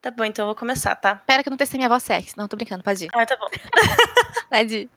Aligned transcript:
Tá 0.00 0.12
bom, 0.12 0.24
então 0.24 0.44
eu 0.44 0.46
vou 0.48 0.54
começar, 0.54 0.94
tá? 0.94 1.14
Espera 1.14 1.42
que 1.42 1.48
eu 1.48 1.50
não 1.50 1.56
testei 1.56 1.76
minha 1.76 1.88
voz 1.88 2.04
sexy. 2.04 2.36
Não, 2.36 2.46
tô 2.46 2.56
brincando, 2.56 2.84
pode 2.84 3.06
ir. 3.06 3.10
Ah, 3.12 3.26
tá 3.26 3.36
bom. 3.36 3.48
Pode 4.48 4.74
ir. 4.74 4.90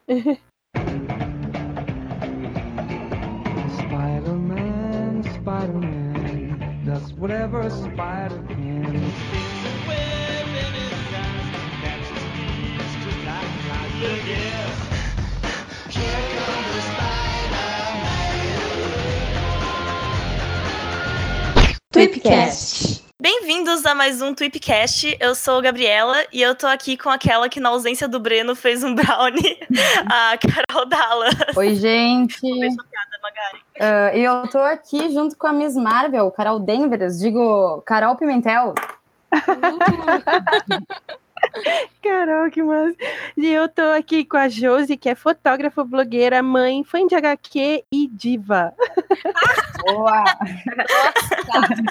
Spider-Man, 3.78 5.24
Spider-Man, 5.24 6.86
does 6.86 7.12
whatever 7.14 7.62
a 7.62 7.70
spider 7.70 8.42
can. 8.48 8.92
Tweepcast. 21.92 23.11
Bem-vindos 23.22 23.86
a 23.86 23.94
mais 23.94 24.20
um 24.20 24.34
Tweepcast. 24.34 25.16
Eu 25.20 25.36
sou 25.36 25.60
a 25.60 25.62
Gabriela 25.62 26.26
e 26.34 26.42
eu 26.42 26.56
tô 26.56 26.66
aqui 26.66 26.98
com 26.98 27.08
aquela 27.08 27.48
que, 27.48 27.60
na 27.60 27.70
ausência 27.70 28.08
do 28.08 28.20
Breno, 28.20 28.56
fez 28.56 28.84
um 28.84 28.96
brownie, 28.98 29.60
a 30.12 30.36
Carol 30.40 30.90
Dallas. 30.90 31.36
Oi, 31.56 31.76
gente. 31.76 32.42
Piada, 32.42 33.20
Magari. 33.22 33.60
Ah, 33.80 34.12
E 34.18 34.24
eu 34.24 34.48
tô 34.48 34.58
aqui 34.58 35.14
junto 35.14 35.38
com 35.38 35.46
a 35.46 35.54
Miss 35.54 35.76
Marvel, 35.76 36.32
Carol 36.32 36.60
Denvers, 36.60 37.20
digo, 37.20 37.84
Carol 37.86 38.16
Pimentel. 38.16 38.74
Carol, 42.02 42.50
que 42.52 42.62
massa. 42.64 42.96
E 43.38 43.48
eu 43.48 43.68
tô 43.70 43.82
aqui 43.82 44.26
com 44.26 44.38
a 44.38 44.48
Josi, 44.50 44.98
que 44.98 45.10
é 45.10 45.16
fotógrafa, 45.16 45.84
blogueira, 45.84 46.42
mãe, 46.42 46.84
fã 46.84 47.06
de 47.06 47.16
HQ 47.16 47.84
e 47.92 48.08
diva. 48.08 48.74
Boa! 49.84 50.24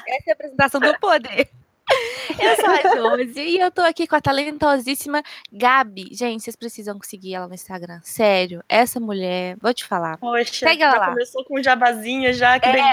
Essa 0.07 0.25
é 0.27 0.31
a 0.31 0.35
apresentação 0.35 0.81
do 0.81 0.99
poder. 0.99 1.49
Eu 2.39 2.57
sou 2.57 2.67
a 2.71 2.97
Josi 3.17 3.41
e 3.41 3.59
eu 3.59 3.71
tô 3.71 3.81
aqui 3.83 4.07
com 4.07 4.15
a 4.15 4.21
talentosíssima 4.21 5.23
Gabi. 5.53 6.09
Gente, 6.13 6.45
vocês 6.45 6.55
precisam 6.55 6.97
seguir 7.03 7.35
ela 7.35 7.49
no 7.49 7.55
Instagram. 7.55 7.99
Sério, 8.05 8.63
essa 8.69 9.01
mulher, 9.01 9.57
vou 9.61 9.75
te 9.75 9.85
falar. 9.85 10.17
Poxa, 10.19 10.69
Segue 10.69 10.83
ela 10.83 10.93
já 10.93 10.99
lá. 11.01 11.07
começou 11.09 11.45
com 11.45 11.59
um 11.59 11.63
jabazinho 11.63 12.33
já, 12.33 12.61
que 12.61 12.69
É. 12.69 12.73
bem... 12.73 12.85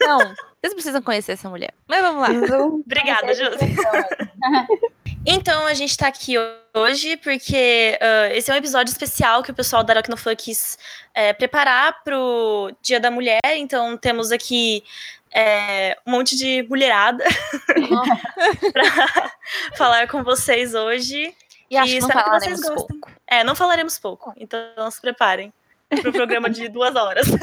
Não, 0.00 0.32
vocês 0.64 0.72
precisam 0.72 1.02
conhecer 1.02 1.32
essa 1.32 1.50
mulher. 1.50 1.74
Mas 1.86 2.00
vamos 2.00 2.22
lá. 2.22 2.28
Obrigada, 2.64 3.34
Josi. 3.34 3.58
Então, 5.26 5.64
a 5.64 5.72
gente 5.72 5.96
tá 5.96 6.08
aqui 6.08 6.34
hoje 6.74 7.16
porque 7.16 7.98
ah, 7.98 8.28
esse 8.34 8.50
é 8.50 8.54
um 8.54 8.58
episódio 8.58 8.92
especial 8.92 9.42
que 9.42 9.50
o 9.50 9.54
pessoal 9.54 9.82
da 9.82 9.94
Aracnofã 9.94 10.36
quis 10.36 10.78
é, 11.14 11.32
preparar 11.32 12.02
pro 12.04 12.70
Dia 12.82 13.00
da 13.00 13.10
Mulher. 13.10 13.40
Então, 13.54 13.96
temos 13.96 14.30
aqui 14.30 14.84
é, 15.32 15.96
um 16.06 16.10
monte 16.10 16.36
de 16.36 16.66
mulherada 16.68 17.24
pra 18.70 19.32
falar 19.78 20.08
com 20.08 20.22
vocês 20.22 20.74
hoje. 20.74 21.34
E 21.70 21.76
acho 21.78 21.94
que 21.94 22.00
não 22.00 22.08
espero 22.08 22.22
que 22.22 22.30
falaremos 22.30 22.60
vocês 22.60 22.74
gostem. 22.74 23.00
pouco. 23.00 23.20
É, 23.26 23.44
não 23.44 23.54
falaremos 23.54 23.98
pouco, 23.98 24.34
então 24.36 24.90
se 24.90 25.00
preparem 25.00 25.54
pro 26.02 26.12
programa 26.12 26.50
de 26.50 26.68
duas 26.68 26.94
horas. 26.94 27.26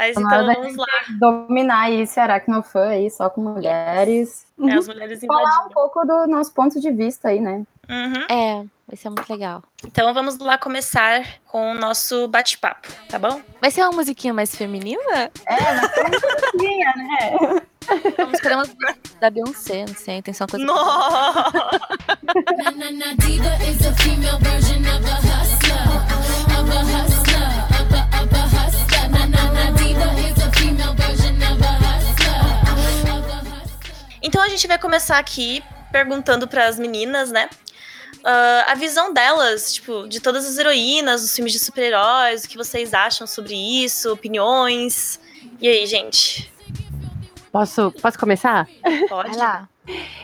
Mas 0.00 0.16
então 0.16 0.46
vamos 0.46 0.76
lá, 0.76 0.86
Dominar 1.18 1.82
aí 1.82 2.00
esse 2.00 2.18
aracnofã 2.18 2.88
aí, 2.88 3.10
só 3.10 3.28
com 3.28 3.42
mulheres. 3.42 4.46
é, 4.58 4.72
as 4.74 4.86
mulheres 4.88 5.20
Falar 5.26 5.40
um 5.42 5.44
invadindo. 5.44 5.74
pouco 5.74 6.04
do 6.06 6.26
nosso 6.26 6.52
ponto 6.52 6.80
de 6.80 6.90
vista 6.90 7.28
aí, 7.28 7.38
né? 7.40 7.62
Uhum. 7.88 8.22
É, 8.34 8.64
vai 8.88 8.96
ser 8.96 9.10
muito 9.10 9.28
legal. 9.30 9.62
Então 9.84 10.14
vamos 10.14 10.38
lá 10.38 10.56
começar 10.56 11.22
com 11.46 11.72
o 11.72 11.74
nosso 11.74 12.28
bate-papo, 12.28 12.88
tá 13.10 13.18
bom? 13.18 13.42
Vai 13.60 13.70
ser 13.70 13.82
uma 13.82 13.92
musiquinha 13.92 14.32
mais 14.32 14.54
feminina? 14.54 15.30
É, 15.46 15.74
mas 15.74 16.22
uma 16.22 16.32
musiquinha, 16.34 16.92
né? 16.96 17.62
Vamos 18.16 18.34
escolher 18.34 18.54
uma 18.54 18.64
da 19.20 19.28
Beyoncé, 19.30 19.84
não 19.86 19.94
sei, 19.94 20.22
tem 20.22 20.32
só 20.32 20.44
uma 20.44 20.48
coisa. 20.48 20.64
Nossa! 20.64 21.80
Então 34.22 34.42
a 34.42 34.48
gente 34.48 34.66
vai 34.66 34.78
começar 34.78 35.18
aqui 35.18 35.62
perguntando 35.90 36.46
pras 36.46 36.78
meninas, 36.78 37.30
né? 37.30 37.48
ah, 38.24 38.66
a 38.68 38.74
visão 38.74 39.12
delas, 39.12 39.72
tipo, 39.72 40.06
de 40.08 40.20
todas 40.20 40.46
as 40.46 40.58
heroínas, 40.58 41.22
dos 41.22 41.34
filmes 41.34 41.52
de 41.52 41.58
super-heróis, 41.58 42.44
o 42.44 42.48
que 42.48 42.56
vocês 42.56 42.92
acham 42.94 43.26
sobre 43.26 43.54
isso, 43.54 44.12
opiniões. 44.12 45.18
E 45.60 45.68
aí, 45.68 45.86
gente? 45.86 46.52
Posso, 47.50 47.90
posso 48.00 48.18
começar? 48.18 48.68
Pode? 49.08 49.30
Vai 49.30 49.38
lá. 49.38 49.68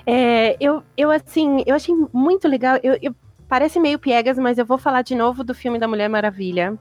É, 0.07 0.57
eu, 0.61 0.83
eu, 0.97 1.11
assim, 1.11 1.63
eu 1.67 1.75
achei 1.75 1.95
muito 2.13 2.47
legal. 2.47 2.79
Eu, 2.83 2.97
eu- 3.03 3.15
parece 3.49 3.81
meio 3.81 3.99
piegas, 3.99 4.39
mas 4.39 4.59
eu 4.59 4.67
vou 4.67 4.79
falar 4.79 5.03
de 5.03 5.15
novo 5.15 5.43
do 5.43 5.55
filme 5.55 5.79
da 5.79 5.89
Mulher 5.89 6.09
Maravilha. 6.09 6.77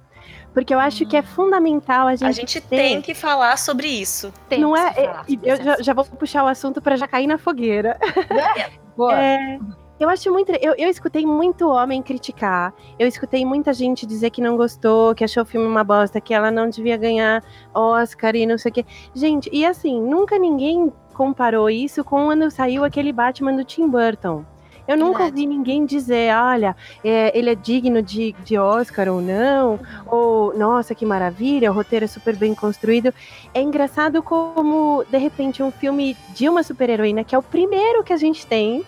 Porque 0.56 0.74
eu 0.74 0.80
acho 0.80 1.06
que 1.06 1.18
é 1.18 1.22
fundamental 1.22 2.08
a 2.08 2.16
gente. 2.16 2.30
A 2.30 2.32
gente 2.32 2.62
ter- 2.62 2.78
tem 2.78 3.02
que 3.02 3.14
falar 3.14 3.58
sobre 3.58 3.88
isso. 3.88 4.32
Tem 4.48 4.62
Não 4.62 4.72
que 4.74 4.80
é, 4.80 4.94
falar 4.94 5.26
é, 5.28 5.38
eu 5.44 5.64
já, 5.64 5.78
já 5.82 5.94
vou 5.94 6.06
puxar 6.06 6.46
o 6.46 6.48
assunto 6.48 6.82
para 6.82 6.96
já 6.96 7.06
cair 7.06 7.28
na 7.28 7.38
fogueira. 7.38 8.00
Boa. 8.96 9.22
É, 9.22 9.60
eu 10.00 10.10
acho 10.10 10.32
muito. 10.32 10.54
Eu, 10.54 10.74
eu 10.78 10.90
escutei 10.90 11.26
muito 11.26 11.70
homem 11.70 12.02
criticar. 12.02 12.74
Eu 12.98 13.06
escutei 13.06 13.46
muita 13.46 13.74
gente 13.74 14.06
dizer 14.06 14.30
que 14.30 14.40
não 14.42 14.56
gostou, 14.56 15.14
que 15.14 15.26
achou 15.26 15.44
o 15.44 15.46
filme 15.46 15.68
uma 15.68 15.84
bosta, 15.84 16.22
que 16.22 16.34
ela 16.34 16.50
não 16.50 16.70
devia 16.70 16.96
ganhar 16.96 17.44
Oscar 17.74 18.34
e 18.34 18.46
não 18.46 18.58
sei 18.58 18.72
o 18.72 18.74
quê. 18.76 18.86
Gente, 19.14 19.50
e 19.52 19.66
assim, 19.66 20.02
nunca 20.02 20.40
ninguém 20.40 20.90
comparou 21.14 21.70
isso 21.70 22.02
com 22.02 22.26
quando 22.26 22.50
saiu 22.50 22.86
aquele 22.86 23.12
Batman 23.12 23.54
do 23.54 23.66
Tim 23.66 23.90
Burton. 23.90 24.46
Eu 24.88 24.98
nunca 24.98 25.24
Verdade. 25.24 25.42
ouvi 25.42 25.48
ninguém 25.48 25.86
dizer, 25.86 26.36
olha, 26.36 26.76
é, 27.04 27.38
ele 27.38 27.50
é 27.50 27.56
digno 27.56 28.02
de, 28.02 28.36
de 28.44 28.58
Oscar 28.58 29.10
ou 29.10 29.22
não, 29.22 29.80
ou 30.06 30.56
nossa, 30.58 30.94
que 30.94 31.06
maravilha, 31.06 31.72
o 31.72 31.74
roteiro 31.74 32.06
é 32.06 32.08
super 32.08 32.36
bem 32.36 32.54
construído. 32.54 33.14
É 33.54 33.62
engraçado 33.62 34.22
como, 34.22 35.04
de 35.10 35.18
repente, 35.18 35.64
um 35.64 35.72
filme 35.72 36.16
de 36.34 36.48
uma 36.48 36.62
super-heroína, 36.62 37.24
que 37.24 37.34
é 37.34 37.38
o 37.38 37.44
primeiro 37.44 38.04
que 38.04 38.14
a 38.14 38.18
gente 38.18 38.46
tem, 38.46 38.86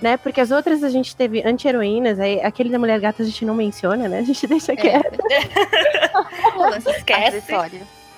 né? 0.00 0.16
Porque 0.16 0.40
as 0.40 0.50
outras 0.50 0.82
a 0.82 0.88
gente 0.88 1.14
teve 1.14 1.42
anti-heroínas, 1.42 2.18
aí 2.18 2.40
aquele 2.40 2.70
da 2.70 2.78
Mulher 2.78 3.00
Gata 3.00 3.22
a 3.22 3.26
gente 3.26 3.44
não 3.44 3.54
menciona, 3.54 4.08
né? 4.08 4.18
A 4.20 4.22
gente 4.22 4.46
deixa 4.46 4.74
quieto, 4.76 5.20
É. 5.30 6.78
Esquece. 6.96 7.52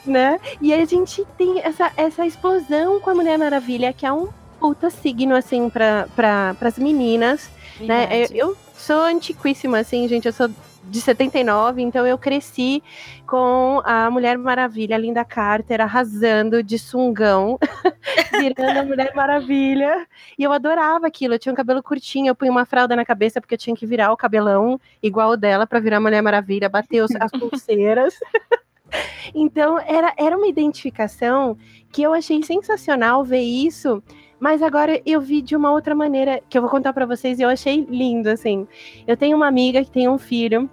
Né? 0.05 0.41
E 0.61 0.75
a 0.75 0.85
gente 0.85 1.25
tem 1.39 1.61
essa, 1.61 1.93
essa 1.97 2.27
explosão 2.27 2.99
com 2.99 3.11
a 3.11 3.15
Mulher 3.15 3.39
Maravilha, 3.39 3.93
que 3.93 4.05
é 4.05 4.13
um 4.13 4.29
puta 4.63 4.91
signo, 4.91 5.35
assim, 5.35 5.69
para 5.69 6.07
pra, 6.15 6.55
pras 6.57 6.79
meninas, 6.79 7.51
né? 7.81 8.07
Eu, 8.31 8.51
eu 8.51 8.57
sou 8.77 9.01
antiquíssima, 9.01 9.81
assim, 9.81 10.07
gente, 10.07 10.27
eu 10.27 10.33
sou 10.33 10.49
de 10.85 11.01
79, 11.01 11.83
então 11.83 12.07
eu 12.07 12.17
cresci 12.17 12.81
com 13.27 13.83
a 13.85 14.09
Mulher 14.09 14.39
Maravilha, 14.39 14.95
a 14.95 14.99
Linda 14.99 15.25
Carter, 15.25 15.81
arrasando 15.81 16.63
de 16.63 16.79
sungão, 16.79 17.59
virando 18.39 18.79
a 18.79 18.85
Mulher 18.85 19.13
Maravilha. 19.15 20.07
E 20.39 20.45
eu 20.45 20.53
adorava 20.53 21.07
aquilo. 21.07 21.35
Eu 21.35 21.39
tinha 21.39 21.53
um 21.53 21.57
cabelo 21.57 21.83
curtinho, 21.83 22.29
eu 22.29 22.35
punha 22.35 22.51
uma 22.51 22.65
fralda 22.65 22.95
na 22.95 23.05
cabeça 23.05 23.41
porque 23.41 23.55
eu 23.55 23.59
tinha 23.59 23.75
que 23.75 23.87
virar 23.87 24.13
o 24.13 24.17
cabelão 24.17 24.81
igual 25.03 25.31
o 25.31 25.37
dela 25.37 25.67
para 25.67 25.81
virar 25.81 25.97
a 25.97 26.01
Mulher 26.01 26.23
Maravilha, 26.23 26.69
bater 26.69 27.05
as 27.21 27.31
pulseiras. 27.33 28.15
Então, 29.35 29.79
era, 29.79 30.13
era 30.17 30.37
uma 30.37 30.47
identificação 30.47 31.57
que 31.91 32.03
eu 32.03 32.13
achei 32.13 32.43
sensacional 32.43 33.25
ver 33.25 33.41
isso, 33.41 34.03
mas 34.39 34.63
agora 34.63 35.01
eu 35.07 35.21
vi 35.21 35.41
de 35.41 35.55
uma 35.55 35.71
outra 35.71 35.95
maneira, 35.95 36.43
que 36.49 36.59
eu 36.59 36.63
vou 36.63 36.71
contar 36.71 36.93
pra 36.93 37.07
vocês 37.07 37.39
e 37.39 37.43
eu 37.43 37.49
achei 37.49 37.87
lindo, 37.89 38.29
assim. 38.29 38.67
Eu 39.07 39.17
tenho 39.17 39.37
uma 39.37 39.47
amiga 39.47 39.85
que 39.85 39.91
tem 39.91 40.09
um 40.09 40.19
filho, 40.19 40.69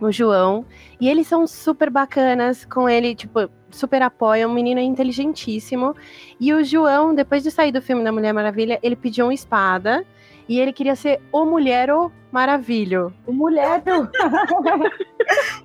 o 0.00 0.12
João, 0.12 0.64
e 1.00 1.08
eles 1.08 1.26
são 1.26 1.46
super 1.46 1.88
bacanas 1.88 2.64
com 2.64 2.88
ele, 2.88 3.14
tipo, 3.14 3.48
super 3.70 4.02
apoiam, 4.02 4.50
um 4.50 4.54
menino 4.54 4.80
inteligentíssimo. 4.80 5.94
E 6.38 6.52
o 6.52 6.62
João, 6.62 7.14
depois 7.14 7.42
de 7.42 7.50
sair 7.50 7.72
do 7.72 7.80
filme 7.80 8.04
da 8.04 8.12
Mulher 8.12 8.32
Maravilha, 8.32 8.78
ele 8.82 8.96
pediu 8.96 9.26
uma 9.26 9.34
espada 9.34 10.04
e 10.48 10.60
ele 10.60 10.72
queria 10.72 10.94
ser 10.96 11.20
o 11.32 11.44
Mulher 11.44 11.90
Maravilho. 12.32 13.12
O 13.26 13.32
Mulher 13.32 13.82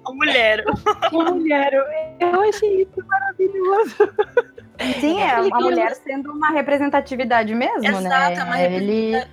A 0.06 0.12
mulher. 0.14 0.64
o 1.12 1.24
Mulher. 1.24 1.74
Eu 2.20 2.42
achei 2.42 2.84
isso 2.84 3.06
maravilhoso. 3.08 3.96
Sim, 5.00 5.20
é 5.22 5.38
Ele 5.40 5.48
uma 5.50 5.58
queria- 5.58 5.60
mulher 5.60 5.96
sendo 5.96 6.32
uma 6.32 6.50
representatividade 6.50 7.54
mesmo, 7.54 7.86
Exato, 7.86 8.04
né? 8.04 8.34
é 8.36 8.44
uma 8.44 8.62
Ele 8.62 9.28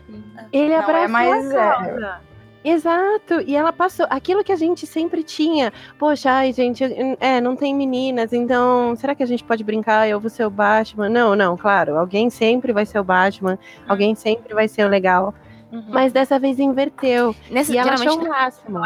Ele 0.53 0.77
Não, 0.77 0.97
é 1.05 1.09
mais, 1.09 1.55
a 1.55 1.73
causa. 1.75 2.21
Exato, 2.69 3.41
e 3.47 3.56
ela 3.56 3.73
passou 3.73 4.06
aquilo 4.11 4.44
que 4.44 4.53
a 4.53 4.56
gente 4.56 4.87
sempre 4.87 5.23
tinha. 5.23 5.73
Poxa, 5.99 6.31
ai, 6.31 6.53
gente, 6.53 6.85
é, 7.19 7.41
não 7.41 7.56
tem 7.56 7.75
meninas, 7.75 8.32
então 8.32 8.94
será 8.97 9.15
que 9.15 9.23
a 9.23 9.26
gente 9.26 9.43
pode 9.43 9.65
brincar? 9.65 10.06
Eu 10.09 10.20
vou 10.20 10.29
ser 10.29 10.44
o 10.44 10.50
Batman? 10.50 11.09
Não, 11.09 11.35
não, 11.35 11.56
claro, 11.56 11.97
alguém 11.97 12.29
sempre 12.29 12.73
vai 12.73 12.85
ser 12.85 12.99
o 12.99 13.05
Batman, 13.05 13.59
alguém 13.88 14.15
sempre 14.15 14.55
vai 14.55 14.69
ser 14.69 14.85
o 14.85 14.88
legal. 14.88 15.35
Uhum. 15.73 15.85
Mas 15.88 16.12
dessa 16.12 16.38
vez 16.38 16.59
inverteu. 16.59 17.35
Nesse, 17.50 17.73
E 17.73 17.79
ela 17.79 17.93
achou 17.93 18.19
o 18.19 18.29
máximo. 18.29 18.81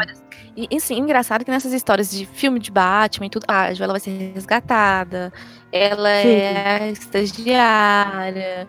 E, 0.55 0.67
e 0.69 0.79
sim, 0.79 0.99
engraçado 0.99 1.43
que 1.43 1.51
nessas 1.51 1.73
histórias 1.73 2.11
de 2.11 2.25
filme 2.25 2.59
de 2.59 2.71
Batman 2.71 3.25
e 3.25 3.29
tudo, 3.29 3.45
ah, 3.47 3.63
a 3.63 3.73
Joela 3.73 3.93
vai 3.93 3.99
ser 3.99 4.31
resgatada, 4.33 5.31
ela 5.71 6.21
Sim. 6.21 6.29
é 6.29 6.89
estagiária. 6.91 8.67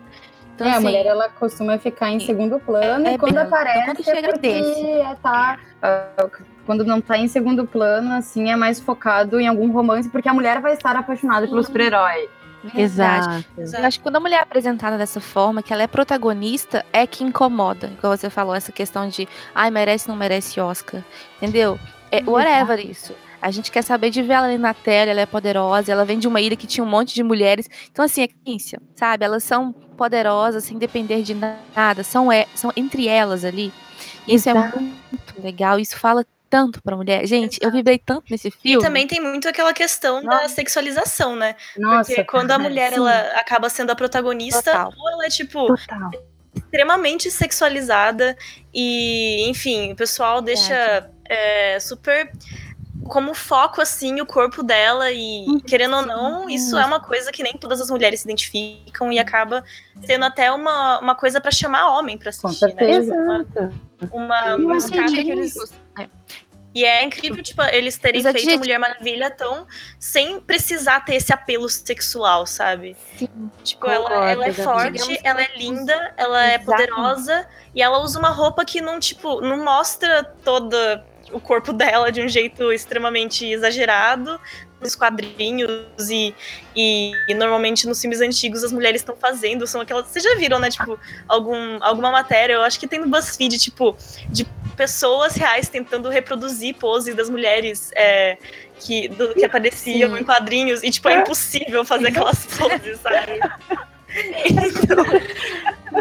Então, 0.54 0.66
é, 0.66 0.70
a 0.70 0.74
assim, 0.74 0.84
mulher 0.86 1.06
ela 1.06 1.28
costuma 1.28 1.78
ficar 1.78 2.10
em 2.10 2.20
segundo 2.20 2.58
plano 2.60 3.08
é 3.08 3.14
e 3.14 3.18
quando 3.18 3.34
bem- 3.34 3.42
aparece 3.42 3.80
então, 3.90 3.94
quando 3.94 4.08
é 4.08 4.14
chega 4.14 4.28
porque 4.28 4.48
desse. 4.48 4.84
é, 5.00 5.14
tá, 5.22 5.58
ah, 5.82 6.26
quando 6.64 6.84
não 6.84 7.00
tá 7.00 7.18
em 7.18 7.28
segundo 7.28 7.66
plano, 7.66 8.12
assim, 8.14 8.50
é 8.50 8.56
mais 8.56 8.80
focado 8.80 9.40
em 9.40 9.46
algum 9.48 9.70
romance, 9.72 10.08
porque 10.08 10.28
a 10.28 10.32
mulher 10.34 10.60
vai 10.60 10.72
estar 10.74 10.94
apaixonada 10.96 11.46
pelo 11.46 11.62
super-herói. 11.62 12.28
verdade. 12.72 13.46
Exato. 13.58 13.76
Eu 13.82 13.86
acho 13.86 13.98
que 13.98 14.02
quando 14.02 14.16
a 14.16 14.20
mulher 14.20 14.38
é 14.38 14.42
apresentada 14.42 14.96
dessa 14.96 15.20
forma, 15.20 15.62
que 15.62 15.72
ela 15.72 15.82
é 15.82 15.86
protagonista, 15.86 16.84
é 16.92 17.06
que 17.06 17.22
incomoda. 17.24 17.88
Igual 17.98 18.16
você 18.16 18.30
falou, 18.30 18.54
essa 18.54 18.72
questão 18.72 19.08
de, 19.08 19.28
ai, 19.54 19.70
merece, 19.70 20.08
não 20.08 20.16
merece 20.16 20.58
Oscar. 20.60 21.02
Entendeu? 21.36 21.78
É 22.10 22.22
whatever 22.24 22.78
isso. 22.78 23.12
A 23.44 23.50
gente 23.50 23.70
quer 23.70 23.82
saber 23.82 24.08
de 24.08 24.22
ver 24.22 24.32
ela 24.32 24.46
ali 24.46 24.56
na 24.56 24.72
tela, 24.72 25.10
ela 25.10 25.20
é 25.20 25.26
poderosa, 25.26 25.92
ela 25.92 26.02
vem 26.02 26.18
de 26.18 26.26
uma 26.26 26.40
ilha 26.40 26.56
que 26.56 26.66
tinha 26.66 26.82
um 26.82 26.88
monte 26.88 27.14
de 27.14 27.22
mulheres. 27.22 27.68
Então, 27.92 28.02
assim, 28.02 28.22
é 28.22 28.28
ciência, 28.42 28.80
sabe? 28.96 29.22
Elas 29.22 29.44
são 29.44 29.70
poderosas 29.70 30.64
sem 30.64 30.78
depender 30.78 31.20
de 31.20 31.34
nada, 31.34 32.02
são, 32.02 32.32
é, 32.32 32.46
são 32.54 32.72
entre 32.74 33.06
elas 33.06 33.44
ali. 33.44 33.70
E 34.26 34.34
isso 34.34 34.48
Exato. 34.48 34.78
é 34.78 34.80
muito 34.80 35.42
legal, 35.42 35.78
isso 35.78 35.98
fala 35.98 36.24
tanto 36.48 36.82
pra 36.82 36.96
mulher. 36.96 37.26
Gente, 37.26 37.58
eu 37.60 37.70
vibrei 37.70 37.98
tanto 37.98 38.24
nesse 38.30 38.48
E 38.48 38.50
filme. 38.50 38.82
também 38.82 39.06
tem 39.06 39.20
muito 39.20 39.46
aquela 39.46 39.74
questão 39.74 40.22
da 40.22 40.42
Nossa. 40.42 40.48
sexualização, 40.54 41.36
né? 41.36 41.54
Nossa, 41.76 42.08
Porque 42.14 42.24
quando 42.24 42.50
a 42.50 42.58
mulher 42.58 42.92
sim. 42.92 42.96
ela 42.96 43.12
acaba 43.34 43.68
sendo 43.68 43.90
a 43.90 43.94
protagonista, 43.94 44.62
Total. 44.72 44.90
ou 44.96 45.10
ela 45.10 45.26
é 45.26 45.28
tipo 45.28 45.66
Total. 45.66 46.10
extremamente 46.56 47.30
sexualizada 47.30 48.34
e, 48.72 49.46
enfim, 49.50 49.92
o 49.92 49.96
pessoal 49.96 50.40
deixa 50.40 51.10
é, 51.28 51.78
super 51.78 52.30
como 53.04 53.34
foco 53.34 53.80
assim 53.80 54.20
o 54.20 54.26
corpo 54.26 54.62
dela 54.62 55.10
e 55.12 55.44
querendo 55.66 55.96
ou 55.96 56.06
não, 56.06 56.48
isso 56.48 56.76
é 56.76 56.84
uma 56.84 57.00
coisa 57.00 57.30
que 57.30 57.42
nem 57.42 57.52
todas 57.54 57.80
as 57.80 57.90
mulheres 57.90 58.20
se 58.20 58.26
identificam 58.26 59.12
e 59.12 59.18
acaba 59.18 59.64
sendo 60.02 60.24
até 60.24 60.50
uma, 60.50 60.98
uma 61.00 61.14
coisa 61.14 61.40
pra 61.40 61.50
chamar 61.50 61.96
homem 61.98 62.16
pra 62.18 62.30
Com 62.32 62.48
assistir, 62.48 62.66
né? 62.66 62.70
certeza. 62.72 63.14
Uma, 63.14 63.40
Exato. 63.40 63.74
uma, 64.12 64.56
uma 64.56 64.76
escada 64.76 65.12
que 65.12 65.30
eles. 65.30 65.54
É. 65.98 66.08
e 66.74 66.84
é 66.84 67.04
incrível, 67.04 67.42
tipo, 67.42 67.62
eles 67.62 67.96
terem 67.98 68.22
feito 68.22 68.54
a. 68.54 68.58
Mulher 68.58 68.78
Maravilha 68.78 69.30
tão 69.30 69.66
sem 69.98 70.40
precisar 70.40 71.00
ter 71.04 71.16
esse 71.16 71.32
apelo 71.32 71.68
sexual, 71.68 72.46
sabe? 72.46 72.96
Sim. 73.16 73.28
Tipo, 73.62 73.86
ela, 73.86 74.08
Concordo, 74.08 74.28
ela 74.30 74.44
é 74.46 74.52
Gabi. 74.52 74.62
forte, 74.62 75.20
ela 75.22 75.42
é 75.42 75.56
linda, 75.56 76.14
ela 76.16 76.44
é 76.44 76.58
poderosa 76.58 77.46
e 77.74 77.82
ela 77.82 77.98
usa 77.98 78.18
uma 78.18 78.30
roupa 78.30 78.64
que 78.64 78.80
não, 78.80 78.98
tipo, 78.98 79.40
não 79.40 79.64
mostra 79.64 80.24
todo 80.44 80.76
o 81.34 81.40
corpo 81.40 81.72
dela 81.72 82.10
de 82.10 82.22
um 82.22 82.28
jeito 82.28 82.72
extremamente 82.72 83.44
exagerado 83.46 84.40
nos 84.80 84.94
quadrinhos 84.94 86.10
e, 86.10 86.34
e, 86.76 87.12
e 87.28 87.34
normalmente 87.34 87.86
nos 87.86 88.00
filmes 88.00 88.20
antigos 88.20 88.62
as 88.62 88.72
mulheres 88.72 89.00
estão 89.00 89.16
fazendo, 89.16 89.66
são 89.66 89.80
aquelas. 89.80 90.06
Vocês 90.06 90.22
já 90.24 90.34
viram, 90.36 90.58
né? 90.58 90.70
Tipo, 90.70 90.98
algum, 91.26 91.78
alguma 91.80 92.10
matéria, 92.10 92.54
eu 92.54 92.62
acho 92.62 92.78
que 92.78 92.86
tem 92.86 93.00
no 93.00 93.08
BuzzFeed, 93.08 93.58
tipo, 93.58 93.96
de 94.28 94.44
pessoas 94.76 95.36
reais 95.36 95.68
tentando 95.68 96.08
reproduzir 96.08 96.74
pose 96.74 97.14
das 97.14 97.30
mulheres 97.30 97.90
é, 97.96 98.36
que, 98.80 99.08
do- 99.08 99.34
que 99.34 99.44
apareciam 99.44 100.14
Sim. 100.14 100.20
em 100.20 100.24
quadrinhos, 100.24 100.82
e 100.82 100.90
tipo, 100.90 101.08
é 101.08 101.20
impossível 101.20 101.84
fazer 101.84 102.08
aquelas 102.08 102.44
poses, 102.56 103.00
sabe? 103.00 103.40
Então, 104.46 105.04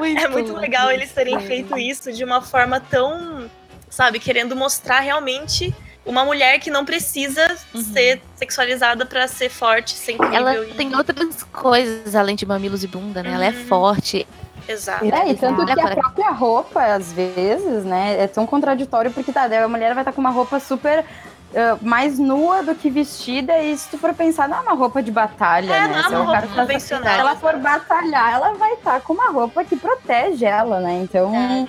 é 0.05 0.27
muito 0.27 0.53
legal 0.57 0.91
eles 0.91 1.11
terem 1.11 1.39
feito 1.39 1.77
isso 1.77 2.11
de 2.11 2.23
uma 2.23 2.41
forma 2.41 2.79
tão, 2.79 3.49
sabe, 3.93 4.19
querendo 4.19 4.55
mostrar 4.55 4.99
realmente 5.01 5.73
uma 6.05 6.25
mulher 6.25 6.59
que 6.59 6.69
não 6.69 6.83
precisa 6.83 7.55
Uhum. 7.73 7.81
ser 7.81 8.21
sexualizada 8.35 9.05
pra 9.05 9.27
ser 9.27 9.49
forte, 9.49 9.91
ser 9.91 10.13
incrível. 10.13 10.35
Ela 10.35 10.55
e- 10.65 10.73
tem 10.73 10.93
outras 10.95 11.43
coisas 11.43 12.15
além 12.15 12.35
de 12.35 12.45
mamilos 12.45 12.83
e 12.83 12.87
bunda, 12.87 13.21
né? 13.23 13.31
Ela 13.33 13.45
é 13.45 13.49
Uhum. 13.51 13.65
forte. 13.67 14.27
Exato. 14.67 15.05
É, 15.05 15.29
e 15.29 15.35
tanto 15.35 15.61
Olha 15.61 15.75
que 15.75 15.81
a 15.81 15.95
própria 15.95 16.29
roupa, 16.31 16.81
às 16.83 17.11
vezes, 17.13 17.83
né, 17.85 18.17
é 18.19 18.27
tão 18.27 18.45
contraditório, 18.47 19.11
porque 19.11 19.31
tá, 19.31 19.43
a 19.43 19.67
mulher 19.67 19.93
vai 19.93 20.01
estar 20.01 20.11
com 20.13 20.21
uma 20.21 20.29
roupa 20.31 20.59
super 20.59 21.05
ah, 21.55 21.77
mais 21.83 22.17
nua 22.17 22.63
do 22.63 22.73
que 22.73 22.89
vestida, 22.89 23.59
e 23.59 23.77
se 23.77 23.87
tu 23.89 23.97
for 23.99 24.11
pensar, 24.15 24.49
não 24.49 24.57
é 24.57 24.61
uma 24.61 24.73
roupa 24.73 25.03
de 25.03 25.11
batalha, 25.11 25.71
É, 25.71 25.81
né? 25.81 25.87
não 25.87 25.99
é 25.99 26.01
Se 26.03 26.09
uma 26.09 26.15
o 26.17 26.23
roupa 26.23 26.33
cara 26.33 26.47
tá- 26.47 26.55
convencional. 26.55 27.13
Se 27.13 27.19
ela 27.19 27.35
for 27.35 27.57
batalhar, 27.57 28.33
ela 28.33 28.53
vai 28.55 28.73
estar 28.73 28.99
com 29.01 29.13
uma 29.13 29.29
roupa 29.29 29.63
que 29.63 29.75
protege 29.75 30.45
ela, 30.45 30.79
né? 30.79 31.01
Então, 31.03 31.31
É. 31.35 31.67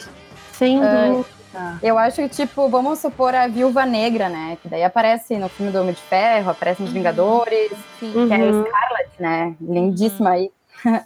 Sem 0.54 0.82
É. 0.82 1.08
dúvida. 1.08 1.33
Eu 1.82 1.98
acho 1.98 2.16
que, 2.16 2.28
tipo, 2.28 2.68
vamos 2.68 2.98
supor 2.98 3.34
a 3.34 3.46
Viúva 3.46 3.84
Negra, 3.86 4.28
né? 4.28 4.58
Que 4.62 4.68
daí 4.68 4.82
aparece 4.84 5.36
no 5.36 5.48
filme 5.48 5.70
do 5.72 5.80
Homem 5.80 5.94
de 5.94 6.00
Ferro, 6.02 6.50
aparece 6.50 6.80
nos 6.82 6.90
Uhum. 6.90 6.94
Vingadores, 6.94 7.72
Sim. 8.00 8.12
que 8.12 8.32
é 8.32 8.36
a 8.36 8.44
Uhum. 8.52 8.64
Scarlett, 8.64 9.10
né? 9.18 9.54
Lindíssima 9.60 10.30
aí. 10.30 10.50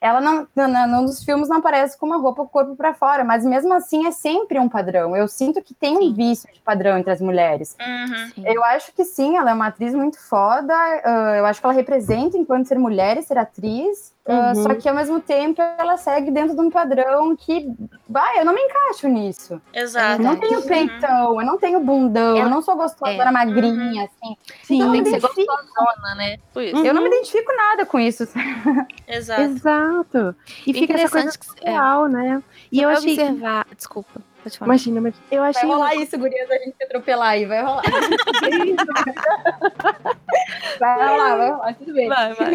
Ela 0.00 0.20
não, 0.20 0.46
não, 0.54 0.68
não, 0.68 1.02
nos 1.02 1.24
filmes 1.24 1.48
não 1.48 1.56
aparece 1.56 1.98
com 1.98 2.06
uma 2.06 2.18
roupa 2.18 2.42
com 2.42 2.44
o 2.44 2.48
corpo 2.48 2.76
pra 2.76 2.94
fora, 2.94 3.24
mas 3.24 3.44
mesmo 3.44 3.74
assim 3.74 4.06
é 4.06 4.12
sempre 4.12 4.56
um 4.56 4.68
padrão. 4.68 5.16
Eu 5.16 5.26
sinto 5.26 5.60
que 5.60 5.74
tem 5.74 5.96
um 5.96 6.14
vício 6.14 6.48
de 6.52 6.60
padrão 6.60 6.96
entre 6.96 7.10
as 7.10 7.20
mulheres. 7.20 7.76
Uhum. 7.80 8.44
Eu 8.46 8.62
acho 8.64 8.92
que 8.92 9.04
sim, 9.04 9.36
ela 9.36 9.50
é 9.50 9.54
uma 9.54 9.66
atriz 9.66 9.92
muito 9.94 10.16
foda. 10.28 10.72
ah, 10.72 11.34
eu 11.38 11.44
acho 11.44 11.58
que 11.58 11.66
ela 11.66 11.74
representa 11.74 12.38
enquanto 12.38 12.68
ser 12.68 12.78
mulher 12.78 13.16
e 13.16 13.22
ser 13.22 13.38
atriz. 13.38 14.12
Ah, 14.28 14.52
Uhum. 14.54 14.62
só 14.62 14.74
que 14.74 14.88
ao 14.88 14.94
mesmo 14.94 15.20
tempo 15.20 15.60
ela 15.78 15.96
segue 15.96 16.30
dentro 16.30 16.54
de 16.54 16.60
um 16.60 16.70
padrão 16.70 17.34
que, 17.34 17.66
vai, 18.08 18.38
eu 18.40 18.44
não 18.44 18.54
me 18.54 18.60
encaixo 18.60 19.08
nisso. 19.08 19.60
Exato. 19.72 20.20
Eu 20.22 20.24
não 20.24 20.36
tenho 20.36 20.62
peitão, 20.62 21.40
eu 21.40 21.46
não 21.46 21.58
tenho 21.58 21.80
bundão, 21.80 22.36
eu 22.36 22.42
Ela- 22.42 22.50
não 22.50 22.62
sou 22.62 22.76
gostosa, 22.76 23.12
é. 23.12 23.30
magrinha, 23.30 24.04
assim. 24.04 24.36
Sim, 24.62 24.76
Então, 24.76 24.92
Tem 24.92 25.02
que 25.04 25.10
ser 25.10 25.20
gostosona, 25.20 26.14
né? 26.16 26.36
Eu 26.54 26.94
não 26.94 27.02
me 27.02 27.08
identifico 27.08 27.52
nada 27.56 27.86
com 27.86 27.98
isso. 27.98 28.24
Exato. 29.08 29.42
Exato. 29.42 30.36
E 30.66 30.74
fica 30.74 30.92
essa 30.94 31.10
coisa 31.10 31.38
que 31.38 31.46
é, 31.66 32.08
né? 32.08 32.42
E 32.70 32.82
eu 32.82 32.88
vai 32.90 32.98
achei. 32.98 33.12
observar. 33.14 33.66
Desculpa. 33.74 34.20
Imagina, 34.62 35.00
mas 35.00 35.14
eu 35.30 35.40
Vai 35.40 35.50
achei. 35.50 35.68
rolar 35.68 35.94
isso, 35.96 36.16
gurias, 36.18 36.50
a 36.50 36.54
gente 36.54 36.74
se 36.76 36.84
atropelar 36.84 37.30
aí, 37.30 37.44
vai 37.44 37.62
rolar. 37.62 37.82
vai 40.80 41.08
rolar, 41.10 41.36
vai 41.36 41.50
rolar, 41.50 41.74
tudo 41.74 41.92
bem. 41.92 42.08
Vai, 42.08 42.34
vai. 42.34 42.54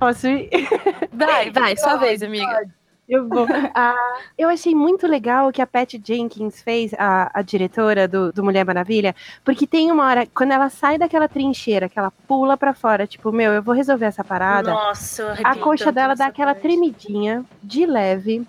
Posso 0.00 0.26
ir? 0.26 0.48
Vai, 1.12 1.50
vai, 1.50 1.76
sua 1.76 1.96
vez, 1.96 2.22
amiga. 2.22 2.62
Eu 3.06 3.28
vou. 3.28 3.46
Ah, 3.74 4.18
eu 4.38 4.48
achei 4.48 4.74
muito 4.74 5.06
legal 5.06 5.48
o 5.48 5.52
que 5.52 5.60
a 5.60 5.66
Pat 5.66 5.94
Jenkins 6.02 6.62
fez, 6.62 6.92
a, 6.98 7.30
a 7.34 7.42
diretora 7.42 8.08
do, 8.08 8.32
do 8.32 8.42
Mulher 8.42 8.64
Maravilha, 8.64 9.14
porque 9.44 9.66
tem 9.66 9.92
uma 9.92 10.06
hora, 10.06 10.26
quando 10.34 10.52
ela 10.52 10.70
sai 10.70 10.96
daquela 10.96 11.28
trincheira, 11.28 11.88
que 11.88 11.98
ela 11.98 12.10
pula 12.26 12.56
pra 12.56 12.72
fora, 12.72 13.06
tipo, 13.06 13.30
meu, 13.30 13.52
eu 13.52 13.62
vou 13.62 13.74
resolver 13.74 14.06
essa 14.06 14.24
parada. 14.24 14.70
Nossa, 14.72 15.36
a 15.44 15.54
coxa 15.56 15.92
dela 15.92 16.14
dá 16.14 16.26
aquela 16.26 16.52
parte. 16.54 16.62
tremidinha, 16.62 17.44
de 17.62 17.84
leve, 17.84 18.46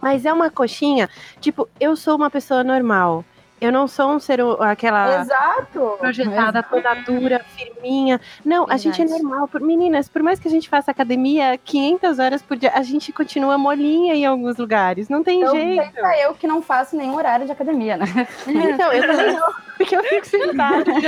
mas 0.00 0.24
é 0.24 0.32
uma 0.32 0.50
coxinha, 0.50 1.08
tipo, 1.40 1.68
eu 1.78 1.94
sou 1.96 2.16
uma 2.16 2.30
pessoa 2.30 2.64
normal. 2.64 3.24
Eu 3.60 3.70
não 3.70 3.86
sou 3.86 4.10
um 4.12 4.18
ser 4.18 4.40
aquela 4.60 5.20
Exato. 5.20 5.96
projetada 5.98 6.62
toda 6.62 6.94
dura, 6.94 7.44
firminha. 7.56 8.20
Não, 8.44 8.66
a 8.70 8.76
gente 8.76 9.02
é 9.02 9.04
Verdade. 9.04 9.22
normal. 9.22 9.48
Meninas, 9.60 10.08
por 10.08 10.22
mais 10.22 10.40
que 10.40 10.48
a 10.48 10.50
gente 10.50 10.68
faça 10.68 10.90
academia 10.90 11.58
500 11.62 12.18
horas 12.18 12.40
por 12.42 12.56
dia, 12.56 12.72
a 12.74 12.82
gente 12.82 13.12
continua 13.12 13.58
molinha 13.58 14.14
em 14.14 14.24
algus 14.24 14.56
lugares. 14.56 15.08
Não 15.08 15.22
tem 15.22 15.42
Eu, 15.42 15.50
jeito. 15.52 15.92
pensa 15.92 16.16
eu 16.22 16.34
que 16.34 16.46
não 16.46 16.62
faço 16.62 16.96
nenhum 16.96 17.14
horário 17.16 17.44
de 17.44 17.52
academia, 17.52 17.96
né? 17.98 18.06
Então, 18.46 18.92
eu 18.92 19.06
também 19.06 19.34
não, 19.36 19.52
porque 19.76 19.94
eu 19.96 20.04
fico 20.04 20.26
sentada. 20.26 20.84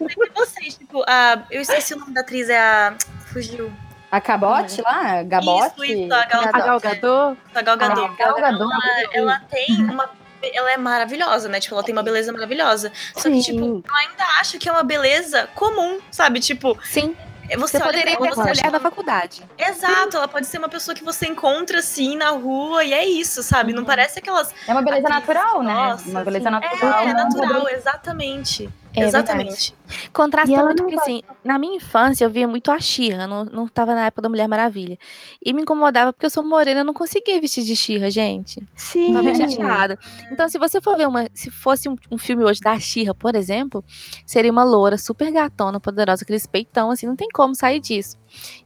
E 0.00 0.30
vocês, 0.34 0.76
tipo, 0.76 1.02
a, 1.06 1.42
eu 1.50 1.60
esqueci 1.60 1.94
o 1.94 1.98
nome 1.98 2.12
da 2.12 2.20
atriz, 2.20 2.48
é 2.48 2.58
a. 2.58 2.94
Fugiu. 3.32 3.70
A 4.10 4.20
Cabote 4.20 4.82
lá, 4.82 5.22
Gabote. 5.22 5.74
Isso, 5.74 5.84
isso, 5.84 6.14
a 6.14 6.24
Gal- 6.24 6.42
A 6.42 6.50
Gal 6.52 6.80
Gadot, 6.80 6.96
A 6.96 7.00
Gal. 7.00 7.36
Ah, 7.54 7.62
Gal 7.62 7.76
Gadot. 7.76 8.16
Ela, 8.20 9.08
ela 9.12 9.40
tem 9.50 9.76
uma. 9.84 10.10
Ela 10.42 10.72
é 10.72 10.76
maravilhosa, 10.76 11.48
né? 11.48 11.60
Tipo, 11.60 11.74
ela 11.74 11.84
tem 11.84 11.92
uma 11.92 12.02
beleza 12.02 12.32
maravilhosa. 12.32 12.92
Só 13.16 13.28
que, 13.28 13.40
tipo, 13.40 13.58
Sim. 13.58 13.82
eu 13.86 13.94
ainda 13.94 14.24
acho 14.40 14.58
que 14.58 14.68
é 14.68 14.72
uma 14.72 14.82
beleza 14.82 15.48
comum, 15.54 15.98
sabe? 16.10 16.40
Tipo, 16.40 16.78
Sim, 16.84 17.14
você, 17.56 17.56
você 17.56 17.76
olha 17.78 17.86
poderia 17.86 18.12
essa 18.14 18.34
você 18.34 18.48
mulher 18.48 18.70
da 18.70 18.80
faculdade. 18.80 19.42
Exato, 19.58 20.16
ela 20.16 20.28
pode 20.28 20.46
ser 20.46 20.58
uma 20.58 20.68
pessoa 20.68 20.94
que 20.94 21.02
você 21.02 21.26
encontra 21.26 21.78
assim 21.80 22.16
na 22.16 22.30
rua 22.30 22.84
e 22.84 22.92
é 22.92 23.04
isso, 23.04 23.42
sabe? 23.42 23.72
Não 23.72 23.84
parece 23.84 24.18
aquelas. 24.18 24.54
É 24.66 24.72
uma 24.72 24.82
beleza 24.82 25.08
natural, 25.08 25.62
né? 25.62 25.72
nossa, 25.72 26.08
uma 26.08 26.24
beleza 26.24 26.44
sim. 26.44 26.50
natural. 26.50 27.00
É, 27.00 27.06
não 27.12 27.24
natural, 27.24 27.68
exatamente. 27.68 28.70
É 28.94 29.04
exatamente. 29.04 29.74
Contrasta 30.12 30.50
E 30.50 30.54
ela 30.54 30.66
muito, 30.66 30.82
porque 30.82 30.98
assim, 30.98 31.22
na 31.44 31.58
minha 31.58 31.76
infância 31.76 32.24
eu 32.24 32.30
via 32.30 32.46
muito 32.46 32.70
a 32.70 32.78
Xirra, 32.78 33.26
não, 33.26 33.44
não 33.44 33.68
tava 33.68 33.94
na 33.94 34.06
época 34.06 34.22
da 34.22 34.28
Mulher 34.28 34.48
Maravilha. 34.48 34.98
E 35.44 35.52
me 35.52 35.62
incomodava 35.62 36.12
porque 36.12 36.26
eu 36.26 36.30
sou 36.30 36.44
morena, 36.44 36.80
eu 36.80 36.84
não 36.84 36.94
conseguia 36.94 37.40
vestir 37.40 37.64
de 37.64 37.76
Xirra, 37.76 38.10
gente. 38.10 38.62
Sim. 38.74 39.12
Tava 39.12 39.34
chateada. 39.34 39.98
Então, 40.30 40.48
se 40.48 40.58
você 40.58 40.80
for 40.80 40.96
ver 40.96 41.06
uma. 41.06 41.28
Se 41.34 41.50
fosse 41.50 41.88
um, 41.88 41.96
um 42.10 42.18
filme 42.18 42.44
hoje 42.44 42.60
da 42.60 42.78
Xirra, 42.78 43.14
por 43.14 43.34
exemplo, 43.34 43.84
seria 44.26 44.50
uma 44.50 44.64
loura 44.64 44.98
super 44.98 45.30
gatona, 45.30 45.80
poderosa, 45.80 46.24
aqueles 46.24 46.46
peitão, 46.46 46.90
assim, 46.90 47.06
não 47.06 47.16
tem 47.16 47.28
como 47.32 47.54
sair 47.54 47.80
disso. 47.80 48.16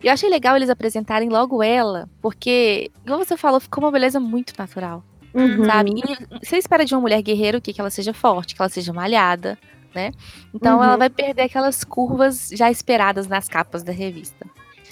E 0.02 0.06
eu 0.06 0.12
achei 0.12 0.28
legal 0.28 0.56
eles 0.56 0.70
apresentarem 0.70 1.28
logo 1.28 1.62
ela, 1.62 2.08
porque, 2.20 2.90
igual 3.04 3.18
você 3.18 3.36
falou, 3.36 3.60
ficou 3.60 3.84
uma 3.84 3.90
beleza 3.90 4.18
muito 4.18 4.54
natural. 4.58 5.04
Uhum. 5.34 5.64
sabe? 5.64 5.90
E 5.96 6.44
você 6.46 6.58
espera 6.58 6.84
de 6.84 6.94
uma 6.94 7.00
mulher 7.00 7.20
guerreira 7.20 7.58
o 7.58 7.60
quê? 7.60 7.72
Que 7.72 7.80
ela 7.80 7.90
seja 7.90 8.14
forte, 8.14 8.54
que 8.54 8.62
ela 8.62 8.68
seja 8.68 8.92
malhada, 8.92 9.58
né? 9.94 10.12
Então 10.52 10.78
Uhum. 10.78 10.84
ela 10.84 10.96
vai 10.96 11.10
perder 11.10 11.42
aquelas 11.42 11.84
curvas 11.84 12.48
já 12.52 12.70
esperadas 12.70 13.26
nas 13.26 13.48
capas 13.48 13.82
da 13.82 13.92
revista. 13.92 14.46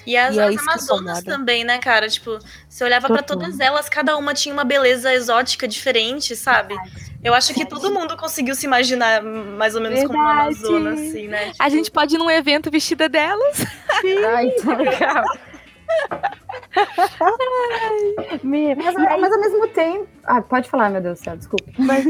E 0.05 0.17
as, 0.17 0.35
E 0.35 0.39
é 0.39 0.43
as 0.47 0.55
que 0.55 0.61
Amazonas 0.61 1.23
também, 1.23 1.63
né, 1.63 1.77
cara? 1.77 2.09
Tipo, 2.09 2.37
você 2.67 2.83
olhava 2.83 3.07
pra 3.07 3.23
Total. 3.23 3.37
todas 3.39 3.59
elas, 3.61 3.87
cada 3.87 4.17
uma 4.17 4.33
tinha 4.33 4.53
uma 4.53 4.65
beleza 4.65 5.13
exótica 5.13 5.65
diferente, 5.65 6.35
sabe? 6.35 6.75
Eu 7.23 7.33
acho 7.33 7.53
que 7.53 7.65
todo 7.65 7.89
mundo 7.89 8.17
conseguiu 8.17 8.53
se 8.53 8.65
imaginar 8.65 9.23
mais 9.23 9.75
ou 9.75 9.81
menos 9.81 10.03
como 10.03 10.19
uma 10.19 10.49
Verdade. 10.49 10.57
Amazona, 10.65 10.93
assim, 10.95 11.27
né? 11.29 11.53
A 11.57 11.65
Tipo, 11.65 11.69
gente 11.69 11.89
pode 11.91 12.15
ir 12.15 12.17
num 12.17 12.29
evento 12.29 12.69
vestida 12.69 13.07
delas. 13.07 13.59
Ai, 14.35 14.49
que 14.49 14.67
legal. 14.75 15.23
Me- 18.43 18.75
Mas, 18.75 18.95
mas 18.95 19.31
ao 19.31 19.39
mesmo 19.39 19.67
tempo. 19.69 20.07
Ah, 20.23 20.41
pode 20.41 20.69
falar, 20.69 20.89
meu 20.89 21.01
Deus 21.01 21.19
do 21.19 21.23
céu, 21.23 21.37
desculpa. 21.37 21.65
Mas 21.77 22.05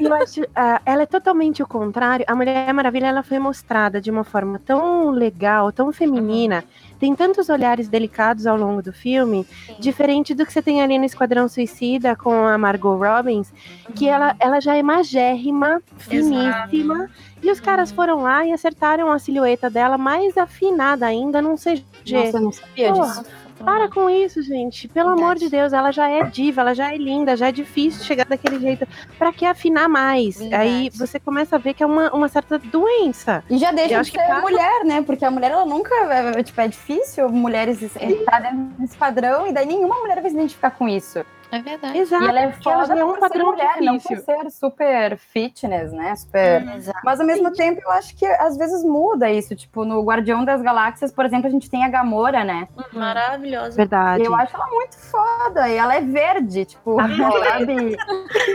eu 0.00 0.14
acho, 0.14 0.42
ah, 0.54 0.80
ela 0.84 1.02
é 1.02 1.06
totalmente 1.06 1.62
o 1.62 1.66
contrário. 1.66 2.24
A 2.28 2.34
Mulher 2.34 2.72
Maravilha 2.74 3.06
ela 3.06 3.22
foi 3.22 3.38
mostrada 3.38 4.00
de 4.00 4.10
uma 4.10 4.24
forma 4.24 4.60
tão 4.64 5.10
legal, 5.10 5.72
tão 5.72 5.92
feminina. 5.92 6.64
Tem 6.98 7.14
tantos 7.14 7.48
olhares 7.48 7.88
delicados 7.88 8.46
ao 8.46 8.56
longo 8.56 8.82
do 8.82 8.92
filme, 8.92 9.46
diferente 9.78 10.34
do 10.34 10.44
que 10.44 10.52
você 10.52 10.60
tem 10.60 10.82
ali 10.82 10.98
no 10.98 11.04
Esquadrão 11.04 11.48
Suicida 11.48 12.16
com 12.16 12.32
a 12.32 12.58
Margot 12.58 12.96
Robbins, 12.96 13.52
que 13.94 14.08
ela, 14.08 14.34
ela 14.40 14.60
já 14.60 14.74
é 14.74 14.82
magérrima, 14.82 15.80
finíssima. 15.96 17.08
E 17.42 17.50
os 17.50 17.60
caras 17.60 17.92
foram 17.92 18.22
lá 18.22 18.44
e 18.44 18.52
acertaram 18.52 19.12
a 19.12 19.18
silhueta 19.18 19.70
dela 19.70 19.96
mais 19.96 20.36
afinada 20.36 21.06
ainda 21.06 21.40
num 21.40 21.54
CG. 21.54 21.84
Nossa, 22.10 22.36
eu 22.36 22.40
não 22.40 22.52
sabia 22.52 22.92
Porra, 22.92 23.06
disso. 23.06 23.26
Para 23.64 23.88
com 23.88 24.08
isso, 24.08 24.42
gente. 24.42 24.88
Pelo 24.88 25.08
amor 25.10 25.30
Verdade. 25.30 25.40
de 25.40 25.50
Deus, 25.50 25.72
ela 25.72 25.90
já 25.90 26.08
é 26.08 26.22
diva, 26.24 26.60
ela 26.60 26.74
já 26.74 26.92
é 26.92 26.96
linda, 26.96 27.36
já 27.36 27.48
é 27.48 27.52
difícil 27.52 28.04
chegar 28.04 28.24
daquele 28.26 28.58
jeito. 28.58 28.86
Pra 29.18 29.32
que 29.32 29.44
afinar 29.44 29.88
mais? 29.88 30.38
Verdade. 30.38 30.62
Aí 30.62 30.90
você 30.90 31.18
começa 31.20 31.56
a 31.56 31.58
ver 31.58 31.74
que 31.74 31.82
é 31.82 31.86
uma, 31.86 32.10
uma 32.14 32.28
certa 32.28 32.58
doença. 32.58 33.42
E 33.50 33.58
já 33.58 33.70
Eu 33.70 33.74
deixa 33.74 33.88
de 33.88 33.94
acho 33.94 34.12
que 34.12 34.18
ser 34.20 34.26
passa- 34.26 34.40
mulher, 34.42 34.84
né? 34.84 35.02
Porque 35.02 35.24
a 35.24 35.30
mulher, 35.30 35.50
ela 35.50 35.64
nunca. 35.64 35.94
é, 35.94 36.42
Tipo, 36.42 36.60
é 36.60 36.68
difícil 36.68 37.28
mulheres 37.28 37.82
entrar 38.00 38.40
dentro 38.40 38.58
desse 38.78 38.96
padrão 38.96 39.46
e 39.46 39.52
daí 39.52 39.66
nenhuma 39.66 39.96
mulher 40.00 40.20
vai 40.20 40.30
se 40.30 40.36
identificar 40.36 40.70
com 40.70 40.88
isso. 40.88 41.24
É 41.50 41.60
verdade. 41.60 41.98
Exato. 41.98 42.24
E 42.24 42.28
ela 42.28 42.40
é 42.40 42.42
ela 42.44 42.52
foda 42.52 42.86
já 42.86 42.98
é 42.98 43.04
um 43.04 43.08
por 43.08 43.14
ser 43.14 43.20
padrão 43.20 43.46
mulher, 43.46 43.80
não 43.80 43.98
por 43.98 44.08
difícil. 44.08 44.24
ser 44.24 44.50
super 44.50 45.16
fitness, 45.16 45.92
né? 45.92 46.14
Super. 46.14 46.76
Exato. 46.76 47.00
Mas 47.04 47.20
ao 47.20 47.26
mesmo 47.26 47.52
tempo, 47.52 47.80
eu 47.84 47.90
acho 47.92 48.14
que 48.16 48.26
às 48.26 48.56
vezes 48.56 48.84
muda 48.84 49.30
isso. 49.30 49.54
Tipo, 49.56 49.84
no 49.84 50.02
Guardião 50.02 50.44
das 50.44 50.60
Galáxias, 50.60 51.10
por 51.10 51.24
exemplo, 51.24 51.46
a 51.46 51.50
gente 51.50 51.70
tem 51.70 51.84
a 51.84 51.88
Gamora, 51.88 52.44
né? 52.44 52.68
Maravilhosa. 52.92 53.76
Verdade. 53.76 54.22
E 54.22 54.26
eu 54.26 54.34
acho 54.34 54.54
ela 54.54 54.66
muito 54.66 54.98
foda. 54.98 55.68
E 55.68 55.76
ela 55.76 55.94
é 55.94 56.00
verde, 56.00 56.64
tipo, 56.66 56.96
sabe? 56.96 57.96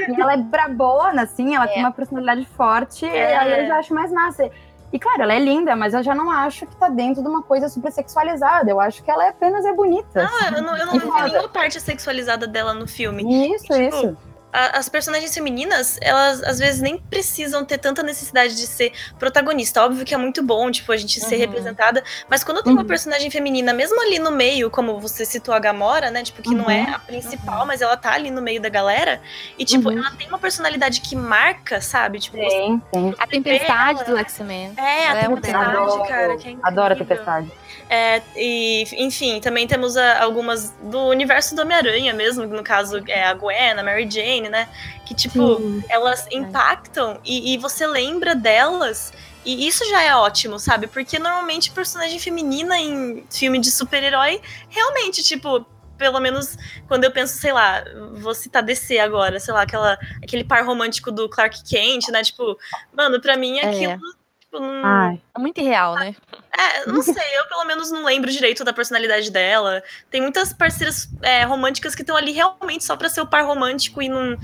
E 0.08 0.22
ela 0.22 0.34
é 0.34 0.38
brabona, 0.38 1.24
assim, 1.24 1.56
ela 1.56 1.68
tem 1.68 1.80
uma 1.80 1.92
personalidade 1.92 2.46
forte. 2.46 3.06
E 3.06 3.10
aí 3.10 3.62
eu 3.62 3.68
já 3.68 3.78
acho 3.80 3.94
mais 3.94 4.12
massa. 4.12 4.50
E 4.94 5.00
claro, 5.00 5.24
ela 5.24 5.34
é 5.34 5.40
linda, 5.40 5.76
mas 5.76 5.96
eu 5.96 6.04
já 6.04 6.14
não 6.14 6.30
acho 6.30 6.68
que 6.68 6.76
tá 6.76 6.88
dentro 6.88 7.24
de 7.24 7.28
uma 7.28 7.42
coisa 7.42 7.68
super 7.68 7.92
sexualizada. 7.92 8.70
Eu 8.70 8.80
acho 8.80 9.04
que 9.04 9.10
ela 9.10 9.26
é 9.26 9.30
apenas 9.30 9.66
é 9.66 9.74
bonita. 9.74 10.30
Ah, 10.32 10.52
eu 10.56 10.62
não, 10.62 10.78
eu 10.78 10.86
não 10.86 10.96
E 10.96 11.00
vi 11.00 11.10
nenhuma 11.10 11.50
parte 11.50 11.82
sexualizada 11.82 12.46
dela 12.46 12.76
no 12.76 12.88
filme. 12.88 13.24
Isso, 13.52 13.66
tipo, 13.66 13.74
isso. 13.80 14.18
A- 14.54 14.78
as 14.78 14.88
personagens 14.88 15.34
femininas, 15.34 15.98
elas 16.02 16.44
às 16.44 16.60
vezes 16.60 16.80
nem 16.80 16.98
precisam 16.98 17.66
ter 17.66 17.80
tanta 17.80 18.04
necessidade 18.04 18.56
de 18.56 18.68
ser 18.68 18.94
protagonista. 19.18 19.84
Óbvio 19.84 20.06
que 20.06 20.14
é 20.14 20.18
muito 20.18 20.44
bom, 20.44 20.70
tipo, 20.70 20.92
a 20.92 20.98
gente 20.98 21.20
ser 21.20 21.36
Uhum. 21.36 21.42
representada, 21.42 22.04
mas 22.30 22.44
quando 22.44 22.62
tem 22.62 22.72
uma 22.72 22.82
Uhum. 22.84 22.88
personagem 22.88 23.30
feminina, 23.32 23.74
mesmo 23.74 24.00
ali 24.02 24.20
no 24.20 24.30
meio, 24.32 24.70
como 24.70 25.00
você 25.00 25.26
citou 25.26 25.54
a 25.56 25.60
Gamora, 25.60 26.12
né, 26.12 26.22
tipo, 26.24 26.42
que 26.42 26.54
não 26.54 26.70
é 26.70 26.82
Uhum. 26.84 26.94
a 26.96 27.00
principal, 27.00 27.66
mas 27.66 27.82
ela 27.82 27.98
tá 27.98 28.14
ali 28.14 28.30
no 28.30 28.42
meio 28.42 28.62
da 28.62 28.70
galera, 28.70 29.20
e 29.58 29.66
tipo, 29.66 29.90
Uhum. 29.90 29.98
ela 29.98 30.12
tem 30.12 30.28
uma 30.28 30.38
personalidade 30.38 31.02
que 31.02 31.16
marca, 31.16 31.82
sabe? 31.82 32.20
Tipo, 32.20 32.38
você- 32.38 32.50
Tem, 32.50 32.80
tem. 32.92 33.16
A 33.18 33.26
tempestade 33.28 34.02
ela- 34.02 34.10
do 34.12 34.18
X-Men. 34.20 34.74
é, 34.78 34.82
a 34.82 35.12
Ela 35.12 35.20
é 35.22 35.28
uma 35.28 35.42
tempestade, 35.42 35.78
Adoro. 35.78 36.08
cara, 36.08 36.38
que 36.38 36.50
é 36.50 36.56
Adoro 36.62 36.94
a 36.94 36.98
tempestade. 36.98 37.52
É, 37.90 38.22
e, 38.36 38.84
enfim, 39.04 39.40
também 39.40 39.68
temos 39.68 39.96
a- 39.98 40.22
algumas 40.24 40.72
do 40.82 41.00
universo 41.10 41.56
do 41.56 41.62
Homem-Aranha 41.62 42.14
mesmo, 42.14 42.46
no 42.46 42.64
caso 42.64 43.04
é 43.08 43.24
a 43.26 43.34
Gwen, 43.34 43.72
a 43.78 43.84
Mary 43.84 44.10
Jane, 44.10 44.50
né? 44.50 44.68
Que, 45.06 45.14
tipo, 45.14 45.58
Sim. 45.58 45.84
elas 45.90 46.26
impactam 46.32 47.20
e, 47.24 47.54
e 47.54 47.58
você 47.58 47.86
lembra 47.86 48.34
delas. 48.36 49.14
E 49.46 49.68
isso 49.68 49.84
já 49.90 50.02
é 50.02 50.16
ótimo, 50.16 50.58
sabe? 50.58 50.88
Porque 50.88 51.20
normalmente 51.20 51.70
personagem 51.72 52.18
feminina 52.18 52.80
em 52.80 53.26
filme 53.30 53.60
de 53.60 53.70
super-herói, 53.72 54.42
realmente, 54.70 55.22
tipo, 55.22 55.66
pelo 55.98 56.20
menos 56.20 56.58
quando 56.88 57.04
eu 57.04 57.12
penso, 57.12 57.38
sei 57.38 57.52
lá, 57.52 57.84
vou 58.14 58.34
citar 58.34 58.64
DC 58.64 58.98
agora, 59.00 59.40
sei 59.40 59.54
lá, 59.54 59.62
aquela, 59.64 59.98
aquele 60.24 60.44
par 60.44 60.66
romântico 60.66 61.12
do 61.12 61.28
Clark 61.30 61.62
Kent, 61.64 62.08
né? 62.10 62.24
Tipo, 62.24 62.58
mano, 62.94 63.22
pra 63.22 63.36
mim 63.38 63.60
É. 63.60 63.68
aquilo. 63.70 63.94
Tipo, 63.94 64.23
não, 64.60 64.82
Ai, 64.86 65.22
É 65.36 65.40
muito 65.40 65.60
irreal, 65.60 65.96
né? 65.96 66.16
é, 66.58 66.86
não 66.86 67.02
sei, 67.04 67.24
eu 67.38 67.46
pelo 67.48 67.66
menos 67.66 67.92
não 67.92 68.04
lembro 68.06 68.30
direito 68.32 68.64
da 68.64 68.74
personalidade 68.74 69.32
dela. 69.32 69.82
Tem 70.10 70.22
muitas 70.22 70.54
parceiras 70.54 71.10
é, 71.22 71.44
românticas 71.44 71.96
que 71.96 72.02
estão 72.02 72.16
ali 72.16 72.32
realmente 72.32 72.84
só 72.84 72.96
pra 72.96 73.10
ser 73.10 73.22
o 73.22 73.28
par 73.28 73.46
romântico 73.46 74.02
e 74.02 74.10
não, 74.10 74.38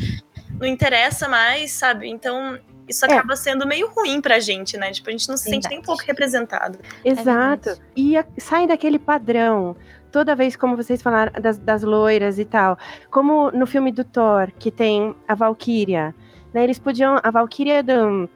não 0.59 0.67
interessa 0.67 1.27
mais, 1.27 1.71
sabe? 1.71 2.09
Então 2.09 2.57
isso 2.87 3.05
É. 3.05 3.13
acaba 3.13 3.35
sendo 3.35 3.67
meio 3.67 3.87
ruim 3.91 4.19
pra 4.19 4.39
gente, 4.39 4.75
né? 4.77 4.91
Tipo, 4.91 5.09
a 5.09 5.11
gente 5.11 5.29
não 5.29 5.37
se 5.37 5.43
sente 5.43 5.67
nem 5.69 5.77
um 5.77 5.81
Verdade. 5.81 5.85
pouco 5.85 6.03
representado. 6.07 6.79
exato. 7.05 7.65
verdade. 7.69 7.81
e 7.95 8.17
a- 8.17 8.25
sai 8.37 8.65
daquele 8.67 8.97
padrão. 8.97 9.75
Toda 10.11 10.35
vez, 10.35 10.55
como 10.55 10.75
vocês 10.75 10.99
falaram, 11.03 11.31
das, 11.39 11.59
das 11.59 11.83
loiras 11.83 12.39
e 12.39 12.45
tal. 12.45 12.79
Como 13.11 13.51
no 13.51 13.67
filme 13.67 13.91
do 13.91 14.03
Thor, 14.03 14.51
que 14.57 14.71
tem 14.71 15.15
a 15.27 15.35
Valkyria. 15.35 16.15
Né, 16.51 16.63
eles 16.63 16.79
podiam. 16.79 17.19
A 17.21 17.29
Valkyria 17.29 17.83
do, 17.83 18.27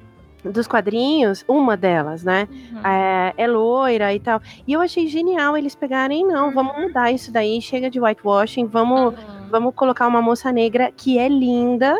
dos 0.44 0.68
quadrinhos, 0.68 1.44
uma 1.48 1.78
delas, 1.78 2.24
né? 2.24 2.48
é, 2.86 3.44
é 3.44 3.48
loira 3.48 4.14
e 4.14 4.20
tal. 4.20 4.42
E 4.68 4.74
eu 4.74 4.82
achei 4.82 5.08
genial 5.08 5.58
eles 5.58 5.76
pegarem, 5.76 6.26
não, 6.26 6.52
vamos 6.52 6.78
mudar 6.78 7.12
isso 7.12 7.32
daí, 7.32 7.62
chega 7.62 7.90
de 7.90 8.00
whitewashing, 8.00 8.68
vamos, 8.68 9.14
Uhum. 9.14 9.48
vamos 9.50 9.76
colocar 9.76 10.08
uma 10.08 10.22
moça 10.22 10.52
negra 10.52 10.92
que 10.96 11.18
é 11.18 11.28
linda 11.28 11.96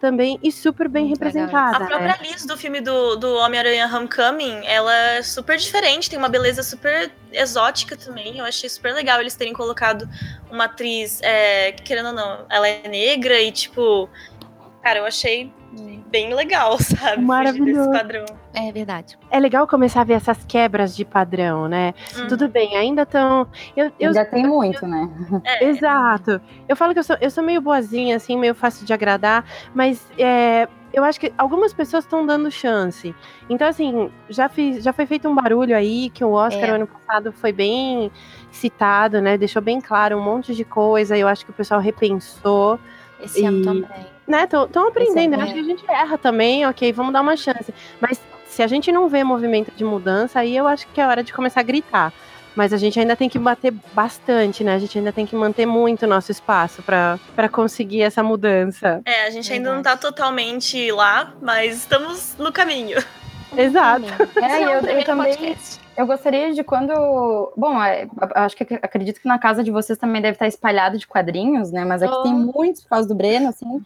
também 0.00 0.38
e 0.42 0.52
super 0.52 0.86
bem 0.86 1.06
Muito 1.06 1.24
legal 1.24 1.46
representada. 1.46 1.84
A 1.84 1.86
própria 1.86 2.08
né? 2.08 2.18
Liz 2.22 2.44
do 2.44 2.56
filme 2.58 2.80
do, 2.80 3.16
do 3.16 3.36
Homem-Aranha 3.36 3.86
Homecoming, 3.86 4.60
ela 4.66 4.94
é 4.94 5.22
super 5.22 5.56
diferente, 5.56 6.10
tem 6.10 6.18
uma 6.18 6.28
beleza 6.28 6.62
super 6.62 7.10
exótica 7.32 7.96
também. 7.96 8.38
Eu 8.38 8.44
achei 8.44 8.68
super 8.68 8.92
legal 8.92 9.20
eles 9.20 9.34
terem 9.34 9.54
colocado 9.54 10.06
uma 10.50 10.64
atriz, 10.64 11.20
é, 11.22 11.72
que, 11.72 11.82
querendo 11.82 12.08
ou 12.08 12.12
não, 12.12 12.44
ela 12.50 12.68
é 12.68 12.86
negra 12.86 13.40
e, 13.40 13.50
tipo, 13.50 14.08
cara, 14.82 14.98
eu 14.98 15.06
achei 15.06 15.50
bem 16.10 16.32
legal, 16.34 16.78
sabe? 16.80 17.14
Fugir 17.16 17.20
Maravilhoso. 17.26 17.90
Desse 17.90 18.02
padrão. 18.02 18.24
É 18.54 18.70
verdade. 18.72 19.18
É 19.30 19.40
legal 19.40 19.66
começar 19.66 20.02
a 20.02 20.04
ver 20.04 20.14
essas 20.14 20.44
quebras 20.44 20.94
de 20.96 21.04
padrão, 21.04 21.66
né? 21.68 21.92
Hum. 22.16 22.26
Tudo 22.28 22.48
bem, 22.48 22.76
ainda 22.76 23.02
estão. 23.02 23.46
Eu, 23.76 23.86
eu, 23.98 24.08
Ainda 24.08 24.24
tem 24.24 24.46
muito, 24.46 24.86
né? 24.86 25.08
É, 25.44 25.64
Exato. 25.64 26.40
Eu 26.68 26.76
falo 26.76 26.92
que 26.92 26.98
eu 27.00 27.04
sou, 27.04 27.16
eu 27.20 27.30
sou 27.30 27.42
meio 27.42 27.60
boazinha, 27.60 28.16
assim, 28.16 28.38
meio 28.38 28.54
fácil 28.54 28.86
de 28.86 28.92
agradar, 28.92 29.44
mas 29.74 30.06
é, 30.16 30.68
eu 30.92 31.02
acho 31.02 31.18
que 31.18 31.32
algumas 31.36 31.72
pessoas 31.72 32.04
estão 32.04 32.24
dando 32.24 32.48
chance. 32.50 33.12
Então, 33.50 33.66
assim, 33.66 34.10
já, 34.28 34.48
fiz, 34.48 34.84
já 34.84 34.92
foi 34.92 35.06
feito 35.06 35.28
um 35.28 35.34
barulho 35.34 35.76
aí 35.76 36.10
que 36.10 36.24
o 36.24 36.30
Oscar 36.30 36.64
É. 36.64 36.70
ano 36.70 36.86
passado 36.86 37.32
foi 37.32 37.50
bem 37.52 38.10
citado, 38.52 39.20
né? 39.20 39.36
Deixou 39.36 39.60
bem 39.60 39.80
claro 39.80 40.16
um 40.16 40.22
monte 40.22 40.54
de 40.54 40.64
coisa. 40.64 41.16
Eu 41.18 41.26
acho 41.26 41.44
que 41.44 41.50
o 41.50 41.54
pessoal 41.54 41.80
repensou, 41.80 42.78
Esse 43.20 43.44
ano 43.44 43.60
E- 43.60 43.64
também. 43.64 44.13
Né? 44.26 44.44
Estão 44.44 44.88
aprendendo. 44.88 45.34
É. 45.34 45.42
acho 45.42 45.54
que 45.54 45.60
a 45.60 45.64
gente 45.64 45.84
erra 45.88 46.18
também, 46.18 46.66
ok, 46.66 46.92
vamos 46.92 47.12
dar 47.12 47.20
uma 47.20 47.36
chance. 47.36 47.72
Mas 48.00 48.20
se 48.46 48.62
a 48.62 48.66
gente 48.66 48.92
não 48.92 49.08
vê 49.08 49.24
movimento 49.24 49.72
de 49.74 49.84
mudança, 49.84 50.40
aí 50.40 50.56
eu 50.56 50.66
acho 50.66 50.86
que 50.88 51.00
é 51.00 51.06
hora 51.06 51.22
de 51.22 51.32
começar 51.32 51.60
a 51.60 51.64
gritar. 51.64 52.12
Mas 52.54 52.72
a 52.72 52.76
gente 52.76 53.00
ainda 53.00 53.16
tem 53.16 53.28
que 53.28 53.36
bater 53.36 53.72
bastante, 53.92 54.62
né? 54.62 54.76
A 54.76 54.78
gente 54.78 54.96
ainda 54.96 55.12
tem 55.12 55.26
que 55.26 55.34
manter 55.34 55.66
muito 55.66 56.04
o 56.04 56.08
nosso 56.08 56.30
espaço 56.30 56.82
para 56.82 57.48
conseguir 57.50 58.02
essa 58.02 58.22
mudança. 58.22 59.02
é, 59.04 59.26
a 59.26 59.30
gente 59.30 59.52
ainda 59.52 59.74
não 59.74 59.82
tá 59.82 59.96
totalmente 59.96 60.92
lá, 60.92 61.34
mas 61.42 61.78
estamos 61.78 62.36
no 62.38 62.52
caminho. 62.52 63.02
Exato. 63.56 64.06
É, 64.40 64.62
eu, 64.62 64.82
o 64.82 64.86
eu 64.86 65.04
também. 65.04 65.34
podcast. 65.34 65.83
Eu 65.96 66.06
gostaria 66.06 66.52
de 66.52 66.64
quando. 66.64 66.92
Bom, 67.56 67.80
é, 67.82 68.08
acho 68.34 68.56
que 68.56 68.64
acredito 68.82 69.20
que 69.20 69.28
na 69.28 69.38
casa 69.38 69.62
de 69.62 69.70
vocês 69.70 69.98
também 69.98 70.20
deve 70.20 70.34
estar 70.34 70.46
espalhado 70.48 70.98
de 70.98 71.06
quadrinhos, 71.06 71.70
né? 71.70 71.84
Mas 71.84 72.02
aqui 72.02 72.14
Oh. 72.14 72.22
tem 72.22 72.34
muitos 72.34 72.82
por 72.82 72.88
causa 72.90 73.06
do 73.08 73.14
Breno, 73.14 73.48
assim. 73.48 73.80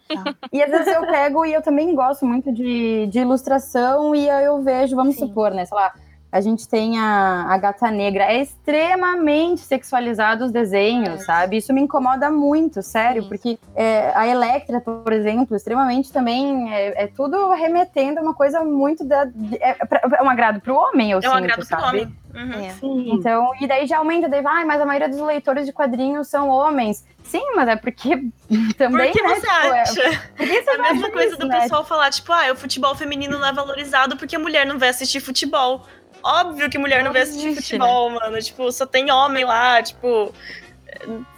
E 0.51 0.61
às 0.63 0.71
vezes 0.71 0.87
eu 0.87 1.05
pego 1.05 1.45
e 1.45 1.53
eu 1.53 1.61
também 1.61 1.93
gosto 1.93 2.25
muito 2.25 2.51
de, 2.51 3.07
de 3.07 3.19
ilustração 3.19 4.15
e 4.15 4.29
aí 4.29 4.45
eu 4.45 4.61
vejo, 4.61 4.95
vamos 4.95 5.15
Sim. 5.15 5.27
supor, 5.27 5.51
né? 5.51 5.65
Sei 5.65 5.77
lá, 5.77 5.93
a 6.31 6.41
gente 6.41 6.67
tem 6.67 6.99
a, 6.99 7.45
a 7.49 7.57
gata 7.57 7.89
negra. 7.89 8.23
É 8.25 8.41
extremamente 8.41 9.61
sexualizado 9.61 10.45
os 10.45 10.51
desenhos, 10.51 11.21
É. 11.21 11.23
sabe? 11.25 11.57
Isso 11.57 11.73
me 11.73 11.81
incomoda 11.81 12.29
muito, 12.29 12.81
sério, 12.83 13.23
Sim. 13.23 13.29
porque 13.29 13.59
é, 13.75 14.11
a 14.15 14.27
Electra, 14.27 14.79
por 14.79 15.11
exemplo, 15.11 15.55
extremamente 15.55 16.11
também 16.11 16.71
é, 16.73 17.03
é 17.03 17.07
tudo 17.07 17.51
remetendo 17.53 18.19
a 18.19 18.21
uma 18.23 18.33
coisa 18.33 18.63
muito 18.63 19.03
da. 19.03 19.27
É, 19.59 19.73
pra- 19.85 20.01
é 20.19 20.23
um 20.23 20.29
agrado 20.29 20.61
pro 20.61 20.75
homem, 20.75 21.11
eu 21.11 21.17
É 21.17 21.19
um 21.19 21.23
sinto, 21.23 21.35
agrado 21.35 21.55
pro 21.57 21.65
sabe? 21.65 21.87
homem. 21.87 22.15
Uhum. 22.31 22.63
É. 22.63 22.69
Sim. 22.73 23.09
Então, 23.13 23.51
e 23.59 23.67
daí 23.67 23.87
já 23.87 23.97
aumenta, 23.97 24.29
daí 24.29 24.41
vai, 24.43 24.63
mas 24.63 24.79
a 24.79 24.85
maioria 24.85 25.09
dos 25.09 25.19
leitores 25.19 25.65
de 25.65 25.73
quadrinhos 25.73 26.27
são 26.27 26.47
homens. 26.49 27.03
Sim, 27.23 27.41
mas 27.55 27.67
é 27.67 27.75
porque 27.75 28.09
também, 28.77 29.11
Por 29.11 29.17
que 29.19 29.23
né? 29.27 29.29
você 29.35 29.41
tipo, 29.41 29.51
é- 29.73 29.81
acha? 29.81 30.21
por 30.37 30.47
que 30.47 30.61
você 30.63 30.69
É 30.71 30.75
a 30.75 30.93
mesma 30.93 31.11
coisa 31.11 31.29
isso, 31.29 31.39
do 31.39 31.47
né? 31.47 31.61
pessoal 31.61 31.83
falar, 31.83 32.11
tipo, 32.11 32.31
ah, 32.31 32.51
o 32.51 32.55
futebol 32.55 32.93
feminino 32.95 33.39
não 33.39 33.47
é 33.47 33.51
valorizado 33.53 34.15
porque 34.15 34.35
a 34.35 34.39
mulher 34.39 34.65
não 34.65 34.77
vai 34.77 34.89
assistir 34.89 35.19
futebol. 35.19 35.85
Óbvio 36.23 36.69
que 36.69 36.77
mulher 36.77 37.03
não 37.03 37.11
vê 37.11 37.19
assistir 37.21 37.47
existe, 37.47 37.63
futebol, 37.77 38.09
mano. 38.11 38.39
Tipo, 38.41 38.71
só 38.71 38.85
tem 38.85 39.11
homem 39.11 39.45
lá, 39.45 39.81
tipo. 39.81 40.33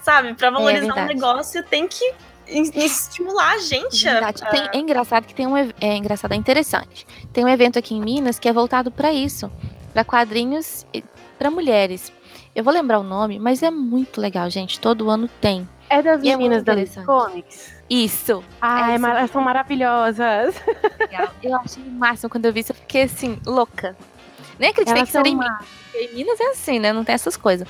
Sabe, 0.01 0.33
pra 0.33 0.49
valorizar 0.49 0.83
um 0.85 0.87
verdade. 0.95 1.13
negócio 1.13 1.63
tem 1.63 1.87
que 1.87 2.13
es- 2.47 2.71
estimular 2.75 3.51
a 3.53 3.57
gente. 3.59 4.07
a- 4.07 4.13
Verdade. 4.13 4.41
Tem- 4.49 4.69
é 4.73 4.77
engraçado 4.77 5.25
que 5.25 5.33
tem 5.35 5.45
um 5.47 5.57
é 5.57 5.95
engraçado, 5.97 6.31
é 6.33 6.35
interessante. 6.35 7.05
Tem 7.33 7.43
um 7.43 7.49
evento 7.49 7.77
aqui 7.77 7.93
em 7.95 8.01
Minas 8.01 8.39
que 8.39 8.47
é 8.47 8.53
voltado 8.53 8.89
pra 8.91 9.11
isso, 9.11 9.51
Pra 9.93 10.05
quadrinhos 10.05 10.85
para 11.37 11.51
mulheres. 11.51 12.13
Eu 12.55 12.63
vou 12.63 12.73
lembrar 12.73 12.99
o 12.99 13.03
nome, 13.03 13.37
mas 13.39 13.61
é 13.61 13.69
muito 13.69 14.21
legal, 14.21 14.49
gente. 14.49 14.79
Todo 14.79 15.09
ano 15.09 15.27
tem. 15.41 15.67
É 15.89 16.01
das 16.01 16.23
E 16.23 16.29
é 16.29 16.37
meninas 16.37 16.63
da 16.63 16.71
interessante. 16.73 17.05
Comics. 17.05 17.73
Isso. 17.89 18.41
Ah, 18.61 18.91
É 18.91 18.95
é 18.95 18.97
mar- 18.97 19.27
são 19.27 19.41
maravilhosas. 19.41 20.55
Eu 21.43 21.57
achei 21.57 21.83
o 21.83 21.91
máximo 21.91 22.29
quando 22.29 22.45
eu 22.45 22.53
vi 22.53 22.61
isso, 22.61 22.71
eu 22.71 22.75
fiquei 22.77 23.03
assim, 23.03 23.37
louca. 23.45 23.97
Nem 24.61 24.69
acreditei 24.69 24.99
Elas 24.99 25.09
que 25.09 25.17
seria 25.17 25.35
Minas. 25.35 25.65
Em 25.95 26.13
Minas 26.13 26.39
é 26.39 26.43
assim, 26.51 26.77
né? 26.79 26.93
Não 26.93 27.03
tem 27.03 27.15
essas 27.15 27.35
coisas. 27.35 27.67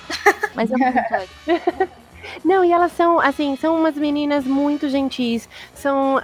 Mas 0.54 0.70
é 0.70 0.76
muito. 0.78 1.90
Não, 2.46 2.64
e 2.64 2.72
elas 2.72 2.92
são, 2.92 3.20
assim, 3.20 3.58
são 3.60 3.76
umas 3.76 3.96
meninas 3.96 4.46
muito 4.46 4.88
gentis. 4.88 5.50
São 5.74 6.20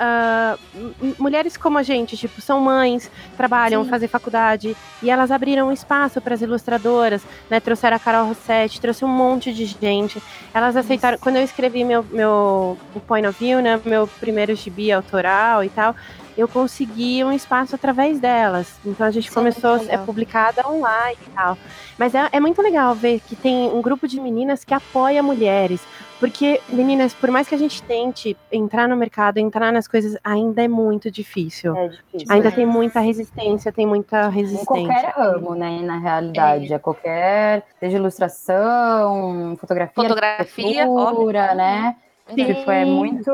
m- 0.75 1.15
mulheres 1.17 1.57
como 1.57 1.77
a 1.79 1.83
gente, 1.83 2.15
tipo, 2.15 2.39
são 2.39 2.59
mães, 2.61 3.09
trabalham, 3.35 3.83
Sim. 3.83 3.89
fazem 3.89 4.07
faculdade. 4.07 4.77
E 5.01 5.09
elas 5.09 5.31
abriram 5.31 5.71
espaço 5.71 6.21
para 6.21 6.35
as 6.35 6.41
ilustradoras, 6.41 7.23
né? 7.49 7.59
Trouxeram 7.59 7.95
a 7.95 7.99
Carol 7.99 8.27
Rossetti, 8.27 8.79
trouxe 8.79 9.03
um 9.03 9.07
monte 9.07 9.51
de 9.53 9.65
gente. 9.65 10.21
Elas 10.53 10.75
aceitaram. 10.75 11.17
Quando 11.17 11.37
eu 11.37 11.43
escrevi 11.43 11.83
meu, 11.83 12.03
meu 12.11 12.77
o 12.93 12.99
Point 12.99 13.25
of 13.27 13.39
View, 13.43 13.59
né? 13.61 13.81
Meu 13.83 14.05
primeiro 14.19 14.53
gibi 14.53 14.91
autoral 14.91 15.63
e 15.63 15.69
tal. 15.69 15.95
Eu 16.37 16.47
consegui 16.47 17.23
um 17.23 17.31
espaço 17.31 17.73
através 17.75 18.19
delas. 18.19 18.79
Então 18.85 19.07
a 19.07 19.11
gente 19.11 19.27
Isso 19.27 19.33
é 19.37 19.41
começou 19.41 19.71
a 19.73 19.79
ser 19.79 19.97
publicada 19.99 20.67
online 20.69 21.17
e 21.25 21.29
tal. 21.31 21.57
Mas 21.97 22.13
é, 22.13 22.29
é 22.31 22.39
muito 22.39 22.61
legal 22.61 22.93
ver 22.93 23.19
que 23.21 23.35
tem 23.35 23.69
um 23.73 23.81
grupo 23.81 24.07
de 24.07 24.21
meninas 24.21 24.63
que 24.63 24.73
apoia 24.73 25.23
mulheres. 25.23 25.81
Porque, 26.19 26.59
meninas, 26.69 27.13
por 27.13 27.29
mais 27.29 27.47
que 27.47 27.53
a 27.53 27.57
gente 27.59 27.81
tente 27.83 28.35
entrar 28.51 28.87
no 28.87 28.95
mercado, 28.97 29.37
entrar 29.37 29.71
nas 29.71 29.87
coisas, 29.87 30.17
ainda 30.23 30.63
é 30.63 30.67
muito 30.67 31.11
difícil. 31.11 31.75
É 31.77 31.87
difícil. 31.89 32.27
Ainda 32.31 32.47
É. 32.47 32.51
tem 32.51 32.65
muita 32.65 32.99
resistência, 32.99 33.71
tem 33.71 33.85
muita 33.85 34.25
Em 34.27 34.31
resistência. 34.31 34.65
qualquer 34.65 35.13
ramo, 35.15 35.53
né? 35.53 35.79
Na 35.83 35.99
realidade. 35.99 36.73
É. 36.73 36.79
qualquer. 36.79 37.63
Seja 37.79 37.97
ilustração, 37.97 39.55
fotografia, 39.59 39.93
Fotografia, 39.93 40.83
arquitetura, 40.83 41.53
né? 41.55 41.95
Verdade. 42.35 42.59
Tipo, 42.59 42.71
é 42.71 42.85
muito, 42.85 43.31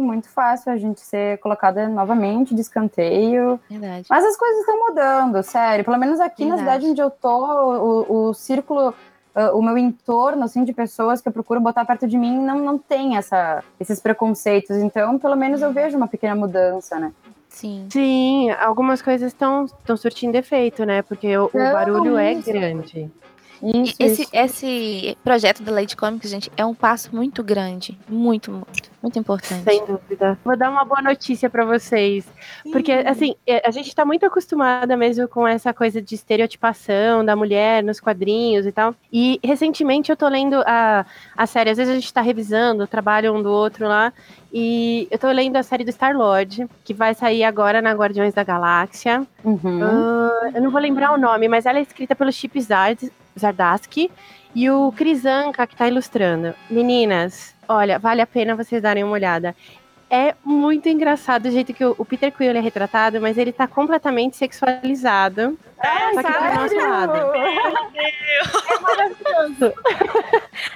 muito 0.00 0.28
fácil 0.28 0.72
a 0.72 0.76
gente 0.76 1.00
ser 1.00 1.38
colocada 1.38 1.88
novamente 1.88 2.54
de 2.54 2.60
escanteio. 2.60 3.60
Verdade. 3.70 4.06
Mas 4.08 4.24
as 4.24 4.36
coisas 4.36 4.60
estão 4.60 4.88
mudando, 4.88 5.42
sério. 5.42 5.84
Pelo 5.84 5.98
menos 5.98 6.20
aqui 6.20 6.44
na 6.44 6.56
Verdade. 6.56 6.80
cidade 6.80 6.90
onde 6.90 7.00
eu 7.00 7.10
tô, 7.10 8.04
o, 8.08 8.28
o 8.28 8.34
círculo, 8.34 8.94
ah, 9.34 9.52
o 9.52 9.62
meu 9.62 9.78
entorno, 9.78 10.44
assim, 10.44 10.64
de 10.64 10.72
pessoas 10.72 11.20
que 11.20 11.28
eu 11.28 11.32
procuro 11.32 11.60
botar 11.60 11.84
perto 11.84 12.06
de 12.06 12.18
mim 12.18 12.38
não, 12.38 12.58
não 12.58 12.78
tem 12.78 13.16
essa, 13.16 13.62
esses 13.78 14.00
preconceitos. 14.00 14.76
Então, 14.78 15.18
pelo 15.18 15.36
menos 15.36 15.62
eu 15.62 15.72
vejo 15.72 15.96
uma 15.96 16.08
pequena 16.08 16.34
mudança, 16.34 16.98
né? 16.98 17.12
Sim. 17.48 17.86
Sim, 17.90 18.50
algumas 18.50 19.02
coisas 19.02 19.32
estão 19.32 19.66
surtindo 19.96 20.36
efeito, 20.36 20.84
né? 20.84 21.02
Porque 21.02 21.36
o, 21.36 21.46
o 21.46 21.72
barulho 21.72 22.16
é 22.16 22.34
grande. 22.34 23.10
Isso, 23.62 23.94
Esse, 23.98 24.22
isso. 24.22 24.30
esse 24.32 25.18
projeto 25.22 25.62
da 25.62 25.70
Lady 25.70 25.96
Comics, 25.96 26.28
gente, 26.28 26.50
é 26.56 26.64
um 26.64 26.74
passo 26.74 27.14
muito 27.14 27.44
grande. 27.44 27.96
Muito, 28.08 28.50
muito, 28.50 28.90
muito 29.00 29.18
importante. 29.18 29.62
Sem 29.62 29.84
dúvida. 29.86 30.36
Vou 30.44 30.56
dar 30.56 30.68
uma 30.68 30.84
boa 30.84 31.00
notícia 31.00 31.48
pra 31.48 31.64
vocês. 31.64 32.26
Porque, 32.72 32.90
assim, 32.90 33.36
é, 33.46 33.66
a 33.66 33.70
gente 33.70 33.94
tá 33.94 34.04
muito 34.04 34.26
acostumada 34.26 34.96
mesmo 34.96 35.28
com 35.28 35.46
essa 35.46 35.72
coisa 35.72 36.02
de 36.02 36.14
estereotipação 36.14 37.24
da 37.24 37.36
mulher 37.36 37.84
nos 37.84 38.00
quadrinhos 38.00 38.66
e 38.66 38.72
tal. 38.72 38.94
E 39.12 39.38
recentemente 39.44 40.10
eu 40.10 40.16
tô 40.16 40.26
lendo 40.26 40.62
a, 40.66 41.06
a 41.36 41.46
série, 41.46 41.70
às 41.70 41.76
vezes 41.76 41.92
a 41.92 41.94
gente 41.94 42.12
tá 42.12 42.20
revisando 42.20 42.82
o 42.82 42.86
trabalho 42.88 43.32
um 43.32 43.42
do 43.42 43.50
outro 43.50 43.86
lá. 43.86 44.12
E 44.52 45.06
eu 45.10 45.18
tô 45.18 45.30
lendo 45.30 45.56
a 45.56 45.62
série 45.62 45.84
do 45.84 45.90
Star-Lord, 45.92 46.66
que 46.84 46.92
vai 46.92 47.14
sair 47.14 47.44
agora 47.44 47.80
na 47.80 47.92
Guardiões 47.92 48.34
da 48.34 48.42
Galáxia. 48.44 49.26
Uhum. 49.42 49.82
Ah, 49.82 50.50
eu 50.54 50.60
não 50.60 50.70
vou 50.70 50.80
lembrar 50.80 51.12
o 51.12 51.18
nome, 51.18 51.48
mas 51.48 51.64
ela 51.64 51.78
é 51.78 51.82
escrita 51.82 52.14
pelo 52.14 52.30
Chip 52.30 52.60
Zard, 52.60 53.10
Zardaski 53.38 54.10
e 54.54 54.70
o 54.70 54.92
Chris 54.92 55.24
Anka 55.24 55.66
que 55.66 55.76
tá 55.76 55.88
ilustrando. 55.88 56.54
Meninas, 56.70 57.54
olha, 57.68 57.98
vale 57.98 58.20
a 58.20 58.26
pena 58.26 58.56
vocês 58.56 58.82
darem 58.82 59.04
uma 59.04 59.12
olhada. 59.12 59.54
É 60.14 60.34
muito 60.44 60.90
engraçado 60.90 61.46
o 61.46 61.50
jeito 61.50 61.72
que 61.72 61.82
o, 61.82 62.04
Peter 62.04 62.30
Quill 62.30 62.50
é 62.50 62.60
retratado, 62.60 63.18
mas 63.18 63.38
ele 63.38 63.50
tá 63.50 63.66
completamente 63.66 64.36
sexualizado. 64.36 65.58
só 66.12 66.22
que 66.22 66.32
pro 66.32 66.54
nosso 66.54 66.76
lado. 66.76 67.16
É 68.68 68.80
maravilhoso. 68.80 69.72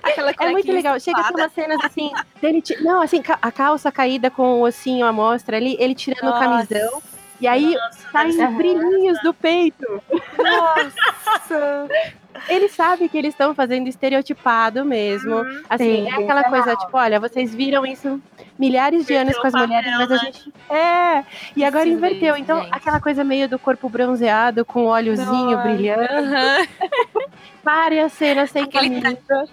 Aquela 0.03 0.33
É 0.41 0.51
muito 0.51 0.73
legal. 0.73 0.99
Chega 0.99 1.21
a 1.21 1.25
ter 1.25 1.35
umas 1.35 1.53
cenas 1.53 1.79
assim, 1.85 2.11
dele 2.41 2.63
não, 2.81 3.03
assim, 3.03 3.23
a 3.43 3.53
calça 3.53 3.93
caída 3.93 4.31
com 4.31 4.55
o 4.55 4.63
ossinho 4.63 5.05
à 5.05 5.13
mostra 5.13 5.59
ali, 5.59 5.77
ele 5.79 5.95
tirando 5.95 6.31
o 6.31 6.39
camisão. 6.41 7.03
E 7.41 7.47
aí 7.47 7.75
saem 8.13 8.41
Aham. 8.43 8.57
brilhinhos 8.57 9.19
do 9.23 9.35
peito. 9.35 10.03
Nossa! 10.39 11.89
Ele 12.49 12.69
sabe 12.69 13.09
que 13.09 13.17
eles 13.17 13.31
estão 13.31 13.55
fazendo 13.55 13.89
estereotipado 13.89 14.85
mesmo. 14.85 15.45
Assim, 15.69 16.05
Sim, 16.05 16.09
é 16.09 16.15
aquela 16.15 16.43
bem 16.43 16.51
coisa, 16.51 16.77
tipo, 16.77 16.97
olha, 16.97 17.19
vocês 17.19 17.55
viram 17.55 17.85
isso 17.85 18.21
milhares 18.59 19.07
de 19.07 19.15
anos 19.15 19.37
com 19.39 19.47
as 19.47 19.53
papel, 19.53 19.67
mulheres, 19.69 19.93
mas 19.97 20.11
a 20.13 20.15
né? 20.15 20.21
gente. 20.21 20.53
É! 20.71 21.25
E 21.57 21.65
agora 21.65 21.85
Sim, 21.85 21.93
inverteu. 21.93 22.37
Então, 22.37 22.61
gente. 22.63 22.73
aquela 22.73 23.01
coisa 23.01 23.25
meio 23.25 23.49
do 23.49 23.59
corpo 23.59 23.89
bronzeado, 23.89 24.65
com 24.65 24.85
o 24.85 24.87
óleozinho 24.87 25.57
Nossa. 25.57 25.63
brilhando. 25.63 26.03
Aham. 26.11 26.67
Várias 27.65 28.13
cenas 28.13 28.51
sem 28.51 28.65
Aquele 28.65 29.01
camisa. 29.01 29.49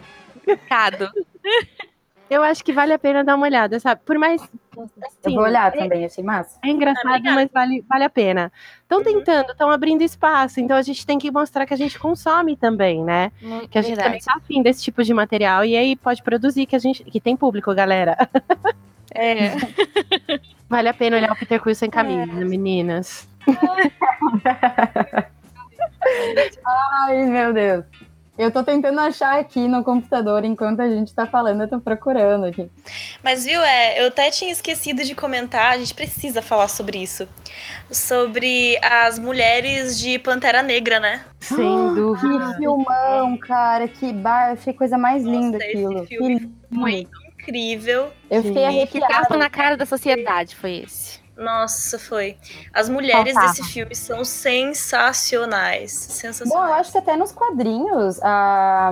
Pecado. 0.46 1.10
Eu 2.30 2.42
acho 2.42 2.64
que 2.64 2.74
vale 2.74 2.94
a 2.94 2.98
pena 3.00 3.24
dar 3.24 3.36
uma 3.36 3.46
olhada, 3.46 3.80
sabe? 3.80 4.02
Por 4.06 4.18
mais. 4.18 4.42
Eu 4.76 4.90
Assim, 5.06 5.36
vou 5.36 5.44
olhar 5.44 5.72
é- 5.76 5.78
também, 5.78 6.04
achei 6.06 6.24
massa. 6.24 6.58
É 6.64 6.70
engraçado, 6.70 7.06
Obrigada. 7.08 7.36
mas 7.36 7.50
vale, 7.54 7.86
vale 7.88 8.04
a 8.06 8.10
pena. 8.10 8.52
Estão 8.82 9.04
tentando, 9.04 9.52
estão 9.52 9.70
abrindo 9.70 10.02
espaço, 10.02 10.60
então 10.60 10.76
a 10.76 10.82
gente 10.82 11.06
tem 11.06 11.20
que 11.20 11.30
mostrar 11.30 11.66
que 11.68 11.74
a 11.74 11.78
gente 11.78 12.00
consome 12.00 12.56
também, 12.58 13.04
né? 13.04 13.32
Que 13.70 13.78
a 13.78 13.82
gente 13.82 13.96
também 13.96 14.12
Verdade. 14.20 14.26
tá 14.26 14.34
afim 14.38 14.64
desse 14.64 14.82
tipo 14.84 15.04
de 15.04 15.14
material 15.14 15.64
e 15.64 15.76
aí 15.78 15.96
pode 15.96 16.24
produzir 16.24 16.66
que 16.66 16.76
a 16.76 16.80
gente 16.80 17.04
que 17.04 17.20
tem 17.22 17.36
público, 17.38 17.74
galera. 17.76 18.18
É. 19.16 19.52
Vale 20.68 20.90
a 20.90 20.94
pena 20.94 21.18
olhar 21.18 21.32
o 21.32 21.36
Peter 21.36 21.62
Quill 21.62 21.76
sem 21.76 21.88
camisa, 21.88 22.34
meninas. 22.46 23.30
Ai, 26.66 27.26
meu 27.26 27.54
Deus. 27.54 27.86
Eu 28.36 28.50
tô 28.50 28.64
tentando 28.64 29.00
achar 29.00 29.40
aqui 29.40 29.68
no 29.68 29.84
computador 29.84 30.44
enquanto 30.44 30.80
a 30.80 30.90
gente 30.90 31.14
tá 31.14 31.28
falando, 31.28 31.62
eu 31.62 31.68
tô 31.68 31.80
procurando 31.80 32.46
aqui. 32.46 32.68
Mas 33.24 33.46
viu, 33.46 33.62
é, 33.62 34.02
eu 34.02 34.08
até 34.08 34.32
tinha 34.32 34.52
esquecido 34.52 35.04
de 35.04 35.14
comentar, 35.14 35.74
a 35.74 35.78
gente 35.78 35.94
precisa 35.94 36.42
falar 36.42 36.68
sobre 36.68 36.98
isso. 36.98 37.28
Sobre 37.92 38.80
as 38.82 39.20
mulheres 39.20 40.00
de 40.00 40.18
Pantera 40.18 40.64
Negra, 40.64 41.00
né? 41.00 41.24
Sem 41.40 41.94
dúvida. 41.94 42.54
Que 42.54 42.58
filmão, 42.58 43.38
cara, 43.38 43.88
que 43.88 44.12
bar, 44.12 44.54
achei 44.54 44.74
coisa 44.74 44.98
mais 44.98 45.24
linda 45.24 45.60
Nossa, 45.60 45.66
esse 45.66 45.86
aquilo. 45.86 46.06
filme 46.08 46.40
Que 46.40 46.50
Muito 46.76 47.12
incrível. 47.40 48.12
Eu 48.32 48.42
fiquei 48.42 48.66
Sim. 48.66 48.70
Que 48.88 49.00
arrepiada. 49.04 49.14
tapa 49.14 49.38
na 49.38 49.50
cara 49.50 49.78
da 49.78 49.86
sociedade 49.86 50.56
foi 50.56 50.78
esse. 50.78 51.23
Nossa, 51.36 51.98
foi. 51.98 52.38
As 52.74 52.88
mulheres 52.90 53.34
Faltava. 53.34 53.54
desse 53.54 53.64
filme 53.74 53.96
são 53.96 54.24
sensacionais. 54.24 55.92
Bom, 55.94 56.14
eu 56.14 56.34
Sensacionais. 56.34 56.72
acho 56.74 56.92
que 56.92 56.98
até 57.00 57.16
nos 57.16 57.32
quadrinhos, 57.32 58.20
a, 58.22 58.92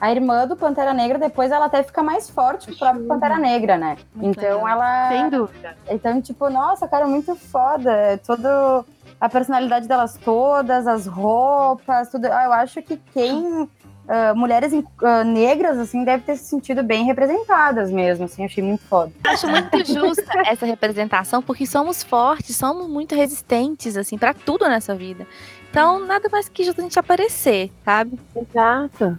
a 0.00 0.10
irmã 0.12 0.46
do 0.46 0.56
Pantera 0.56 0.92
Negra, 0.94 1.18
depois 1.18 1.50
ela 1.50 1.66
até 1.66 1.82
fica 1.82 2.02
mais 2.02 2.30
forte 2.30 2.68
que 2.68 2.74
o 2.74 2.78
próprio 2.78 3.06
Pantera 3.06 3.38
Negra, 3.38 3.76
né? 3.76 3.96
Muito 4.14 4.38
então 4.38 4.58
legal. 4.64 4.68
ela. 4.68 5.08
Sem 5.08 5.30
dúvida. 5.30 5.76
Então, 5.88 6.20
tipo, 6.22 6.48
nossa, 6.48 6.86
cara, 6.86 7.06
muito 7.06 7.34
foda. 7.34 7.90
É 7.90 8.16
Todo 8.18 8.84
a 9.20 9.28
personalidade 9.28 9.86
delas 9.86 10.16
todas, 10.24 10.86
as 10.86 11.06
roupas, 11.06 12.08
tudo. 12.10 12.26
Ah, 12.26 12.44
eu 12.44 12.52
acho 12.52 12.80
que 12.82 12.96
quem. 13.12 13.68
Ah, 14.12 14.34
mulheres 14.34 14.72
ah, 15.04 15.22
negras, 15.22 15.78
assim, 15.78 16.02
deve 16.02 16.24
ter 16.24 16.36
se 16.36 16.46
sentido 16.46 16.82
bem 16.82 17.04
representadas 17.04 17.92
mesmo, 17.92 18.24
assim, 18.24 18.44
achei 18.44 18.60
muito 18.60 18.82
foda. 18.82 19.12
Acho 19.22 19.46
muito 19.46 19.70
justa 19.86 20.42
essa 20.46 20.66
representação, 20.66 21.40
porque 21.40 21.64
somos 21.64 22.02
fortes, 22.02 22.56
somos 22.56 22.88
muito 22.88 23.14
resistentes, 23.14 23.96
assim, 23.96 24.18
pra 24.18 24.34
tudo 24.34 24.68
nessa 24.68 24.96
vida. 24.96 25.24
Então, 25.70 26.04
nada 26.04 26.28
mais 26.28 26.48
que 26.48 26.64
justo 26.64 26.80
a 26.80 26.82
gente 26.82 26.98
aparecer, 26.98 27.70
sabe? 27.84 28.18
Exato. 28.34 29.16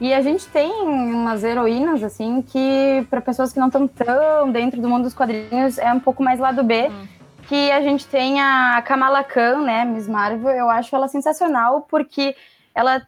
E 0.00 0.14
a 0.14 0.22
gente 0.22 0.46
tem 0.46 0.72
umas 0.72 1.44
heroínas, 1.44 2.02
assim, 2.02 2.40
que 2.40 3.06
para 3.10 3.20
pessoas 3.20 3.52
que 3.52 3.60
não 3.60 3.66
estão 3.66 3.86
tão 3.86 4.50
dentro 4.50 4.80
do 4.80 4.88
mundo 4.88 5.02
dos 5.02 5.12
quadrinhos 5.12 5.76
é 5.76 5.92
um 5.92 6.00
pouco 6.00 6.22
mais 6.22 6.40
lado 6.40 6.64
B. 6.64 6.88
Hum. 6.88 7.06
Que 7.46 7.70
a 7.70 7.82
gente 7.82 8.06
tem 8.06 8.40
a 8.40 8.80
Kamala 8.80 9.22
Khan, 9.22 9.60
né, 9.60 9.84
Miss 9.84 10.08
Marvel, 10.08 10.50
eu 10.52 10.70
acho 10.70 10.96
ela 10.96 11.08
sensacional 11.08 11.82
porque 11.82 12.34
ela, 12.78 13.02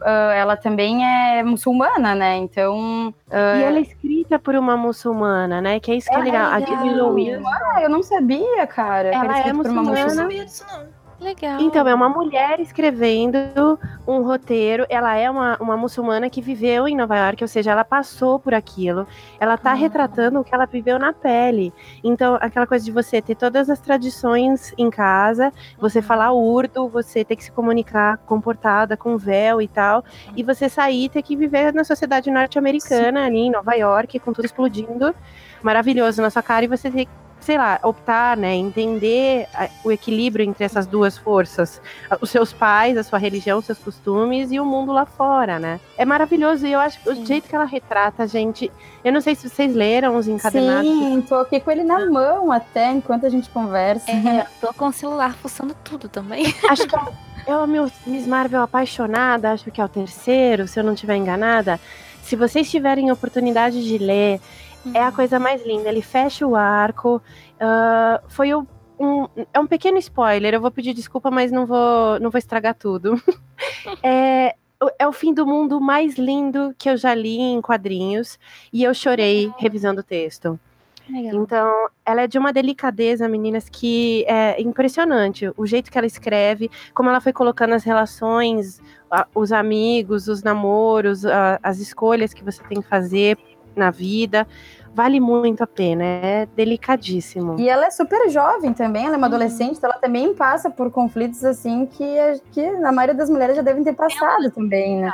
ah, 0.00 0.32
ela 0.34 0.56
também 0.56 1.04
é 1.04 1.42
muçulmana, 1.42 2.14
né? 2.14 2.36
Então. 2.36 3.14
ah, 3.30 3.56
E 3.58 3.62
ela 3.62 3.78
é 3.78 3.82
escrita 3.82 4.38
por 4.38 4.54
uma 4.54 4.76
muçulmana, 4.76 5.60
né? 5.60 5.80
Que 5.80 5.92
é 5.92 5.94
isso 5.96 6.08
que 6.08 6.14
é, 6.16 6.18
É 6.18 6.22
legal. 6.22 6.52
A 6.52 6.56
legal. 6.58 6.86
Louis. 6.86 7.40
ah, 7.46 7.82
eu 7.82 7.90
não 7.90 8.02
sabia, 8.02 8.66
cara. 8.66 9.08
Ela 9.08 9.36
é 9.36 9.38
escrito 9.38 9.56
por 9.62 9.70
uma 9.70 9.82
muçulmana. 9.82 10.00
Eu 10.00 10.06
não 10.06 10.14
sabia 10.14 10.44
disso, 10.44 10.64
não. 10.72 11.01
Legal. 11.22 11.60
Então, 11.60 11.86
é 11.86 11.94
uma 11.94 12.08
mulher 12.08 12.58
escrevendo 12.60 13.78
um 14.06 14.22
roteiro. 14.22 14.84
Ela 14.88 15.16
é 15.16 15.30
uma, 15.30 15.56
uma 15.60 15.76
muçulmana 15.76 16.28
que 16.28 16.42
viveu 16.42 16.88
em 16.88 16.96
Nova 16.96 17.16
York, 17.16 17.42
ou 17.44 17.48
seja, 17.48 17.70
ela 17.70 17.84
passou 17.84 18.38
por 18.38 18.52
aquilo. 18.52 19.06
Ela 19.38 19.56
tá 19.56 19.70
Ah. 19.70 19.74
retratando 19.74 20.40
o 20.40 20.44
que 20.44 20.54
ela 20.54 20.66
viveu 20.66 20.98
na 20.98 21.12
pele. 21.12 21.72
Então, 22.02 22.36
aquela 22.40 22.66
coisa 22.66 22.84
de 22.84 22.90
você 22.90 23.22
ter 23.22 23.36
todas 23.36 23.70
as 23.70 23.78
tradições 23.80 24.74
em 24.76 24.90
casa, 24.90 25.52
você 25.78 26.02
falar 26.02 26.32
urdo, 26.32 26.88
você 26.88 27.24
ter 27.24 27.36
que 27.36 27.44
se 27.44 27.52
comunicar 27.52 28.18
comportada, 28.26 28.96
com 28.96 29.16
véu 29.16 29.62
e 29.62 29.68
tal, 29.68 30.04
e 30.36 30.42
você 30.42 30.68
sair 30.68 31.04
e 31.04 31.08
ter 31.08 31.22
que 31.22 31.36
viver 31.36 31.72
na 31.72 31.84
sociedade 31.84 32.30
norte-americana, 32.30 33.26
ali 33.26 33.38
em 33.38 33.50
Nova 33.50 33.74
York, 33.74 34.18
com 34.18 34.32
tudo 34.32 34.44
explodindo, 34.44 35.14
maravilhoso 35.62 36.20
na 36.20 36.30
sua 36.30 36.42
cara, 36.42 36.64
e 36.64 36.68
você 36.68 36.90
ter 36.90 37.06
sei 37.42 37.58
lá, 37.58 37.78
optar, 37.82 38.36
né, 38.36 38.54
entender 38.54 39.46
a- 39.54 39.68
o 39.84 39.90
equilíbrio 39.92 40.44
entre 40.44 40.64
essas 40.64 40.86
duas 40.86 41.18
forças, 41.18 41.80
a- 42.10 42.16
os 42.20 42.30
seus 42.30 42.52
pais, 42.52 42.96
a 42.96 43.02
sua 43.02 43.18
religião, 43.18 43.58
os 43.58 43.64
seus 43.66 43.78
costumes 43.78 44.50
e 44.52 44.58
o 44.60 44.64
mundo 44.64 44.92
lá 44.92 45.04
fora, 45.04 45.58
né? 45.58 45.80
É 45.98 46.04
maravilhoso 46.04 46.66
e 46.66 46.72
eu 46.72 46.80
acho 46.80 47.00
que 47.00 47.10
o 47.10 47.26
jeito 47.26 47.48
que 47.48 47.54
ela 47.54 47.64
retrata, 47.64 48.26
gente, 48.26 48.70
eu 49.04 49.12
não 49.12 49.20
sei 49.20 49.34
se 49.34 49.48
vocês 49.48 49.74
leram 49.74 50.16
os 50.16 50.28
encadenados. 50.28 50.88
Sim, 50.90 51.20
tô 51.28 51.34
aqui 51.36 51.60
com 51.60 51.70
ele 51.70 51.84
na 51.84 52.06
mão 52.06 52.50
até 52.52 52.90
enquanto 52.92 53.26
a 53.26 53.28
gente 53.28 53.50
conversa. 53.50 54.10
É, 54.10 54.46
tô 54.60 54.72
com 54.74 54.86
o 54.86 54.92
celular 54.92 55.34
fuçando 55.34 55.74
tudo 55.84 56.08
também. 56.08 56.44
Acho 56.68 56.86
que 56.86 56.94
é 56.96 56.98
o- 56.98 57.12
é 57.44 57.56
o 57.56 57.66
meu 57.66 57.90
Miss 58.06 58.24
Marvel 58.26 58.62
apaixonada, 58.62 59.50
acho 59.50 59.68
que 59.72 59.80
é 59.80 59.84
o 59.84 59.88
terceiro, 59.88 60.68
se 60.68 60.78
eu 60.78 60.84
não 60.84 60.92
estiver 60.94 61.16
enganada. 61.16 61.80
Se 62.22 62.36
vocês 62.36 62.70
tiverem 62.70 63.10
oportunidade 63.10 63.82
de 63.84 63.98
ler, 63.98 64.40
é 64.94 65.02
a 65.02 65.12
coisa 65.12 65.38
mais 65.38 65.64
linda. 65.66 65.88
Ele 65.88 66.02
fecha 66.02 66.46
o 66.46 66.56
arco. 66.56 67.20
ah, 67.60 68.20
foi 68.28 68.52
o- 68.54 68.66
um, 68.98 69.26
é 69.52 69.58
um 69.60 69.66
pequeno 69.66 69.98
spoiler. 69.98 70.54
Eu 70.54 70.60
vou 70.60 70.70
pedir 70.70 70.92
desculpa, 70.94 71.30
mas 71.30 71.50
não 71.52 71.66
vou, 71.66 72.18
não 72.20 72.30
vou 72.30 72.38
estragar 72.38 72.74
tudo. 72.74 73.20
é, 74.02 74.54
o- 74.82 74.90
é 74.98 75.06
o 75.08 75.12
fim 75.12 75.32
do 75.34 75.46
mundo 75.46 75.80
mais 75.80 76.16
lindo 76.16 76.74
que 76.78 76.88
eu 76.90 76.96
já 76.96 77.14
li 77.14 77.38
em 77.38 77.60
quadrinhos. 77.60 78.38
E 78.72 78.82
eu 78.84 78.92
chorei 78.94 79.52
revisando 79.58 80.00
o 80.00 80.04
texto. 80.04 80.58
Legal. 81.08 81.42
Então, 81.42 81.88
ela 82.06 82.22
é 82.22 82.26
de 82.28 82.38
uma 82.38 82.52
delicadeza, 82.52 83.28
meninas, 83.28 83.68
que 83.68 84.24
é 84.28 84.60
impressionante. 84.62 85.50
O 85.56 85.66
jeito 85.66 85.90
que 85.90 85.98
ela 85.98 86.06
escreve, 86.06 86.70
como 86.94 87.08
ela 87.08 87.20
foi 87.20 87.32
colocando 87.32 87.74
as 87.74 87.82
relações, 87.82 88.80
os 89.34 89.50
amigos, 89.52 90.28
os 90.28 90.44
namoros, 90.44 91.24
as 91.60 91.78
escolhas 91.80 92.32
que 92.32 92.44
você 92.44 92.62
tem 92.64 92.80
que 92.80 92.88
fazer 92.88 93.36
na 93.76 93.90
vida. 93.90 94.46
Vale 94.94 95.20
muito 95.20 95.62
a 95.64 95.66
pena, 95.66 96.04
é 96.04 96.46
delicadíssimo. 96.54 97.58
E 97.58 97.66
ela 97.68 97.86
é 97.86 97.90
super 97.90 98.28
jovem 98.28 98.74
também, 98.74 99.06
ela 99.06 99.14
é 99.14 99.16
uma 99.16 99.26
Uhum. 99.26 99.34
adolescente, 99.34 99.78
então 99.78 99.88
ela 99.90 99.98
também 99.98 100.34
passa 100.34 100.68
por 100.68 100.90
conflitos 100.90 101.42
assim 101.44 101.86
que, 101.86 102.04
que 102.50 102.70
na 102.72 102.92
maioria 102.92 103.14
das 103.14 103.30
mulheres 103.30 103.56
já 103.56 103.62
devem 103.62 103.82
ter 103.82 103.94
passado 103.94 104.50
também, 104.50 105.00
né? 105.00 105.12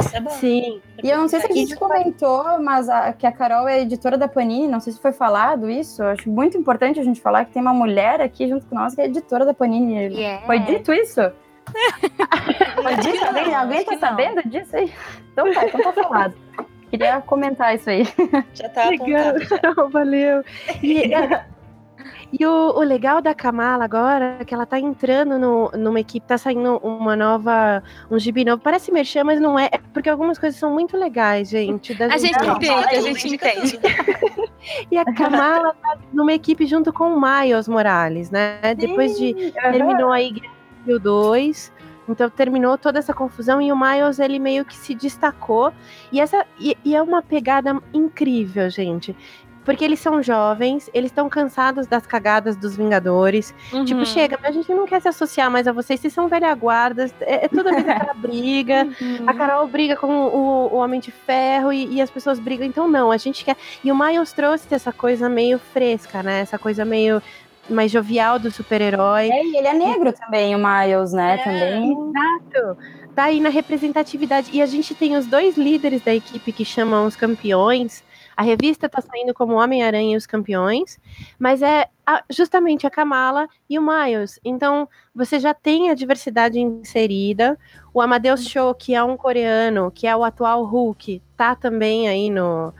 Isso 0.00 0.14
é 0.16 0.20
bom. 0.20 0.30
Sim, 0.30 0.80
E 1.02 1.08
eu 1.08 1.16
não 1.18 1.28
sei 1.28 1.40
se 1.40 1.46
a 1.50 1.54
gente 1.54 1.76
comentou, 1.76 2.60
mas 2.60 2.88
a, 2.88 3.12
que 3.12 3.24
a 3.26 3.32
Carol 3.32 3.68
é 3.68 3.80
editora 3.80 4.18
da 4.18 4.26
Panini, 4.26 4.66
não 4.68 4.80
sei 4.80 4.92
se 4.92 5.00
foi 5.00 5.12
falado 5.12 5.70
isso. 5.70 6.02
Acho 6.02 6.28
muito 6.28 6.58
importante 6.58 6.98
a 6.98 7.04
gente 7.04 7.20
falar 7.20 7.44
que 7.44 7.52
tem 7.52 7.62
uma 7.62 7.72
mulher 7.72 8.20
aqui 8.20 8.48
junto 8.48 8.66
com 8.66 8.74
nós 8.74 8.94
que 8.94 9.00
é 9.00 9.06
editora 9.06 9.46
da 9.46 9.54
Panini. 9.54 9.94
Yeah. 10.18 10.44
Foi 10.44 10.58
dito 10.58 10.92
isso? 10.92 11.20
Foi 12.82 12.96
dito? 12.96 13.24
Alguém, 13.24 13.54
alguém 13.54 13.84
tá 13.84 13.96
sabendo 13.98 14.42
disso 14.48 14.74
aí? 14.76 14.92
Então 15.32 15.50
tá, 15.52 15.66
então 15.66 15.80
tá 15.80 15.92
falado. 15.92 16.34
Queria 16.90 17.20
comentar 17.20 17.74
isso 17.74 17.88
aí. 17.88 18.04
Já 18.52 18.68
tá 18.68 18.88
Legal. 18.88 19.36
apontado. 19.36 19.90
valeu. 19.90 20.44
E, 20.82 21.10
e 22.38 22.44
o, 22.44 22.72
o 22.76 22.80
legal 22.80 23.22
da 23.22 23.32
Kamala 23.32 23.84
agora 23.84 24.38
é 24.40 24.44
que 24.44 24.52
ela 24.52 24.66
tá 24.66 24.78
entrando 24.78 25.38
no, 25.38 25.70
numa 25.70 26.00
equipe, 26.00 26.26
tá 26.26 26.36
saindo 26.36 26.78
uma 26.78 27.14
nova, 27.14 27.82
um 28.10 28.18
gibi 28.18 28.44
novo. 28.44 28.60
Parece 28.60 28.90
merchan, 28.90 29.24
mas 29.24 29.40
não 29.40 29.58
é, 29.58 29.66
é 29.72 29.78
porque 29.92 30.10
algumas 30.10 30.38
coisas 30.38 30.58
são 30.58 30.72
muito 30.72 30.96
legais, 30.96 31.48
gente. 31.48 31.94
da 31.94 32.06
A 32.06 32.18
gente 32.18 32.38
Não, 32.44 32.56
entende, 32.56 32.96
a 32.96 33.00
gente 33.00 33.34
entende. 33.34 33.78
tudo. 33.78 34.50
E 34.90 34.98
a 34.98 35.04
Kamala 35.04 35.74
tá 35.80 35.96
numa 36.12 36.32
equipe 36.32 36.66
junto 36.66 36.92
com 36.92 37.14
o 37.14 37.20
Miles 37.20 37.66
Morales, 37.66 38.30
né? 38.30 38.58
Depois 38.76 39.16
de 39.16 39.52
terminou 39.52 40.12
aí 40.12 40.34
Civil 40.80 40.98
2. 40.98 41.72
Então 42.12 42.28
terminou 42.30 42.76
toda 42.78 42.98
essa 42.98 43.14
confusão 43.14 43.60
e 43.60 43.72
o 43.72 43.76
Miles 43.78 44.18
ele 44.18 44.38
meio 44.38 44.64
que 44.64 44.76
se 44.76 44.94
destacou. 44.94 45.72
E 46.12 46.20
essa 46.20 46.44
e, 46.58 46.76
e 46.84 46.94
é 46.94 47.02
uma 47.02 47.22
pegada 47.22 47.80
incrível, 47.92 48.68
gente. 48.70 49.16
Porque 49.62 49.84
eles 49.84 50.00
são 50.00 50.22
jovens, 50.22 50.88
eles 50.94 51.10
estão 51.10 51.28
cansados 51.28 51.86
das 51.86 52.06
cagadas 52.06 52.56
dos 52.56 52.74
Vingadores. 52.74 53.54
Tipo, 53.84 54.00
Uhum. 54.00 54.04
chega, 54.06 54.38
mas 54.40 54.50
a 54.50 54.52
gente 54.52 54.72
não 54.72 54.86
quer 54.86 55.00
se 55.02 55.08
associar 55.08 55.50
mais 55.50 55.68
a 55.68 55.72
vocês, 55.72 56.00
vocês 56.00 56.14
são 56.14 56.28
velha 56.28 56.52
guarda, 56.54 57.10
é, 57.20 57.44
é 57.44 57.48
toda 57.48 57.70
vez 57.70 57.86
aquela 57.86 58.14
briga. 58.16 58.88
Uhum. 59.00 59.28
A 59.28 59.34
Carol 59.34 59.68
briga 59.68 59.96
com 59.96 60.08
o, 60.08 60.72
o 60.72 60.76
Homem 60.76 60.98
de 60.98 61.10
Ferro 61.10 61.72
e, 61.72 61.94
e 61.96 62.00
as 62.00 62.10
pessoas 62.10 62.38
brigam. 62.38 62.66
Então, 62.66 62.88
não, 62.88 63.12
a 63.12 63.18
gente 63.18 63.44
quer. 63.44 63.56
E 63.84 63.92
o 63.92 63.96
Miles 63.96 64.32
trouxe 64.32 64.66
essa 64.74 64.92
coisa 64.92 65.28
meio 65.28 65.58
fresca, 65.58 66.22
né? 66.22 66.40
Essa 66.40 66.58
coisa 66.58 66.82
meio 66.84 67.22
mais 67.70 67.90
jovial 67.90 68.38
do 68.38 68.50
super-herói. 68.50 69.30
É, 69.30 69.44
e 69.44 69.56
ele 69.56 69.66
é 69.68 69.72
negro 69.74 70.12
também, 70.12 70.54
o 70.54 70.58
Miles, 70.58 71.12
né? 71.12 71.34
É. 71.34 71.44
Também. 71.44 71.92
Exato. 71.92 72.78
Tá 73.14 73.24
aí 73.24 73.40
na 73.40 73.48
representatividade. 73.48 74.50
E 74.52 74.62
a 74.62 74.66
gente 74.66 74.94
tem 74.94 75.16
os 75.16 75.26
dois 75.26 75.56
líderes 75.56 76.02
da 76.02 76.14
equipe 76.14 76.52
que 76.52 76.64
chamam 76.64 77.06
os 77.06 77.16
campeões. 77.16 78.04
A 78.36 78.42
revista 78.42 78.88
tá 78.88 79.00
saindo 79.02 79.34
como 79.34 79.54
Homem-Aranha 79.54 80.14
e 80.14 80.16
os 80.16 80.26
Campeões, 80.26 80.98
mas 81.38 81.60
é 81.60 81.88
a- 82.06 82.22
justamente 82.30 82.86
a 82.86 82.90
Kamala 82.90 83.46
e 83.68 83.78
o 83.78 83.82
Miles. 83.82 84.40
Então, 84.42 84.88
você 85.14 85.38
já 85.38 85.52
tem 85.52 85.90
a 85.90 85.94
diversidade 85.94 86.58
inserida. 86.58 87.58
O 87.92 88.00
Amadeus 88.00 88.44
Cho, 88.48 88.74
que 88.74 88.94
é 88.94 89.02
um 89.02 89.16
coreano, 89.16 89.90
que 89.90 90.06
é 90.06 90.16
o 90.16 90.24
atual 90.24 90.64
Hulk, 90.64 91.20
tá 91.36 91.54
também 91.54 92.08
aí 92.08 92.30
no, 92.30 92.72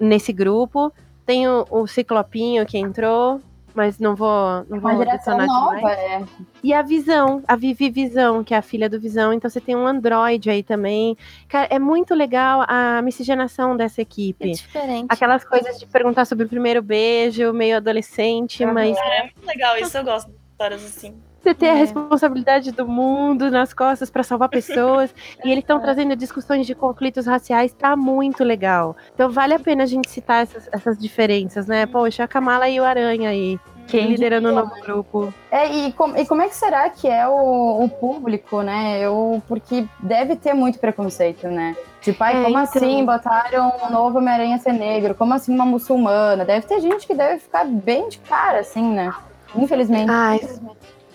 nesse 0.00 0.32
grupo. 0.32 0.92
Tem 1.24 1.46
o, 1.46 1.64
o 1.70 1.86
Ciclopinho 1.86 2.66
que 2.66 2.78
entrou, 2.78 3.40
mas 3.76 3.98
não 3.98 4.16
vou, 4.16 4.64
não 4.68 4.80
vou 4.80 5.04
detonar 5.04 5.46
nova, 5.46 5.76
demais. 5.76 5.98
é. 5.98 6.24
E 6.64 6.72
a 6.72 6.82
Visão, 6.82 7.42
a 7.46 7.54
Vivi 7.54 7.90
Visão, 7.90 8.42
que 8.42 8.54
é 8.54 8.56
a 8.56 8.62
filha 8.62 8.88
do 8.88 8.98
Visão. 8.98 9.32
Então 9.32 9.48
você 9.50 9.60
tem 9.60 9.76
um 9.76 9.86
Android 9.86 10.48
aí 10.50 10.62
também. 10.62 11.16
Cara, 11.48 11.68
é 11.70 11.78
muito 11.78 12.14
legal 12.14 12.64
a 12.66 13.00
miscigenação 13.02 13.76
dessa 13.76 14.00
É 14.00 14.02
equipe. 14.02 14.50
diferente. 14.52 15.06
Aquelas 15.10 15.44
coisas 15.44 15.78
de 15.78 15.86
perguntar 15.86 16.24
sobre 16.24 16.46
o 16.46 16.48
primeiro 16.48 16.82
beijo, 16.82 17.52
meio 17.52 17.76
adolescente, 17.76 18.64
mas 18.64 18.96
É 18.96 19.22
muito 19.22 19.46
legal 19.46 19.76
isso, 19.78 19.96
eu 19.96 20.04
gosto 20.04 20.28
de 20.28 20.36
histórias 20.52 20.84
assim. 20.84 21.14
Você 21.46 21.54
ter 21.54 21.68
a 21.68 21.74
É. 21.74 21.76
responsabilidade 21.76 22.72
do 22.72 22.86
mundo 22.88 23.50
nas 23.50 23.72
costas 23.72 24.10
pra 24.10 24.22
salvar 24.22 24.48
pessoas. 24.48 25.14
e 25.44 25.50
eles 25.50 25.62
estão 25.62 25.78
trazendo 25.80 26.16
discussões 26.16 26.66
de 26.66 26.74
conflitos 26.74 27.26
raciais, 27.26 27.72
tá 27.72 27.94
muito 27.96 28.42
legal. 28.42 28.96
Então 29.14 29.30
vale 29.30 29.54
a 29.54 29.58
pena 29.58 29.84
a 29.84 29.86
gente 29.86 30.10
citar 30.10 30.42
essas, 30.42 30.68
essas 30.72 30.98
diferenças, 30.98 31.66
né? 31.66 31.86
Poxa, 31.86 32.24
a 32.24 32.28
Kamala 32.28 32.68
e 32.68 32.80
o 32.80 32.84
Aranha 32.84 33.30
aí, 33.30 33.58
Quem 33.86 34.08
liderando 34.08 34.48
o 34.48 34.52
novo 34.52 34.72
grupo. 34.82 35.32
É, 35.48 35.68
e, 35.72 35.92
com- 35.92 36.16
e 36.16 36.26
como 36.26 36.42
é 36.42 36.48
que 36.48 36.56
será 36.56 36.90
que 36.90 37.06
é 37.06 37.28
o, 37.28 37.84
o 37.84 37.88
público, 37.88 38.60
né? 38.62 38.98
Eu, 39.00 39.40
porque 39.46 39.86
deve 40.00 40.34
ter 40.34 40.52
muito 40.54 40.80
preconceito, 40.80 41.46
né? 41.46 41.76
Tipo, 42.00 42.22
ai, 42.24 42.32
É, 42.32 42.42
como 42.42 42.48
então. 42.58 42.62
assim 42.62 43.04
botaram 43.04 43.72
um 43.84 43.92
novo 43.92 44.18
Homem-Aranha 44.18 44.58
ser 44.58 44.72
negro? 44.72 45.14
Como 45.14 45.32
assim 45.34 45.54
uma 45.54 45.64
muçulmana? 45.64 46.44
Deve 46.44 46.66
ter 46.66 46.80
gente 46.80 47.06
que 47.06 47.14
deve 47.14 47.38
ficar 47.38 47.64
bem 47.64 48.08
de 48.08 48.18
cara, 48.18 48.58
assim, 48.60 48.82
né? 48.92 49.14
Infelizmente. 49.54 50.10
Ai, 50.10 50.40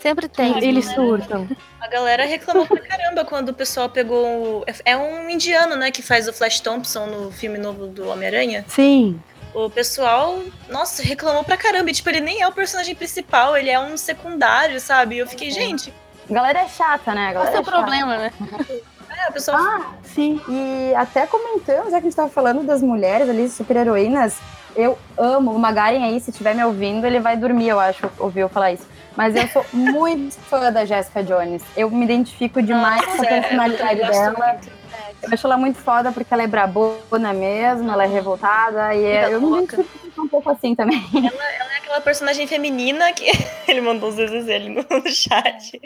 Sempre 0.01 0.27
tem. 0.27 0.57
eles 0.63 0.85
surtam. 0.93 1.47
A 1.79 1.87
galera 1.87 2.25
reclamou 2.25 2.65
pra 2.65 2.79
caramba 2.79 3.23
quando 3.25 3.49
o 3.49 3.53
pessoal 3.53 3.87
pegou. 3.89 4.61
o- 4.61 4.65
É 4.83 4.97
um 4.97 5.29
indiano, 5.29 5.75
né, 5.75 5.91
que 5.91 6.01
faz 6.01 6.27
o 6.27 6.33
Flash 6.33 6.59
Thompson 6.59 7.05
no 7.05 7.31
filme 7.31 7.57
novo 7.57 7.87
do 7.87 8.07
Homem-Aranha. 8.09 8.65
Sim. 8.67 9.21
O 9.53 9.69
pessoal, 9.69 10.39
nossa, 10.69 11.03
reclamou 11.03 11.43
pra 11.43 11.57
caramba. 11.57 11.89
E, 11.89 11.93
tipo, 11.93 12.09
ele 12.09 12.21
nem 12.21 12.41
é 12.41 12.47
o 12.47 12.51
personagem 12.51 12.95
principal, 12.95 13.55
ele 13.57 13.69
é 13.69 13.79
um 13.79 13.97
secundário, 13.97 14.79
sabe? 14.79 15.15
E 15.15 15.19
eu 15.19 15.27
fiquei, 15.27 15.51
gente, 15.51 15.93
A 16.29 16.33
galera 16.33 16.59
é 16.61 16.67
chata, 16.69 17.13
né? 17.13 17.29
A 17.29 17.33
Qual 17.33 17.43
galera 17.45 17.49
é 17.57 17.59
o 17.59 17.61
é 17.61 17.63
seu 17.63 17.65
chata. 17.65 17.77
problema, 17.77 18.17
né? 18.17 18.31
é, 19.25 19.29
o 19.29 19.33
pessoal. 19.33 19.57
Ah, 19.59 19.91
Sim. 20.03 20.39
E 20.47 20.95
até 20.95 21.27
comentando, 21.27 21.85
já 21.91 21.97
que 21.99 22.07
a 22.07 22.09
gente 22.09 22.15
tava 22.15 22.29
falando 22.29 22.63
das 22.63 22.81
mulheres 22.81 23.27
ali, 23.29 23.49
super-heroínas, 23.49 24.37
eu 24.75 24.97
amo. 25.17 25.51
O 25.51 25.59
Magaren 25.59 26.03
aí, 26.05 26.19
se 26.21 26.29
estiver 26.31 26.55
me 26.55 26.63
ouvindo, 26.63 27.05
ele 27.05 27.19
vai 27.19 27.35
dormir, 27.35 27.67
eu 27.69 27.79
acho, 27.79 28.09
ouviu 28.19 28.43
eu 28.43 28.49
falar 28.49 28.71
isso. 28.71 28.87
Mas 29.15 29.35
eu 29.35 29.47
sou 29.49 29.65
muito 29.73 30.33
fã 30.33 30.71
da 30.71 30.85
Jessica 30.85 31.23
Jones. 31.23 31.61
Eu 31.75 31.89
me 31.89 32.05
identifico 32.05 32.61
demais 32.61 33.03
com 33.05 33.21
a 33.21 33.25
é, 33.25 33.41
personalidade 33.41 33.99
gosto 33.99 34.11
dela. 34.11 34.53
muito. 34.53 34.81
Eu 35.21 35.29
acho 35.31 35.45
ela 35.45 35.57
muito 35.57 35.77
foda 35.77 36.11
porque 36.11 36.33
ela 36.33 36.43
é 36.43 36.47
brabona 36.47 37.33
mesmo, 37.33 37.91
ela 37.91 38.03
é 38.05 38.07
revoltada. 38.07 38.95
E 38.95 38.99
Vida 38.99 39.29
eu 39.29 39.41
me 39.41 39.63
identifico 39.63 40.21
um 40.21 40.27
pouco 40.27 40.49
assim 40.49 40.73
também. 40.73 41.03
Ela 41.13 41.73
é 41.73 41.77
aquela 41.77 42.01
personagem 42.01 42.47
feminina 42.47 43.11
que. 43.13 43.29
Ele 43.67 43.81
mandou 43.81 44.09
uns 44.09 44.15
vezes 44.15 44.49
ali 44.49 44.69
no, 44.69 44.83
chat. 45.07 45.79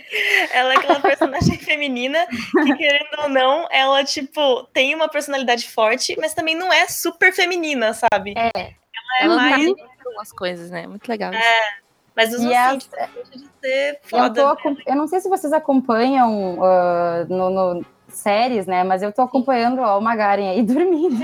Ela 0.52 0.74
é 0.74 0.78
aquela 0.78 1.00
personagem 1.00 1.58
feminina 1.60 2.26
que, 2.28 2.76
querendo 2.76 3.22
ou 3.24 3.30
não, 3.30 3.68
ela, 3.70 4.04
tipo, 4.04 4.64
tem 4.74 4.96
uma 4.96 5.10
personalidade 5.10 5.68
forte, 5.70 6.16
mas 6.20 6.34
também 6.34 6.56
não 6.56 6.72
é 6.72 6.88
super 6.88 7.34
feminina, 7.34 7.94
sabe? 7.94 8.34
É. 8.38 8.52
Ela 8.56 9.20
é 9.20 9.24
Ela 9.24 9.36
mais. 9.36 9.76
tá 9.76 9.84
algumas 10.06 10.32
coisas, 10.32 10.72
né? 10.72 10.88
Muito 10.88 11.08
legal. 11.08 11.34
isso. 11.34 11.85
Mas 12.16 12.30
mesmo 12.32 12.50
E 12.50 12.56
assim, 12.56 12.78
tipo, 12.80 12.96
de 13.32 13.50
ser 13.62 13.94
Eu, 13.94 14.10
foda. 14.10 14.34
tô 14.42 14.48
acom- 14.48 14.78
eu 14.86 14.96
não 14.96 15.08
sei 15.08 15.20
se 15.20 15.28
vocês 15.30 15.52
acompanham 15.52 16.64
ah, 16.64 17.26
no, 17.30 17.50
no 17.50 17.86
séries, 18.08 18.66
né? 18.66 18.84
Mas 18.84 19.04
eu 19.04 19.12
tô 19.12 19.22
acompanhando 19.24 19.82
ó, 19.82 19.98
o 19.98 20.02
Magaren 20.02 20.50
aí 20.50 20.62
dormindo. 20.64 21.22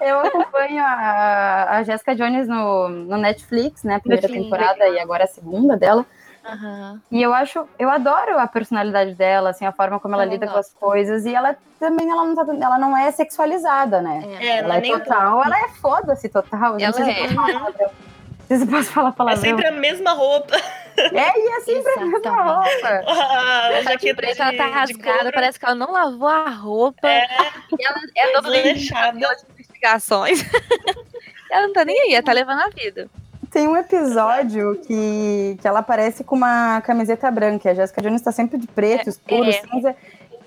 eu 0.00 0.18
acompanho 0.20 0.82
a, 0.82 1.76
a 1.78 1.82
Jessica 1.84 2.14
Jones 2.16 2.48
no, 2.48 2.88
no 2.88 3.16
Netflix, 3.16 3.84
né? 3.84 4.00
Primeira 4.00 4.26
Sim, 4.26 4.34
temporada 4.34 4.88
e 4.88 4.98
agora 4.98 5.24
a 5.24 5.28
segunda 5.28 5.76
dela. 5.76 6.04
Aham. 6.44 7.00
E 7.12 7.22
eu 7.22 7.32
acho, 7.34 7.68
eu 7.78 7.90
adoro 7.90 8.38
a 8.38 8.46
personalidade 8.46 9.14
dela, 9.14 9.50
assim, 9.50 9.64
a 9.66 9.72
forma 9.72 10.00
como 10.00 10.14
ela 10.14 10.24
Também 10.24 10.38
lida 10.38 10.50
com 10.50 10.58
as 10.58 10.72
coisas. 10.72 11.24
E 11.26 11.34
ela 11.34 11.56
também 11.78 12.10
ela 12.10 12.24
não, 12.24 12.34
tá- 12.34 12.46
ela 12.60 12.78
não 12.78 12.96
é 12.96 13.10
sexualizada, 13.10 14.00
né? 14.00 14.20
É, 14.40 14.62
não 14.62 14.64
ela 14.66 14.74
é 14.74 14.78
é 14.78 14.80
nem 14.80 14.98
total, 14.98 15.44
ela 15.44 15.56
é 15.64 15.68
foda-se 15.80 16.28
total. 16.28 16.78
Eu 16.78 16.88
Ela 16.88 17.10
é. 17.10 17.28
Eu 18.48 18.48
posso 18.48 18.48
falar 18.48 18.48
palavrão. 18.48 18.48
Não 18.48 18.56
sei 18.56 18.56
se 18.56 18.62
eu 18.64 18.68
posso 18.68 18.90
falar 18.92 19.08
É 19.08 19.12
palavrão. 19.12 19.42
sempre 19.42 19.66
a 19.66 19.72
mesma 19.72 20.12
roupa. 20.12 20.56
É, 20.96 21.38
e 21.38 21.48
é 21.48 21.60
sempre 21.60 21.92
a 21.92 21.96
mesma 22.00 22.18
Exatamente. 22.18 22.82
roupa. 22.82 23.10
A 23.10 23.66
A 23.68 23.82
jaqueta 23.82 24.14
preta 24.16 24.42
ela 24.42 24.56
tá 24.56 24.66
rasgada, 24.66 25.32
parece 25.32 25.58
que 25.58 25.64
ela 25.64 25.74
não 25.74 25.92
lavou 25.92 26.28
a 26.28 26.48
roupa. 26.48 27.06
É, 27.08 27.26
E 27.78 27.86
ela 27.86 27.98
é 28.16 28.32
dona 28.40 29.36
investigações. 29.52 30.44
ela 31.50 31.66
não 31.66 31.72
tá 31.72 31.84
nem 31.84 31.98
aí, 32.00 32.14
ela 32.14 32.22
tá 32.22 32.32
levando 32.32 32.60
a 32.60 32.68
vida. 32.68 33.08
Tem 33.50 33.66
um 33.66 33.76
episódio 33.76 34.78
que, 34.86 35.56
que 35.60 35.66
ela 35.66 35.78
aparece 35.78 36.22
com 36.22 36.36
uma 36.36 36.80
camiseta 36.82 37.30
branca. 37.30 37.70
A 37.70 37.74
Jéssica 37.74 38.02
Jones 38.02 38.20
tá 38.20 38.30
sempre 38.30 38.58
de 38.58 38.66
preto, 38.66 39.08
escuro, 39.08 39.48
é. 39.48 39.52
cinza. 39.52 39.96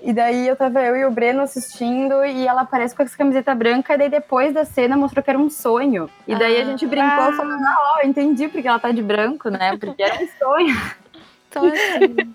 E 0.03 0.11
daí 0.13 0.47
eu 0.47 0.55
tava 0.55 0.81
eu 0.81 0.95
e 0.95 1.05
o 1.05 1.11
Breno 1.11 1.41
assistindo 1.41 2.25
e 2.25 2.47
ela 2.47 2.61
aparece 2.61 2.95
com 2.95 3.03
essa 3.03 3.15
camiseta 3.15 3.53
branca. 3.53 3.93
E 3.93 3.97
daí 3.97 4.09
depois 4.09 4.53
da 4.53 4.65
cena 4.65 4.97
mostrou 4.97 5.23
que 5.23 5.29
era 5.29 5.37
um 5.37 5.49
sonho. 5.49 6.09
E 6.27 6.35
daí 6.35 6.57
a 6.57 6.61
Ah. 6.61 6.65
gente 6.65 6.87
brincou 6.87 7.33
falando, 7.33 7.63
ah, 7.63 7.97
ó, 7.97 8.07
entendi 8.07 8.47
porque 8.47 8.67
ela 8.67 8.79
tá 8.79 8.91
de 8.91 9.01
branco, 9.03 9.49
né? 9.49 9.77
Porque 9.79 10.01
era 10.01 10.15
um 10.15 10.27
sonho. 10.39 10.75
Então, 11.51 11.65
assim, 11.67 12.33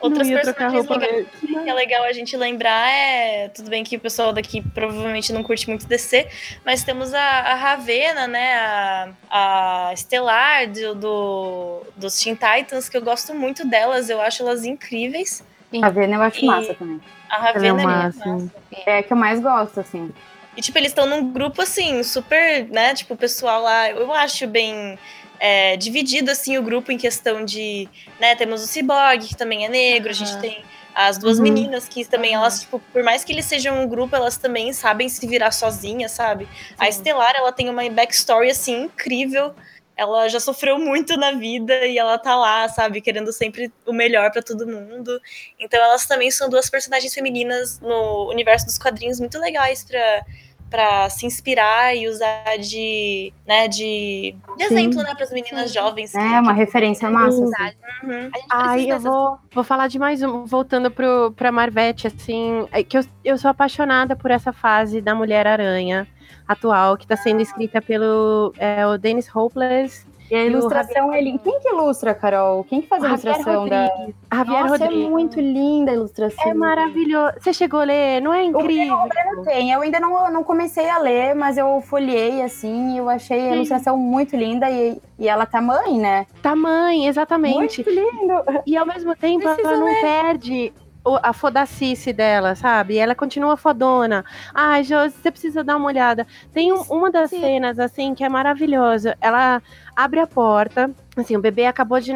Outras 0.00 0.26
personagens 0.28 0.88
legais 0.88 1.26
que 1.40 1.68
é 1.70 1.74
legal 1.74 2.02
a 2.04 2.12
gente 2.12 2.36
lembrar 2.36 2.90
é. 2.90 3.48
Tudo 3.50 3.68
bem 3.70 3.84
que 3.84 3.96
o 3.96 4.00
pessoal 4.00 4.32
daqui 4.32 4.60
provavelmente 4.60 5.32
não 5.32 5.42
curte 5.44 5.68
muito 5.68 5.86
DC, 5.86 6.26
mas 6.64 6.82
temos 6.82 7.14
a, 7.14 7.20
a 7.20 7.54
Ravena, 7.54 8.26
né? 8.26 8.54
A, 8.54 9.08
a 9.30 9.92
Estelar 9.92 10.68
do, 10.68 10.94
do, 10.94 11.82
dos 11.96 12.18
Teen 12.18 12.34
Titans, 12.34 12.88
que 12.88 12.96
eu 12.96 13.02
gosto 13.02 13.32
muito 13.34 13.64
delas, 13.64 14.08
eu 14.10 14.20
acho 14.20 14.42
elas 14.42 14.64
incríveis. 14.64 15.44
A 15.80 15.88
Vena 15.90 16.16
eu 16.16 16.22
acho 16.22 16.42
E- 16.42 16.46
massa 16.46 16.74
também. 16.74 17.00
A 17.30 17.36
é 17.36 17.38
Ravena 17.40 17.82
é 17.82 17.86
máximo. 17.86 18.34
massa. 18.34 18.52
É 18.86 18.98
a 18.98 19.02
que 19.02 19.12
eu 19.12 19.16
mais 19.16 19.40
gosto, 19.40 19.80
assim. 19.80 20.10
E, 20.56 20.60
tipo, 20.60 20.76
eles 20.76 20.90
estão 20.90 21.06
num 21.06 21.32
grupo, 21.32 21.62
assim, 21.62 22.02
super, 22.02 22.68
né? 22.68 22.94
Tipo, 22.94 23.14
o 23.14 23.16
pessoal 23.16 23.62
lá, 23.62 23.90
eu 23.90 24.12
acho 24.12 24.46
bem 24.46 24.98
é, 25.40 25.76
dividido, 25.78 26.30
assim, 26.30 26.58
o 26.58 26.62
grupo 26.62 26.92
em 26.92 26.98
questão 26.98 27.42
de, 27.44 27.88
né? 28.20 28.34
Temos 28.36 28.62
o 28.62 28.66
Cyborg, 28.66 29.26
que 29.28 29.36
também 29.36 29.64
é 29.64 29.68
negro, 29.68 30.10
a 30.10 30.14
gente 30.14 30.36
tem 30.38 30.62
as 30.94 31.16
duas 31.16 31.38
Uhum. 31.38 31.44
meninas 31.44 31.88
que 31.88 32.04
também, 32.04 32.34
Aham. 32.34 32.42
elas, 32.44 32.60
tipo, 32.60 32.78
por 32.92 33.02
mais 33.02 33.24
que 33.24 33.32
eles 33.32 33.46
sejam 33.46 33.82
um 33.82 33.88
grupo, 33.88 34.14
elas 34.14 34.36
também 34.36 34.72
sabem 34.74 35.08
se 35.08 35.26
virar 35.26 35.50
sozinhas, 35.52 36.12
sabe? 36.12 36.46
A 36.78 36.84
Sim. 36.84 36.90
Estelar, 36.90 37.32
ela 37.34 37.50
tem 37.50 37.70
uma 37.70 37.88
backstory, 37.88 38.50
assim, 38.50 38.82
incrível. 38.82 39.54
Ela 39.96 40.28
já 40.28 40.40
sofreu 40.40 40.78
muito 40.78 41.16
na 41.16 41.32
vida 41.32 41.86
e 41.86 41.98
ela 41.98 42.18
tá 42.18 42.34
lá, 42.34 42.68
sabe, 42.68 43.00
querendo 43.00 43.32
sempre 43.32 43.70
o 43.86 43.92
melhor 43.92 44.30
pra 44.30 44.42
todo 44.42 44.66
mundo. 44.66 45.20
Então 45.58 45.82
elas 45.82 46.06
também 46.06 46.30
são 46.30 46.48
duas 46.48 46.70
personagens 46.70 47.12
femininas 47.12 47.78
no 47.80 48.28
universo 48.30 48.66
dos 48.66 48.78
quadrinhos 48.78 49.20
muito 49.20 49.38
legais 49.38 49.84
pra, 49.84 50.24
pra 50.72 51.08
se 51.10 51.26
inspirar 51.26 51.94
e 51.94 52.08
usar 52.08 52.56
de, 52.58 53.32
né, 53.46 53.68
de, 53.68 54.34
de 54.56 54.64
exemplo, 54.64 55.02
né, 55.02 55.14
pras 55.14 55.30
meninas 55.30 55.68
Sim. 55.70 55.74
jovens. 55.78 56.14
É 56.14 56.40
uma 56.40 56.52
referência 56.54 57.08
massa. 57.10 57.44
assim. 57.44 57.76
Uhum. 58.02 58.10
a 58.34 58.38
gente 58.38 58.46
Ai, 58.50 58.68
precisa 58.72 58.80
eu 58.80 58.86
dessas- 58.98 59.02
vou, 59.04 59.38
vou 59.52 59.62
falar 59.64 59.86
de 59.86 59.98
mais 59.98 60.22
um, 60.22 60.44
voltando 60.46 60.90
pro, 60.90 61.32
pra 61.36 61.52
Marvete, 61.52 62.06
assim, 62.08 62.66
é 62.72 62.82
que 62.82 62.96
eu, 62.98 63.04
eu 63.24 63.38
sou 63.38 63.50
apaixonada 63.50 64.16
por 64.16 64.30
essa 64.30 64.52
fase 64.52 65.00
da 65.00 65.14
Mulher-Aranha 65.14 66.08
atual, 66.48 66.96
que 66.96 67.06
tá 67.06 67.16
sendo 67.16 67.40
escrita 67.40 67.80
pelo 67.80 68.52
é, 68.58 68.84
o 68.86 68.98
Dennis 68.98 69.28
Hopeless 69.34 70.04
E 70.30 70.34
a 70.34 70.44
E 70.44 70.48
o 70.48 70.50
ilustração 70.52 71.12
é 71.12 71.20
linda. 71.20 71.38
Quem 71.44 71.60
que 71.60 71.68
ilustra, 71.68 72.14
Carol? 72.14 72.64
Quem 72.64 72.80
que 72.80 72.88
faz 72.88 73.04
a 73.04 73.08
ilustração 73.08 73.68
da. 73.68 73.86
Rodrigues. 73.86 74.14
Javier 74.32 74.62
Nossa, 74.62 74.84
Rodrigues. 74.84 75.06
é 75.06 75.10
muito 75.10 75.40
linda 75.40 75.90
a 75.90 75.94
ilustração. 75.94 76.50
É 76.50 76.54
maravilhoso. 76.54 77.32
Você 77.38 77.52
chegou 77.52 77.80
a 77.80 77.84
ler? 77.84 78.20
Não 78.22 78.32
é 78.32 78.42
incrível? 78.44 78.96
Tem, 79.44 79.72
eu 79.72 79.80
ainda 79.82 80.00
não, 80.00 80.30
não 80.32 80.42
comecei 80.42 80.88
a 80.88 80.98
ler, 80.98 81.34
mas 81.34 81.58
eu 81.58 81.80
folhei 81.82 82.40
assim, 82.42 82.94
e 82.94 82.98
eu 82.98 83.08
achei 83.10 83.40
a 83.46 83.50
Sim. 83.50 83.54
ilustração 83.56 83.98
muito 83.98 84.36
linda 84.36 84.70
e, 84.70 85.00
e 85.18 85.28
ela 85.28 85.44
tá 85.44 85.60
mãe, 85.60 85.98
né? 85.98 86.26
Tamanho, 86.42 87.08
exatamente. 87.08 87.82
Muito 87.84 87.90
lindo. 87.90 88.34
E 88.66 88.76
ao 88.76 88.86
mesmo 88.86 89.14
tempo 89.14 89.44
Precisa 89.44 89.68
ela 89.68 89.76
não 89.78 90.00
perde 90.00 90.72
o- 90.76 90.91
a 91.22 91.32
fodacice 91.32 92.12
dela, 92.12 92.54
sabe? 92.54 92.96
Ela 92.96 93.14
continua 93.14 93.56
fodona. 93.56 94.24
Ai, 94.54 94.84
Josi, 94.84 95.14
você 95.20 95.30
precisa 95.30 95.64
dar 95.64 95.76
uma 95.76 95.86
olhada. 95.88 96.26
Tem 96.52 96.72
um- 96.72 96.82
uma 96.90 97.10
das 97.10 97.30
Sim. 97.30 97.40
cenas, 97.40 97.78
assim, 97.78 98.14
que 98.14 98.22
é 98.24 98.28
maravilhosa. 98.28 99.16
Ela 99.20 99.60
abre 99.96 100.20
a 100.20 100.26
porta, 100.26 100.90
assim, 101.16 101.36
o 101.36 101.40
bebê 101.40 101.66
acabou 101.66 102.00
de 102.00 102.12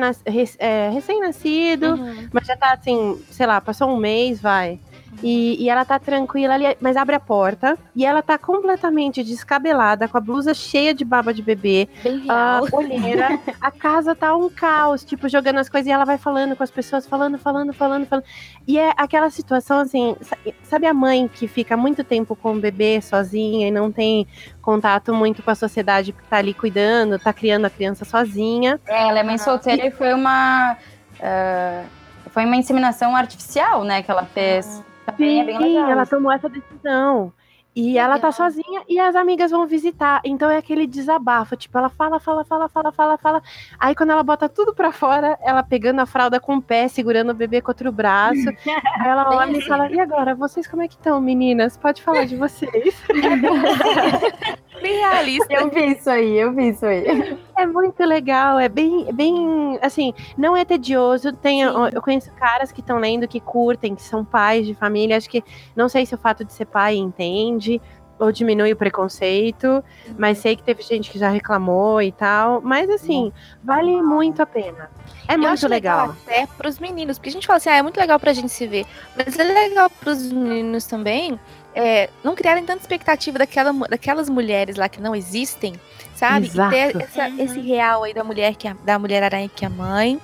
é, 0.58 0.88
recém-nascido, 0.90 1.94
Uhum. 1.94 2.28
mas 2.32 2.46
já 2.46 2.56
tá 2.56 2.72
assim, 2.72 3.20
sei 3.30 3.46
lá, 3.46 3.60
passou 3.60 3.88
um 3.90 3.96
mês, 3.96 4.40
vai. 4.40 4.78
E, 5.22 5.62
e 5.64 5.68
ela 5.70 5.84
tá 5.84 5.98
tranquila 5.98 6.54
ali, 6.54 6.76
mas 6.80 6.96
abre 6.96 7.14
a 7.14 7.20
porta 7.20 7.76
e 7.94 8.04
ela 8.04 8.22
tá 8.22 8.36
completamente 8.36 9.24
descabelada, 9.24 10.06
com 10.06 10.18
a 10.18 10.20
blusa 10.20 10.52
cheia 10.52 10.92
de 10.94 11.04
baba 11.04 11.32
de 11.32 11.42
bebê, 11.42 11.88
a 12.28 12.60
olheira, 12.72 13.40
a 13.60 13.70
casa 13.70 14.14
tá 14.14 14.36
um 14.36 14.48
caos, 14.50 15.04
tipo, 15.04 15.28
jogando 15.28 15.58
as 15.58 15.68
coisas 15.68 15.88
e 15.88 15.90
ela 15.90 16.04
vai 16.04 16.18
falando 16.18 16.54
com 16.54 16.62
as 16.62 16.70
pessoas, 16.70 17.06
falando, 17.06 17.38
falando, 17.38 17.72
falando, 17.72 18.06
falando. 18.06 18.24
E 18.68 18.78
é 18.78 18.92
aquela 18.96 19.30
situação 19.30 19.78
assim, 19.80 20.14
sa- 20.20 20.36
sabe 20.62 20.86
a 20.86 20.92
mãe 20.94 21.28
que 21.28 21.48
fica 21.48 21.76
muito 21.76 22.04
tempo 22.04 22.36
com 22.36 22.52
o 22.54 22.60
bebê 22.60 23.00
sozinha 23.00 23.68
e 23.68 23.70
não 23.70 23.90
tem 23.90 24.26
contato 24.60 25.14
muito 25.14 25.42
com 25.42 25.50
a 25.50 25.54
sociedade 25.54 26.12
que 26.12 26.22
tá 26.24 26.36
ali 26.36 26.52
cuidando, 26.52 27.18
tá 27.18 27.32
criando 27.32 27.64
a 27.64 27.70
criança 27.70 28.04
sozinha. 28.04 28.78
É, 28.86 29.08
ela 29.08 29.20
é 29.20 29.22
mãe 29.22 29.38
solteira 29.38 29.86
e 29.86 29.90
foi 29.90 30.12
uma. 30.12 30.76
ah, 31.22 31.84
foi 32.30 32.44
uma 32.44 32.56
inseminação 32.56 33.16
artificial, 33.16 33.82
né, 33.82 34.02
que 34.02 34.10
ela 34.10 34.24
fez. 34.26 34.82
Também 35.06 35.40
é 35.40 35.44
bem 35.44 35.58
legal. 35.58 35.90
ela 35.90 36.06
tomou 36.06 36.32
essa 36.32 36.48
decisão. 36.48 37.32
E 37.76 37.98
ela 37.98 38.18
tá 38.18 38.32
sozinha 38.32 38.82
e 38.88 38.98
as 38.98 39.14
amigas 39.14 39.50
vão 39.50 39.66
visitar. 39.66 40.22
Então 40.24 40.50
é 40.50 40.56
aquele 40.56 40.86
desabafo. 40.86 41.54
Tipo, 41.58 41.76
ela 41.76 41.90
fala, 41.90 42.18
fala, 42.18 42.42
fala, 42.42 42.70
fala, 42.70 42.90
fala, 42.90 43.18
fala. 43.18 43.42
Aí 43.78 43.94
quando 43.94 44.12
ela 44.12 44.22
bota 44.22 44.48
tudo 44.48 44.74
pra 44.74 44.90
fora, 44.90 45.38
ela 45.42 45.62
pegando 45.62 46.00
a 46.00 46.06
fralda 46.06 46.40
com 46.40 46.56
o 46.56 46.62
pé, 46.62 46.88
segurando 46.88 47.32
o 47.32 47.34
bebê 47.34 47.60
com 47.60 47.70
outro 47.70 47.92
braço. 47.92 48.48
aí 48.48 48.56
ela 49.06 49.28
olha 49.28 49.58
e 49.58 49.60
fala: 49.60 49.90
E 49.90 50.00
agora, 50.00 50.34
vocês 50.34 50.66
como 50.66 50.80
é 50.80 50.88
que 50.88 50.94
estão, 50.94 51.20
meninas? 51.20 51.76
Pode 51.76 52.02
falar 52.02 52.24
de 52.24 52.34
vocês. 52.36 52.94
Bem 54.80 54.98
realista. 54.98 55.52
Eu 55.52 55.70
vi 55.70 55.92
isso 55.92 56.10
aí, 56.10 56.36
eu 56.36 56.52
vi 56.52 56.68
isso 56.68 56.84
aí. 56.84 57.38
É 57.56 57.66
muito 57.66 58.04
legal, 58.04 58.58
é 58.58 58.68
bem, 58.68 59.12
bem, 59.12 59.78
assim, 59.80 60.12
não 60.36 60.56
é 60.56 60.64
tedioso. 60.64 61.32
Tem, 61.32 61.62
eu, 61.62 61.88
eu 61.88 62.02
conheço 62.02 62.30
caras 62.32 62.70
que 62.70 62.80
estão 62.80 62.98
lendo, 62.98 63.26
que 63.26 63.40
curtem, 63.40 63.94
que 63.94 64.02
são 64.02 64.24
pais 64.24 64.66
de 64.66 64.74
família. 64.74 65.16
Acho 65.16 65.30
que 65.30 65.42
não 65.74 65.88
sei 65.88 66.04
se 66.04 66.14
o 66.14 66.18
fato 66.18 66.44
de 66.44 66.52
ser 66.52 66.66
pai 66.66 66.96
entende 66.96 67.80
ou 68.18 68.32
diminui 68.32 68.72
o 68.72 68.76
preconceito, 68.76 69.84
mas 70.18 70.38
sei 70.38 70.56
que 70.56 70.62
teve 70.62 70.82
gente 70.82 71.10
que 71.10 71.18
já 71.18 71.28
reclamou 71.28 72.00
e 72.00 72.10
tal. 72.10 72.60
Mas 72.62 72.88
assim, 72.88 73.32
vale 73.62 74.00
muito 74.02 74.40
a 74.40 74.46
pena. 74.46 74.90
É 75.28 75.34
Eu 75.34 75.38
muito 75.38 75.52
acho 75.52 75.68
legal. 75.68 76.14
Até 76.24 76.46
pros 76.46 76.78
meninos, 76.78 77.18
porque 77.18 77.28
a 77.28 77.32
gente 77.32 77.46
fala 77.46 77.58
assim, 77.58 77.68
ah, 77.68 77.76
é 77.76 77.82
muito 77.82 77.98
legal 77.98 78.18
pra 78.18 78.32
gente 78.32 78.48
se 78.48 78.66
ver. 78.66 78.86
Mas 79.16 79.38
é 79.38 79.44
legal 79.44 79.90
pros 80.00 80.30
meninos 80.32 80.86
também 80.86 81.38
é, 81.76 82.08
não 82.24 82.34
criarem 82.34 82.64
tanta 82.64 82.80
expectativa 82.80 83.38
daquela, 83.38 83.72
daquelas 83.88 84.28
mulheres 84.28 84.76
lá 84.76 84.88
que 84.88 85.00
não 85.00 85.14
existem, 85.14 85.74
sabe? 86.14 86.46
Exato. 86.46 86.74
E 86.74 86.92
ter 86.92 87.02
essa- 87.02 87.28
Uhum. 87.28 87.38
esse 87.40 87.60
real 87.60 88.02
aí 88.04 88.12
da 88.14 88.24
mulher 88.24 88.56
que 88.56 88.66
é, 88.66 88.74
da 88.84 88.98
mulher 88.98 89.22
aranha 89.22 89.48
que 89.48 89.64
é 89.64 89.68
mãe. 89.68 90.20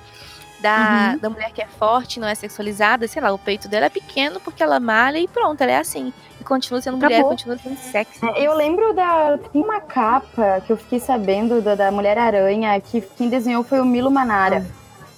Da, 0.61 1.11
Uhum. 1.11 1.17
da 1.19 1.29
mulher 1.29 1.51
que 1.51 1.61
é 1.61 1.67
forte, 1.67 2.21
não 2.21 2.27
é 2.27 2.33
sexualizada, 2.35 3.05
sei 3.05 3.21
lá, 3.21 3.33
o 3.33 3.37
peito 3.37 3.67
dela 3.67 3.87
é 3.87 3.89
pequeno 3.89 4.39
porque 4.39 4.63
ela 4.63 4.79
malha 4.79 5.17
e 5.19 5.27
pronto, 5.27 5.59
ela 5.61 5.73
é 5.73 5.77
assim. 5.77 6.13
E 6.39 6.43
continua 6.45 6.81
sendo 6.81 6.95
mulher, 6.95 7.15
Acabou. 7.15 7.31
continua 7.31 7.57
sendo 7.57 7.77
sexy. 7.77 8.25
É, 8.25 8.47
Eu 8.47 8.53
lembro 8.55 8.93
da. 8.93 9.37
Tem 9.51 9.61
uma 9.61 9.81
capa 9.81 10.61
que 10.65 10.71
eu 10.71 10.77
fiquei 10.77 11.01
sabendo 11.01 11.61
da, 11.61 11.75
da 11.75 11.91
Mulher-Aranha, 11.91 12.79
que 12.79 13.01
quem 13.01 13.27
desenhou 13.27 13.61
foi 13.65 13.81
o 13.81 13.85
Milo 13.85 14.09
Manara. 14.09 14.65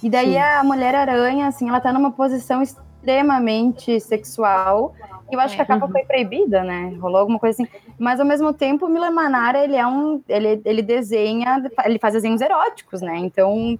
E 0.02 0.10
daí 0.10 0.32
Sim. 0.32 0.38
a 0.38 0.64
Mulher-Aranha, 0.64 1.46
assim, 1.46 1.68
ela 1.68 1.78
tá 1.80 1.92
numa 1.92 2.10
posição 2.10 2.60
extremamente 3.06 4.00
sexual. 4.00 4.92
E 5.30 5.34
eu 5.34 5.40
acho 5.40 5.56
que 5.56 5.62
a 5.62 5.66
capa 5.66 5.88
foi 5.88 6.04
proibida, 6.04 6.62
né? 6.62 6.96
Rolou 7.00 7.18
alguma 7.18 7.38
coisa 7.38 7.62
assim. 7.62 7.70
Mas 7.98 8.20
ao 8.20 8.26
mesmo 8.26 8.52
tempo, 8.52 8.86
o 8.86 8.88
Milo 8.88 9.10
Manara, 9.12 9.62
ele 9.62 9.76
é 9.76 9.86
um. 9.86 10.20
Ele, 10.28 10.60
ele 10.64 10.82
desenha, 10.82 11.62
ele 11.84 11.98
faz 11.98 12.14
desenhos 12.14 12.40
eróticos, 12.40 13.00
né? 13.00 13.16
Então, 13.18 13.78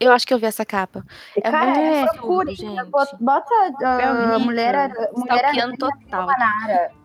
Eu 0.00 0.12
acho 0.12 0.26
que 0.26 0.32
eu 0.32 0.38
vi 0.38 0.46
essa 0.46 0.64
capa. 0.64 1.04
É 1.36 1.40
cara, 1.40 1.66
muito 1.66 1.80
é, 1.80 2.06
procure, 2.06 2.54
gente. 2.54 2.84
bota, 2.84 3.16
bota 3.20 3.54
ah, 3.82 3.98
É 4.00 4.12
horrível. 4.12 4.40
Mulher-Aranha. 4.40 5.08
Mulher 5.14 5.76
total. 5.76 6.28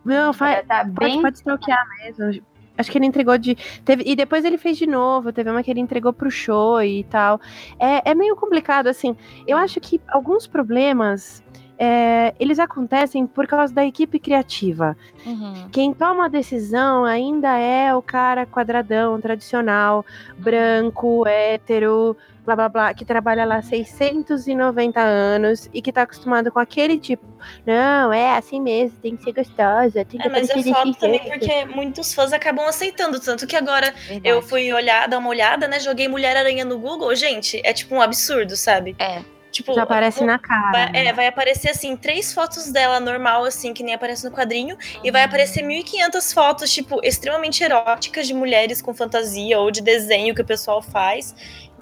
Não, 0.04 0.32
faz, 0.32 0.66
tá 0.66 0.78
pode, 0.78 0.92
bem 0.92 1.22
pode 1.22 1.36
stalkear 1.36 1.86
mesmo. 1.98 2.42
Acho 2.76 2.90
que 2.90 2.98
ele 2.98 3.06
entregou 3.06 3.38
de. 3.38 3.56
Teve, 3.84 4.02
e 4.04 4.16
depois 4.16 4.44
ele 4.44 4.58
fez 4.58 4.76
de 4.76 4.86
novo. 4.86 5.32
Teve 5.32 5.50
uma 5.50 5.62
que 5.62 5.70
ele 5.70 5.80
entregou 5.80 6.12
pro 6.12 6.30
show 6.30 6.82
e 6.82 7.04
tal. 7.04 7.40
É, 7.78 8.10
é 8.10 8.14
meio 8.14 8.34
complicado, 8.34 8.88
assim. 8.88 9.16
Eu 9.46 9.56
acho 9.56 9.80
que 9.80 10.00
alguns 10.08 10.46
problemas. 10.46 11.42
É, 11.84 12.34
eles 12.40 12.58
acontecem 12.58 13.26
por 13.26 13.46
causa 13.46 13.72
da 13.72 13.84
equipe 13.84 14.18
criativa. 14.18 14.96
Uhum. 15.26 15.68
Quem 15.70 15.92
toma 15.92 16.24
a 16.24 16.28
decisão 16.28 17.04
ainda 17.04 17.58
é 17.58 17.94
o 17.94 18.00
cara 18.00 18.46
quadradão, 18.46 19.20
tradicional, 19.20 20.04
branco, 20.38 21.26
hétero, 21.26 22.16
blá 22.44 22.56
blá 22.56 22.68
blá, 22.68 22.94
que 22.94 23.04
trabalha 23.04 23.44
lá 23.44 23.60
690 23.60 25.00
anos 25.00 25.68
e 25.74 25.82
que 25.82 25.92
tá 25.92 26.02
acostumado 26.02 26.50
com 26.50 26.58
aquele 26.58 26.98
tipo. 26.98 27.24
Não, 27.66 28.12
é 28.12 28.36
assim 28.36 28.60
mesmo, 28.60 28.96
tem 29.02 29.16
que 29.16 29.24
ser 29.24 29.32
gostosa, 29.32 30.04
tem 30.04 30.18
que 30.20 30.26
É, 30.26 30.30
mas 30.30 30.48
é 30.48 30.62
foda 30.62 30.94
também 30.94 31.20
porque 31.20 31.64
muitos 31.66 32.14
fãs 32.14 32.32
acabam 32.32 32.66
aceitando. 32.66 33.20
Tanto 33.20 33.46
que 33.46 33.56
agora 33.56 33.92
Verdade. 33.92 34.28
eu 34.28 34.40
fui 34.40 34.72
olhar, 34.72 35.06
dar 35.08 35.18
uma 35.18 35.28
olhada, 35.28 35.68
né? 35.68 35.78
Joguei 35.80 36.08
Mulher-Aranha 36.08 36.64
no 36.64 36.78
Google. 36.78 37.14
Gente, 37.14 37.60
é 37.64 37.72
tipo 37.72 37.94
um 37.94 38.00
absurdo, 38.00 38.56
sabe? 38.56 38.96
É. 38.98 39.33
Tipo, 39.54 39.72
Já 39.72 39.84
aparece 39.84 40.24
na 40.24 40.36
cara. 40.36 40.72
Vai, 40.72 40.90
né? 40.90 41.06
é, 41.06 41.12
vai 41.12 41.28
aparecer 41.28 41.70
assim, 41.70 41.96
três 41.96 42.34
fotos 42.34 42.72
dela 42.72 42.98
normal, 42.98 43.44
assim, 43.44 43.72
que 43.72 43.84
nem 43.84 43.94
aparece 43.94 44.24
no 44.24 44.32
quadrinho, 44.32 44.76
e 45.04 45.12
vai 45.12 45.22
aparecer 45.22 45.62
1.500 45.64 46.34
fotos, 46.34 46.72
tipo, 46.72 46.98
extremamente 47.04 47.62
eróticas 47.62 48.26
de 48.26 48.34
mulheres 48.34 48.82
com 48.82 48.92
fantasia 48.92 49.60
ou 49.60 49.70
de 49.70 49.80
desenho 49.80 50.34
que 50.34 50.42
o 50.42 50.44
pessoal 50.44 50.82
faz. 50.82 51.32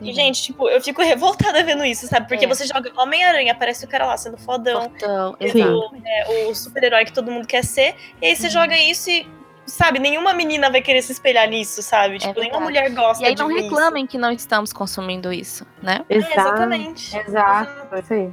E, 0.02 0.08
Uhum. 0.08 0.14
gente, 0.14 0.42
tipo, 0.42 0.68
eu 0.68 0.82
fico 0.82 1.00
revoltada 1.02 1.64
vendo 1.64 1.82
isso, 1.84 2.06
sabe? 2.08 2.28
Porque 2.28 2.44
É. 2.44 2.48
você 2.48 2.66
joga 2.66 2.92
Homem-Aranha, 3.00 3.52
aparece 3.52 3.86
o 3.86 3.88
cara 3.88 4.04
lá 4.06 4.18
sendo 4.18 4.36
fodão, 4.36 4.92
exato. 5.40 5.96
é, 6.04 6.46
o 6.50 6.54
super-herói 6.54 7.06
que 7.06 7.12
todo 7.12 7.30
mundo 7.30 7.46
quer 7.46 7.64
ser, 7.64 7.94
e 8.20 8.26
aí 8.26 8.36
você 8.36 8.50
joga 8.50 8.76
isso 8.76 9.08
e, 9.08 9.26
sabe, 9.66 9.98
nenhuma 9.98 10.32
menina 10.32 10.70
vai 10.70 10.82
querer 10.82 11.02
se 11.02 11.12
espelhar 11.12 11.48
nisso, 11.48 11.82
sabe? 11.82 12.18
Tipo, 12.18 12.40
nenhuma 12.40 12.58
É 12.58 12.62
mulher 12.62 12.90
gosta 12.90 13.22
E 13.22 13.26
aí 13.28 13.34
de 13.34 13.42
não 13.42 13.48
reclamem 13.48 14.06
que 14.06 14.18
não 14.18 14.30
estamos 14.32 14.72
consumindo 14.72 15.32
isso, 15.32 15.66
né? 15.82 16.04
isso. 16.10 16.28
É, 16.28 16.32
exatamente. 16.32 17.16
Exato, 17.16 17.96
isso 17.96 18.12
aí. 18.12 18.30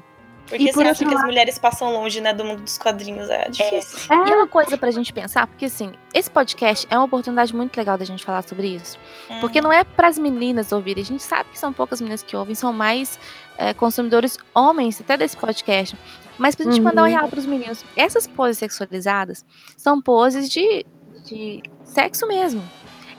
Porque 0.48 0.64
E 0.64 0.68
você 0.68 0.74
por 0.74 0.82
acha 0.82 0.90
outro 0.90 1.06
que 1.06 1.14
as 1.14 1.14
lado- 1.20 1.26
mulheres 1.28 1.60
passam 1.60 1.94
longe, 1.94 2.20
né, 2.20 2.34
do 2.34 2.44
mundo 2.44 2.64
dos 2.64 2.76
quadrinhos, 2.80 3.30
é 3.30 3.48
difícil. 3.50 4.00
E 4.10 4.32
é 4.32 4.36
uma 4.36 4.48
coisa 4.48 4.76
pra 4.80 4.90
gente 4.90 5.14
pensar, 5.14 5.46
porque 5.46 5.66
assim, 5.66 5.92
esse 6.12 6.28
podcast 6.32 6.88
é 6.90 6.96
uma 6.98 7.06
oportunidade 7.06 7.56
muito 7.56 7.78
legal 7.78 8.00
da 8.00 8.04
gente 8.04 8.26
falar 8.26 8.42
sobre 8.42 8.68
isso. 8.68 8.98
Hum. 9.30 9.40
Porque 9.42 9.62
não 9.62 9.72
é 9.72 9.84
pras 9.84 10.18
meninas 10.18 10.72
ouvirem. 10.72 11.04
A 11.04 11.06
gente 11.06 11.22
sabe 11.22 11.52
que 11.52 11.60
são 11.60 11.72
poucas 11.72 12.02
meninas 12.02 12.24
que 12.24 12.36
ouvem, 12.36 12.56
são 12.56 12.74
mais 12.74 13.20
é, 13.60 13.76
consumidores 13.76 14.40
homens 14.56 15.00
até 15.00 15.16
desse 15.18 15.38
podcast. 15.38 15.96
Mas 16.36 16.56
pra 16.56 16.66
gente 16.66 16.82
mandar 16.82 17.04
um 17.04 17.06
Uhum. 17.06 17.12
real 17.12 17.28
pros 17.30 17.46
meninos. 17.46 17.86
Essas 17.96 18.26
poses 18.26 18.58
sexualizadas 18.58 19.46
são 19.78 20.02
poses 20.02 20.50
de, 20.50 20.84
de 21.30 21.62
sexo 21.84 22.28
mesmo. 22.28 22.62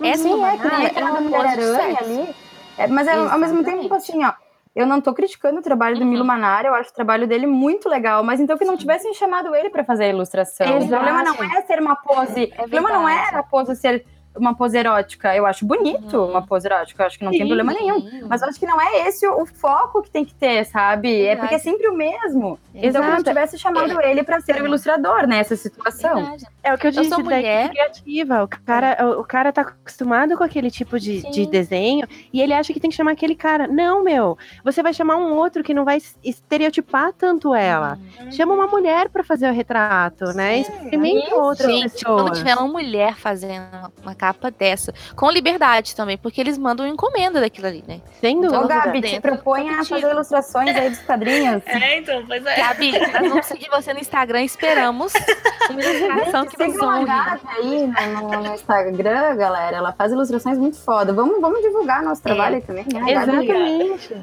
Essa 0.02 0.22
Sim, 0.22 0.44
é 0.44 0.56
que 0.56 0.68
nem 0.68 0.86
é 0.86 1.20
Mulher-Aranha 1.20 1.98
ali. 2.00 2.34
É, 2.78 2.86
mas 2.86 3.06
é, 3.06 3.14
ao 3.14 3.38
mesmo 3.38 3.62
tempo, 3.62 3.92
assim, 3.94 4.24
ó. 4.24 4.32
Eu 4.74 4.86
não 4.86 5.00
tô 5.00 5.12
criticando 5.12 5.58
o 5.58 5.62
trabalho 5.62 5.96
do 5.96 6.04
Uhum. 6.04 6.10
Milo 6.10 6.24
Manara, 6.24 6.68
eu 6.68 6.74
acho 6.74 6.90
o 6.90 6.94
trabalho 6.94 7.26
dele 7.26 7.44
muito 7.44 7.88
legal, 7.88 8.22
mas 8.22 8.38
então 8.38 8.56
que 8.56 8.64
não 8.64 8.76
tivessem 8.76 9.12
chamado 9.14 9.52
ele 9.54 9.68
pra 9.68 9.82
fazer 9.84 10.04
a 10.04 10.08
ilustração. 10.08 10.64
O 10.66 10.76
Exato. 10.76 10.88
problema 10.88 11.22
não 11.24 11.34
é 11.42 11.62
ser 11.62 11.80
uma 11.80 11.96
pose. 11.96 12.44
o 12.44 12.56
problema 12.56 12.88
não 12.88 13.08
era 13.08 13.40
a 13.40 13.42
pose 13.42 13.74
ser 13.74 14.06
uma 14.40 14.54
pose 14.54 14.76
erótica. 14.78 15.34
Eu 15.36 15.46
acho 15.46 15.64
bonito 15.66 16.16
Uhum. 16.16 16.30
uma 16.30 16.42
pose 16.46 16.66
erótica, 16.66 17.02
eu 17.02 17.06
acho 17.06 17.18
que 17.18 17.24
não 17.24 17.30
tem 17.32 17.40
Sim. 17.42 17.46
problema 17.46 17.72
nenhum. 17.72 18.00
Sim. 18.00 18.22
Mas 18.28 18.42
eu 18.42 18.48
acho 18.48 18.58
que 18.58 18.66
não 18.66 18.80
é 18.80 19.08
esse 19.08 19.26
o, 19.26 19.42
o 19.42 19.46
foco 19.46 20.02
que 20.02 20.10
tem 20.10 20.24
que 20.24 20.34
ter, 20.34 20.64
sabe? 20.66 21.10
É 21.12 21.26
Verdade. 21.34 21.40
porque 21.40 21.54
é 21.54 21.58
sempre 21.58 21.88
o 21.88 21.94
mesmo. 21.96 22.58
Então 22.74 22.90
que 23.02 23.08
não 23.08 23.14
Exato. 23.14 23.24
tivesse 23.24 23.58
chamado 23.58 24.00
ele 24.02 24.22
pra 24.22 24.40
ser 24.40 24.60
o 24.62 24.64
ilustrador 24.64 25.26
nessa 25.26 25.56
situação. 25.56 26.14
Verdade. 26.16 26.46
É 26.62 26.72
o 26.74 26.78
que 26.78 26.86
eu 26.86 26.90
Eu 26.90 27.02
disse 27.02 27.08
sou 27.14 27.22
da 27.22 27.38
equipe 27.38 27.48
mulher. 27.48 27.68
criativa. 27.70 28.44
O 28.44 28.48
cara, 28.48 29.18
o, 29.18 29.24
cara 29.24 29.52
tá 29.52 29.62
acostumado 29.62 30.36
com 30.36 30.44
aquele 30.44 30.70
tipo 30.70 30.98
de, 30.98 31.22
de 31.30 31.44
Sim. 31.44 31.50
desenho 31.50 32.06
e 32.32 32.40
ele 32.40 32.52
acha 32.52 32.72
que 32.72 32.78
tem 32.80 32.90
que 32.90 32.96
chamar 32.96 33.12
aquele 33.12 33.34
cara. 33.34 33.66
Não, 33.66 34.02
meu. 34.04 34.38
Você 34.64 34.82
vai 34.82 34.92
chamar 34.94 35.16
um 35.16 35.34
outro 35.34 35.62
que 35.64 35.74
não 35.74 35.84
vai 35.84 35.98
estereotipar 36.22 37.12
tanto 37.12 37.54
ela. 37.54 37.98
Uhum. 38.20 38.30
Chama 38.32 38.54
uma 38.54 38.66
mulher 38.66 39.08
pra 39.08 39.22
fazer 39.24 39.50
o 39.50 39.52
retrato, 39.52 40.26
né? 40.34 40.58
Experimenta 40.60 41.26
isso. 41.26 41.34
outras 41.34 41.66
Gente, 41.70 42.04
quando 42.04 42.18
pessoas. 42.30 42.38
tiver 42.38 42.54
uma 42.56 42.68
mulher 42.68 43.16
fazendo 43.16 43.90
uma 44.02 44.14
capa 44.14 44.29
dessa, 44.58 44.92
com 45.16 45.30
liberdade 45.30 45.94
também, 45.94 46.16
porque 46.18 46.40
eles 46.40 46.56
mandam 46.58 46.86
encomenda 46.86 47.40
daquilo 47.40 47.66
ali, 47.66 47.84
né? 47.86 48.00
Sem 48.20 48.38
Então, 48.38 48.62
dúvida. 48.62 48.74
Gabi, 48.80 49.00
te 49.02 49.20
propõe 49.20 49.68
a 49.68 49.84
fazer 49.84 50.10
ilustrações 50.10 50.76
aí 50.76 50.90
dos 50.90 51.00
quadrinhos. 51.00 51.62
É, 51.80 51.98
então, 51.98 52.22
pois 52.26 52.44
é. 52.44 52.56
Gabi, 52.56 52.92
nós 52.92 53.28
vamos 53.28 53.46
seguir 53.46 53.68
você 53.70 53.92
no 53.94 54.00
Instagram, 54.00 54.42
esperamos 54.42 55.12
uma 55.70 55.82
ilustração 55.82 56.46
que 56.46 56.62
nos 56.66 56.80
honre. 56.80 57.06
Aí 57.10 57.86
no, 58.12 58.28
no- 58.42 58.54
Instagram, 58.54 59.36
galera. 59.36 59.76
Ela 59.76 59.92
faz 59.92 60.12
ilustrações 60.12 60.58
muito 60.58 60.76
foda. 60.78 61.12
Vamos, 61.12 61.40
vamos 61.40 61.60
divulgar 61.62 62.02
nosso 62.02 62.22
trabalho 62.22 62.56
aí 62.56 62.62
também, 62.62 62.84
né? 62.92 63.12
Exatamente. 63.12 64.14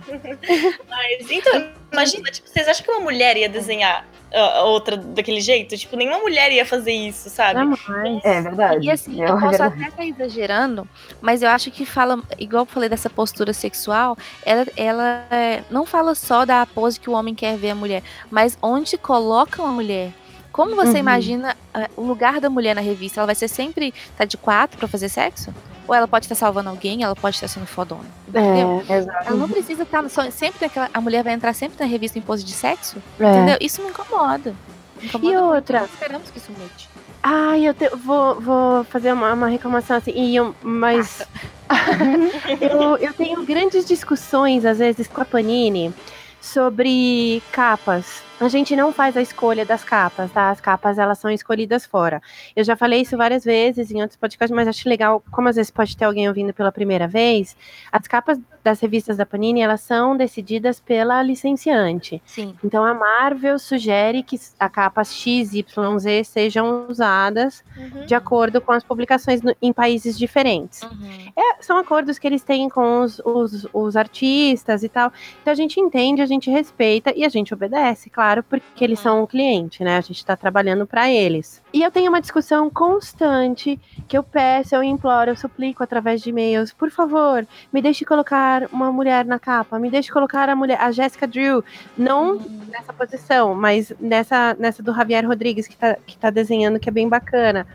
Mas, 0.89 1.31
então, 1.31 1.67
imagina, 1.91 2.29
tipo, 2.31 2.47
vocês 2.49 2.67
acham 2.67 2.83
que 2.85 2.91
uma 2.91 3.01
mulher 3.01 3.37
ia 3.37 3.47
desenhar 3.49 4.05
a 4.33 4.63
outra 4.63 4.97
daquele 4.97 5.39
jeito? 5.39 5.77
Tipo, 5.77 5.95
nenhuma 5.95 6.19
mulher 6.19 6.51
ia 6.51 6.65
fazer 6.65 6.91
isso, 6.91 7.29
sabe? 7.29 7.53
Jamais. 7.59 8.25
É 8.25 8.41
verdade. 8.41 8.85
E 8.85 8.91
assim, 8.91 9.21
É 9.21 9.29
eu 9.29 9.33
posso 9.39 9.49
verdade. 9.49 9.73
até 9.83 9.87
estar 9.89 10.05
exagerando, 10.05 10.87
mas 11.21 11.41
eu 11.41 11.49
acho 11.49 11.71
que 11.71 11.85
fala, 11.85 12.21
igual 12.37 12.63
eu 12.63 12.67
falei 12.67 12.89
dessa 12.89 13.09
postura 13.09 13.53
sexual, 13.53 14.17
ela, 14.45 14.65
ela 14.75 15.25
é, 15.31 15.63
não 15.69 15.85
fala 15.85 16.13
só 16.13 16.45
da 16.45 16.65
pose 16.65 16.99
que 16.99 17.09
o 17.09 17.13
homem 17.13 17.33
quer 17.33 17.57
ver 17.57 17.69
a 17.71 17.75
mulher, 17.75 18.03
mas 18.29 18.57
onde 18.61 18.97
colocam 18.97 19.65
a 19.65 19.71
mulher. 19.71 20.11
Como 20.51 20.75
você 20.75 20.93
Uhum. 20.93 20.97
imagina 20.97 21.55
ah, 21.73 21.87
o 21.95 22.01
lugar 22.01 22.41
da 22.41 22.49
mulher 22.49 22.73
na 22.73 22.81
revista? 22.81 23.19
Ela 23.19 23.27
vai 23.27 23.35
ser 23.35 23.47
sempre 23.47 23.93
tá 24.17 24.25
de 24.25 24.35
quatro 24.37 24.77
pra 24.77 24.87
fazer 24.87 25.07
sexo? 25.07 25.53
Ou 25.87 25.95
ela 25.95 26.07
pode 26.07 26.25
estar 26.25 26.35
salvando 26.35 26.69
alguém, 26.69 27.03
ela 27.03 27.15
pode 27.15 27.35
estar 27.37 27.47
sendo 27.47 27.65
fodona. 27.65 28.03
Entendeu? 28.27 28.83
É, 28.89 28.97
Exato. 28.97 29.27
Ela 29.27 29.37
não 29.37 29.47
precisa 29.49 29.83
estar 29.83 30.03
sempre 30.31 30.59
naquela, 30.65 30.89
a 30.93 30.99
mulher 31.01 31.23
vai 31.23 31.33
entrar 31.33 31.53
sempre 31.53 31.79
na 31.79 31.85
revista 31.89 32.19
em 32.19 32.21
pose 32.21 32.43
de 32.43 32.51
sexo, 32.53 32.97
é. 33.19 33.29
entendeu? 33.29 33.57
Isso 33.61 33.81
me 33.81 33.89
incomoda. 33.89 34.53
Me 35.01 35.07
incomoda 35.07 35.33
E 35.33 35.37
outra? 35.37 35.83
Esperamos 35.85 36.29
que 36.29 36.37
isso 36.37 36.51
mude. 36.51 36.89
Ai, 37.23 37.67
eu 37.67 37.73
te- 37.73 37.89
vou, 37.95 38.39
vou 38.39 38.83
fazer 38.85 39.11
uma, 39.13 39.33
uma 39.33 39.47
reclamação 39.47 39.97
assim, 39.97 40.11
e 40.11 40.35
eu- 40.35 40.53
mas 40.61 41.21
eu, 42.61 42.97
eu 42.97 43.13
tenho 43.13 43.43
grandes 43.45 43.85
discussões, 43.85 44.65
às 44.65 44.77
vezes, 44.79 45.07
com 45.07 45.21
a 45.21 45.25
Panini 45.25 45.93
sobre 46.41 47.41
capas. 47.51 48.21
A 48.39 48.47
gente 48.49 48.75
não 48.75 48.93
faz 48.93 49.17
a 49.17 49.21
escolha 49.21 49.65
das 49.65 49.83
capas, 49.83 50.31
tá? 50.31 50.51
As 50.51 50.61
capas, 50.61 50.99
elas 50.99 51.17
são 51.17 51.31
escolhidas 51.31 51.87
fora. 51.87 52.21
Eu 52.55 52.63
já 52.63 52.75
falei 52.75 53.01
isso 53.01 53.17
várias 53.17 53.43
vezes 53.43 53.89
em 53.89 53.99
outros 53.99 54.15
podcasts, 54.15 54.55
mas 54.55 54.67
acho 54.67 54.87
legal, 54.87 55.23
como 55.31 55.49
às 55.49 55.55
vezes 55.55 55.71
pode 55.71 55.97
ter 55.97 56.05
alguém 56.05 56.27
ouvindo 56.27 56.53
pela 56.53 56.71
primeira 56.71 57.07
vez, 57.07 57.57
as 57.91 58.07
capas 58.07 58.39
das 58.63 58.79
revistas 58.79 59.17
da 59.17 59.25
Panini, 59.25 59.61
elas 59.61 59.81
são 59.81 60.15
decididas 60.15 60.79
pela 60.79 61.23
licenciante. 61.23 62.21
Sim. 62.25 62.53
Então 62.63 62.83
a 62.83 62.93
Marvel 62.93 63.57
sugere 63.57 64.21
que 64.21 64.37
a 64.59 64.69
capas 64.69 65.13
X, 65.15 65.53
Y, 65.53 65.99
Z 65.99 66.23
sejam 66.25 66.85
usadas 66.87 67.63
Uhum. 67.77 68.05
de 68.05 68.13
acordo 68.13 68.59
com 68.61 68.71
as 68.73 68.83
publicações 68.83 69.41
no- 69.41 69.55
em 69.61 69.71
países 69.73 70.17
diferentes. 70.17 70.81
Uhum. 70.83 71.31
É, 71.35 71.61
são 71.63 71.77
acordos 71.77 72.19
que 72.19 72.27
eles 72.27 72.43
têm 72.43 72.67
com 72.69 73.01
os, 73.01 73.19
os, 73.23 73.65
os 73.73 73.95
artistas 73.95 74.83
e 74.83 74.89
tal. 74.89 75.11
Então 75.41 75.51
a 75.51 75.55
gente 75.55 75.79
entende, 75.79 76.21
a 76.21 76.25
gente 76.25 76.51
respeita 76.51 77.13
e 77.15 77.23
a 77.25 77.29
gente 77.29 77.53
obedece, 77.53 78.09
claro, 78.09 78.26
porque 78.43 78.83
eles 78.83 78.99
são 78.99 79.23
um 79.23 79.27
cliente, 79.27 79.83
né? 79.83 79.97
A 79.97 80.01
gente 80.01 80.17
está 80.17 80.35
trabalhando 80.35 80.85
para 80.85 81.09
eles. 81.09 81.61
E 81.73 81.81
eu 81.81 81.91
tenho 81.91 82.09
uma 82.09 82.21
discussão 82.21 82.69
constante 82.69 83.79
que 84.07 84.17
eu 84.17 84.23
peço, 84.23 84.75
eu 84.75 84.83
imploro, 84.83 85.31
eu 85.31 85.35
suplico 85.35 85.83
através 85.83 86.21
de 86.21 86.29
e-mails, 86.29 86.73
por 86.73 86.89
favor, 86.91 87.47
me 87.71 87.81
deixe 87.81 88.05
colocar 88.05 88.67
uma 88.71 88.91
mulher 88.91 89.25
na 89.25 89.39
capa, 89.39 89.79
me 89.79 89.89
deixe 89.89 90.11
colocar 90.11 90.49
a 90.49 90.55
mulher, 90.55 90.79
a 90.79 90.91
Jessica 90.91 91.27
Drew, 91.27 91.63
não 91.97 92.39
nessa 92.69 92.93
posição, 92.93 93.55
mas 93.55 93.93
nessa, 93.99 94.55
nessa 94.59 94.83
do 94.83 94.93
Javier 94.93 95.25
Rodrigues 95.25 95.67
que 95.67 95.77
tá, 95.77 95.95
que 96.05 96.17
tá 96.17 96.29
desenhando, 96.29 96.79
que 96.79 96.89
é 96.89 96.91
bem 96.91 97.07
bacana. 97.07 97.65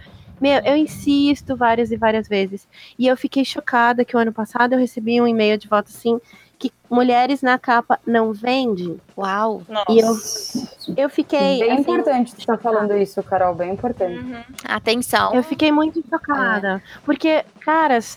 Meu, 0.42 0.60
eu 0.64 0.76
insisto 0.76 1.54
várias 1.56 1.92
e 1.92 1.96
várias 1.96 2.26
vezes. 2.26 2.66
E 2.98 3.06
eu 3.06 3.16
fiquei 3.16 3.44
chocada 3.44 4.04
que 4.04 4.16
o 4.16 4.18
ano 4.18 4.32
passado 4.32 4.72
eu 4.72 4.78
recebi 4.78 5.20
um 5.20 5.26
e-mail 5.28 5.56
de 5.56 5.68
volta 5.68 5.88
assim, 5.88 6.20
que 6.62 6.72
mulheres 6.88 7.42
na 7.42 7.58
capa 7.58 7.98
não 8.06 8.32
vende. 8.32 8.96
Uau. 9.18 9.62
Nossa. 9.68 9.90
E 9.90 9.98
eu, 9.98 11.04
eu 11.04 11.10
fiquei. 11.10 11.58
Bem 11.58 11.72
assim, 11.72 11.80
importante 11.80 12.30
você 12.30 12.38
estar 12.38 12.56
falando 12.58 12.96
isso, 12.96 13.20
Carol. 13.24 13.52
Bem 13.52 13.72
importante. 13.72 14.18
Uhum. 14.18 14.42
Atenção. 14.64 15.34
Eu 15.34 15.42
fiquei 15.42 15.72
muito 15.72 16.00
chocada. 16.08 16.80
Porque, 17.04 17.44
caras, 17.60 18.16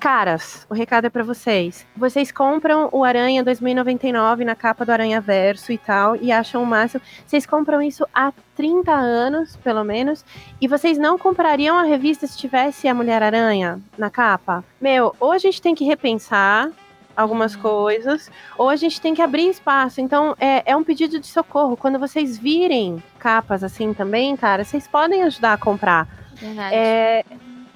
caras, 0.00 0.66
o 0.68 0.74
recado 0.74 1.06
é 1.06 1.10
pra 1.10 1.22
vocês. 1.22 1.86
Vocês 1.96 2.32
compram 2.32 2.88
o 2.90 3.04
Aranha 3.04 3.44
2099 3.44 4.44
na 4.44 4.56
capa 4.56 4.84
do 4.84 4.90
Aranha 4.90 5.20
Verso 5.20 5.70
e 5.70 5.78
tal, 5.78 6.16
e 6.16 6.32
acham 6.32 6.64
o 6.64 6.66
máximo. 6.66 7.00
Vocês 7.24 7.46
compram 7.46 7.80
isso 7.80 8.04
há 8.12 8.32
30 8.56 8.92
anos, 8.92 9.54
pelo 9.56 9.84
menos, 9.84 10.24
e 10.60 10.66
vocês 10.66 10.98
não 10.98 11.16
comprariam 11.16 11.78
a 11.78 11.84
revista 11.84 12.26
se 12.26 12.36
tivesse 12.36 12.88
a 12.88 12.94
Mulher-Aranha 12.94 13.80
na 13.96 14.10
capa? 14.10 14.64
Meu, 14.80 15.14
ou 15.20 15.30
a 15.30 15.38
gente 15.38 15.62
tem 15.62 15.74
que 15.74 15.84
repensar 15.84 16.68
algumas 17.16 17.56
coisas, 17.56 18.30
ou 18.58 18.68
a 18.68 18.76
gente 18.76 19.00
tem 19.00 19.14
que 19.14 19.22
abrir 19.22 19.48
espaço. 19.48 20.00
Então, 20.00 20.36
é, 20.38 20.62
é 20.70 20.76
um 20.76 20.84
pedido 20.84 21.18
de 21.18 21.26
socorro. 21.26 21.76
Quando 21.76 21.98
vocês 21.98 22.36
virem 22.36 23.02
capas 23.18 23.64
assim 23.64 23.94
também, 23.94 24.36
cara, 24.36 24.64
vocês 24.64 24.86
podem 24.86 25.22
ajudar 25.22 25.54
a 25.54 25.58
comprar. 25.58 26.06
Verdade. 26.34 26.74
É, 26.74 27.24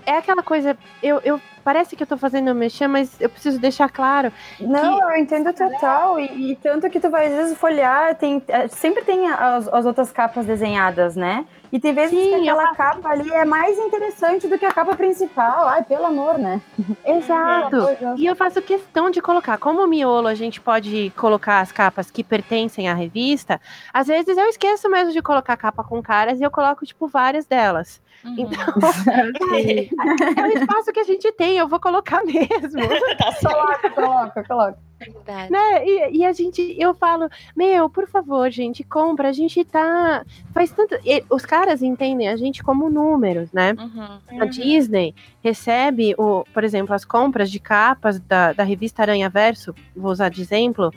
é 0.07 0.19
aquela 0.19 0.43
coisa, 0.43 0.77
eu, 1.03 1.21
eu 1.25 1.41
parece 1.65 1.95
que 1.95 2.03
eu 2.03 2.07
tô 2.07 2.17
fazendo 2.17 2.55
mexer, 2.55 2.89
mas 2.89 3.21
eu 3.21 3.29
preciso 3.29 3.59
deixar 3.59 3.89
claro. 3.89 4.33
Não, 4.59 5.11
eu 5.11 5.17
entendo 5.19 5.53
total. 5.53 6.19
E, 6.19 6.53
e 6.53 6.57
tanto 6.57 6.89
que 6.91 7.01
tu 7.01 7.11
vai 7.11 7.27
às 7.27 7.33
vezes 7.33 7.59
folhear, 7.59 8.15
tem, 8.17 8.43
é, 8.49 8.69
sempre 8.69 9.05
tem 9.05 9.29
as, 9.29 9.69
as 9.69 9.87
outras 9.87 10.11
capas 10.11 10.47
desenhadas, 10.47 11.17
né? 11.17 11.47
E 11.73 11.79
tem 11.79 11.95
vezes 11.95 12.11
Sim, 12.11 12.31
que 12.31 12.49
eu 12.49 12.59
aquela 12.59 12.75
capa 12.75 13.09
ali 13.11 13.31
é 13.31 13.45
mais 13.45 13.79
interessante 13.79 14.49
do 14.49 14.59
que 14.59 14.65
a 14.65 14.73
capa 14.73 14.97
principal. 14.97 15.69
Ai, 15.69 15.85
pelo 15.85 16.07
amor, 16.07 16.39
né? 16.39 16.61
Exato. 17.05 17.77
E 18.17 18.27
eu 18.27 18.35
faço 18.35 18.61
questão 18.61 19.11
de 19.11 19.21
colocar, 19.21 19.57
como 19.59 19.83
o 19.83 19.87
miolo 19.87 20.27
a 20.27 20.35
gente 20.35 20.61
pode 20.61 21.13
colocar 21.17 21.61
as 21.61 21.71
capas 21.71 22.11
que 22.11 22.25
pertencem 22.25 22.89
à 22.89 22.95
revista, 22.95 23.61
às 23.93 24.09
vezes 24.09 24.37
eu 24.37 24.47
esqueço 24.47 24.91
mesmo 24.91 25.13
de 25.13 25.23
colocar 25.23 25.57
capa 25.57 25.85
com 25.85 26.03
caras 26.03 26.41
e 26.41 26.43
eu 26.43 26.51
coloco, 26.51 26.85
tipo, 26.85 27.07
várias 27.07 27.47
delas. 27.47 28.01
Uhum. 28.25 28.35
Então, 28.39 28.61
é 30.37 30.43
o 30.43 30.59
espaço 30.59 30.93
que 30.93 31.01
a 31.01 31.05
gente 31.05 31.31
tem, 31.33 31.57
eu 31.57 31.69
vou 31.69 31.81
colocar 31.81 32.25
mesmo. 32.25 32.81
Tá. 33.17 33.35
Coloca, 33.41 33.91
coloca, 33.91 34.45
coloca. 34.45 34.90
Verdade. 35.01 35.51
né? 35.51 35.87
E, 35.87 36.19
e 36.19 36.25
a 36.25 36.33
gente, 36.33 36.77
eu 36.79 36.95
falo, 36.95 37.29
meu, 37.57 37.89
por 37.89 38.07
favor, 38.09 38.51
gente, 38.51 38.85
compra, 38.85 39.31
a 39.31 39.33
gente 39.33 39.65
tá. 39.65 40.25
Faz 40.53 40.71
tanto. 40.71 40.95
e 41.05 41.25
os 41.31 41.47
caras 41.47 41.83
entendem 41.83 42.29
a 42.29 42.37
gente 42.37 42.63
como 42.63 42.91
números, 42.91 43.51
né? 43.53 43.73
Uhum. 43.73 44.43
A 44.43 44.45
Disney 44.45 45.15
recebe, 45.43 46.15
o, 46.19 46.45
por 46.53 46.65
exemplo, 46.65 46.95
as 46.95 47.05
compras 47.05 47.51
de 47.51 47.59
capas 47.59 48.21
da, 48.21 48.53
da 48.53 48.63
revista 48.63 49.03
Aranha 49.03 49.31
Verso, 49.31 49.75
vou 49.97 50.13
usar 50.13 50.29
de 50.29 50.43
exemplo, 50.43 50.93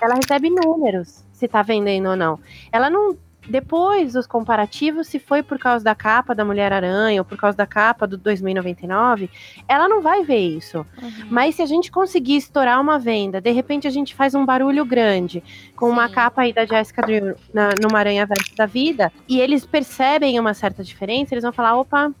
ela 0.00 0.14
recebe 0.14 0.50
números, 0.50 1.24
se 1.32 1.46
tá 1.46 1.62
vendendo 1.62 2.08
ou 2.08 2.16
não. 2.16 2.38
Ela 2.72 2.88
não. 2.88 3.16
Depois 3.48 4.12
dos 4.12 4.26
comparativos, 4.26 5.08
se 5.08 5.18
foi 5.18 5.42
por 5.42 5.58
causa 5.58 5.84
da 5.84 5.94
capa 5.94 6.34
da 6.34 6.44
Mulher-Aranha 6.44 7.20
ou 7.20 7.24
por 7.24 7.36
causa 7.36 7.56
da 7.56 7.66
capa 7.66 8.06
do 8.06 8.16
2099, 8.16 9.28
ela 9.68 9.88
não 9.88 10.00
vai 10.00 10.22
ver 10.24 10.38
isso. 10.38 10.78
Uhum. 11.00 11.26
Mas 11.30 11.56
se 11.56 11.62
a 11.62 11.66
gente 11.66 11.90
conseguir 11.90 12.36
estourar 12.36 12.80
uma 12.80 12.98
venda, 12.98 13.40
de 13.40 13.50
repente 13.50 13.86
a 13.86 13.90
gente 13.90 14.14
faz 14.14 14.34
um 14.34 14.46
barulho 14.46 14.84
grande 14.84 15.42
com 15.74 15.88
uma 15.88 16.08
Sim. 16.08 16.14
capa 16.14 16.42
aí 16.42 16.52
da 16.52 16.64
Jessica 16.64 17.02
Drew 17.02 17.34
na, 17.52 17.70
numa 17.80 17.98
Aranha 17.98 18.26
Verso 18.26 18.54
da 18.56 18.66
vida, 18.66 19.12
e 19.28 19.40
eles 19.40 19.66
percebem 19.66 20.38
uma 20.38 20.54
certa 20.54 20.84
diferença, 20.84 21.34
eles 21.34 21.42
vão 21.42 21.52
falar: 21.52 21.76
opa, 21.76 22.12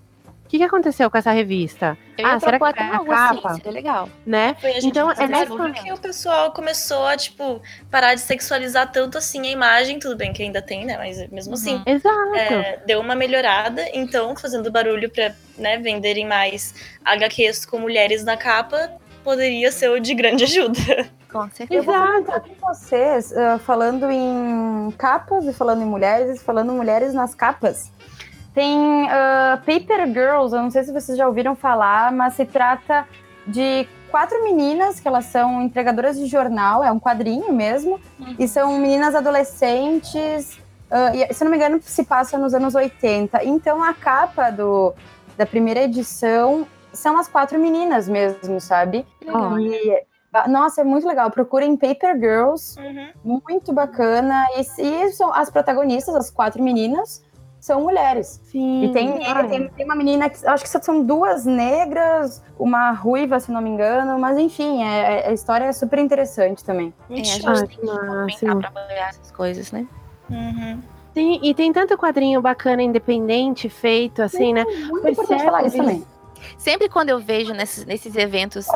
que, 0.52 0.58
que 0.58 0.64
aconteceu 0.64 1.10
com 1.10 1.16
essa 1.16 1.30
revista? 1.32 1.96
Eu 2.18 2.26
Ah, 2.26 2.38
será 2.38 2.58
que 2.58 2.64
é 2.64 2.68
até 2.68 2.82
a 2.82 2.96
algo 2.98 3.10
assim, 3.10 3.36
capa? 3.40 3.54
seria 3.54 3.72
legal. 3.72 4.08
Né? 4.26 4.54
Foi 4.60 4.68
a 4.70 4.74
gente 4.74 4.86
Então, 4.86 5.10
é 5.10 5.26
nessa- 5.26 5.46
porque 5.46 5.90
o 5.92 5.96
pessoal 5.98 6.52
começou 6.52 7.06
a, 7.06 7.16
tipo, 7.16 7.62
parar 7.90 8.14
de 8.14 8.20
sexualizar 8.20 8.92
tanto 8.92 9.16
assim 9.16 9.46
a 9.46 9.50
imagem, 9.50 9.98
tudo 9.98 10.14
bem 10.14 10.30
que 10.32 10.42
ainda 10.42 10.60
tem, 10.60 10.84
né? 10.84 10.98
Mas 10.98 11.26
mesmo 11.30 11.54
assim, 11.54 11.76
Uhum. 11.76 11.82
Exato. 11.86 12.34
é, 12.36 12.80
deu 12.86 13.00
uma 13.00 13.14
melhorada, 13.14 13.82
então 13.94 14.36
fazendo 14.36 14.70
barulho 14.70 15.08
pra 15.10 15.32
né, 15.56 15.78
venderem 15.78 16.26
mais 16.26 16.74
HQs 17.02 17.64
com 17.64 17.78
mulheres 17.78 18.22
na 18.22 18.36
capa 18.36 18.90
poderia 19.24 19.72
ser 19.72 19.88
o 19.88 19.98
de 20.00 20.14
grande 20.14 20.44
ajuda. 20.44 20.78
Com 21.32 21.44
Eu 21.44 21.50
certeza. 21.50 21.82
vou 21.82 21.94
comentar 21.94 22.40
com 22.40 22.54
vocês, 22.60 23.32
ah, 23.34 23.58
falando 23.58 24.10
em 24.10 24.90
capas 24.98 25.46
e 25.46 25.52
falando 25.54 25.80
em 25.80 25.86
mulheres, 25.86 26.38
e 26.40 26.44
falando 26.44 26.72
mulheres 26.74 27.14
nas 27.14 27.34
capas. 27.34 27.90
Tem 28.54 29.08
ah, 29.10 29.58
Paper 29.64 30.06
Girls, 30.08 30.54
eu 30.54 30.62
não 30.62 30.70
sei 30.70 30.84
se 30.84 30.92
vocês 30.92 31.16
já 31.16 31.26
ouviram 31.26 31.54
falar, 31.56 32.12
mas 32.12 32.34
se 32.34 32.44
trata 32.44 33.06
de 33.46 33.88
quatro 34.10 34.42
meninas 34.44 35.00
que 35.00 35.08
elas 35.08 35.24
são 35.26 35.62
entregadoras 35.62 36.18
de 36.18 36.26
jornal, 36.26 36.84
é 36.84 36.92
um 36.92 37.00
quadrinho 37.00 37.52
mesmo, 37.52 37.98
e 38.38 38.46
são 38.46 38.78
meninas 38.78 39.14
adolescentes, 39.14 40.58
ah, 40.90 41.12
e, 41.16 41.32
se 41.32 41.42
não 41.44 41.50
me 41.50 41.56
engano, 41.56 41.80
se 41.82 42.04
passa 42.04 42.36
nos 42.36 42.52
anos 42.54 42.74
80. 42.74 43.42
Então 43.44 43.82
a 43.82 43.94
capa 43.94 44.50
do, 44.50 44.92
da 45.36 45.46
primeira 45.46 45.80
edição 45.82 46.66
são 46.92 47.16
as 47.18 47.26
quatro 47.26 47.58
meninas 47.58 48.06
mesmo, 48.06 48.60
sabe? 48.60 49.06
Legal. 49.24 49.58
E, 49.58 50.02
ah, 50.34 50.46
nossa, 50.46 50.82
é 50.82 50.84
muito 50.84 51.08
legal. 51.08 51.30
Procurem 51.30 51.74
Paper 51.76 52.14
Girls, 52.20 52.78
Uhum. 52.78 53.08
muito 53.24 53.72
bacana. 53.72 54.44
E, 54.56 54.60
e 54.82 55.12
são 55.12 55.32
as 55.32 55.48
protagonistas, 55.50 56.14
as 56.14 56.30
quatro 56.30 56.62
meninas, 56.62 57.24
são 57.62 57.80
mulheres. 57.80 58.40
Sim. 58.50 58.86
E 58.86 58.92
tem, 58.92 59.20
tem, 59.48 59.68
tem 59.68 59.84
uma 59.86 59.94
menina 59.94 60.28
que 60.28 60.44
acho 60.44 60.64
que 60.64 60.68
são 60.68 61.04
duas 61.04 61.46
negras, 61.46 62.42
uma 62.58 62.90
ruiva, 62.90 63.38
se 63.38 63.52
não 63.52 63.60
me 63.60 63.70
engano, 63.70 64.18
mas 64.18 64.36
enfim, 64.36 64.82
é- 64.82 65.20
é- 65.20 65.28
a 65.28 65.32
história 65.32 65.66
é 65.66 65.72
super 65.72 66.00
interessante 66.00 66.64
também. 66.64 66.92
É, 67.08 67.14
a 67.14 67.16
gente 67.16 67.40
tem 67.40 67.66
que 67.68 67.86
máximo. 67.86 68.58
pra 68.58 68.68
apoiar 68.68 69.08
essas 69.10 69.30
coisas, 69.30 69.70
né? 69.70 69.86
Uhum. 70.28 70.82
Sim, 71.14 71.38
e 71.40 71.54
tem 71.54 71.72
tanto 71.72 71.96
quadrinho 71.96 72.42
bacana, 72.42 72.82
independente, 72.82 73.68
feito 73.68 74.22
assim, 74.22 74.52
né? 74.52 74.64
Muito 74.88 75.08
importante 75.10 75.44
falar 75.44 75.64
isso 75.64 75.76
também. 75.76 76.04
Sempre 76.58 76.88
quando 76.88 77.10
eu 77.10 77.20
vejo 77.20 77.54
nesses, 77.54 77.84
nesses 77.86 78.16
eventos 78.16 78.66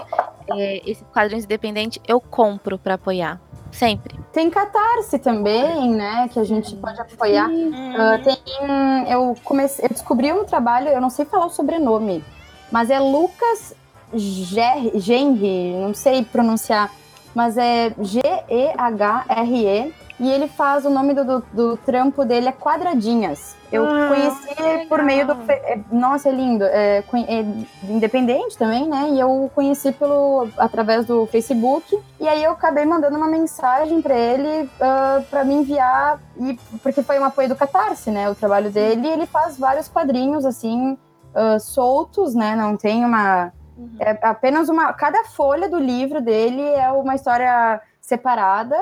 é, 0.49 0.81
esses 0.89 1.05
quadrinhos 1.13 1.45
independentes, 1.45 2.01
eu 2.07 2.21
compro 2.21 2.79
pra 2.79 2.95
apoiar. 2.95 3.41
Sempre. 3.77 4.19
Tem 4.33 4.49
Catarse 4.49 5.19
também, 5.19 5.91
né? 5.91 6.29
Que 6.33 6.39
a 6.41 6.45
gente 6.45 6.75
pode 6.77 6.99
apoiar. 6.99 7.51
Ah, 7.97 8.19
tem. 8.25 8.39
Eu 9.11 9.37
comecei. 9.45 9.85
Eu 9.85 9.91
descobri 9.91 10.33
um 10.33 10.45
trabalho, 10.45 10.89
eu 10.89 11.01
não 11.01 11.11
sei 11.11 11.27
falar 11.27 11.47
o 11.47 11.51
sobrenome, 11.51 12.25
mas 12.73 12.89
é 12.91 12.99
Lucas 12.99 13.75
Genri, 14.15 15.75
não 15.75 15.93
sei 15.93 16.25
pronunciar, 16.25 16.91
mas 17.35 17.59
é 17.59 17.93
G-E-H-R-E. 18.01 19.93
E 20.19 20.31
ele 20.31 20.49
faz 20.49 20.87
o 20.87 20.91
nome 20.91 21.13
do, 21.13 21.25
do, 21.25 21.45
do 21.53 21.77
trampo 21.77 22.25
dele 22.25 22.49
é 22.49 22.53
Quadradinhas. 22.53 23.55
Eu 23.71 23.85
Ah, 23.85 24.09
conheci 24.09 24.87
por 24.89 25.03
meio 25.03 25.27
do. 25.27 25.37
é, 25.51 25.79
Nossa, 25.91 26.29
é 26.29 26.33
lindo. 26.33 26.65
É, 26.65 26.99
é 27.29 27.45
independente 27.89 28.57
também, 28.57 28.89
né? 28.89 29.11
E 29.11 29.21
eu 29.21 29.51
conheci 29.55 29.93
pelo 29.93 30.49
através 30.57 31.05
do 31.05 31.27
Facebook. 31.27 31.99
E 32.19 32.27
aí 32.29 32.43
eu 32.43 32.53
acabei 32.53 32.85
mandando 32.85 33.17
uma 33.17 33.27
mensagem 33.29 34.01
para 34.01 34.17
ele 34.17 34.71
ah, 34.81 35.23
para 35.29 35.45
me 35.45 35.55
enviar 35.55 36.19
e 36.39 36.59
porque 36.83 37.03
foi 37.03 37.19
um 37.19 37.25
apoio 37.25 37.49
do 37.49 37.57
Catarse, 37.57 38.11
né? 38.11 38.31
O 38.31 38.35
trabalho 38.35 38.71
dele. 38.71 39.07
E 39.07 39.11
ele 39.11 39.27
faz 39.27 39.59
vários 39.59 39.89
quadrinhos 39.89 40.47
assim 40.47 40.97
ah, 41.35 41.59
soltos, 41.59 42.35
né? 42.35 42.57
Não 42.57 42.77
tem 42.77 43.05
uma 43.05 43.53
é 44.01 44.19
apenas 44.23 44.69
uma 44.71 44.93
cada 44.95 45.25
folha 45.25 45.69
do 45.69 45.79
livro 45.79 46.23
dele 46.23 46.63
é 46.63 46.91
uma 46.91 47.15
história 47.15 47.81
separada. 48.01 48.77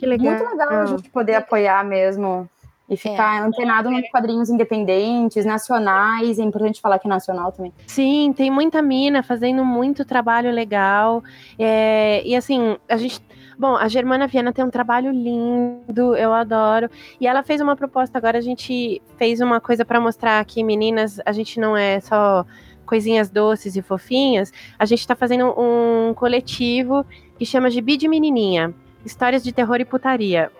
Que 0.00 0.06
legal. 0.06 0.32
Muito 0.32 0.50
legal 0.50 0.70
a 0.70 0.86
gente 0.86 1.10
poder 1.10 1.34
apoiar 1.34 1.84
mesmo 1.84 2.48
e 2.88 2.96
ficar 2.96 3.44
antenado 3.44 3.90
nos 3.90 4.08
quadrinhos 4.08 4.48
independentes, 4.48 5.44
nacionais. 5.44 6.38
É 6.38 6.42
importante 6.42 6.80
falar 6.80 6.98
que 6.98 7.06
é 7.06 7.10
nacional 7.10 7.52
também. 7.52 7.70
Sim, 7.86 8.32
tem 8.34 8.50
muita 8.50 8.80
mina 8.80 9.22
fazendo 9.22 9.62
muito 9.62 10.02
trabalho 10.02 10.50
legal. 10.50 11.22
É, 11.58 12.22
e 12.24 12.34
assim, 12.34 12.78
a 12.88 12.96
gente. 12.96 13.20
Bom, 13.58 13.76
a 13.76 13.88
Germana 13.88 14.26
Viana 14.26 14.54
tem 14.54 14.64
um 14.64 14.70
trabalho 14.70 15.12
lindo, 15.12 16.16
eu 16.16 16.32
adoro. 16.32 16.88
E 17.20 17.26
ela 17.26 17.42
fez 17.42 17.60
uma 17.60 17.76
proposta 17.76 18.16
agora, 18.16 18.38
a 18.38 18.40
gente 18.40 19.02
fez 19.18 19.42
uma 19.42 19.60
coisa 19.60 19.84
para 19.84 20.00
mostrar 20.00 20.42
que, 20.46 20.64
meninas, 20.64 21.20
a 21.26 21.32
gente 21.32 21.60
não 21.60 21.76
é 21.76 22.00
só 22.00 22.46
coisinhas 22.86 23.28
doces 23.28 23.76
e 23.76 23.82
fofinhas. 23.82 24.50
A 24.78 24.86
gente 24.86 25.06
tá 25.06 25.14
fazendo 25.14 25.54
um 25.60 26.14
coletivo 26.14 27.04
que 27.38 27.44
chama 27.44 27.68
Gibi 27.68 27.98
de 27.98 28.08
Menininha. 28.08 28.74
Histórias 29.04 29.42
de 29.42 29.52
terror 29.52 29.80
e 29.80 29.84
putaria. 29.84 30.50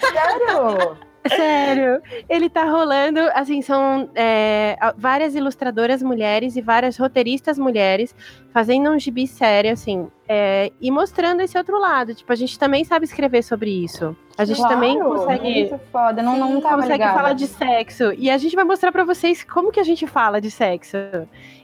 Sério? 0.00 0.96
Sério, 1.34 2.02
ele 2.28 2.50
tá 2.50 2.64
rolando, 2.64 3.20
assim, 3.34 3.62
são 3.62 4.10
é, 4.14 4.76
várias 4.96 5.34
ilustradoras 5.34 6.02
mulheres 6.02 6.54
e 6.56 6.60
várias 6.60 6.96
roteiristas 6.98 7.58
mulheres 7.58 8.14
fazendo 8.52 8.90
um 8.90 8.98
gibi 8.98 9.26
sério, 9.26 9.72
assim, 9.72 10.06
é, 10.28 10.70
e 10.80 10.90
mostrando 10.90 11.40
esse 11.40 11.56
outro 11.56 11.78
lado. 11.80 12.14
Tipo, 12.14 12.32
a 12.32 12.36
gente 12.36 12.58
também 12.58 12.84
sabe 12.84 13.04
escrever 13.04 13.42
sobre 13.42 13.70
isso. 13.70 14.16
A 14.36 14.44
gente 14.44 14.60
também 14.62 14.98
Claro, 14.98 15.14
consegue, 15.14 15.60
Muito 15.60 15.80
foda. 15.90 16.22
Não, 16.22 16.36
não 16.38 16.60
tava 16.60 16.76
consegue 16.76 16.92
ligada. 16.94 17.14
falar 17.14 17.32
de 17.32 17.46
sexo. 17.46 18.12
E 18.18 18.30
a 18.30 18.36
gente 18.36 18.54
vai 18.54 18.64
mostrar 18.64 18.92
pra 18.92 19.04
vocês 19.04 19.44
como 19.44 19.72
que 19.72 19.80
a 19.80 19.84
gente 19.84 20.06
fala 20.06 20.40
de 20.40 20.50
sexo. 20.50 20.96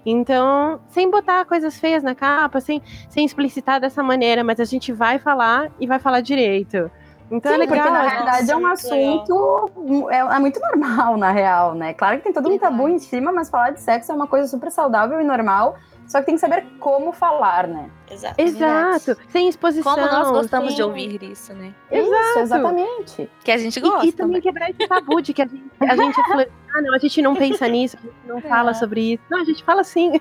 Então, 0.06 0.80
sem 0.88 1.10
botar 1.10 1.44
coisas 1.44 1.78
feias 1.78 2.02
na 2.02 2.14
capa, 2.14 2.60
sem, 2.60 2.80
sem 3.08 3.24
explicitar 3.24 3.80
dessa 3.80 4.02
maneira, 4.02 4.42
mas 4.42 4.58
a 4.60 4.64
gente 4.64 4.92
vai 4.92 5.18
falar 5.18 5.70
e 5.78 5.86
vai 5.86 5.98
falar 5.98 6.20
direito. 6.20 6.90
Então 7.30 7.52
Sim, 7.52 7.56
é 7.56 7.60
legal. 7.60 7.76
porque 7.78 7.90
na 7.90 8.08
realidade 8.08 8.50
é 8.50 8.56
um 8.56 8.66
assunto 8.66 10.08
é, 10.10 10.18
é 10.18 10.38
muito 10.38 10.58
normal, 10.60 11.16
na 11.16 11.30
real, 11.30 11.74
né? 11.74 11.94
Claro 11.94 12.16
que 12.18 12.24
tem 12.24 12.32
todo 12.32 12.50
um 12.50 12.58
tabu 12.58 12.88
em 12.88 12.98
cima, 12.98 13.30
mas 13.30 13.48
falar 13.48 13.70
de 13.70 13.80
sexo 13.80 14.10
é 14.10 14.14
uma 14.14 14.26
coisa 14.26 14.48
super 14.48 14.70
saudável 14.70 15.20
e 15.20 15.24
normal. 15.24 15.76
Só 16.08 16.18
que 16.18 16.26
tem 16.26 16.34
que 16.34 16.40
saber 16.40 16.66
como 16.80 17.12
falar, 17.12 17.68
né? 17.68 17.88
Exato. 18.10 18.34
Exato, 18.36 19.16
sem 19.28 19.48
exposição. 19.48 19.94
Como 19.94 20.06
nós 20.06 20.28
gostamos 20.28 20.70
sem- 20.70 20.76
de 20.76 20.82
ouvir 20.82 21.22
isso, 21.22 21.54
né? 21.54 21.72
Isso, 21.92 22.38
exatamente. 22.40 23.30
Que 23.44 23.52
a 23.52 23.56
gente 23.58 23.76
E- 23.78 23.80
gosta. 23.80 24.06
E, 24.06 24.10
também 24.10 24.40
quebrar 24.40 24.70
esse 24.70 24.88
tabu 24.88 25.22
de 25.22 25.32
que 25.32 25.42
a 25.42 25.46
gente, 25.46 25.70
a 25.80 25.94
gente 25.94 26.20
fala, 26.26 26.46
ah, 26.74 26.82
não, 26.82 26.94
a 26.94 26.98
gente 26.98 27.22
não 27.22 27.36
pensa 27.36 27.68
nisso, 27.68 27.96
a 27.96 28.00
gente 28.04 28.14
não 28.26 28.40
fala 28.40 28.74
sobre 28.74 29.12
isso. 29.12 29.22
Não, 29.30 29.40
a 29.40 29.44
gente 29.44 29.62
fala 29.62 29.84
sim. 29.84 30.20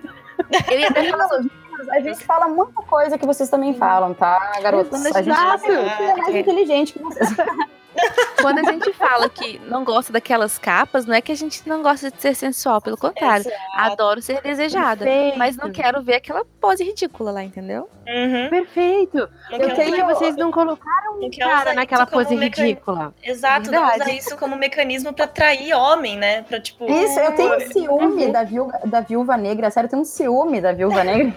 Eu 0.71 0.79
ia 0.79 0.89
até 0.89 1.09
falar 1.09 1.27
A 1.91 1.99
gente 1.99 2.25
fala 2.25 2.47
muita 2.47 2.81
coisa 2.83 3.17
que 3.17 3.25
vocês 3.25 3.49
também 3.49 3.73
falam, 3.73 4.13
tá, 4.13 4.59
garotos? 4.61 5.05
A 5.05 5.21
gente, 5.21 5.29
Exato. 5.29 5.65
a 5.65 5.75
gente 5.75 6.03
é 6.03 6.15
mais 6.15 6.35
inteligente 6.35 6.93
que 6.93 6.99
vocês. 6.99 7.29
quando 8.41 8.59
a 8.59 8.71
gente 8.71 8.93
fala 8.93 9.29
que 9.29 9.59
não 9.65 9.83
gosta 9.83 10.13
daquelas 10.13 10.57
capas, 10.57 11.05
não 11.05 11.13
é 11.15 11.21
que 11.21 11.31
a 11.31 11.35
gente 11.35 11.67
não 11.67 11.81
gosta 11.81 12.09
de 12.09 12.21
ser 12.21 12.35
sensual, 12.35 12.81
pelo 12.81 12.97
contrário. 12.97 13.45
Exato. 13.47 13.61
Adoro 13.75 14.21
ser 14.21 14.41
desejada. 14.41 15.05
Perfeito. 15.05 15.37
Mas 15.37 15.57
não 15.57 15.71
quero 15.71 16.01
ver 16.01 16.15
aquela 16.15 16.45
pose 16.61 16.83
ridícula 16.83 17.31
lá, 17.31 17.43
entendeu? 17.43 17.89
Uhum. 18.07 18.49
Perfeito. 18.49 19.29
Não 19.51 19.57
Eu 19.59 19.75
tenho... 19.75 19.95
usar- 20.05 20.13
vocês 20.13 20.35
não 20.35 20.51
colocaram 20.51 21.19
não 21.19 21.27
um 21.27 21.31
cara 21.31 21.73
naquela 21.73 22.05
pose 22.05 22.35
meca- 22.35 22.61
ridícula. 22.61 23.13
Exato, 23.23 23.71
não 23.71 23.83
usar 23.93 24.09
isso 24.11 24.37
como 24.37 24.55
mecanismo 24.55 25.13
pra 25.13 25.25
atrair 25.25 25.73
homem, 25.73 26.17
né? 26.17 26.43
Pra 26.43 26.59
tipo. 26.59 26.85
Isso, 26.89 27.19
eu 27.19 27.35
tenho 27.35 27.53
um 27.53 27.59
Uhum. 27.59 27.71
ciúme 27.71 28.31
da, 28.31 28.43
viúva, 28.43 28.79
da 28.85 29.01
viúva 29.01 29.37
negra. 29.37 29.69
Sério, 29.69 29.87
eu 29.87 29.91
tenho 29.91 30.01
um 30.01 30.05
ciúme 30.05 30.61
da 30.61 30.71
viúva 30.71 31.03
negra. 31.03 31.33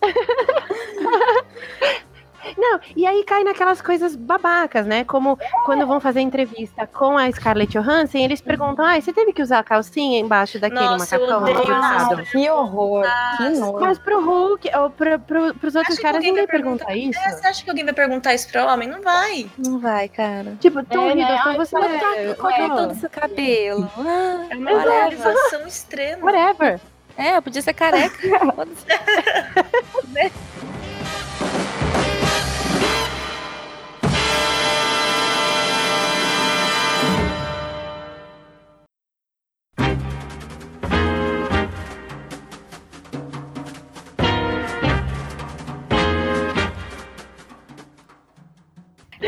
Não, 2.56 2.80
e 2.96 3.06
aí 3.06 3.24
cai 3.24 3.44
naquelas 3.44 3.80
coisas 3.82 4.14
babacas, 4.16 4.86
né? 4.86 5.04
Como 5.04 5.38
quando 5.64 5.86
vão 5.86 6.00
fazer 6.00 6.20
entrevista 6.20 6.86
com 6.86 7.16
a 7.18 7.30
Scarlett 7.30 7.72
Johansson, 7.78 8.18
eles 8.18 8.40
perguntam: 8.40 8.84
ah, 8.84 9.00
você 9.00 9.12
teve 9.12 9.32
que 9.32 9.42
usar 9.42 9.58
a 9.60 9.64
calcinha 9.64 10.18
embaixo 10.20 10.58
daquele 10.58 10.80
Nossa, 10.80 11.16
eu 11.16 11.20
macacão 11.26 11.42
odeio 11.42 11.58
apertado?" 11.76 12.22
que 12.24 12.50
horror, 12.50 13.04
que 13.36 13.48
nojo. 13.50 13.80
Mas 13.80 13.98
pro 13.98 14.24
Hulk, 14.24 14.70
ou 14.76 14.90
pro, 14.90 15.18
pro, 15.20 15.54
pros 15.54 15.74
outros 15.74 15.94
Acho 15.96 16.02
caras, 16.02 16.18
ninguém 16.20 16.34
vai 16.34 16.46
perguntar- 16.46 16.86
pergunta 16.86 17.18
isso. 17.18 17.28
É, 17.28 17.32
você 17.36 17.46
acha 17.48 17.64
que 17.64 17.70
alguém 17.70 17.84
vai 17.84 17.94
perguntar 17.94 18.34
isso 18.34 18.50
pra 18.50 18.72
homem? 18.72 18.88
Não 18.88 19.02
vai. 19.02 19.46
Não 19.58 19.78
vai, 19.78 20.08
cara. 20.08 20.54
Tipo, 20.60 20.82
Tom 20.84 21.10
É, 21.10 21.14
né? 21.14 21.22
Hiddleston, 21.22 21.48
Ai, 21.48 21.56
você 21.56 21.76
é, 21.76 21.98
tá 21.98 22.16
é, 22.16 22.34
cortou. 22.34 22.76
todo 22.76 22.94
seu 22.94 23.10
cabelo. 23.10 23.90
Ah, 23.98 24.46
É 24.50 24.56
uma 24.56 24.70
valorização 24.84 25.66
extrema. 25.66 26.24
Whatever. 26.24 26.80
É, 27.16 27.36
eu 27.36 27.42
podia 27.42 27.62
ser 27.62 27.72
careca. 27.74 28.18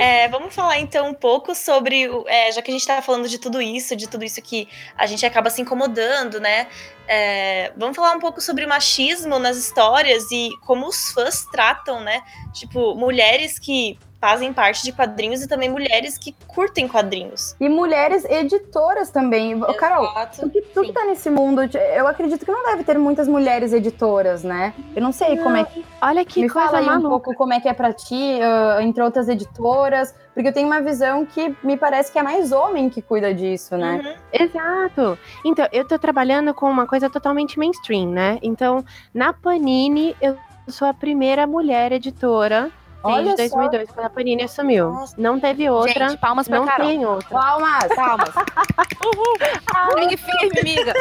É, 0.00 0.28
vamos 0.28 0.54
falar 0.54 0.78
então 0.78 1.10
um 1.10 1.12
pouco 1.14 1.54
sobre, 1.54 2.08
é, 2.26 2.50
já 2.50 2.62
que 2.62 2.70
a 2.70 2.72
gente 2.72 2.86
tá 2.86 3.02
falando 3.02 3.28
de 3.28 3.38
tudo 3.38 3.60
isso, 3.60 3.94
de 3.94 4.08
tudo 4.08 4.24
isso 4.24 4.40
que 4.40 4.66
a 4.96 5.04
gente 5.04 5.26
acaba 5.26 5.50
se 5.50 5.60
incomodando, 5.60 6.40
né? 6.40 6.68
É, 7.06 7.70
vamos 7.76 7.94
falar 7.94 8.16
um 8.16 8.18
pouco 8.18 8.40
sobre 8.40 8.64
o 8.64 8.68
machismo 8.68 9.38
nas 9.38 9.58
histórias 9.58 10.24
e 10.32 10.48
como 10.64 10.86
os 10.86 11.10
fãs 11.12 11.44
tratam, 11.52 12.00
né? 12.00 12.22
Tipo, 12.54 12.94
mulheres 12.94 13.58
que 13.58 13.98
fazem 14.20 14.52
parte 14.52 14.82
de 14.84 14.92
quadrinhos 14.92 15.42
e 15.42 15.48
também 15.48 15.70
mulheres 15.70 16.18
que 16.18 16.34
curtem 16.46 16.86
quadrinhos. 16.86 17.56
E 17.58 17.68
mulheres 17.68 18.24
editoras 18.24 19.10
também. 19.10 19.60
Ô, 19.62 19.72
Carol, 19.74 20.04
Exato. 20.10 20.40
tu 20.42 20.50
que, 20.50 20.60
tu 20.62 20.82
que 20.82 20.92
tá 20.92 21.06
nesse 21.06 21.30
mundo, 21.30 21.62
eu 21.96 22.06
acredito 22.06 22.44
que 22.44 22.52
não 22.52 22.62
deve 22.64 22.84
ter 22.84 22.98
muitas 22.98 23.26
mulheres 23.26 23.72
editoras, 23.72 24.44
né? 24.44 24.74
Eu 24.94 25.02
não 25.02 25.10
sei 25.10 25.38
como 25.38 25.56
é 25.56 25.64
que. 25.64 25.84
Olha 26.02 26.24
que 26.24 26.42
Me 26.42 26.50
coisa 26.50 26.68
fala 26.68 26.78
aí 26.80 26.84
um 26.84 26.88
maluca. 26.88 27.08
pouco 27.08 27.34
como 27.34 27.54
é 27.54 27.60
que 27.60 27.68
é 27.68 27.72
pra 27.72 27.92
ti, 27.92 28.38
ah, 28.42 28.78
entre 28.82 29.02
outras 29.02 29.28
editoras, 29.28 30.14
porque 30.34 30.48
eu 30.48 30.52
tenho 30.52 30.66
uma 30.66 30.80
visão 30.82 31.24
que 31.24 31.54
me 31.62 31.76
parece 31.76 32.12
que 32.12 32.18
é 32.18 32.22
mais 32.22 32.52
homem 32.52 32.90
que 32.90 33.00
cuida 33.00 33.32
disso, 33.32 33.76
né? 33.76 34.02
Uhum. 34.04 34.44
Exato. 34.44 35.18
Então, 35.44 35.66
eu 35.72 35.86
tô 35.86 35.98
trabalhando 35.98 36.52
com 36.52 36.66
uma 36.70 36.86
coisa 36.86 37.08
totalmente 37.08 37.58
mainstream, 37.58 38.10
né? 38.10 38.38
Então, 38.42 38.84
na 39.14 39.32
Panini, 39.32 40.14
eu 40.20 40.36
sou 40.68 40.86
a 40.86 40.94
primeira 40.94 41.46
mulher 41.46 41.90
editora 41.92 42.70
Olha 43.02 43.34
desde 43.34 43.48
só. 43.48 43.56
2002, 43.56 43.90
quando 43.92 44.06
a 44.06 44.10
Panini 44.10 44.42
assumiu. 44.44 44.90
Nossa. 44.92 45.14
Não 45.18 45.40
teve 45.40 45.68
outra, 45.70 46.08
Gente, 46.10 46.18
palmas 46.18 46.46
pra 46.48 46.58
não 46.58 46.66
Carol. 46.66 46.86
tem 46.86 47.06
outra. 47.06 47.28
Palmas! 47.28 47.88
Palmas. 47.94 48.30
Segue 49.94 50.16
firme, 50.16 50.60
amiga. 50.60 50.94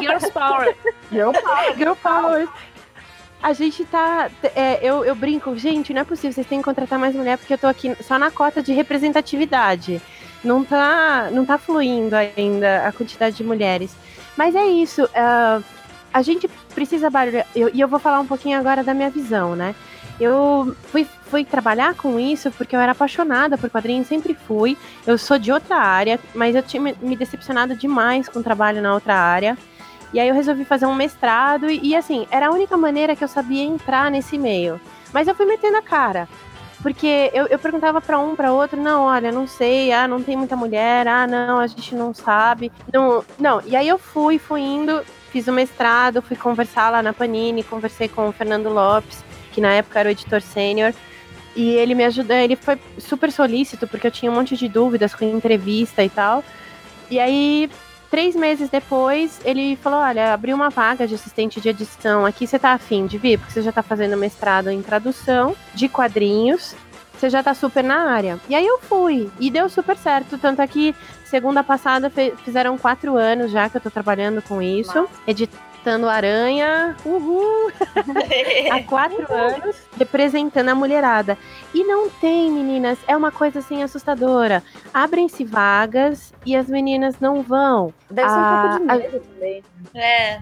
Girls 0.00 0.30
Power. 0.32 0.76
Eu 1.12 1.32
Girl 1.76 1.94
Power. 1.94 2.48
A 3.42 3.52
gente 3.52 3.84
tá. 3.84 4.30
é, 4.54 4.78
eu, 4.82 5.04
eu 5.04 5.16
brinco, 5.16 5.56
gente, 5.56 5.92
não 5.92 6.02
é 6.02 6.04
possível, 6.04 6.32
vocês 6.32 6.46
têm 6.46 6.58
que 6.58 6.64
contratar 6.64 6.96
mais 6.96 7.12
mulher, 7.14 7.36
porque 7.36 7.52
eu 7.52 7.58
tô 7.58 7.66
aqui 7.66 7.92
só 8.00 8.16
na 8.16 8.30
cota 8.30 8.62
de 8.62 8.72
representatividade. 8.72 10.00
Não 10.44 10.64
tá, 10.64 11.28
não 11.32 11.44
tá 11.44 11.58
fluindo 11.58 12.14
ainda 12.14 12.86
a 12.86 12.92
quantidade 12.92 13.36
de 13.36 13.42
mulheres. 13.44 13.96
Mas 14.36 14.54
é 14.54 14.64
isso. 14.66 15.08
ah, 15.14 15.60
a 16.14 16.22
gente 16.22 16.46
precisa 16.74 17.10
barulhar. 17.10 17.46
eu- 17.54 17.70
E 17.74 17.80
eu, 17.80 17.88
vou 17.88 17.98
falar 17.98 18.20
um 18.20 18.26
pouquinho 18.26 18.58
agora 18.58 18.84
da 18.84 18.94
minha 18.94 19.10
visão, 19.10 19.56
né? 19.56 19.74
Eu 20.20 20.76
fui, 20.90 21.06
fui 21.26 21.44
trabalhar 21.44 21.94
com 21.94 22.18
isso 22.20 22.50
porque 22.52 22.76
eu 22.76 22.80
era 22.80 22.92
apaixonada 22.92 23.58
por 23.58 23.68
quadrinhos, 23.70 24.06
sempre 24.06 24.34
fui. 24.34 24.76
Eu 25.06 25.18
sou 25.18 25.38
de 25.38 25.50
outra 25.50 25.76
área, 25.76 26.20
mas 26.34 26.54
eu 26.54 26.62
tinha 26.62 26.80
me- 26.82 27.16
decepcionado 27.16 27.74
demais 27.74 28.28
com 28.28 28.38
o 28.38 28.42
trabalho 28.42 28.80
na 28.82 28.94
outra 28.94 29.14
área. 29.14 29.56
E 30.12 30.20
aí 30.20 30.28
eu 30.28 30.34
resolvi 30.34 30.64
fazer 30.64 30.86
um 30.86 30.94
mestrado 30.94 31.70
e, 31.70 31.80
e, 31.82 31.96
assim, 31.96 32.26
era 32.30 32.48
a 32.48 32.50
única 32.50 32.76
maneira 32.76 33.16
que 33.16 33.24
eu 33.24 33.28
sabia 33.28 33.62
entrar 33.62 34.10
nesse 34.10 34.36
meio. 34.36 34.78
Mas 35.12 35.26
eu 35.26 35.34
fui 35.34 35.46
metendo 35.46 35.78
a 35.78 35.82
cara. 35.82 36.28
Porque 36.82 37.30
eu, 37.32 37.46
eu 37.46 37.58
perguntava 37.58 38.00
pra 38.00 38.18
um, 38.18 38.34
pra 38.34 38.52
outro, 38.52 38.80
não, 38.80 39.04
olha, 39.04 39.30
não 39.30 39.46
sei, 39.46 39.92
ah, 39.92 40.06
não 40.08 40.20
tem 40.20 40.36
muita 40.36 40.56
mulher, 40.56 41.06
ah, 41.06 41.26
não, 41.28 41.60
a 41.60 41.66
gente 41.66 41.94
não 41.94 42.12
sabe. 42.12 42.70
Não, 42.92 43.24
não. 43.38 43.62
E 43.64 43.74
aí 43.76 43.86
eu 43.88 43.98
fui, 43.98 44.36
fui 44.38 44.60
indo, 44.60 45.00
fiz 45.30 45.46
o 45.46 45.52
mestrado, 45.52 46.20
fui 46.20 46.36
conversar 46.36 46.90
lá 46.90 47.00
na 47.00 47.12
Panini, 47.12 47.62
conversei 47.62 48.08
com 48.08 48.28
o 48.28 48.32
Fernando 48.32 48.68
Lopes, 48.68 49.24
que 49.52 49.60
na 49.60 49.72
época 49.74 50.00
era 50.00 50.08
o 50.08 50.12
editor 50.12 50.40
sênior. 50.40 50.92
E 51.54 51.70
ele 51.70 51.94
me 51.94 52.04
ajudou, 52.04 52.34
ele 52.34 52.56
foi 52.56 52.78
super 52.98 53.30
solícito, 53.30 53.86
porque 53.86 54.06
eu 54.06 54.10
tinha 54.10 54.32
um 54.32 54.34
monte 54.34 54.56
de 54.56 54.68
dúvidas 54.68 55.14
com 55.14 55.24
entrevista 55.24 56.02
e 56.02 56.08
tal. 56.08 56.42
E 57.10 57.20
aí, 57.20 57.70
três 58.10 58.34
meses 58.34 58.70
depois, 58.70 59.38
ele 59.44 59.76
falou: 59.76 60.00
Olha, 60.00 60.32
abriu 60.32 60.56
uma 60.56 60.70
vaga 60.70 61.06
de 61.06 61.14
assistente 61.14 61.60
de 61.60 61.68
edição 61.68 62.24
aqui, 62.24 62.46
você 62.46 62.58
tá 62.58 62.72
afim 62.72 63.06
de 63.06 63.18
vir? 63.18 63.38
Porque 63.38 63.52
você 63.52 63.62
já 63.62 63.70
tá 63.70 63.82
fazendo 63.82 64.16
mestrado 64.16 64.70
em 64.70 64.80
tradução 64.80 65.54
de 65.74 65.90
quadrinhos, 65.90 66.74
você 67.12 67.28
já 67.28 67.42
tá 67.42 67.52
super 67.52 67.84
na 67.84 68.10
área. 68.10 68.40
E 68.48 68.54
aí 68.54 68.66
eu 68.66 68.78
fui, 68.80 69.30
e 69.38 69.50
deu 69.50 69.68
super 69.68 69.98
certo. 69.98 70.38
Tanto 70.38 70.62
é 70.62 70.66
que, 70.66 70.94
segunda 71.26 71.62
passada, 71.62 72.10
fizeram 72.42 72.78
quatro 72.78 73.16
anos 73.16 73.50
já 73.50 73.68
que 73.68 73.76
eu 73.76 73.80
tô 73.80 73.90
trabalhando 73.90 74.40
com 74.40 74.62
isso, 74.62 75.06
editando 75.26 75.71
Aranha, 76.10 76.96
uhul! 77.04 77.70
há 78.70 78.82
quatro 78.84 79.26
anos 79.32 79.76
representando 79.98 80.68
a 80.68 80.74
mulherada. 80.74 81.36
E 81.74 81.82
não 81.84 82.08
tem, 82.08 82.50
meninas, 82.50 82.98
é 83.08 83.16
uma 83.16 83.32
coisa 83.32 83.58
assim 83.58 83.82
assustadora. 83.82 84.62
Abrem-se 84.94 85.44
vagas 85.44 86.32
e 86.46 86.54
as 86.56 86.68
meninas 86.68 87.18
não 87.20 87.42
vão. 87.42 87.92
Deve 88.10 88.28
ser 88.28 88.34
um 88.36 88.38
Ah, 88.38 88.68
pouco 88.70 88.84
de 88.86 88.90
a- 88.90 88.96
medo 88.96 89.20
também. 89.34 89.64
É, 89.94 90.40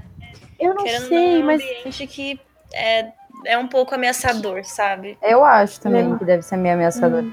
Eu 0.59 0.75
não 0.75 0.85
querendo 0.85 1.09
sei, 1.09 1.37
é 1.41 1.43
um 1.43 1.47
mas 1.47 1.63
ambiente 1.63 2.07
que 2.07 2.41
é, 2.75 3.07
é 3.47 3.59
um 3.59 3.67
pouco 3.67 3.95
ameaçador, 3.95 4.65
sabe? 4.65 5.17
Eu 5.23 5.45
acho 5.45 5.81
também 5.81 6.05
Não. 6.05 6.19
que 6.19 6.25
deve 6.25 6.43
ser 6.43 6.57
meio 6.57 6.75
ameaçador. 6.75 7.23
Uhum. 7.23 7.33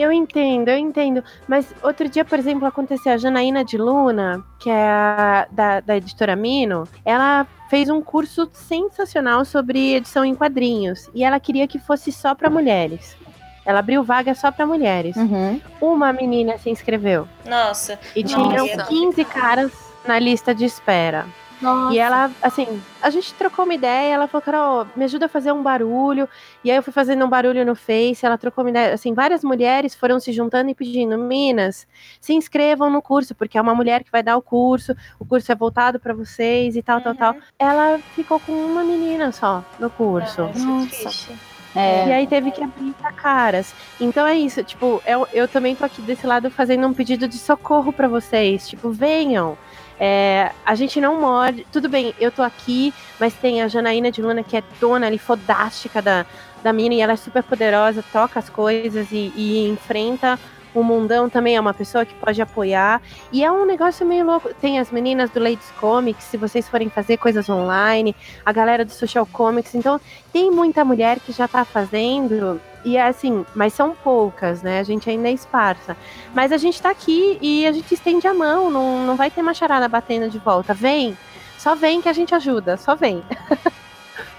Eu 0.00 0.12
entendo, 0.12 0.68
eu 0.68 0.78
entendo. 0.78 1.22
Mas 1.46 1.74
outro 1.82 2.08
dia, 2.08 2.24
por 2.24 2.38
exemplo, 2.38 2.66
aconteceu 2.66 3.12
a 3.12 3.16
Janaína 3.16 3.64
de 3.64 3.76
Luna, 3.76 4.44
que 4.58 4.70
é 4.70 4.88
a 4.88 5.46
da, 5.50 5.80
da 5.80 5.96
editora 5.96 6.34
Mino, 6.36 6.86
ela 7.04 7.46
fez 7.68 7.88
um 7.88 8.00
curso 8.00 8.48
sensacional 8.52 9.44
sobre 9.44 9.94
edição 9.94 10.24
em 10.24 10.34
quadrinhos. 10.34 11.08
E 11.14 11.22
ela 11.24 11.38
queria 11.38 11.68
que 11.68 11.78
fosse 11.78 12.10
só 12.12 12.34
para 12.34 12.50
mulheres. 12.50 13.16
Ela 13.64 13.78
abriu 13.80 14.02
vaga 14.02 14.34
só 14.34 14.50
para 14.50 14.66
mulheres. 14.66 15.14
Uhum. 15.16 15.60
Uma 15.80 16.12
menina 16.12 16.58
se 16.58 16.70
inscreveu. 16.70 17.28
Nossa, 17.44 17.98
E 18.16 18.22
Nossa. 18.22 18.34
tinham 18.34 18.86
15 18.86 19.24
caras 19.26 19.70
na 20.06 20.18
lista 20.18 20.54
de 20.54 20.64
espera. 20.64 21.26
Nossa. 21.60 21.94
E 21.94 21.98
ela, 21.98 22.30
assim, 22.42 22.80
a 23.02 23.10
gente 23.10 23.34
trocou 23.34 23.64
uma 23.64 23.74
ideia, 23.74 24.14
ela 24.14 24.26
falou, 24.26 24.42
Carol, 24.42 24.86
me 24.96 25.04
ajuda 25.04 25.26
a 25.26 25.28
fazer 25.28 25.52
um 25.52 25.62
barulho. 25.62 26.28
E 26.64 26.70
aí 26.70 26.76
eu 26.76 26.82
fui 26.82 26.92
fazendo 26.92 27.24
um 27.24 27.28
barulho 27.28 27.64
no 27.64 27.74
Face, 27.74 28.24
ela 28.24 28.38
trocou 28.38 28.64
uma 28.64 28.70
ideia. 28.70 28.94
Assim, 28.94 29.12
várias 29.12 29.44
mulheres 29.44 29.94
foram 29.94 30.18
se 30.18 30.32
juntando 30.32 30.70
e 30.70 30.74
pedindo, 30.74 31.18
Minas, 31.18 31.86
se 32.20 32.32
inscrevam 32.32 32.90
no 32.90 33.02
curso, 33.02 33.34
porque 33.34 33.58
é 33.58 33.60
uma 33.60 33.74
mulher 33.74 34.02
que 34.02 34.10
vai 34.10 34.22
dar 34.22 34.36
o 34.36 34.42
curso, 34.42 34.94
o 35.18 35.24
curso 35.24 35.50
é 35.52 35.54
voltado 35.54 36.00
para 36.00 36.14
vocês 36.14 36.76
e 36.76 36.82
tal, 36.82 37.00
tal, 37.00 37.14
tal. 37.14 37.36
Ela 37.58 37.98
ficou 38.14 38.40
com 38.40 38.52
uma 38.52 38.82
menina 38.82 39.32
só 39.32 39.64
no 39.78 39.90
curso. 39.90 40.42
Nossa, 40.42 40.64
Nossa. 40.64 41.50
É, 41.74 42.08
E 42.08 42.12
aí 42.12 42.26
teve 42.26 42.50
que 42.50 42.62
abrir 42.62 42.92
pra 42.94 43.12
caras. 43.12 43.72
Então 44.00 44.26
é 44.26 44.34
isso, 44.36 44.62
tipo, 44.64 45.00
eu, 45.06 45.26
eu 45.32 45.46
também 45.46 45.76
tô 45.76 45.84
aqui 45.84 46.02
desse 46.02 46.26
lado 46.26 46.50
fazendo 46.50 46.86
um 46.86 46.92
pedido 46.92 47.28
de 47.28 47.38
socorro 47.38 47.92
pra 47.92 48.08
vocês. 48.08 48.68
Tipo, 48.68 48.90
venham. 48.90 49.56
É, 50.02 50.52
a 50.64 50.74
gente 50.74 50.98
não 50.98 51.20
morde. 51.20 51.66
Tudo 51.70 51.86
bem, 51.86 52.14
eu 52.18 52.32
tô 52.32 52.42
aqui, 52.42 52.94
mas 53.18 53.34
tem 53.34 53.60
a 53.60 53.68
Janaína 53.68 54.10
de 54.10 54.22
Luna, 54.22 54.42
que 54.42 54.56
é 54.56 54.62
dona 54.80 55.06
ali, 55.06 55.18
fodástica 55.18 56.00
da, 56.00 56.24
da 56.62 56.72
mina, 56.72 56.94
e 56.94 57.00
ela 57.02 57.12
é 57.12 57.16
super 57.16 57.42
poderosa, 57.42 58.02
toca 58.10 58.38
as 58.38 58.48
coisas 58.48 59.12
e, 59.12 59.30
e 59.36 59.68
enfrenta 59.68 60.38
o 60.74 60.82
Mundão 60.82 61.28
também 61.28 61.56
é 61.56 61.60
uma 61.60 61.74
pessoa 61.74 62.04
que 62.04 62.14
pode 62.14 62.40
apoiar. 62.40 63.02
E 63.32 63.44
é 63.44 63.50
um 63.50 63.66
negócio 63.66 64.06
meio 64.06 64.24
louco. 64.24 64.52
Tem 64.54 64.78
as 64.78 64.90
meninas 64.90 65.30
do 65.30 65.40
Ladies 65.40 65.70
Comics, 65.80 66.24
se 66.24 66.36
vocês 66.36 66.68
forem 66.68 66.88
fazer 66.88 67.16
coisas 67.16 67.48
online, 67.48 68.14
a 68.44 68.52
galera 68.52 68.84
do 68.84 68.92
Social 68.92 69.26
Comics. 69.26 69.74
Então, 69.74 70.00
tem 70.32 70.50
muita 70.50 70.84
mulher 70.84 71.18
que 71.20 71.32
já 71.32 71.48
tá 71.48 71.64
fazendo. 71.64 72.60
E 72.84 72.96
é 72.96 73.02
assim, 73.02 73.44
mas 73.54 73.74
são 73.74 73.94
poucas, 73.94 74.62
né? 74.62 74.80
A 74.80 74.84
gente 74.84 75.10
ainda 75.10 75.28
é 75.28 75.32
esparsa. 75.32 75.96
Mas 76.34 76.52
a 76.52 76.56
gente 76.56 76.80
tá 76.80 76.90
aqui 76.90 77.38
e 77.40 77.66
a 77.66 77.72
gente 77.72 77.92
estende 77.92 78.26
a 78.26 78.32
mão, 78.32 78.70
não, 78.70 79.04
não 79.04 79.16
vai 79.16 79.30
ter 79.30 79.42
macharada 79.42 79.88
batendo 79.88 80.30
de 80.30 80.38
volta. 80.38 80.72
Vem, 80.72 81.16
só 81.58 81.74
vem 81.74 82.00
que 82.00 82.08
a 82.08 82.12
gente 82.12 82.34
ajuda, 82.34 82.76
só 82.76 82.94
vem. 82.94 83.22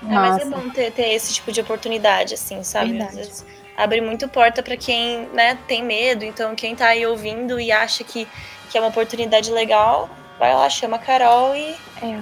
É, 0.03 0.15
mas 0.15 0.41
é 0.41 0.45
bom 0.45 0.67
ter, 0.69 0.91
ter 0.91 1.13
esse 1.13 1.31
tipo 1.31 1.51
de 1.51 1.61
oportunidade, 1.61 2.33
assim, 2.33 2.63
sabe? 2.63 2.91
Verdade. 2.91 3.11
Às 3.11 3.15
vezes 3.17 3.45
abre 3.81 4.01
muito 4.01 4.27
porta 4.27 4.61
pra 4.61 4.77
quem, 4.77 5.27
né, 5.33 5.57
tem 5.67 5.83
medo. 5.83 6.23
Então, 6.23 6.55
quem 6.55 6.75
tá 6.75 6.87
aí 6.87 7.05
ouvindo 7.05 7.59
e 7.59 7.71
acha 7.71 8.03
que, 8.03 8.27
que 8.69 8.77
é 8.77 8.81
uma 8.81 8.89
oportunidade 8.89 9.51
legal, 9.51 10.09
vai 10.37 10.53
lá, 10.53 10.69
chama 10.69 10.97
a 10.97 10.99
Carol 10.99 11.55
e. 11.55 11.75
É. 12.01 12.19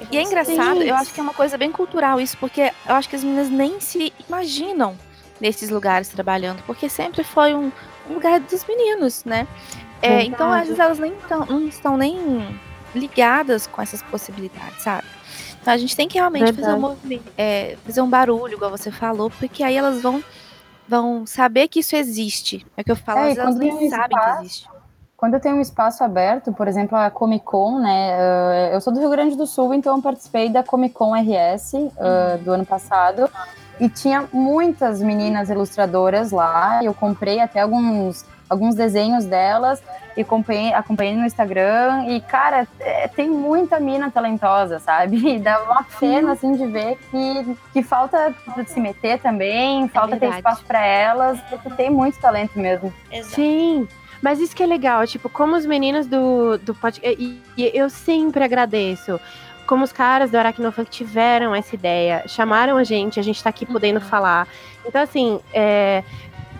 E, 0.00 0.06
E 0.10 0.18
é 0.18 0.22
engraçado, 0.22 0.82
eu 0.82 0.94
acho 0.94 1.12
que 1.12 1.20
é 1.20 1.22
uma 1.22 1.34
coisa 1.34 1.56
bem 1.56 1.70
cultural 1.70 2.20
isso, 2.20 2.36
porque 2.38 2.72
eu 2.86 2.94
acho 2.94 3.08
que 3.08 3.16
as 3.16 3.22
meninas 3.22 3.48
nem 3.50 3.78
se 3.78 4.12
imaginam 4.28 4.96
nesses 5.40 5.70
lugares 5.70 6.08
trabalhando, 6.08 6.62
porque 6.64 6.88
sempre 6.88 7.22
foi 7.22 7.54
um, 7.54 7.70
um 8.08 8.14
lugar 8.14 8.40
dos 8.40 8.64
meninos, 8.64 9.24
né? 9.24 9.46
É, 10.00 10.22
então, 10.24 10.50
às 10.50 10.62
vezes, 10.64 10.80
elas 10.80 10.98
nem 10.98 11.12
tão, 11.28 11.46
não 11.46 11.68
estão 11.68 11.96
nem 11.96 12.58
ligadas 12.94 13.66
com 13.66 13.80
essas 13.80 14.02
possibilidades, 14.02 14.82
sabe? 14.82 15.06
Então 15.62 15.72
a 15.72 15.76
gente 15.76 15.94
tem 15.94 16.08
que 16.08 16.18
realmente 16.18 16.52
fazer 16.52 16.72
um 16.74 16.96
é, 17.38 17.76
fazer 17.86 18.00
um 18.02 18.08
barulho, 18.10 18.54
igual 18.54 18.70
você 18.70 18.90
falou, 18.90 19.30
porque 19.30 19.62
aí 19.62 19.76
elas 19.76 20.02
vão, 20.02 20.22
vão 20.92 21.24
saber 21.26 21.68
que 21.68 21.80
isso 21.80 21.96
existe. 21.96 22.66
É 22.76 22.82
o 22.82 22.84
que 22.84 22.92
eu 22.92 22.96
falo, 22.96 23.20
É, 23.20 23.30
às 23.30 23.36
vezes 23.36 23.56
nem 23.56 23.72
um 23.72 23.88
sabem 23.88 24.08
que 24.08 24.14
espaço, 24.18 24.40
existe. 24.42 24.68
Quando 25.16 25.34
eu 25.34 25.40
tenho 25.40 25.56
um 25.56 25.60
espaço 25.60 26.04
aberto, 26.04 26.52
por 26.52 26.68
exemplo, 26.68 26.98
a 26.98 27.08
Comic 27.10 27.44
Con, 27.44 27.78
né? 27.78 28.10
eh, 28.10 28.70
eu 28.74 28.80
sou 28.80 28.92
do 28.92 28.98
Rio 29.00 29.08
Grande 29.08 29.36
do 29.36 29.46
Sul, 29.46 29.72
então 29.72 29.96
eu 29.96 30.02
participei 30.02 30.50
da 30.50 30.62
Comic 30.64 30.94
Con 30.94 31.14
RS 31.14 31.74
eh, 31.74 32.38
do 32.44 32.52
ano 32.52 32.66
passado. 32.66 33.30
E 33.80 33.88
tinha 33.88 34.28
muitas 34.32 35.00
meninas 35.00 35.48
ilustradoras 35.48 36.30
lá. 36.30 36.84
Eu 36.84 36.92
comprei 36.92 37.40
até 37.40 37.60
alguns, 37.60 38.24
alguns 38.52 38.74
desenhos 38.74 39.24
delas 39.24 39.82
e 40.16 40.20
acompanhei, 40.20 40.74
acompanhei 40.74 41.16
no 41.16 41.24
Instagram. 41.24 42.04
E, 42.08 42.20
cara, 42.20 42.68
é, 42.78 43.08
tem 43.08 43.28
muita 43.28 43.80
mina 43.80 44.10
talentosa, 44.10 44.78
sabe? 44.78 45.16
E 45.32 45.38
dá 45.38 45.62
uma 45.62 45.82
pena, 45.98 46.32
assim, 46.32 46.54
de 46.54 46.66
ver 46.66 46.98
que, 47.10 47.56
que 47.72 47.82
falta 47.82 48.34
se 48.66 48.78
meter 48.78 49.18
também, 49.18 49.88
falta 49.88 50.10
ter 50.10 50.20
verdade. 50.20 50.40
espaço 50.40 50.64
para 50.64 50.84
elas, 50.84 51.40
porque 51.48 51.70
tem 51.70 51.88
muito 51.88 52.18
talento 52.20 52.58
mesmo. 52.58 52.92
Exato. 53.10 53.34
Sim, 53.34 53.88
mas 54.20 54.38
isso 54.40 54.54
que 54.54 54.62
é 54.62 54.66
legal, 54.66 55.06
tipo, 55.06 55.30
como 55.30 55.56
os 55.56 55.64
meninos 55.64 56.06
do, 56.06 56.58
do 56.58 56.74
podcast. 56.74 57.18
E, 57.18 57.40
e 57.56 57.70
eu 57.74 57.88
sempre 57.88 58.44
agradeço. 58.44 59.18
Como 59.66 59.84
os 59.84 59.92
caras 59.92 60.30
do 60.30 60.36
Aracnofunk 60.36 60.90
tiveram 60.90 61.54
essa 61.54 61.74
ideia, 61.74 62.24
chamaram 62.26 62.76
a 62.76 62.84
gente, 62.84 63.18
a 63.18 63.22
gente 63.22 63.42
tá 63.42 63.48
aqui 63.48 63.64
podendo 63.64 64.00
falar. 64.00 64.46
Então, 64.84 65.00
assim, 65.00 65.40
é, 65.54 66.02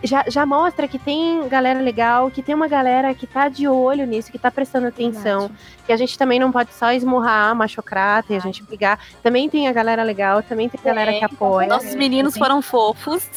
já, 0.02 0.24
já 0.28 0.44
mostra 0.44 0.88
que 0.88 0.98
tem 0.98 1.48
galera 1.48 1.80
legal, 1.80 2.30
que 2.30 2.42
tem 2.42 2.54
uma 2.54 2.68
galera 2.68 3.14
que 3.14 3.26
tá 3.26 3.48
de 3.48 3.68
olho 3.68 4.06
nisso, 4.06 4.30
que 4.30 4.38
tá 4.38 4.50
prestando 4.50 4.86
atenção. 4.86 5.50
Que 5.86 5.92
a 5.92 5.96
gente 5.96 6.18
também 6.18 6.38
não 6.38 6.50
pode 6.50 6.72
só 6.74 6.92
esmurrar 6.92 7.50
a 7.50 7.54
machocrata 7.54 8.32
e 8.32 8.36
a 8.36 8.40
gente 8.40 8.62
brigar. 8.62 8.98
Também 9.22 9.48
tem 9.48 9.68
a 9.68 9.72
galera 9.72 10.02
legal, 10.02 10.42
também 10.42 10.68
tem 10.68 10.80
a 10.80 10.84
galera 10.84 11.12
que 11.12 11.24
apoia. 11.24 11.68
Nossos 11.68 11.94
meninos 11.94 12.36
foram 12.36 12.60
fofos. 12.60 13.28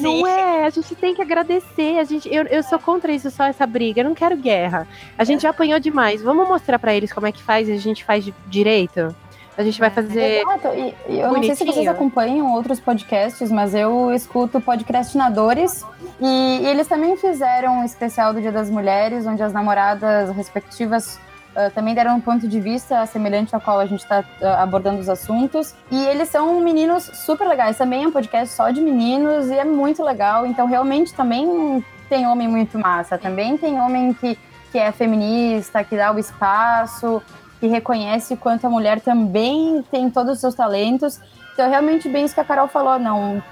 Não 0.00 0.26
é, 0.26 0.66
a 0.66 0.70
gente 0.70 0.94
tem 0.94 1.14
que 1.14 1.22
agradecer. 1.22 1.98
A 1.98 2.04
gente, 2.04 2.32
eu, 2.32 2.44
eu 2.44 2.62
sou 2.62 2.78
contra 2.78 3.12
isso, 3.12 3.30
só 3.30 3.44
essa 3.44 3.66
briga. 3.66 4.00
Eu 4.00 4.04
não 4.04 4.14
quero 4.14 4.36
guerra. 4.36 4.88
A 5.16 5.24
gente 5.24 5.42
já 5.42 5.50
apanhou 5.50 5.78
demais. 5.78 6.20
Vamos 6.20 6.48
mostrar 6.48 6.78
pra 6.78 6.94
eles 6.94 7.12
como 7.12 7.26
é 7.26 7.32
que 7.32 7.42
faz 7.42 7.68
e 7.68 7.72
a 7.72 7.78
gente 7.78 8.04
faz 8.04 8.28
direito? 8.46 9.14
A 9.56 9.62
gente 9.62 9.78
vai 9.78 9.90
fazer. 9.90 10.40
Exato, 10.40 10.68
e, 10.68 11.12
e 11.12 11.20
eu 11.20 11.32
não 11.32 11.42
sei 11.42 11.54
se 11.54 11.58
vocês 11.58 11.66
bonitinho. 11.66 11.90
acompanham 11.92 12.52
outros 12.54 12.80
podcasts, 12.80 13.52
mas 13.52 13.72
eu 13.72 14.12
escuto 14.12 14.60
podcastinadores 14.60 15.84
e, 16.20 16.60
e 16.62 16.66
eles 16.66 16.86
também 16.86 17.16
fizeram 17.16 17.80
um 17.80 17.84
especial 17.84 18.32
do 18.32 18.40
Dia 18.40 18.52
das 18.52 18.70
Mulheres, 18.70 19.26
onde 19.26 19.42
as 19.42 19.52
namoradas 19.52 20.34
respectivas 20.34 21.18
ah, 21.56 21.70
também 21.70 21.94
deram 21.94 22.16
um 22.16 22.20
ponto 22.20 22.48
de 22.48 22.60
vista 22.60 23.06
semelhante 23.06 23.54
ao 23.54 23.60
qual 23.60 23.78
a 23.78 23.86
gente 23.86 24.00
está 24.00 24.24
abordando 24.58 25.00
os 25.00 25.08
assuntos. 25.08 25.74
E 25.90 26.04
eles 26.06 26.28
são 26.28 26.60
meninos 26.60 27.04
super 27.14 27.46
legais. 27.46 27.78
Também 27.78 28.04
é 28.04 28.08
um 28.08 28.12
podcast 28.12 28.54
só 28.54 28.70
de 28.70 28.80
meninos 28.80 29.48
e 29.48 29.54
é 29.54 29.64
muito 29.64 30.02
legal. 30.02 30.46
Então, 30.46 30.66
realmente, 30.66 31.14
também 31.14 31.84
tem 32.08 32.26
homem 32.26 32.48
muito 32.48 32.78
massa. 32.78 33.16
Também 33.16 33.56
tem 33.56 33.80
homem 33.80 34.12
que, 34.14 34.38
que 34.72 34.78
é 34.78 34.90
feminista, 34.90 35.84
que 35.84 35.96
dá 35.96 36.12
o 36.12 36.18
espaço 36.18 37.22
que 37.60 37.66
reconhece 37.68 38.36
quanto 38.36 38.66
a 38.66 38.70
mulher 38.70 39.00
também 39.00 39.82
tem 39.90 40.10
todos 40.10 40.34
os 40.34 40.40
seus 40.40 40.54
talentos. 40.54 41.18
Então, 41.54 41.70
realmente, 41.70 42.08
bem 42.08 42.24
isso 42.24 42.34
que 42.34 42.40
a 42.40 42.44
Carol 42.44 42.68
falou, 42.68 42.98
não. 42.98 43.42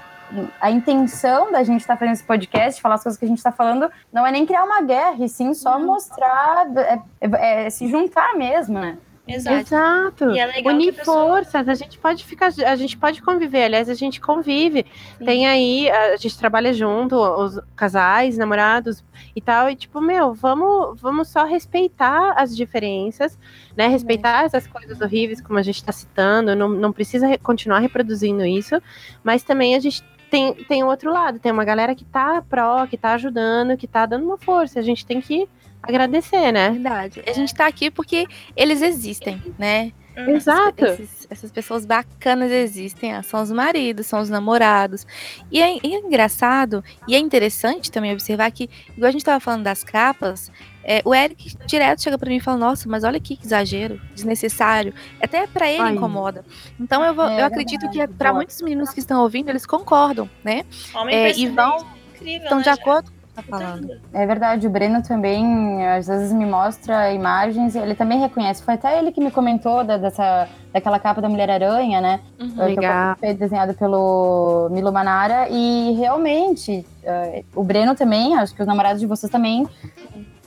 A 0.59 0.71
intenção 0.71 1.51
da 1.51 1.63
gente 1.63 1.81
estar 1.81 1.95
fazendo 1.97 2.13
esse 2.15 2.23
podcast, 2.23 2.81
falar 2.81 2.95
as 2.95 3.03
coisas 3.03 3.19
que 3.19 3.25
a 3.25 3.27
gente 3.27 3.37
está 3.37 3.51
falando, 3.51 3.89
não 4.11 4.25
é 4.25 4.31
nem 4.31 4.45
criar 4.45 4.63
uma 4.63 4.81
guerra, 4.81 5.23
e 5.23 5.29
sim 5.29 5.53
só 5.53 5.79
mostrar, 5.79 6.65
é, 6.77 6.99
é- 7.21 7.65
é 7.65 7.69
se 7.69 7.87
juntar 7.89 8.33
mesmo, 8.35 8.79
né? 8.79 8.97
Exato. 9.25 9.55
Exato. 9.57 10.31
E 10.31 10.39
é 10.39 10.45
legal 10.45 10.73
Unir 10.73 10.93
pessoa- 10.95 11.27
forças, 11.27 11.69
a 11.69 11.73
gente 11.75 11.97
pode 11.97 12.25
ficar, 12.25 12.47
a 12.47 12.75
gente 12.75 12.97
pode 12.97 13.21
conviver, 13.21 13.63
aliás, 13.63 13.87
a 13.89 13.93
gente 13.93 14.19
convive. 14.19 14.85
Tem 15.23 15.47
aí, 15.47 15.89
a 15.89 16.17
gente 16.17 16.37
trabalha 16.37 16.73
junto, 16.73 17.15
os 17.15 17.57
casais, 17.73 18.37
namorados 18.37 19.01
e 19.33 19.39
tal, 19.39 19.69
e 19.69 19.77
tipo, 19.77 20.01
meu, 20.01 20.33
vamos, 20.33 20.99
vamos 20.99 21.29
só 21.29 21.45
respeitar 21.45 22.33
as 22.35 22.53
diferenças, 22.53 23.39
né? 23.77 23.87
Respeitar 23.87 24.43
essas 24.43 24.67
coisas 24.67 24.99
horríveis, 24.99 25.39
como 25.39 25.57
a 25.57 25.63
gente 25.63 25.81
tá 25.81 25.93
citando, 25.93 26.53
não, 26.53 26.67
não 26.67 26.91
precisa 26.91 27.25
re- 27.25 27.37
continuar 27.37 27.79
reproduzindo 27.79 28.43
isso, 28.45 28.81
mas 29.23 29.41
também 29.41 29.73
a 29.73 29.79
gente 29.79 30.03
tem, 30.33 30.51
tem 30.65 30.83
o 30.83 30.87
outro 30.87 31.11
lado, 31.13 31.37
tem 31.37 31.51
uma 31.51 31.63
galera 31.63 31.93
que 31.93 32.03
tá 32.03 32.41
pró, 32.49 32.87
que 32.87 32.97
tá 32.97 33.13
ajudando, 33.13 33.77
que 33.77 33.85
tá 33.87 34.03
dando 34.07 34.25
uma 34.25 34.37
força, 34.39 34.79
a 34.79 34.81
gente 34.81 35.05
tem 35.05 35.21
que 35.21 35.47
agradecer, 35.81 36.51
né? 36.51 36.71
Verdade. 36.71 37.21
A 37.27 37.33
gente 37.33 37.53
tá 37.53 37.67
aqui 37.67 37.91
porque 37.91 38.25
eles 38.55 38.81
existem, 38.81 39.39
né? 39.59 39.91
Uhum. 40.17 40.29
Exato. 40.35 40.85
Esses- 40.85 41.27
essas 41.29 41.51
pessoas 41.51 41.85
bacanas 41.85 42.51
existem, 42.51 43.13
ah, 43.13 43.21
são 43.21 43.43
os 43.43 43.51
maridos, 43.51 44.07
são 44.07 44.21
os 44.21 44.29
namorados. 44.29 45.05
E 45.51 45.61
é, 45.61 45.75
e 45.83 45.93
é 45.93 45.99
engraçado 45.99 46.83
e 47.07 47.13
é 47.13 47.19
interessante 47.19 47.91
também 47.91 48.11
observar 48.11 48.49
que, 48.51 48.67
igual 48.97 49.09
a 49.09 49.11
gente 49.11 49.23
tava 49.25 49.39
falando 49.39 49.63
das 49.63 49.83
capas, 49.83 50.51
é, 50.83 51.01
o 51.05 51.13
Eric 51.15 51.55
direto 51.65 52.01
chega 52.01 52.17
pra 52.17 52.29
mim 52.29 52.35
e 52.37 52.39
fala: 52.41 52.57
Nossa, 52.57 52.87
mas 52.89 53.03
olha 53.03 53.19
que 53.19 53.39
exagero, 53.43 53.99
desnecessário. 54.13 54.93
Até 55.21 55.47
pra 55.47 55.69
ele 55.69 55.81
Ai. 55.81 55.93
incomoda. 55.93 56.43
Então 56.79 57.03
eu, 57.03 57.13
vou- 57.13 57.27
É 57.27 57.41
eu 57.41 57.45
acredito 57.45 57.81
que 57.89 57.97
verdade, 57.97 58.17
pra 58.17 58.29
boa. 58.31 58.39
muitos 58.39 58.61
meninos 58.61 58.89
que 58.89 58.99
estão 58.99 59.21
ouvindo, 59.21 59.49
eles 59.49 59.65
concordam, 59.65 60.29
né? 60.43 60.63
Homem 60.95 61.15
É, 61.15 61.31
e 61.37 61.47
vão- 61.47 61.77
isso. 61.77 61.85
Incrível, 62.15 62.43
Estão 62.43 62.57
né, 62.59 62.63
de 62.63 62.69
acordo 62.69 63.11
com 63.11 63.17
o 63.17 63.27
que 63.27 63.33
tá 63.35 63.43
falando. 63.57 63.99
É 64.13 64.25
verdade, 64.25 64.65
o 64.65 64.69
Breno 64.69 65.01
também 65.03 65.85
às 65.87 66.07
vezes 66.07 66.31
me 66.31 66.45
mostra 66.45 67.11
imagens 67.11 67.75
e 67.75 67.79
ele 67.79 67.95
também 67.95 68.19
reconhece. 68.19 68.63
Foi 68.63 68.75
até 68.75 68.97
ele 68.97 69.11
que 69.11 69.19
me 69.19 69.29
comentou 69.31 69.83
da- 69.83 69.97
dessa, 69.97 70.47
daquela 70.71 70.99
capa 70.99 71.19
da 71.21 71.27
Mulher-Aranha, 71.27 71.99
né? 71.99 72.19
Uhum. 72.39 72.47
Uh, 72.47 72.53
que 72.55 72.61
Legal. 72.61 73.15
foi 73.19 73.33
desenhado 73.33 73.73
pelo 73.73 74.69
Milo 74.71 74.91
Manara 74.93 75.47
e 75.49 75.93
realmente 75.97 76.85
uh, 77.03 77.43
o 77.55 77.63
Breno 77.63 77.93
também, 77.95 78.35
acho 78.37 78.53
que 78.55 78.61
os 78.61 78.67
namorados 78.67 79.01
de 79.01 79.07
vocês 79.07 79.29
também 79.31 79.67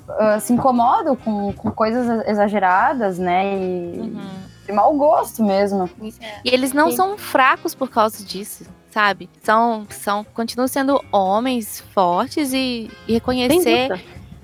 uh, 0.09 0.40
se 0.40 0.52
incomodam 0.52 1.16
com, 1.16 1.52
com 1.52 1.70
coisas 1.70 2.26
exageradas, 2.28 3.18
né? 3.18 3.54
E 3.57 3.98
Uhum. 3.98 4.20
de 4.66 4.72
mau 4.72 4.92
gosto 4.94 5.44
mesmo. 5.44 5.88
E 6.44 6.48
eles 6.52 6.72
não 6.72 6.90
Sim. 6.90 6.96
são 6.96 7.18
fracos 7.18 7.74
por 7.74 7.88
causa 7.88 8.24
disso, 8.24 8.64
sabe? 8.90 9.28
São, 9.42 9.86
são, 9.90 10.24
continuam 10.34 10.66
sendo 10.68 11.02
homens 11.12 11.80
fortes 11.94 12.52
e, 12.52 12.90
e 13.07 13.12
reconhecer. 13.14 13.88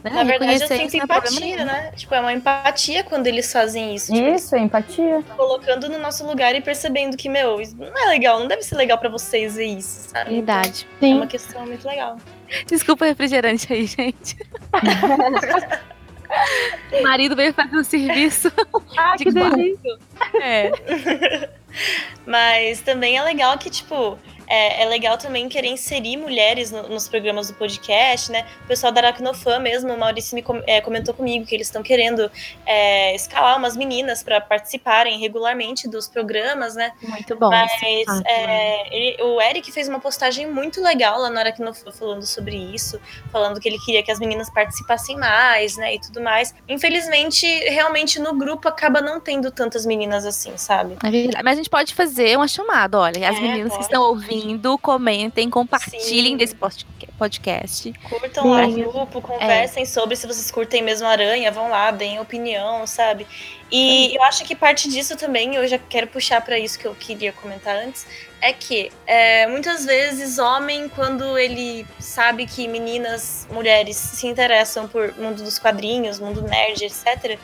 Né? 0.05 0.11
Na 0.11 0.25
verdade, 0.25 0.61
eu 0.61 0.67
sinto 0.67 0.95
é 0.95 0.99
empatia, 0.99 1.65
né? 1.65 1.93
Tipo, 1.95 2.13
é 2.17 2.21
uma 2.21 2.33
empatia 2.33 3.05
quando 3.05 3.29
eles 3.29 3.53
fazem 3.53 3.95
isso. 3.95 4.13
Tipo, 4.13 4.27
Isso, 4.27 4.57
empatia. 4.57 5.23
colocando 5.37 5.89
no 5.89 5.97
nosso 5.99 6.27
lugar 6.27 6.57
e 6.57 6.61
percebendo 6.61 7.17
que, 7.17 7.29
meu, 7.29 7.61
isso 7.61 7.77
não 7.77 7.97
é 8.05 8.07
legal, 8.09 8.41
não 8.41 8.49
deve 8.49 8.63
ser 8.63 8.75
legal 8.75 8.99
pra 8.99 9.09
vocês 9.09 9.55
ver 9.55 9.67
isso, 9.67 10.09
sabe? 10.11 10.31
Verdade. 10.31 10.89
Então, 10.97 11.09
é 11.09 11.13
Sim. 11.13 11.17
uma 11.19 11.27
questão 11.29 11.65
muito 11.67 11.87
legal. 11.87 12.17
Desculpa 12.67 13.05
o 13.05 13.09
refrigerante 13.09 13.73
aí, 13.73 13.87
gente. 13.87 14.37
o 16.93 17.03
marido 17.03 17.37
veio 17.37 17.53
fazer 17.53 17.77
um 17.77 17.85
serviço. 17.85 18.51
Ah, 18.97 19.17
de 19.17 19.25
que 19.25 19.33
delícia. 19.33 19.99
É. 20.41 21.51
Mas 22.27 22.81
também 22.81 23.17
é 23.17 23.23
legal 23.23 23.59
que, 23.59 23.71
tipo, 23.71 24.19
é, 24.47 24.83
é 24.83 24.87
legal 24.87 25.17
também 25.19 25.49
querer 25.49 25.69
inserir 25.69 26.17
mulheres 26.17 26.71
no- 26.71 26.89
nos 26.89 27.09
programas 27.09 27.49
do 27.49 27.55
podcast, 27.55 28.31
né? 28.31 28.47
O 28.65 28.69
pessoal 28.69 28.93
da 28.93 29.01
Aracnofan 29.01 29.59
mesmo, 29.59 29.93
o 29.93 29.99
Maurício 29.99 30.35
me 30.35 30.43
com- 30.43 30.63
é, 30.67 30.81
comentou 30.81 31.15
comigo 31.15 31.47
que 31.47 31.55
eles 31.55 31.67
estão 31.69 31.83
querendo 31.83 32.31
é, 32.67 33.15
escalar 33.15 33.57
umas 33.59 33.77
meninas 33.77 34.23
para 34.23 34.41
participarem 34.41 35.19
regularmente 35.19 35.89
dos 35.89 36.09
programas, 36.09 36.75
né? 36.75 36.93
Muito 37.03 37.37
bom. 37.37 37.51
Mas 37.51 37.71
isso. 37.83 38.23
é, 38.27 38.97
ele- 38.97 39.23
o 39.23 39.41
Eric 39.41 39.71
fez 39.73 39.89
uma 39.89 40.01
postagem 40.01 40.47
muito 40.51 40.81
legal 40.83 41.19
lá 41.21 41.31
na 41.31 41.41
Aracnofan 41.41 41.93
falando 41.93 42.25
sobre 42.27 42.57
isso, 42.57 43.01
falando 43.31 43.61
que 43.61 43.69
ele 43.69 43.79
queria 43.79 44.03
que 44.03 44.11
as 44.11 44.19
meninas 44.19 44.51
participassem 44.51 45.17
mais, 45.17 45.77
né? 45.77 45.95
E 45.95 46.01
tudo 46.01 46.21
mais. 46.21 46.55
Infelizmente, 46.69 47.47
realmente 47.71 48.19
no 48.19 48.35
grupo 48.35 48.69
acaba 48.69 49.01
não 49.01 49.21
tendo 49.21 49.51
tantas 49.51 49.87
meninas 49.87 50.25
assim, 50.27 50.57
sabe? 50.57 50.97
É 51.05 51.11
verdade. 51.11 51.43
Mas 51.45 51.55
a 51.55 51.57
gente 51.57 51.71
pode 51.71 51.95
fazer 51.95 52.37
uma 52.37 52.49
chamada, 52.49 52.99
olha. 52.99 53.29
As 53.29 53.37
É, 53.37 53.41
meninas 53.41 53.69
pode. 53.69 53.79
que 53.79 53.85
estão 53.85 54.03
ouvindo, 54.03 54.42
comentem, 54.79 55.49
compartilhem 55.51 56.33
Sim. 56.33 56.37
desse 56.37 56.55
post- 56.55 56.87
podcast. 57.19 57.93
Curtam 58.09 58.51
lá 58.51 58.67
o 58.67 58.73
Sim. 58.73 58.83
grupo, 58.83 59.21
conversem 59.21 59.85
sobre 59.87 60.17
se 60.17 60.27
vocês 60.27 60.51
curtem 60.51 60.83
mesmo 60.83 61.07
Aranha, 61.07 61.51
vão 61.53 61.69
lá, 61.69 61.91
deem 61.91 62.19
opinião, 62.21 62.87
sabe? 62.87 63.27
E 63.71 64.15
eu 64.15 64.23
acho 64.25 64.45
que 64.45 64.55
parte 64.55 64.89
disso 64.89 65.17
também, 65.17 65.55
eu 65.55 65.67
já 65.67 65.79
quero 65.79 66.07
puxar 66.07 66.41
pra 66.43 66.59
isso 66.59 66.79
que 66.79 66.85
eu 66.87 66.95
queria 66.95 67.33
comentar 67.33 67.75
antes, 67.77 68.07
é 68.41 68.53
que 68.53 68.91
é, 69.07 69.47
muitas 69.47 69.85
vezes 69.87 70.39
homem, 70.39 70.89
quando 70.89 71.39
ele 71.39 71.87
sabe 71.99 72.47
que 72.47 72.67
meninas, 72.69 73.47
mulheres 73.51 73.97
se 73.97 74.27
interessam 74.27 74.87
por 74.89 75.17
mundo 75.17 75.43
dos 75.43 75.59
quadrinhos, 75.59 76.19
mundo 76.19 76.43
nerd, 76.43 76.85
etc., 76.85 77.39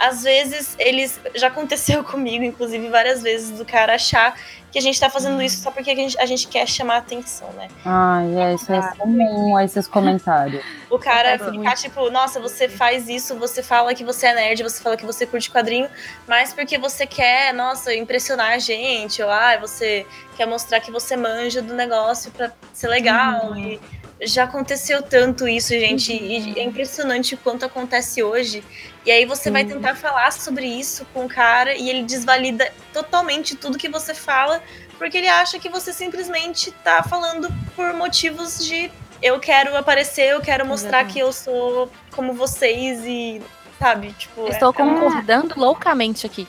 às 0.00 0.22
vezes 0.22 0.74
eles. 0.78 1.20
Já 1.34 1.48
aconteceu 1.48 2.02
comigo, 2.04 2.42
inclusive, 2.42 2.88
várias 2.88 3.22
vezes, 3.22 3.58
do 3.58 3.64
cara 3.66 3.94
achar 3.94 4.34
que 4.72 4.78
a 4.78 4.82
gente 4.82 4.98
tá 4.98 5.10
fazendo 5.10 5.42
isso 5.42 5.60
só 5.62 5.70
porque 5.70 5.90
a 5.90 5.94
gente, 5.96 6.18
a 6.18 6.24
gente 6.24 6.46
quer 6.46 6.66
chamar 6.66 6.98
atenção, 6.98 7.50
né? 7.54 7.68
Ai, 7.84 8.34
é, 8.36 8.54
isso 8.54 8.72
é 8.72 8.80
comum, 8.96 9.58
esses 9.58 9.88
comentários. 9.88 10.64
O 10.88 10.96
cara 10.96 11.38
ficar 11.38 11.74
tipo, 11.74 12.08
nossa, 12.08 12.38
você 12.38 12.68
faz 12.68 13.08
isso, 13.08 13.36
você 13.36 13.64
fala 13.64 13.92
que 13.94 14.04
você 14.04 14.28
é 14.28 14.34
nerd, 14.34 14.62
você 14.62 14.80
fala 14.80 14.96
que 14.96 15.04
você 15.04 15.26
curte 15.26 15.50
quadrinho, 15.50 15.88
mas 16.26 16.52
porque 16.52 16.78
você 16.78 17.04
quer, 17.04 17.52
nossa, 17.52 17.92
impressionar 17.92 18.52
a 18.52 18.58
gente, 18.58 19.20
ou 19.20 19.28
ah, 19.28 19.56
você 19.60 20.06
quer 20.36 20.46
mostrar 20.46 20.78
que 20.78 20.92
você 20.92 21.16
manja 21.16 21.60
do 21.60 21.74
negócio 21.74 22.30
pra 22.30 22.52
ser 22.72 22.88
legal. 22.88 23.56
E 23.56 23.80
já 24.22 24.44
aconteceu 24.44 25.02
tanto 25.02 25.48
isso, 25.48 25.68
gente, 25.70 26.12
e 26.12 26.58
é 26.58 26.62
impressionante 26.62 27.34
o 27.34 27.38
quanto 27.38 27.64
acontece 27.64 28.22
hoje. 28.22 28.62
E 29.04 29.10
aí 29.10 29.24
você 29.24 29.50
vai 29.50 29.64
tentar 29.64 29.94
falar 29.94 30.30
sobre 30.32 30.66
isso 30.66 31.06
com 31.14 31.24
o 31.24 31.28
cara 31.28 31.74
e 31.74 31.88
ele 31.88 32.02
desvalida 32.02 32.70
totalmente 32.92 33.56
tudo 33.56 33.78
que 33.78 33.88
você 33.88 34.14
fala, 34.14 34.62
porque 34.98 35.16
ele 35.16 35.28
acha 35.28 35.58
que 35.58 35.70
você 35.70 35.92
simplesmente 35.92 36.70
tá 36.84 37.02
falando 37.02 37.48
por 37.74 37.94
motivos 37.94 38.64
de 38.64 38.90
eu 39.22 39.38
quero 39.40 39.76
aparecer, 39.76 40.32
eu 40.32 40.40
quero 40.40 40.66
mostrar 40.66 41.00
Exatamente. 41.00 41.12
que 41.14 41.18
eu 41.20 41.32
sou 41.32 41.90
como 42.10 42.32
vocês 42.34 43.00
e, 43.04 43.40
sabe, 43.78 44.12
tipo. 44.12 44.46
é- 44.46 44.50
Estou 44.50 44.70
é 44.70 44.72
concordando 44.72 45.54
loucamente 45.58 46.26
aqui. 46.26 46.46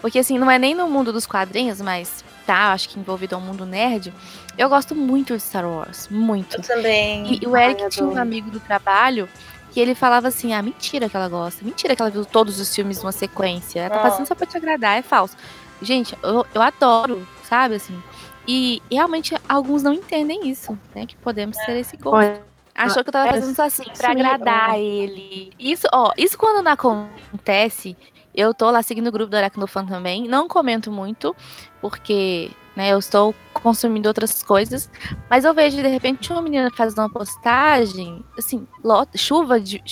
Porque, 0.00 0.18
assim, 0.18 0.38
não 0.38 0.50
é 0.50 0.58
nem 0.58 0.74
no 0.74 0.88
mundo 0.88 1.12
dos 1.12 1.26
quadrinhos, 1.26 1.80
mas 1.80 2.22
tá, 2.46 2.72
acho 2.72 2.90
que 2.90 2.98
envolvido 2.98 3.34
ao 3.34 3.40
mundo 3.40 3.64
nerd. 3.64 4.12
Eu 4.56 4.68
gosto 4.68 4.94
muito 4.94 5.36
de 5.36 5.42
Star 5.42 5.68
Wars. 5.68 6.08
Muito. 6.08 6.56
Eu 6.56 6.62
também. 6.62 7.38
E, 7.42 7.46
o 7.46 7.56
Eric 7.56 7.82
Ai, 7.82 7.88
tinha 7.88 8.06
um 8.06 8.16
amigo 8.16 8.50
do 8.50 8.60
trabalho 8.60 9.28
que 9.72 9.80
ele 9.80 9.94
falava 9.94 10.28
assim: 10.28 10.52
ah, 10.52 10.62
mentira 10.62 11.08
que 11.08 11.16
ela 11.16 11.28
gosta. 11.28 11.64
Mentira 11.64 11.96
que 11.96 12.02
ela 12.02 12.10
viu 12.10 12.24
todos 12.24 12.60
os 12.60 12.74
filmes 12.74 13.02
numa 13.02 13.12
sequência. 13.12 13.80
Ela 13.80 13.90
tá 13.90 14.02
fazendo 14.02 14.26
só 14.26 14.34
pra 14.34 14.46
te 14.46 14.56
agradar, 14.56 14.98
é 14.98 15.02
falso. 15.02 15.36
Gente, 15.82 16.16
eu, 16.22 16.46
eu 16.54 16.62
adoro, 16.62 17.26
sabe, 17.42 17.74
assim. 17.74 18.00
E, 18.46 18.80
e 18.90 18.94
realmente 18.94 19.34
alguns 19.48 19.82
não 19.82 19.92
entendem 19.92 20.48
isso, 20.48 20.78
né? 20.94 21.06
Que 21.06 21.16
podemos 21.16 21.56
ser 21.56 21.76
esse 21.78 21.96
gosto. 21.96 22.40
Achou 22.74 23.04
que 23.04 23.08
eu 23.08 23.12
tava 23.12 23.28
é, 23.28 23.32
fazendo 23.32 23.52
isso 23.52 23.62
assim, 23.62 23.84
pra 23.96 24.10
agradar 24.10 24.78
ele. 24.78 25.52
Isso, 25.58 25.86
ó, 25.92 26.12
isso 26.16 26.36
quando 26.36 26.62
não 26.62 26.72
acontece, 26.72 27.96
eu 28.34 28.52
tô 28.54 28.70
lá 28.70 28.82
seguindo 28.82 29.06
o 29.08 29.12
grupo 29.12 29.30
do 29.30 29.36
Aracnofan 29.36 29.86
também. 29.86 30.26
Não 30.28 30.48
comento 30.48 30.90
muito, 30.90 31.34
porque, 31.80 32.50
né, 32.76 32.92
eu 32.92 32.98
estou 32.98 33.34
consumindo 33.52 34.08
outras 34.08 34.42
coisas. 34.42 34.90
Mas 35.30 35.44
eu 35.44 35.54
vejo, 35.54 35.76
de 35.76 35.88
repente, 35.88 36.32
uma 36.32 36.42
menina 36.42 36.70
fazendo 36.76 36.98
uma 37.00 37.10
postagem, 37.10 38.24
assim, 38.38 38.66
lo- 38.82 39.06
chuva 39.16 39.60
de 39.60 39.82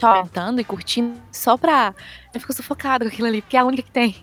comentando 0.00 0.60
e 0.60 0.64
curtindo, 0.64 1.14
só 1.30 1.56
pra. 1.56 1.94
Eu 2.34 2.40
fico 2.40 2.52
sufocada 2.52 3.04
com 3.04 3.10
aquilo 3.10 3.28
ali, 3.28 3.40
porque 3.42 3.56
é 3.56 3.60
a 3.60 3.64
única 3.64 3.82
que 3.82 3.90
tem. 3.90 4.16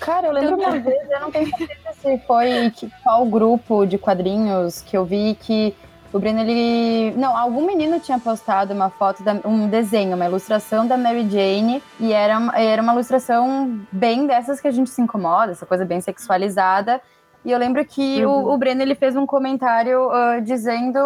Cara, 0.00 0.28
eu 0.28 0.32
lembro 0.32 0.56
uma 0.56 0.70
vez, 0.80 1.10
eu 1.10 1.20
não 1.20 1.30
tenho 1.30 1.46
certeza 1.56 1.92
se 2.00 2.18
foi 2.26 2.72
qual 3.02 3.26
grupo 3.26 3.84
de 3.84 3.98
quadrinhos 3.98 4.80
que 4.82 4.96
eu 4.96 5.04
vi 5.04 5.36
que 5.40 5.74
o 6.12 6.18
Breno, 6.18 6.40
ele. 6.40 7.14
Não, 7.16 7.36
algum 7.36 7.66
menino 7.66 8.00
tinha 8.00 8.18
postado 8.18 8.72
uma 8.72 8.90
foto, 8.90 9.22
da, 9.22 9.36
um 9.44 9.68
desenho, 9.68 10.16
uma 10.16 10.24
ilustração 10.24 10.86
da 10.86 10.96
Mary 10.96 11.28
Jane, 11.28 11.82
e 12.00 12.12
era, 12.12 12.38
era 12.58 12.82
uma 12.82 12.92
ilustração 12.92 13.78
bem 13.92 14.26
dessas 14.26 14.60
que 14.60 14.68
a 14.68 14.70
gente 14.70 14.90
se 14.90 15.02
incomoda, 15.02 15.52
essa 15.52 15.66
coisa 15.66 15.84
bem 15.84 16.00
sexualizada. 16.00 17.00
E 17.44 17.52
eu 17.52 17.58
lembro 17.58 17.84
que 17.84 18.24
o, 18.26 18.52
o 18.52 18.58
Breno 18.58 18.82
ele 18.82 18.94
fez 18.94 19.16
um 19.16 19.24
comentário 19.24 20.10
ah, 20.10 20.40
dizendo 20.40 20.98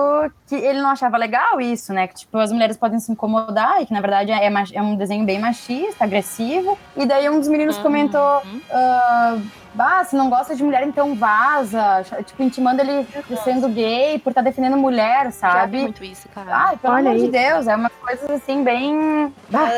que 0.47 0.55
ele 0.55 0.81
não 0.81 0.91
achava 0.91 1.17
legal 1.17 1.61
isso, 1.61 1.93
né? 1.93 2.07
Que 2.07 2.15
tipo, 2.15 2.37
as 2.39 2.51
mulheres 2.51 2.77
podem 2.77 2.99
se 2.99 3.13
incomodar 3.13 3.81
e 3.83 3.87
que 3.87 3.93
na 3.93 4.01
verdade 4.01 4.33
é, 4.33 4.51
é 4.73 4.83
um 4.83 4.97
desenho 4.97 5.25
bem 5.25 5.39
machista, 5.39 6.05
agressivo. 6.05 6.77
E 6.97 7.07
daí 7.07 7.29
um 7.29 7.39
dos 7.39 7.49
meninos 7.49 7.79
comentou: 7.79 8.43
Uhum. 8.45 8.61
ah, 8.73 9.39
bah, 9.75 10.05
se 10.05 10.17
não 10.17 10.31
gosta 10.31 10.55
de 10.57 10.65
mulher, 10.65 10.83
então 10.87 11.15
vaza. 11.15 12.03
Tipo, 12.25 12.43
intimando 12.43 12.81
ele 12.81 13.07
sendo 13.45 13.69
gay 13.69 14.19
por 14.19 14.31
estar 14.31 14.43
defendendo 14.43 14.77
mulher, 14.77 15.27
Já 15.27 15.31
sabe? 15.33 15.83
muito 15.83 16.03
isso, 16.03 16.29
cara. 16.31 16.51
Ai, 16.57 16.77
pelo 16.77 16.95
Olha 16.95 17.11
amor 17.11 17.19
de 17.19 17.23
isso. 17.25 17.33
Deus, 17.33 17.67
é 17.67 17.77
uma 17.77 17.91
coisa 17.91 18.35
assim 18.35 18.65
bem. 18.65 19.33
Bah. 19.49 19.69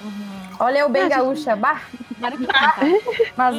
Uhum. 0.00 0.56
olha 0.58 0.78
eu 0.78 0.88
bem 0.88 1.08
gaúcha, 1.08 1.54
bah, 1.56 1.82
mas 3.36 3.56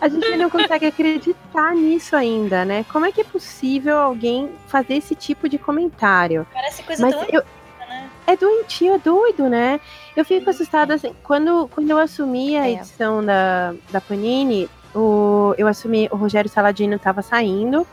A 0.00 0.08
gente 0.08 0.36
não 0.36 0.50
consegue 0.50 0.86
acreditar 0.86 1.74
nisso 1.74 2.16
ainda, 2.16 2.64
né? 2.64 2.84
Como 2.92 3.06
é 3.06 3.12
que 3.12 3.20
é 3.20 3.24
possível 3.24 3.98
alguém 3.98 4.50
fazer 4.66 4.94
esse 4.94 5.14
tipo 5.14 5.48
de 5.48 5.58
comentário? 5.58 6.46
Parece 6.52 6.82
coisa 6.82 7.02
Mas 7.02 7.14
tão. 7.14 7.24
eu, 7.30 7.42
né? 7.88 8.08
é 8.26 8.36
doentio, 8.36 8.94
é 8.94 8.98
doido, 8.98 9.48
né? 9.48 9.80
Eu 10.16 10.24
fico 10.24 10.48
assustada 10.50 10.94
assim. 10.94 11.14
Quando, 11.22 11.68
quando 11.68 11.90
eu 11.90 11.98
assumi 11.98 12.56
a 12.56 12.68
É. 12.68 12.72
edição 12.72 13.24
da, 13.24 13.74
da 13.90 14.00
Panini, 14.00 14.68
o, 14.94 15.54
eu 15.58 15.66
assumi, 15.66 16.08
o 16.10 16.16
Rogério 16.16 16.50
Saladino 16.50 16.98
tava 16.98 17.22
saindo 17.22 17.86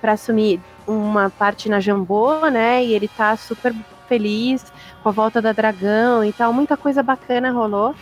para 0.00 0.12
assumir 0.12 0.60
uma 0.86 1.30
parte 1.30 1.68
na 1.68 1.80
Jambô, 1.80 2.48
né? 2.50 2.84
E 2.84 2.94
ele 2.94 3.08
tá 3.08 3.36
super 3.36 3.74
feliz 4.08 4.64
com 5.02 5.08
a 5.08 5.12
volta 5.12 5.42
da 5.42 5.52
Dragão 5.52 6.24
e 6.24 6.32
tal. 6.32 6.52
Muita 6.52 6.76
coisa 6.76 7.02
bacana 7.02 7.50
rolou. 7.52 7.94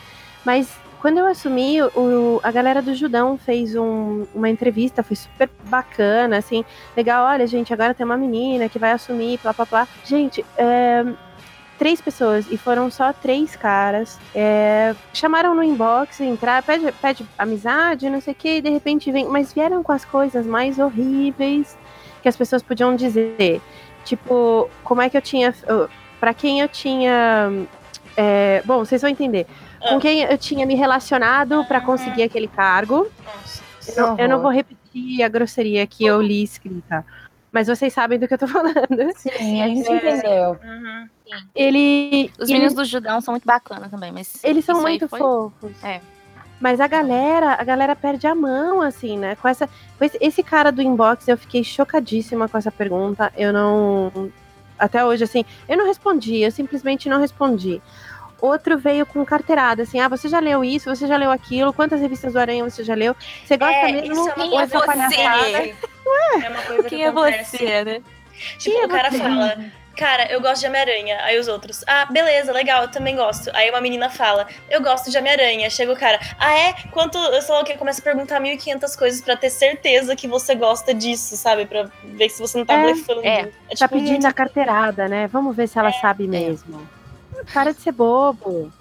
Mas 0.45 0.69
quando 1.01 1.19
eu 1.19 1.27
assumi, 1.27 1.83
o, 1.83 2.41
a 2.43 2.51
galera 2.51 2.81
do 2.83 2.95
Judão 2.95 3.37
fez 3.39 3.75
um- 3.77 4.25
uma 4.35 4.49
entrevista, 4.49 5.03
foi 5.03 5.17
super 5.17 5.49
bacana, 5.65 6.39
assim, 6.39 6.65
legal, 6.97 7.27
olha, 7.27 7.47
gente, 7.47 7.73
agora 7.73 7.95
tem 7.95 8.05
uma 8.05 8.17
menina 8.17 8.69
que 8.69 8.79
vai 8.79 8.93
assumir, 8.93 9.39
blá, 9.43 9.53
blá, 9.53 9.65
blá. 9.65 9.89
Gente, 10.05 10.45
é, 10.57 11.05
três 11.79 12.01
pessoas, 12.01 12.47
e 12.51 12.57
foram 12.57 12.91
só 12.91 13.13
três 13.13 13.55
caras, 13.55 14.19
é, 14.35 14.95
chamaram 15.13 15.55
no 15.55 15.63
inbox, 15.63 16.21
entrar, 16.21 16.63
pede, 16.63 16.91
pede 16.93 17.27
amizade, 17.39 18.09
não 18.09 18.21
sei 18.21 18.33
o 18.33 18.37
que, 18.37 18.57
e 18.57 18.61
de 18.63 18.71
repente 18.71 19.13
vem, 19.13 19.27
mas 19.27 19.53
vieram 19.53 19.83
com 19.83 19.93
as 19.93 20.05
coisas 20.05 20.47
mais 20.47 20.79
horríveis 20.79 21.77
que 22.23 22.29
as 22.29 22.37
pessoas 22.37 22.63
podiam 22.63 22.97
dizer. 22.97 23.61
Tipo, 24.05 24.71
como 24.83 25.03
é 25.03 25.11
que 25.11 25.17
eu 25.17 25.23
tinha, 25.23 25.55
para 26.19 26.33
quem 26.33 26.61
eu 26.61 26.69
tinha, 26.69 27.51
é, 28.17 28.63
bom, 28.65 28.79
vocês 28.79 29.03
vão 29.03 29.11
entender. 29.11 29.47
Com 29.81 29.97
Ah. 29.97 30.01
quem 30.01 30.23
eu 30.23 30.39
tinha 30.39 30.65
me 30.67 30.75
relacionado 30.75 31.65
para 31.67 31.81
conseguir 31.81 32.23
aquele 32.25 32.49
cargo. 32.49 33.07
Nossa. 33.25 33.63
que 33.93 34.01
Eu, 34.01 34.17
eu 34.19 34.29
não 34.29 34.41
vou 34.41 34.51
repetir 34.51 35.23
a 35.23 35.29
grosseria 35.29 35.87
que 35.87 36.05
eu 36.05 36.21
li 36.21 36.43
escrita. 36.43 37.05
Mas 37.53 37.69
vocês 37.69 37.93
sabem 37.93 38.19
do 38.19 38.27
que 38.27 38.35
eu 38.35 38.39
tô 38.39 38.47
falando. 38.49 39.13
Sim, 39.17 39.63
a 39.63 39.69
gente 39.69 39.89
É. 39.89 39.97
entendeu. 39.97 40.59
Uhum. 40.63 41.09
Ele. 41.55 42.31
Os 42.39 42.49
meninos 42.49 42.73
eles, 42.73 42.75
do 42.75 42.85
Judão 42.85 43.21
são 43.21 43.33
muito 43.33 43.45
bacanas 43.47 43.91
também, 43.91 44.13
mas. 44.13 44.43
eles 44.45 44.65
são 44.65 44.81
muito 44.81 45.09
foi- 45.09 45.19
fofos. 45.19 45.73
É. 45.85 46.01
Mas 46.61 46.81
a 46.81 46.87
galera, 46.87 47.53
a 47.61 47.65
galera 47.65 47.95
perde 47.95 48.27
a 48.27 48.35
mão, 48.35 48.81
assim, 48.81 49.19
né? 49.19 49.37
Com 49.37 49.47
essa. 49.49 49.69
Com 49.99 50.05
esse, 50.05 50.17
esse 50.21 50.43
cara 50.43 50.73
do 50.73 50.81
inbox, 50.83 51.29
eu 51.29 51.37
fiquei 51.37 51.63
chocadíssima 51.63 52.49
com 52.49 52.57
essa 52.59 52.71
pergunta. 52.71 53.33
Eu 53.37 53.53
não. 53.53 54.31
Até 54.79 55.05
hoje, 55.05 55.25
assim, 55.25 55.45
eu 55.69 55.77
não 55.77 55.87
respondi, 55.87 56.39
eu 56.41 56.51
simplesmente 56.51 57.09
não 57.09 57.19
respondi. 57.21 57.81
Outro 58.41 58.77
veio 58.79 59.07
com 59.07 59.25
carteirada, 59.25 59.83
assim, 59.83 59.99
ah, 59.99 60.09
você 60.09 60.29
já 60.29 60.39
leu 60.39 60.63
isso, 60.63 60.95
você 60.95 61.07
já 61.07 61.17
leu 61.17 61.31
aquilo, 61.31 61.73
quantas 61.73 62.01
revistas 62.01 62.33
do 62.35 62.39
Aranha 62.39 62.63
você 62.65 62.85
já 62.85 62.95
leu? 62.95 63.17
Você 63.45 63.57
gosta 63.57 63.75
É, 63.75 63.93
mesmo? 63.93 64.13
isso 64.13 64.21
é 64.21 64.23
uma 64.25 64.35
Quem 64.35 64.51
coisa 64.51 64.77
é 64.77 65.09
você? 65.09 65.21
É 66.45 66.49
uma 66.51 66.63
coisa 66.63 66.83
Quem 66.89 66.99
que 66.99 67.05
é 67.05 67.09
acontece. 67.09 67.57
você, 67.59 67.85
né? 67.85 68.03
Tipo, 68.59 68.75
Quem 68.77 68.83
é 68.83 68.85
o 68.85 68.89
cara 68.89 69.11
você? 69.11 69.19
fala, 69.19 69.59
cara, 69.97 70.31
eu 70.31 70.41
gosto 70.43 70.61
de 70.61 70.67
Homem-Aranha. 70.67 71.19
Aí 71.23 71.39
os 71.39 71.49
outros, 71.49 71.83
ah, 71.87 72.05
beleza, 72.05 72.53
legal, 72.53 72.83
eu 72.83 72.91
também 72.91 73.17
gosto. 73.17 73.51
Aí 73.55 73.71
uma 73.71 73.81
menina 73.81 74.11
fala, 74.11 74.47
eu 74.69 74.83
gosto 74.83 75.11
de 75.11 75.17
Homem-Aranha. 75.17 75.71
Chega 75.71 75.91
o 75.93 75.97
cara, 75.97 76.21
ah, 76.39 76.53
é? 76.53 76.75
Quanto. 76.91 77.17
Eu 77.17 77.41
só 77.41 77.65
que 77.65 77.75
começa 77.79 78.03
a 78.03 78.05
perguntar 78.05 78.39
1.500 78.39 78.95
coisas 78.99 79.21
pra 79.23 79.35
ter 79.39 79.49
certeza 79.49 80.15
que 80.15 80.29
você 80.29 80.55
gosta 80.55 80.93
disso, 80.93 81.35
sabe? 81.39 81.65
Pra 81.65 81.89
ver 82.05 82.29
se 82.29 82.39
você 82.41 82.59
não 82.59 82.67
tá 82.67 82.75
É, 82.75 82.83
blefando. 82.83 83.25
é. 83.25 83.45
Tá 83.45 83.51
tipo, 83.75 83.89
pedindo 83.95 84.27
a 84.27 84.33
carteirada, 84.35 85.09
né? 85.09 85.27
Vamos 85.29 85.57
ver 85.57 85.67
se 85.67 85.79
ela 85.79 85.91
sabe 85.93 86.29
mesmo. 86.29 86.87
Para 87.53 87.73
de 87.73 87.81
ser 87.81 87.93
bobo. 87.93 88.73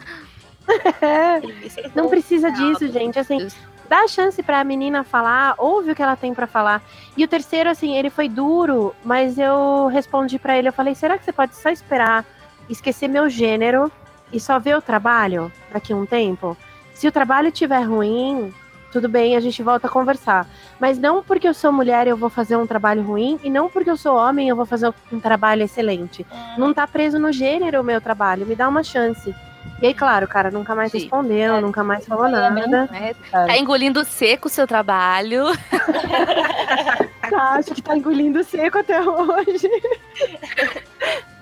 Não 1.93 2.09
precisa 2.09 2.51
disso, 2.51 2.87
gente. 2.91 3.19
Assim, 3.19 3.47
dá 3.87 3.99
a 3.99 4.07
chance 4.07 4.41
pra 4.41 4.63
menina 4.63 5.03
falar, 5.03 5.55
ouve 5.57 5.91
o 5.91 5.95
que 5.95 6.01
ela 6.01 6.15
tem 6.15 6.33
pra 6.33 6.47
falar. 6.47 6.81
E 7.15 7.23
o 7.23 7.27
terceiro, 7.27 7.69
assim, 7.69 7.95
ele 7.95 8.09
foi 8.09 8.27
duro, 8.27 8.95
mas 9.03 9.37
eu 9.37 9.87
respondi 9.87 10.39
pra 10.39 10.57
ele, 10.57 10.67
eu 10.67 10.73
falei, 10.73 10.95
será 10.95 11.17
que 11.17 11.25
você 11.25 11.33
pode 11.33 11.55
só 11.55 11.69
esperar 11.69 12.25
esquecer 12.69 13.07
meu 13.07 13.29
gênero 13.29 13.91
e 14.33 14.39
só 14.39 14.59
ver 14.59 14.75
o 14.75 14.81
trabalho 14.81 15.51
daqui 15.71 15.93
a 15.93 15.95
um 15.95 16.05
tempo? 16.05 16.57
Se 16.93 17.07
o 17.07 17.11
trabalho 17.11 17.49
estiver 17.49 17.81
ruim, 17.81 18.53
tudo 18.95 19.09
bem, 19.09 19.35
a 19.35 19.41
gente 19.41 19.61
volta 19.61 19.87
a 19.87 19.89
conversar. 19.89 20.47
Mas 20.79 20.97
não 20.97 21.21
porque 21.21 21.45
eu 21.45 21.53
sou 21.53 21.69
mulher 21.69 22.07
eu 22.07 22.15
vou 22.15 22.29
fazer 22.29 22.55
um 22.55 22.65
trabalho 22.65 23.03
ruim, 23.03 23.37
e 23.43 23.49
não 23.49 23.69
porque 23.69 23.89
eu 23.89 23.97
sou 23.97 24.15
homem 24.15 24.47
eu 24.47 24.55
vou 24.55 24.65
fazer 24.65 24.93
um 25.11 25.19
trabalho 25.19 25.63
excelente. 25.63 26.25
Não 26.57 26.73
tá 26.73 26.87
preso 26.87 27.19
no 27.19 27.29
gênero 27.29 27.81
o 27.81 27.83
meu 27.83 27.99
trabalho, 27.99 28.45
me 28.45 28.55
dá 28.55 28.69
uma 28.69 28.83
chance. 28.83 29.35
E 29.81 29.87
aí, 29.87 29.93
claro, 29.93 30.25
cara 30.29 30.49
nunca 30.49 30.73
mais 30.73 30.93
Sim. 30.93 30.99
respondeu, 30.99 31.55
É. 31.55 31.59
nunca 31.61 31.83
mais 31.83 32.05
falou 32.05 32.27
É 32.27 32.31
nada. 32.31 32.67
né? 32.67 33.13
Cara. 33.29 33.47
Tá 33.47 33.57
engolindo 33.57 34.05
seco 34.05 34.47
o 34.47 34.51
seu 34.51 34.65
trabalho. 34.65 35.43
Acho 37.57 37.73
que 37.75 37.81
tá 37.81 37.97
engolindo 37.97 38.41
seco 38.45 38.77
até 38.77 39.01
hoje. 39.01 39.69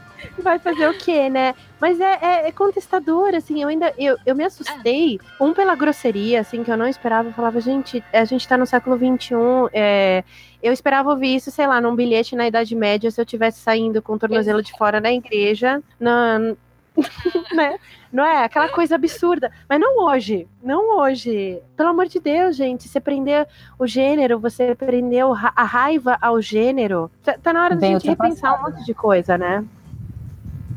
Vai 0.43 0.59
fazer 0.59 0.87
o 0.89 0.93
quê, 0.93 1.29
né? 1.29 1.55
Mas 1.79 1.99
é, 1.99 2.19
é, 2.21 2.47
é 2.47 2.51
contestador, 2.51 3.33
assim, 3.33 3.61
eu 3.61 3.69
ainda, 3.69 3.93
eu, 3.97 4.17
eu 4.25 4.35
me 4.35 4.43
assustei, 4.43 5.19
um 5.39 5.53
pela 5.53 5.75
grosseria, 5.75 6.41
assim, 6.41 6.63
que 6.63 6.71
eu 6.71 6.77
não 6.77 6.87
esperava, 6.87 7.29
eu 7.29 7.33
falava, 7.33 7.59
gente, 7.59 8.03
a 8.11 8.25
gente 8.25 8.47
tá 8.47 8.57
no 8.57 8.65
século 8.65 8.97
XXI, 8.97 9.35
é, 9.73 10.23
eu 10.61 10.71
esperava 10.71 11.09
ouvir 11.09 11.35
isso, 11.35 11.49
sei 11.49 11.65
lá, 11.65 11.81
num 11.81 11.95
bilhete 11.95 12.35
na 12.35 12.47
Idade 12.47 12.75
Média, 12.75 13.09
se 13.09 13.19
eu 13.19 13.25
tivesse 13.25 13.59
saindo 13.59 14.01
com 14.01 14.13
o 14.13 14.19
tornozelo 14.19 14.61
de 14.61 14.71
fora 14.77 15.01
na 15.01 15.11
igreja, 15.11 15.81
na, 15.99 16.55
né? 17.53 17.79
Não 18.11 18.23
é? 18.23 18.43
Aquela 18.43 18.69
coisa 18.69 18.95
absurda. 18.95 19.51
Mas 19.67 19.79
não 19.79 20.05
hoje. 20.05 20.47
Não 20.61 20.99
hoje. 20.99 21.59
Pelo 21.75 21.89
amor 21.89 22.07
de 22.07 22.19
Deus, 22.19 22.55
gente. 22.55 22.87
Você 22.87 22.99
prender 22.99 23.47
o 23.79 23.87
gênero, 23.87 24.39
você 24.39 24.75
prendeu 24.75 25.33
a 25.33 25.63
raiva 25.63 26.17
ao 26.21 26.39
gênero. 26.39 27.09
Tá, 27.23 27.35
tá 27.41 27.51
na 27.51 27.63
hora 27.63 27.75
da 27.75 27.87
gente 27.87 28.07
repensar 28.07 28.59
um 28.59 28.63
monte 28.63 28.85
de 28.85 28.93
coisa, 28.93 29.37
né? 29.37 29.65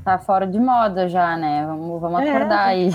Tá 0.06 0.20
fora 0.20 0.46
de 0.46 0.60
moda 0.60 1.08
já, 1.08 1.36
né? 1.36 1.64
Vamos, 1.66 2.00
vamos 2.00 2.20
É. 2.20 2.30
acordar 2.30 2.68
aí. 2.68 2.90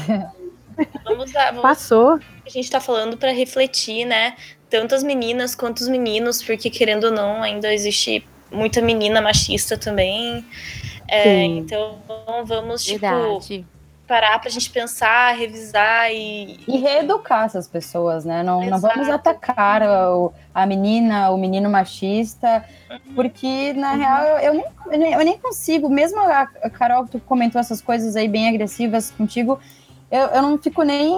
Vamos 1.03 1.34
lá, 1.34 1.47
vamos 1.47 1.62
Passou. 1.62 2.18
a 2.45 2.49
gente 2.49 2.72
tá 2.72 2.80
falando 2.80 3.18
pra 3.18 3.34
refletir, 3.34 4.05
né? 4.05 4.34
Tanto 4.70 4.95
as 4.95 5.03
meninas 5.03 5.53
quanto 5.53 5.80
os 5.82 5.89
meninos, 5.89 6.41
porque 6.41 6.70
querendo 6.70 7.03
ou 7.07 7.12
não, 7.12 7.43
ainda 7.43 7.74
existe 7.74 8.26
muita 8.49 8.82
menina 8.82 9.20
machista 9.22 9.78
também. 9.78 10.45
É, 11.05 11.43
então 11.43 11.97
vamos, 12.45 12.86
tipo, 12.86 13.01
Verdade. 13.01 13.66
Parar 14.12 14.39
pra 14.39 14.49
gente 14.49 14.70
pensar, 14.70 15.34
revisar 15.38 16.12
e. 16.12 16.59
E 16.68 16.78
reeducar 16.80 17.45
essas 17.45 17.66
pessoas, 17.66 18.26
né? 18.26 18.43
Não, 18.43 18.59
não 18.66 18.78
vamos 18.78 19.07
atacar 19.07 19.82
o- 19.84 20.34
a 20.53 20.66
menina, 20.66 21.32
o 21.32 21.38
menino 21.38 21.70
machista, 21.70 22.62
porque, 23.16 23.72
na 23.72 23.93
real, 23.93 24.24
eu, 24.26 24.38
eu 24.39 24.53
nem, 24.53 24.66
eu, 24.91 24.99
nem, 24.99 25.14
eu 25.14 25.20
nem 25.24 25.38
consigo, 25.38 25.89
mesmo 25.89 26.20
a, 26.20 26.41
a 26.62 26.70
Carol, 26.70 27.05
que 27.05 27.12
tu 27.12 27.20
comentou 27.22 27.62
essas 27.62 27.80
coisas 27.82 28.18
aí 28.18 28.28
bem 28.28 28.49
agressivas 28.49 29.12
contigo, 29.12 29.57
eu, 30.12 30.26
eu 30.28 30.41
não 30.41 30.57
fico 30.57 30.84
nem. 30.84 31.09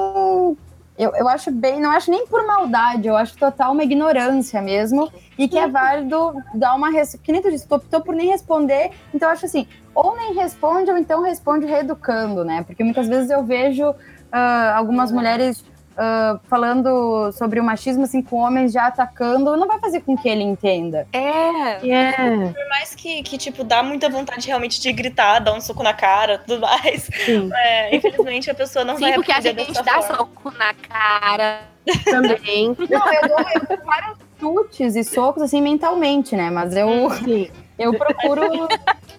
Eu, 0.97 1.11
eu 1.15 1.27
acho 1.27 1.49
bem, 1.51 1.79
não 1.79 1.89
acho 1.91 2.11
nem 2.11 2.27
por 2.27 2.45
maldade, 2.45 3.07
eu 3.07 3.15
acho 3.17 3.35
total 3.37 3.71
uma 3.73 3.83
ignorância 3.83 4.61
mesmo, 4.61 5.11
e 5.37 5.47
que 5.47 5.57
é 5.57 5.67
válido 5.67 6.33
dar 6.53 6.75
uma. 6.75 6.89
res- 6.91 7.17
Que 7.23 7.31
nem 7.31 7.41
tu 7.41 7.49
disse, 7.49 7.67
tu 7.67 7.75
optou 7.75 8.01
por 8.01 8.13
nem 8.13 8.29
responder, 8.29 8.91
então 9.13 9.27
eu 9.29 9.33
acho 9.33 9.45
assim, 9.45 9.67
ou 9.95 10.15
nem 10.15 10.33
responde, 10.35 10.91
ou 10.91 10.97
então 10.97 11.21
responde 11.23 11.65
reeducando, 11.65 12.43
né? 12.45 12.63
Porque 12.63 12.83
muitas 12.83 13.07
vezes 13.07 13.29
eu 13.31 13.43
vejo 13.43 13.93
ah, 14.31 14.75
algumas 14.77 15.11
mulheres 15.11 15.63
ah, 15.95 16.39
falando 16.49 17.31
sobre 17.33 17.59
o 17.59 17.63
machismo, 17.63 18.03
assim, 18.03 18.21
com 18.21 18.37
homens 18.37 18.71
já 18.71 18.87
atacando, 18.87 19.55
não 19.55 19.67
vai 19.67 19.79
fazer 19.79 20.01
com 20.01 20.17
que 20.17 20.27
ele 20.27 20.43
entenda. 20.43 21.07
É. 21.13 21.87
É, 21.87 22.11
Por 22.51 22.69
mais 22.69 22.95
que, 22.95 23.21
que, 23.23 23.37
tipo, 23.37 23.63
dá 23.63 23.83
muita 23.83 24.09
vontade 24.09 24.47
realmente 24.47 24.81
de 24.81 24.91
gritar, 24.91 25.39
dar 25.39 25.53
um 25.53 25.61
soco 25.61 25.83
na 25.83 25.93
cara, 25.93 26.39
tudo 26.39 26.61
mais. 26.61 27.09
sim. 27.25 27.49
É, 27.53 27.95
infelizmente 27.95 28.49
a 28.49 28.55
pessoa 28.55 28.83
não 28.83 28.95
Sim, 28.95 29.01
vai 29.01 29.13
porque 29.13 29.31
a 29.31 29.41
gente 29.41 29.55
dessa 29.55 29.83
dá 29.83 30.01
forma. 30.01 30.17
soco 30.17 30.51
na 30.57 30.73
cara. 30.73 31.61
Também. 32.05 32.75
Não, 32.89 33.13
eu 33.13 33.27
dou, 33.27 33.39
eu 33.39 33.67
dou 33.67 33.85
vários 33.85 34.17
chutes 34.39 34.95
e 34.95 35.03
socos, 35.03 35.43
assim, 35.43 35.61
mentalmente, 35.61 36.33
né? 36.35 36.49
Mas 36.49 36.75
eu, 36.75 37.09
Sim. 37.11 37.49
eu 37.77 37.93
procuro, 37.93 38.69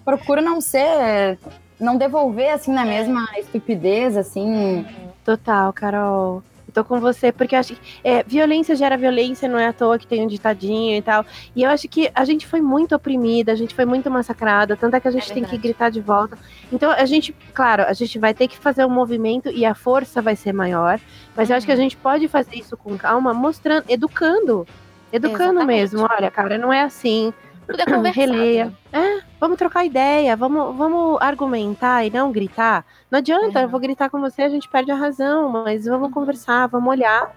procuro 0.03 0.41
não 0.41 0.59
ser, 0.59 1.37
não 1.79 1.95
devolver, 1.95 2.49
assim, 2.51 2.73
na 2.73 2.83
mesma 2.83 3.27
estupidez, 3.37 4.17
assim. 4.17 4.83
Total, 5.23 5.71
Carol. 5.73 6.41
Tô 6.75 6.83
com 6.83 6.99
você, 6.99 7.31
porque 7.31 7.55
eu 7.55 7.59
acho 7.59 7.73
que 7.73 7.81
é, 8.03 8.21
violência 8.23 8.75
gera 8.75 8.97
violência, 8.97 9.47
não 9.47 9.57
é 9.57 9.67
à 9.67 9.71
toa 9.71 9.97
que 9.97 10.05
tem 10.05 10.21
um 10.21 10.27
ditadinho 10.27 10.97
e 10.97 11.01
tal. 11.01 11.25
E 11.55 11.63
eu 11.63 11.69
acho 11.69 11.87
que 11.87 12.11
a 12.13 12.25
gente 12.25 12.45
foi 12.45 12.59
muito 12.59 12.93
oprimida, 12.93 13.53
a 13.53 13.55
gente 13.55 13.73
foi 13.73 13.85
muito 13.85 14.11
massacrada, 14.11 14.75
tanto 14.75 14.93
é 14.93 14.99
que 14.99 15.07
a 15.07 15.11
gente 15.11 15.31
tem 15.31 15.45
que 15.45 15.57
gritar 15.57 15.89
de 15.89 16.01
volta. 16.01 16.37
Então 16.73 16.91
a 16.91 17.05
gente, 17.05 17.33
claro, 17.53 17.83
a 17.83 17.93
gente 17.93 18.19
vai 18.19 18.33
ter 18.33 18.49
que 18.49 18.57
fazer 18.57 18.83
um 18.83 18.89
movimento 18.89 19.49
e 19.49 19.63
a 19.65 19.73
força 19.73 20.21
vai 20.21 20.35
ser 20.35 20.51
maior, 20.51 20.99
mas 21.33 21.49
eu 21.49 21.55
acho 21.55 21.65
que 21.65 21.71
a 21.71 21.77
gente 21.77 21.95
pode 21.95 22.27
fazer 22.27 22.57
isso 22.57 22.75
com 22.75 22.97
calma, 22.97 23.33
mostrando, 23.33 23.85
educando. 23.87 24.67
Educando 25.13 25.59
Exatamente. 25.61 25.77
mesmo, 25.79 26.07
olha, 26.11 26.29
cara, 26.29 26.57
não 26.57 26.73
é 26.73 26.81
assim. 26.81 27.33
Tudo 27.67 27.81
é 27.81 27.85
conversado. 27.85 28.31
Releia. 28.31 28.73
É, 28.93 29.21
vamos 29.39 29.57
trocar 29.57 29.85
ideia, 29.85 30.35
vamos, 30.35 30.75
vamos 30.75 31.17
argumentar 31.21 32.05
e 32.05 32.09
não 32.09 32.31
gritar. 32.31 32.85
Não 33.09 33.19
adianta, 33.19 33.59
Uhum. 33.59 33.65
eu 33.65 33.69
vou 33.69 33.79
gritar 33.79 34.09
com 34.09 34.19
você, 34.19 34.43
a 34.43 34.49
gente 34.49 34.69
perde 34.69 34.91
a 34.91 34.95
razão, 34.95 35.49
mas 35.49 35.85
vamos 35.85 36.11
conversar, 36.11 36.67
vamos 36.67 36.89
olhar. 36.89 37.33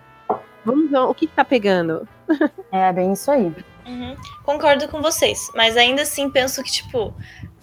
Vamos 0.64 0.90
ver 0.90 0.98
o 0.98 1.14
que, 1.14 1.26
que 1.26 1.34
tá 1.34 1.44
pegando. 1.44 2.06
É 2.70 2.92
bem 2.92 3.12
isso 3.12 3.30
aí. 3.30 3.52
Uhum. 3.86 4.14
Concordo 4.44 4.86
com 4.88 5.00
vocês, 5.00 5.50
mas 5.54 5.76
ainda 5.78 6.02
assim 6.02 6.28
penso 6.28 6.62
que, 6.62 6.70
tipo, 6.70 7.14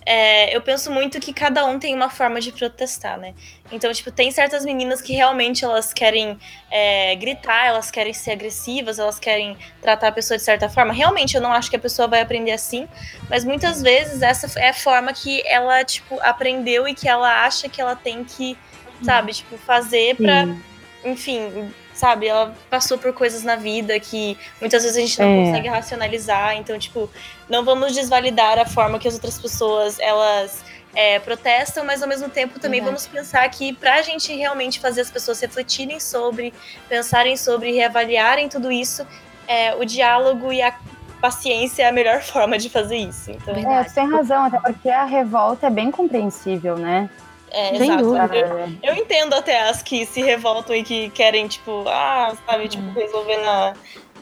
é, 0.06 0.56
eu 0.56 0.62
penso 0.62 0.92
muito 0.92 1.20
que 1.20 1.34
cada 1.34 1.66
um 1.66 1.80
tem 1.80 1.96
uma 1.96 2.10
forma 2.10 2.40
de 2.40 2.52
protestar, 2.52 3.18
né? 3.18 3.34
Então, 3.72 3.92
tipo, 3.92 4.12
tem 4.12 4.30
certas 4.30 4.64
meninas 4.64 5.02
que 5.02 5.14
realmente 5.14 5.66
elas 5.66 5.92
querem 5.94 6.38
é, 6.70 7.16
gritar, 7.16 7.66
elas 7.66 7.90
querem 7.90 8.14
ser 8.14 8.32
agressivas, 8.32 9.00
elas 9.00 9.18
querem 9.18 9.58
tratar 9.82 10.10
a 10.10 10.12
pessoa 10.12 10.38
de 10.38 10.44
certa 10.44 10.70
forma. 10.70 10.94
Realmente, 10.94 11.36
eu 11.36 11.42
não 11.42 11.52
acho 11.52 11.70
que 11.70 11.76
a 11.76 11.80
pessoa 11.80 12.08
vai 12.08 12.22
aprender 12.22 12.52
assim, 12.52 12.88
mas 13.30 13.44
muitas 13.44 13.82
vezes 13.82 14.22
essa 14.22 14.60
é 14.60 14.70
a 14.70 14.74
forma 14.74 15.12
que 15.12 15.42
ela, 15.48 15.84
tipo, 15.84 16.20
aprendeu 16.22 16.88
e 16.88 16.94
que 16.94 17.08
ela 17.10 17.44
acha 17.44 17.68
que 17.68 17.82
ela 17.82 17.96
tem 17.96 18.24
que, 18.24 18.56
sabe, 19.02 19.34
tipo, 19.34 19.58
fazer 19.58 20.16
pra 20.18 20.46
Sim. 20.46 20.62
enfim, 21.04 21.74
sabe, 21.94 22.28
ela 22.28 22.54
passou 22.70 22.98
por 22.98 23.14
coisas 23.14 23.44
na 23.44 23.56
vida 23.56 24.00
que 24.00 24.38
muitas 24.60 24.84
vezes 24.84 24.98
a 24.98 25.02
gente 25.02 25.20
não 25.20 25.30
É. 25.32 25.46
consegue 25.46 25.68
racionalizar, 25.68 26.56
então, 26.58 26.78
tipo, 26.78 27.10
não 27.50 27.64
vamos 27.64 27.94
desvalidar 27.94 28.58
a 28.60 28.66
forma 28.66 29.00
que 29.00 29.08
as 29.08 29.14
outras 29.16 29.38
pessoas, 29.40 30.00
elas 30.00 30.64
é, 30.96 31.20
protestam, 31.20 31.84
mas 31.86 32.02
ao 32.02 32.08
mesmo 32.10 32.30
tempo 32.30 32.60
também 32.60 32.80
Verdade. 32.80 33.04
vamos 33.04 33.08
pensar 33.08 33.48
que 33.50 33.74
pra 33.74 34.02
gente 34.02 34.34
realmente 34.34 34.80
fazer 34.80 35.02
as 35.02 35.12
pessoas 35.12 35.40
refletirem 35.40 36.00
sobre, 36.00 36.54
pensarem 36.88 37.36
sobre, 37.36 37.72
reavaliarem 37.74 38.48
tudo 38.50 38.72
isso, 38.72 39.06
é, 39.48 39.76
o 39.76 39.84
diálogo 39.86 40.52
e 40.54 40.62
a 40.62 40.74
paciência 41.22 41.84
é 41.84 41.90
a 41.90 41.92
melhor 41.92 42.22
forma 42.24 42.58
de 42.58 42.70
fazer 42.70 42.98
isso. 42.98 43.32
Então, 43.32 43.54
É, 43.56 43.84
tu 43.84 43.94
tem 43.94 44.10
razão, 44.10 44.46
até 44.46 44.60
porque 44.60 44.90
a 44.90 45.04
revolta 45.06 45.68
é 45.68 45.70
bem 45.70 45.92
compreensível, 45.92 46.78
né? 46.78 47.10
é, 47.52 47.70
Sem 47.78 47.84
exato. 47.84 48.04
dúvida. 48.04 48.36
Eu, 48.84 48.94
eu 48.94 48.96
entendo 48.96 49.34
até 49.34 49.70
as 49.70 49.82
que 49.82 50.06
se 50.06 50.22
revoltam 50.22 50.76
e 50.76 50.84
que 50.84 51.10
querem, 51.12 51.48
tipo, 51.48 51.86
ah, 51.88 52.36
sabe, 52.46 52.68
tipo, 52.68 52.84
resolver 52.92 53.38
na, 53.38 53.74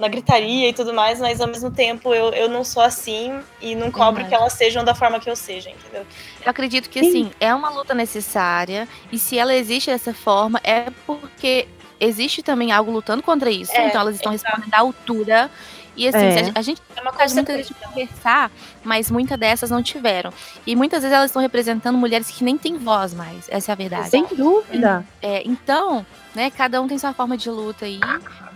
na 0.03 0.09
gritaria 0.09 0.69
e 0.69 0.73
tudo 0.73 0.93
mais, 0.93 1.19
mas 1.19 1.39
ao 1.39 1.47
mesmo 1.47 1.71
tempo 1.71 2.13
eu, 2.13 2.29
eu 2.33 2.49
não 2.49 2.63
sou 2.63 2.83
assim 2.83 3.39
e 3.61 3.73
não 3.73 3.89
cobro 3.89 4.15
Verdade. 4.15 4.29
que 4.29 4.35
elas 4.35 4.53
sejam 4.53 4.83
da 4.83 4.93
forma 4.93 5.19
que 5.19 5.29
eu 5.29 5.35
seja, 5.35 5.69
entendeu? 5.69 6.05
Eu 6.43 6.49
acredito 6.51 6.89
que, 6.89 6.99
Sim. 6.99 7.07
assim, 7.07 7.31
é 7.39 7.53
uma 7.55 7.69
luta 7.69 7.93
necessária. 7.93 8.87
E 9.11 9.17
se 9.17 9.37
ela 9.39 9.55
existe 9.55 9.89
dessa 9.89 10.13
forma, 10.13 10.59
é 10.63 10.87
porque 11.07 11.67
existe 11.99 12.43
também 12.43 12.71
algo 12.71 12.91
lutando 12.91 13.23
contra 13.23 13.49
isso. 13.49 13.71
É, 13.71 13.87
então 13.87 14.01
elas 14.01 14.15
estão 14.15 14.31
respondendo 14.31 14.73
à 14.73 14.79
altura. 14.79 15.49
E 15.95 16.07
assim, 16.07 16.17
É. 16.17 16.51
a 16.55 16.61
gente- 16.61 16.81
É 16.97 17.01
uma 17.01 17.13
faz 17.13 17.33
muita 17.33 17.55
gente 17.55 17.73
conversar, 17.75 18.51
mas 18.83 19.09
muitas 19.11 19.37
dessas 19.39 19.69
não 19.69 19.81
tiveram. 19.81 20.33
E 20.65 20.75
muitas 20.75 21.01
vezes 21.01 21.15
elas 21.15 21.29
estão 21.29 21.41
representando 21.41 21.97
mulheres 21.97 22.29
que 22.29 22.43
nem 22.43 22.57
têm 22.57 22.77
voz 22.77 23.13
mais. 23.13 23.45
Essa 23.47 23.71
é 23.71 23.73
a 23.73 23.75
verdade. 23.75 24.09
Sem 24.09 24.25
dúvida. 24.35 25.05
É, 25.21 25.43
então, 25.45 26.05
né, 26.35 26.49
cada 26.49 26.81
um 26.81 26.87
tem 26.87 26.97
sua 26.97 27.13
forma 27.13 27.37
de 27.37 27.49
luta 27.49 27.85
aí. 27.85 27.99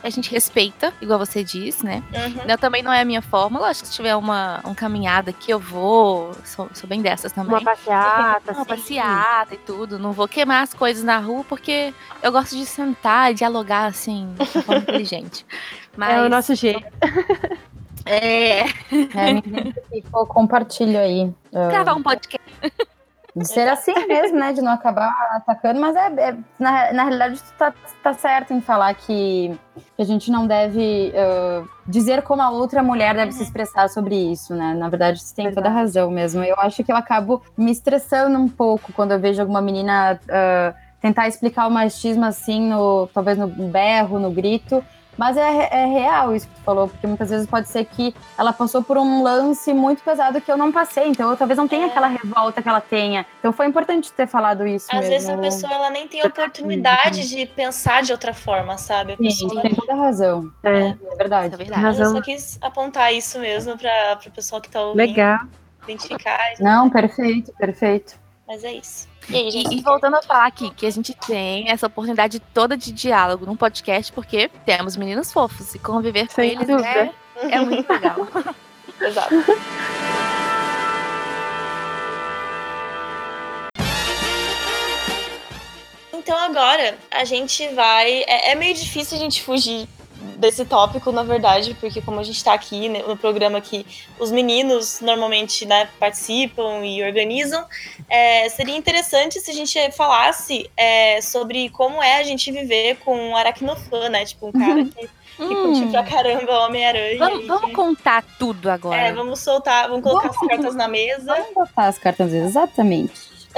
a 0.04 0.10
gente 0.10 0.32
respeita, 0.32 0.94
igual 1.02 1.20
você 1.20 1.44
disse, 1.44 1.84
né? 1.86 2.04
Uhum. 2.14 2.50
Eu 2.50 2.58
também 2.58 2.82
não 2.84 2.92
é 2.94 3.02
a 3.02 3.06
minha 3.06 3.22
forma. 3.22 3.60
Lógico 3.60 3.84
que 3.84 3.90
se 3.90 3.96
tiver 3.96 4.16
uma, 4.16 4.60
uma 4.64 4.76
caminhada 4.76 5.32
aqui, 5.32 5.52
eu 5.52 5.60
vou. 5.60 6.32
Sou, 6.46 6.70
sou 6.74 6.88
bem 6.88 7.02
dessas 7.02 7.32
também. 7.32 7.52
Uma 7.52 7.62
passeata, 7.62 8.52
Uma 8.54 8.66
passeata 8.66 9.54
e 9.56 9.58
tudo. 9.58 10.00
Não 10.00 10.12
vou 10.12 10.28
queimar 10.28 10.64
as 10.64 10.74
coisas 10.74 11.04
na 11.04 11.18
rua 11.20 11.44
porque 11.48 11.94
eu 12.22 12.32
gosto 12.32 12.56
de 12.56 12.66
sentar 12.66 13.32
e 13.32 13.36
dialogar 13.36 13.86
assim, 13.86 14.34
de 14.36 14.42
uma 14.58 14.64
forma 14.64 14.82
inteligente. 14.82 15.46
Mas, 15.96 16.14
É 16.18 16.22
o 16.22 16.30
nosso 16.30 16.56
jeito. 16.56 16.86
É, 18.06 18.62
É, 18.62 19.34
me 19.34 19.40
identifico, 19.46 20.26
compartilho 20.28 20.98
aí. 21.00 21.32
gravar 21.52 21.96
um 21.96 22.04
podcast. 22.04 22.48
De 23.38 23.48
ser 23.48 23.68
assim 23.68 23.94
mesmo, 24.08 24.40
né? 24.40 24.52
De 24.54 24.62
não 24.62 24.72
acabar 24.72 25.12
atacando, 25.32 25.80
mas 25.80 25.96
é, 25.96 26.30
é- 26.30 26.38
na, 26.60 26.94
na 26.94 27.04
realidade 27.04 27.40
tu 27.42 27.54
tá, 27.58 27.74
tá 28.02 28.14
certo 28.14 28.54
em 28.54 28.62
falar 28.62 28.94
que 28.96 29.58
a 29.98 30.04
gente 30.04 30.32
não 30.32 30.48
deve 30.48 31.14
ah, 31.16 31.64
dizer 31.88 32.22
como 32.24 32.42
a 32.42 32.50
outra 32.50 32.82
mulher 32.82 33.16
deve 33.16 33.32
se 33.32 33.44
expressar 33.44 33.90
sobre 33.90 34.16
isso, 34.16 34.56
né? 34.56 34.74
Na 34.74 34.90
verdade, 34.90 35.20
você 35.22 35.36
tem 35.36 35.54
toda 35.54 35.70
a 35.70 35.72
razão 35.72 36.10
mesmo. 36.10 36.44
Eu 36.44 36.56
acho 36.60 36.84
que 36.84 36.92
eu 36.92 36.96
acabo 36.96 37.42
me 37.58 37.72
estressando 37.72 38.38
um 38.40 38.50
pouco 38.50 38.92
quando 38.94 39.12
eu 39.12 39.20
vejo 39.20 39.42
alguma 39.42 39.62
menina 39.62 40.20
ah, 40.30 40.74
tentar 41.00 41.28
explicar 41.28 41.68
o 41.68 41.72
machismo 41.72 42.26
assim, 42.26 42.70
no, 42.70 43.08
talvez 43.14 43.38
no 43.38 43.48
berro, 43.48 44.20
no 44.20 44.32
grito. 44.32 44.84
Mas 45.18 45.36
é, 45.36 45.68
é 45.72 45.86
real 45.88 46.36
isso 46.36 46.48
que 46.48 46.54
tu 46.56 46.62
falou, 46.62 46.88
porque 46.88 47.08
muitas 47.08 47.30
vezes 47.32 47.48
pode 47.48 47.68
ser 47.70 47.84
que 47.86 48.14
ela 48.38 48.54
passou 48.54 48.84
por 48.84 48.98
um 48.98 49.24
lance 49.24 49.74
muito 49.74 50.04
pesado 50.04 50.40
que 50.40 50.52
eu 50.52 50.56
não 50.58 50.72
passei, 50.72 51.08
então 51.08 51.30
eu 51.32 51.36
talvez 51.36 51.58
não 51.58 51.68
tenha 51.68 51.86
É. 51.88 51.90
aquela 51.90 52.08
revolta 52.08 52.62
que 52.62 52.70
ela 52.70 52.80
tenha. 52.82 53.26
Então 53.40 53.52
foi 53.52 53.66
importante 53.66 54.12
ter 54.14 54.28
falado 54.28 54.68
isso 54.68 54.86
Às 54.92 55.00
mesmo. 55.00 55.10
vezes 55.10 55.30
a 55.30 55.38
pessoa 55.38 55.74
ela 55.74 55.90
nem 55.90 56.08
tem 56.08 56.24
oportunidade 56.26 57.28
de 57.30 57.46
pensar 57.48 58.04
de 58.04 58.12
outra 58.12 58.34
forma, 58.34 58.78
sabe? 58.78 59.14
A 59.14 59.18
Sim, 59.18 59.24
pessoa, 59.24 59.50
tu 59.56 59.62
tem 59.62 59.74
toda 59.76 59.94
a 59.94 59.96
razão. 59.96 60.52
É, 60.64 60.70
É 60.70 60.90
Isso 60.90 61.18
verdade. 61.18 61.54
é 61.54 61.58
verdade. 61.58 61.82
Razão. 61.82 62.06
eu 62.06 62.12
só 62.18 62.22
quis 62.22 62.58
apontar 62.62 63.14
isso 63.14 63.40
mesmo 63.40 63.76
para 63.78 64.20
o 64.26 64.32
pessoal 64.32 64.62
que 64.62 64.70
tá 64.70 64.82
ouvindo 64.82 64.98
legal. 64.98 65.40
identificar, 65.84 66.40
Não, 66.60 66.90
perfeito, 66.90 67.52
perfeito. 67.58 68.20
mas 68.48 68.64
é 68.64 68.74
isso. 68.74 69.08
E? 69.30 69.36
E, 69.36 69.78
e 69.78 69.82
voltando 69.82 70.16
a 70.16 70.22
falar 70.22 70.46
aqui, 70.48 70.70
que 70.72 70.86
a 70.86 70.90
gente 70.90 71.14
tem 71.14 71.70
essa 71.70 71.88
oportunidade 71.88 72.40
toda 72.40 72.78
de 72.78 72.92
diálogo 72.92 73.46
num 73.46 73.56
podcast, 73.56 74.12
porque 74.12 74.50
temos 74.66 74.96
meninos 74.96 75.32
fofos 75.32 75.76
e 75.76 75.80
conviver 75.80 76.28
com 76.28 76.36
Sem 76.36 76.52
eles 76.52 76.68
dúvida. 76.68 76.88
é, 76.88 77.12
é 77.52 77.60
muito 77.60 77.92
legal. 77.92 78.16
Exato. 79.02 79.36
Então 86.14 86.38
agora 86.38 86.98
a 87.12 87.24
gente 87.24 87.68
vai. 87.70 88.24
É, 88.28 88.52
é 88.52 88.56
meio 88.56 88.74
difícil 88.74 89.18
a 89.18 89.20
gente 89.20 89.42
fugir 89.42 89.88
desse 90.38 90.66
tópico, 90.66 91.12
na 91.12 91.24
verdade, 91.24 91.76
porque 91.80 92.02
como 92.02 92.20
a 92.20 92.24
gente 92.24 92.44
tá 92.44 92.54
aqui 92.54 92.90
né, 92.90 93.04
no 93.08 93.18
programa 93.18 93.60
que 93.62 93.86
os 94.20 94.32
meninos 94.32 95.00
normalmente 95.02 95.66
né, 95.66 95.90
participam 96.00 96.86
e 96.86 97.04
organizam, 97.04 97.66
é, 98.10 98.48
seria 98.50 98.76
interessante 98.78 99.40
se 99.40 99.50
a 99.50 99.54
gente 99.54 99.92
falasse 99.94 100.70
é, 100.78 101.22
sobre 101.22 101.70
como 101.70 102.02
é 102.04 102.18
a 102.20 102.24
gente 102.24 102.52
viver 102.52 102.98
com 103.04 103.16
um 103.30 103.36
aracnofã, 103.36 104.10
né? 104.10 104.26
Tipo, 104.26 104.48
um 104.48 104.52
cara 104.52 104.84
que, 104.86 104.92
que 104.92 105.08
curte 105.38 105.82
Hum, 105.84 105.92
pra 105.92 106.04
caramba 106.04 106.66
Homem-Aranha. 106.66 107.18
vamos, 107.20 107.46
vamos 107.48 107.66
que- 107.70 107.76
contar 107.76 108.24
tudo 108.40 108.70
agora. 108.70 108.96
é, 109.02 109.14
vamos 109.14 109.40
soltar, 109.40 109.88
vamos 109.88 110.04
colocar 110.04 110.30
as 110.30 110.36
Vamos. 110.36 110.50
cartas 110.50 110.76
na 110.76 110.88
mesa. 110.88 111.26
Vamos 111.36 111.54
botar 111.54 111.86
as 111.88 111.98
cartas 112.00 112.34
exatamente. 112.34 113.14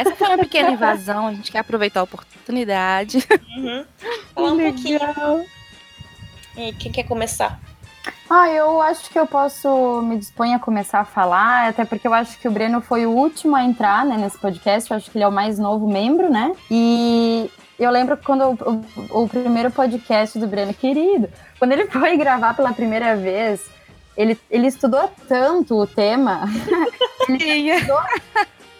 Essa 0.00 0.14
foi 0.14 0.28
uma 0.28 0.38
pequena 0.38 0.70
invasão, 0.70 1.26
a 1.28 1.32
gente 1.34 1.50
quer 1.50 1.58
aproveitar 1.60 2.00
a 2.00 2.04
oportunidade. 2.04 3.26
Uhum. 3.56 3.84
Falar 4.34 4.52
um 4.52 4.58
pouquinho. 4.58 5.00
E 6.56 6.72
quem 6.72 6.92
quer 6.92 7.04
começar? 7.04 7.58
Ah, 8.28 8.48
eu 8.50 8.80
acho 8.80 9.10
que 9.10 9.18
eu 9.18 9.26
posso 9.26 10.00
me 10.02 10.16
dispor 10.16 10.46
a 10.52 10.58
começar 10.58 11.00
a 11.00 11.04
falar, 11.04 11.68
até 11.68 11.84
porque 11.84 12.06
eu 12.06 12.14
acho 12.14 12.38
que 12.38 12.48
o 12.48 12.50
Breno 12.50 12.80
foi 12.80 13.04
o 13.06 13.10
último 13.10 13.54
a 13.54 13.62
entrar 13.62 14.04
né, 14.04 14.16
nesse 14.16 14.38
podcast, 14.38 14.90
eu 14.90 14.96
acho 14.96 15.10
que 15.10 15.18
ele 15.18 15.24
é 15.24 15.28
o 15.28 15.32
mais 15.32 15.58
novo 15.58 15.86
membro, 15.86 16.30
né? 16.30 16.52
E 16.70 17.50
eu 17.78 17.90
lembro 17.90 18.16
quando 18.16 18.42
o, 18.44 19.12
o- 19.12 19.22
o 19.24 19.28
primeiro 19.28 19.70
podcast 19.70 20.38
do 20.38 20.46
Breno, 20.46 20.72
querido, 20.72 21.28
quando 21.58 21.72
ele 21.72 21.86
foi 21.92 22.16
gravar 22.16 22.54
pela 22.54 22.72
primeira 22.72 23.14
vez, 23.16 23.60
ele, 24.16 24.38
ele 24.50 24.66
estudou 24.66 25.10
tanto 25.28 25.76
o 25.78 25.86
tema, 25.86 26.40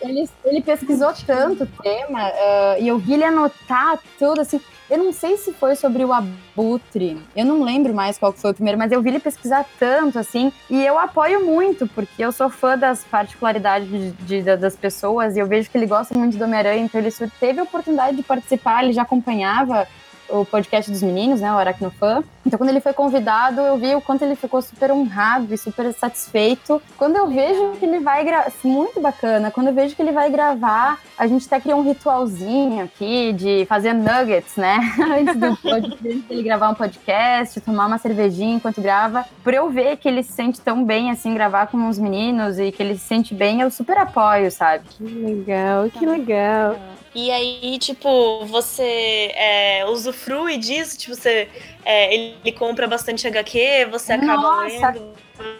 ele, 0.00 0.28
ele 0.44 0.62
pesquisou 0.62 1.12
tanto 1.26 1.64
o 1.64 1.82
tema, 1.82 2.20
ah, 2.22 2.76
e 2.78 2.88
eu 2.88 2.98
vi 2.98 3.14
ele 3.14 3.24
anotar 3.24 3.98
tudo, 4.18 4.40
assim. 4.40 4.60
Eu 4.92 4.98
não 4.98 5.10
sei 5.10 5.38
se 5.38 5.54
foi 5.54 5.74
sobre 5.74 6.04
o 6.04 6.12
abutre, 6.12 7.18
eu 7.34 7.46
não 7.46 7.62
lembro 7.62 7.94
mais 7.94 8.18
qual 8.18 8.30
foi 8.30 8.50
o 8.50 8.54
primeiro, 8.54 8.78
mas 8.78 8.92
eu 8.92 9.00
vi 9.00 9.08
ele 9.08 9.20
pesquisar 9.20 9.64
tanto, 9.78 10.18
assim, 10.18 10.52
e 10.68 10.84
eu 10.84 10.98
apoio 10.98 11.46
muito, 11.46 11.86
porque 11.88 12.22
eu 12.22 12.30
sou 12.30 12.50
fã 12.50 12.76
das 12.76 13.02
particularidades 13.02 13.88
de- 13.88 14.10
de- 14.10 14.42
da- 14.42 14.56
das 14.56 14.76
pessoas, 14.76 15.34
e 15.34 15.38
eu 15.38 15.46
vejo 15.46 15.70
que 15.70 15.78
ele 15.78 15.86
gosta 15.86 16.12
muito 16.18 16.36
do 16.36 16.44
Homem-Aranha, 16.44 16.84
então 16.84 17.00
ele 17.00 17.10
teve 17.40 17.58
a 17.58 17.62
oportunidade 17.62 18.18
de 18.18 18.22
participar, 18.22 18.84
ele 18.84 18.92
já 18.92 19.00
acompanhava 19.00 19.88
o 20.28 20.44
podcast 20.44 20.90
dos 20.90 21.02
meninos, 21.02 21.40
né, 21.40 21.50
o 21.50 21.56
Aracnofã. 21.56 22.22
Então, 22.44 22.58
quando 22.58 22.70
ele 22.70 22.80
foi 22.80 22.92
convidado, 22.92 23.60
eu 23.60 23.76
vi 23.76 23.94
o 23.94 24.00
quanto 24.00 24.22
ele 24.22 24.34
ficou 24.34 24.60
super 24.60 24.90
honrado 24.90 25.52
e 25.52 25.58
super 25.58 25.92
satisfeito. 25.92 26.82
Quando 26.96 27.16
eu 27.16 27.28
vejo 27.28 27.72
que 27.78 27.84
ele 27.84 28.00
vai 28.00 28.24
gravar, 28.24 28.52
muito 28.64 29.00
bacana, 29.00 29.50
quando 29.50 29.68
eu 29.68 29.74
vejo 29.74 29.94
que 29.94 30.02
ele 30.02 30.12
vai 30.12 30.30
gravar, 30.30 31.00
a 31.16 31.26
gente 31.26 31.46
até 31.46 31.60
criou 31.60 31.78
um 31.78 31.82
ritualzinho 31.82 32.84
aqui 32.84 33.32
de 33.32 33.64
fazer 33.66 33.92
nuggets, 33.92 34.56
né, 34.56 34.78
antes 34.98 35.36
do 35.36 35.58
antes 35.70 36.00
dele 36.00 36.42
gravar 36.42 36.70
um 36.70 36.74
podcast, 36.74 37.60
tomar 37.60 37.86
uma 37.86 37.98
cervejinha 37.98 38.56
enquanto 38.56 38.80
grava. 38.80 39.24
Por 39.42 39.54
eu 39.54 39.70
ver 39.70 39.96
que 39.96 40.08
ele 40.08 40.22
se 40.22 40.32
sente 40.32 40.60
tão 40.60 40.84
bem, 40.84 41.10
assim, 41.10 41.34
gravar 41.34 41.68
com 41.68 41.88
os 41.88 41.98
meninos 41.98 42.58
e 42.58 42.72
que 42.72 42.82
ele 42.82 42.94
se 42.94 43.06
sente 43.06 43.34
bem, 43.34 43.60
eu 43.60 43.70
super 43.70 43.96
apoio, 43.98 44.50
sabe? 44.50 44.84
Que 44.88 45.04
legal, 45.04 45.90
que 45.90 46.04
legal. 46.04 46.76
E 47.14 47.30
aí, 47.30 47.78
tipo, 47.78 48.46
você 48.46 49.30
é, 49.34 49.84
usufrui 49.86 50.56
disso? 50.56 50.98
Tipo, 50.98 51.14
você, 51.14 51.46
é, 51.84 52.14
ele 52.14 52.31
compra 52.56 52.86
bastante 52.86 53.26
HQ, 53.26 53.88
você 53.90 54.12
acaba 54.14 54.36
Nossa, 54.36 54.90
lendo. 54.90 55.14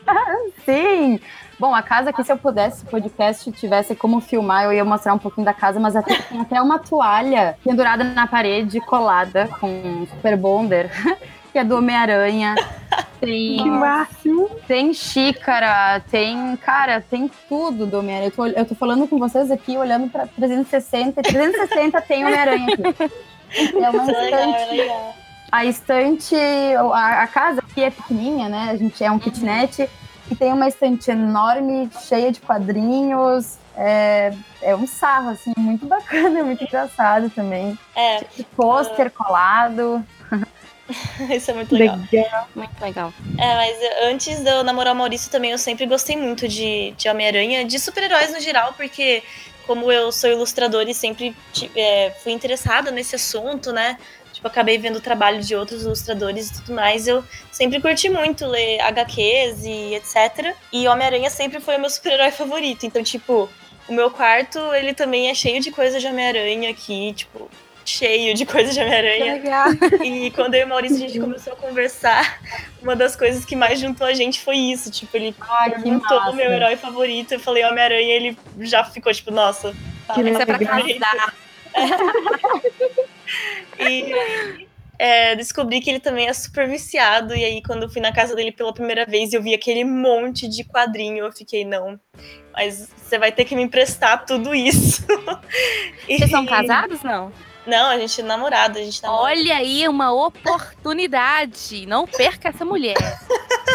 Sim! 0.64 1.20
Bom, 1.58 1.74
a 1.74 1.82
casa 1.82 2.10
aqui, 2.10 2.24
se 2.24 2.32
eu 2.32 2.36
pudesse, 2.36 2.80
se 2.80 2.84
o 2.84 2.88
podcast 2.88 3.52
tivesse 3.52 3.94
como 3.94 4.20
filmar, 4.20 4.64
eu 4.64 4.72
ia 4.72 4.84
mostrar 4.84 5.14
um 5.14 5.18
pouquinho 5.18 5.44
da 5.44 5.54
casa, 5.54 5.78
mas 5.78 5.94
até, 5.94 6.16
tem 6.20 6.40
até 6.40 6.60
uma 6.60 6.78
toalha 6.78 7.56
pendurada 7.62 8.02
na 8.02 8.26
parede, 8.26 8.80
colada 8.80 9.48
com 9.60 9.68
um 9.68 10.06
super 10.06 10.36
bonder, 10.36 10.90
que 11.52 11.58
é 11.58 11.64
do 11.64 11.76
Homem-Aranha. 11.76 12.56
Tem, 13.20 13.58
Que 13.58 13.70
máximo. 13.70 14.50
tem 14.66 14.92
xícara, 14.92 16.00
tem. 16.10 16.56
Cara, 16.56 17.00
tem 17.00 17.30
tudo 17.48 17.86
do 17.86 18.00
Homem-Aranha. 18.00 18.28
Eu 18.30 18.34
tô, 18.34 18.46
eu 18.46 18.64
tô 18.64 18.74
falando 18.74 19.06
com 19.06 19.16
vocês 19.16 19.48
aqui, 19.48 19.78
olhando 19.78 20.10
pra 20.10 20.26
360. 20.26 21.20
e 21.20 21.22
360 21.22 22.00
tem 22.00 22.24
Homem-Aranha 22.24 22.66
aqui. 22.74 23.12
É 23.54 23.90
uma 23.90 24.10
é 24.10 24.20
legal, 24.24 24.54
é 24.54 24.64
legal. 24.72 25.14
A 25.52 25.66
estante, 25.66 26.34
a, 26.34 27.22
a 27.22 27.26
casa 27.26 27.60
aqui 27.60 27.82
é 27.82 27.90
pequenininha, 27.90 28.48
né? 28.48 28.70
A 28.70 28.76
gente 28.76 29.04
é 29.04 29.10
um 29.10 29.18
kitnet 29.18 29.86
e 30.30 30.34
tem 30.34 30.50
uma 30.50 30.66
estante 30.66 31.10
enorme, 31.10 31.90
cheia 32.08 32.32
de 32.32 32.40
quadrinhos. 32.40 33.58
É, 33.76 34.32
é 34.62 34.74
um 34.74 34.86
sarro, 34.86 35.30
assim, 35.30 35.52
muito 35.58 35.84
bacana, 35.86 36.42
muito 36.42 36.64
engraçado 36.64 37.28
também. 37.28 37.78
É, 37.94 38.24
De 38.34 38.44
pôster 38.44 39.10
colado. 39.10 40.02
isso 41.30 41.50
é 41.50 41.54
muito 41.54 41.74
legal. 41.74 41.98
Legal. 42.10 42.48
Muito 42.54 42.80
legal. 42.80 43.12
É, 43.38 43.54
mas 43.54 43.76
antes 44.10 44.40
de 44.40 44.50
eu 44.50 44.64
namorar 44.64 44.94
o 44.94 44.96
Maurício 44.96 45.30
também, 45.30 45.50
eu 45.50 45.58
sempre 45.58 45.84
gostei 45.84 46.16
muito 46.16 46.48
de, 46.48 46.92
de 46.96 47.10
Homem-Aranha, 47.10 47.62
de 47.66 47.78
super-heróis 47.78 48.32
no 48.32 48.40
geral, 48.40 48.72
porque 48.74 49.22
como 49.66 49.92
eu 49.92 50.10
sou 50.10 50.30
ilustradora 50.30 50.90
e 50.90 50.94
sempre 50.94 51.36
é, 51.76 52.10
fui 52.22 52.32
interessada 52.32 52.90
nesse 52.90 53.16
assunto, 53.16 53.70
né? 53.70 53.98
Tipo, 54.42 54.48
acabei 54.48 54.76
vendo 54.76 54.96
o 54.96 55.00
trabalho 55.00 55.40
de 55.40 55.54
outros 55.54 55.84
ilustradores 55.84 56.50
e 56.50 56.54
tudo 56.54 56.74
mais, 56.74 57.06
eu 57.06 57.22
sempre 57.52 57.80
curti 57.80 58.08
muito 58.08 58.44
ler 58.44 58.80
HQs 58.80 59.64
e 59.64 59.94
etc. 59.94 60.52
E 60.72 60.88
Homem-Aranha 60.88 61.30
sempre 61.30 61.60
foi 61.60 61.76
o 61.76 61.80
meu 61.80 61.88
super-herói 61.90 62.32
favorito. 62.32 62.84
Então, 62.84 63.04
tipo, 63.04 63.48
o 63.86 63.92
meu 63.92 64.10
quarto, 64.10 64.58
ele 64.74 64.94
também 64.94 65.30
é 65.30 65.34
cheio 65.34 65.60
de 65.60 65.70
coisa 65.70 66.00
de 66.00 66.08
Homem-Aranha 66.08 66.70
aqui, 66.70 67.12
tipo, 67.12 67.48
cheio 67.84 68.34
de 68.34 68.44
coisa 68.44 68.72
de 68.72 68.80
Homem-Aranha. 68.80 69.34
legal. 69.34 69.68
E 70.02 70.32
quando 70.32 70.54
eu 70.54 70.62
e 70.62 70.64
o 70.64 70.68
Maurício 70.68 70.96
a 70.96 71.00
gente 71.08 71.20
começou 71.20 71.52
a 71.52 71.56
conversar, 71.56 72.40
uma 72.82 72.96
das 72.96 73.14
coisas 73.14 73.44
que 73.44 73.54
mais 73.54 73.78
juntou 73.78 74.08
a 74.08 74.12
gente 74.12 74.40
foi 74.40 74.56
isso. 74.56 74.90
Tipo, 74.90 75.18
ele 75.18 75.32
que 75.32 75.70
perguntou 75.70 76.18
o 76.18 76.34
meu 76.34 76.50
herói 76.50 76.74
favorito, 76.74 77.30
eu 77.30 77.38
falei 77.38 77.64
Homem-Aranha, 77.64 78.00
e 78.00 78.10
ele 78.10 78.38
já 78.58 78.82
ficou 78.82 79.14
tipo, 79.14 79.30
nossa. 79.30 79.72
tá, 80.08 80.14
Que 80.14 80.22
Isso 80.22 80.42
é 80.42 80.46
pra 80.46 80.58
casar. 80.58 81.32
E 83.78 84.66
é, 84.98 85.34
descobri 85.34 85.80
que 85.80 85.90
ele 85.90 86.00
também 86.00 86.28
é 86.28 86.32
super 86.32 86.68
viciado. 86.68 87.34
E 87.34 87.44
aí, 87.44 87.62
quando 87.62 87.84
eu 87.84 87.90
fui 87.90 88.00
na 88.00 88.12
casa 88.12 88.34
dele 88.36 88.52
pela 88.52 88.72
primeira 88.72 89.04
vez, 89.06 89.32
eu 89.32 89.42
vi 89.42 89.54
aquele 89.54 89.84
monte 89.84 90.46
de 90.48 90.64
quadrinho. 90.64 91.24
Eu 91.24 91.32
fiquei, 91.32 91.64
não. 91.64 91.98
Mas 92.52 92.88
você 92.96 93.18
vai 93.18 93.32
ter 93.32 93.44
que 93.44 93.56
me 93.56 93.62
emprestar 93.62 94.24
tudo 94.24 94.54
isso. 94.54 95.04
E- 96.08 96.18
Vocês 96.18 96.30
são 96.30 96.46
casados, 96.46 97.02
não? 97.02 97.32
Não, 97.66 97.90
a 97.90 97.98
gente 97.98 98.20
é 98.20 98.24
namorado, 98.24 98.78
a 98.78 98.82
gente 98.82 99.02
namora. 99.02 99.22
Olha 99.22 99.56
aí 99.56 99.86
uma 99.86 100.12
oportunidade. 100.12 101.86
Não 101.86 102.06
perca 102.06 102.48
essa 102.48 102.64
mulher. 102.64 102.96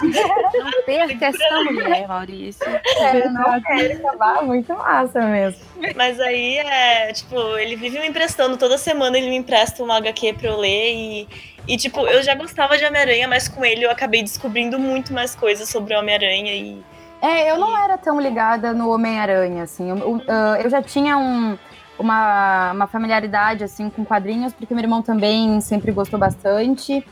Não 0.01 0.83
perca 0.85 1.27
essa 1.27 1.63
mulher, 1.63 2.07
Maurício. 2.07 2.67
É, 2.67 3.29
não 3.29 3.61
quero 3.61 3.97
acabar, 3.97 4.43
muito 4.43 4.73
massa 4.75 5.21
mesmo. 5.21 5.61
Mas 5.95 6.19
aí 6.19 6.57
é, 6.57 7.13
tipo, 7.13 7.35
ele 7.57 7.75
vive 7.75 7.99
me 7.99 8.07
emprestando, 8.07 8.57
toda 8.57 8.77
semana 8.77 9.17
ele 9.17 9.29
me 9.29 9.37
empresta 9.37 9.81
uma 9.83 9.97
HQ 9.97 10.33
pra 10.33 10.49
eu 10.49 10.57
ler 10.57 10.93
e. 10.93 11.27
E, 11.67 11.75
tipo, 11.75 11.99
eu 12.07 12.23
já 12.23 12.33
gostava 12.33 12.77
de 12.77 12.85
Homem-Aranha, 12.85 13.27
mas 13.27 13.49
com 13.49 13.65
ele 13.65 13.83
eu 13.83 13.91
acabei 13.91 14.23
descobrindo 14.23 14.79
muito 14.79 15.11
mais 15.11 15.35
coisas 15.35 15.67
sobre 15.67 15.93
o 15.93 15.99
Homem-Aranha 15.99 16.53
e. 16.53 16.81
É, 17.21 17.51
eu 17.51 17.57
não 17.57 17.77
era 17.77 17.97
tão 17.97 18.21
ligada 18.21 18.73
no 18.73 18.89
Homem-Aranha, 18.89 19.63
assim. 19.63 19.89
Eu, 19.89 19.97
eu, 19.97 20.21
ah, 20.29 20.57
eu 20.63 20.69
já 20.69 20.81
tinha 20.81 21.17
um, 21.17 21.57
uma, 21.99 22.71
uma 22.71 22.87
familiaridade, 22.87 23.63
assim, 23.63 23.89
com 23.89 24.05
quadrinhos, 24.05 24.53
porque 24.53 24.73
meu 24.73 24.83
irmão 24.83 25.01
também 25.01 25.59
sempre 25.61 25.91
gostou 25.91 26.19
bastante. 26.19 27.05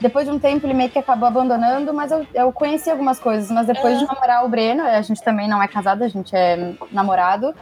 Depois 0.00 0.26
de 0.26 0.32
um 0.32 0.38
tempo, 0.38 0.64
ele 0.64 0.74
meio 0.74 0.90
que 0.90 0.98
acabou 0.98 1.26
abandonando, 1.26 1.92
mas 1.92 2.12
eu, 2.12 2.24
eu 2.32 2.52
conheci 2.52 2.88
algumas 2.88 3.18
coisas. 3.18 3.50
Mas 3.50 3.66
depois 3.66 3.98
de 3.98 4.06
namorar 4.06 4.44
o 4.44 4.48
Breno, 4.48 4.82
a 4.84 5.02
gente 5.02 5.22
também 5.22 5.48
não 5.48 5.60
é 5.60 5.66
casado, 5.66 6.02
a 6.02 6.08
gente 6.08 6.34
é 6.36 6.74
namorado. 6.92 7.52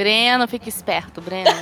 Breno, 0.00 0.48
fica 0.48 0.66
esperto, 0.66 1.20
Breno. 1.20 1.50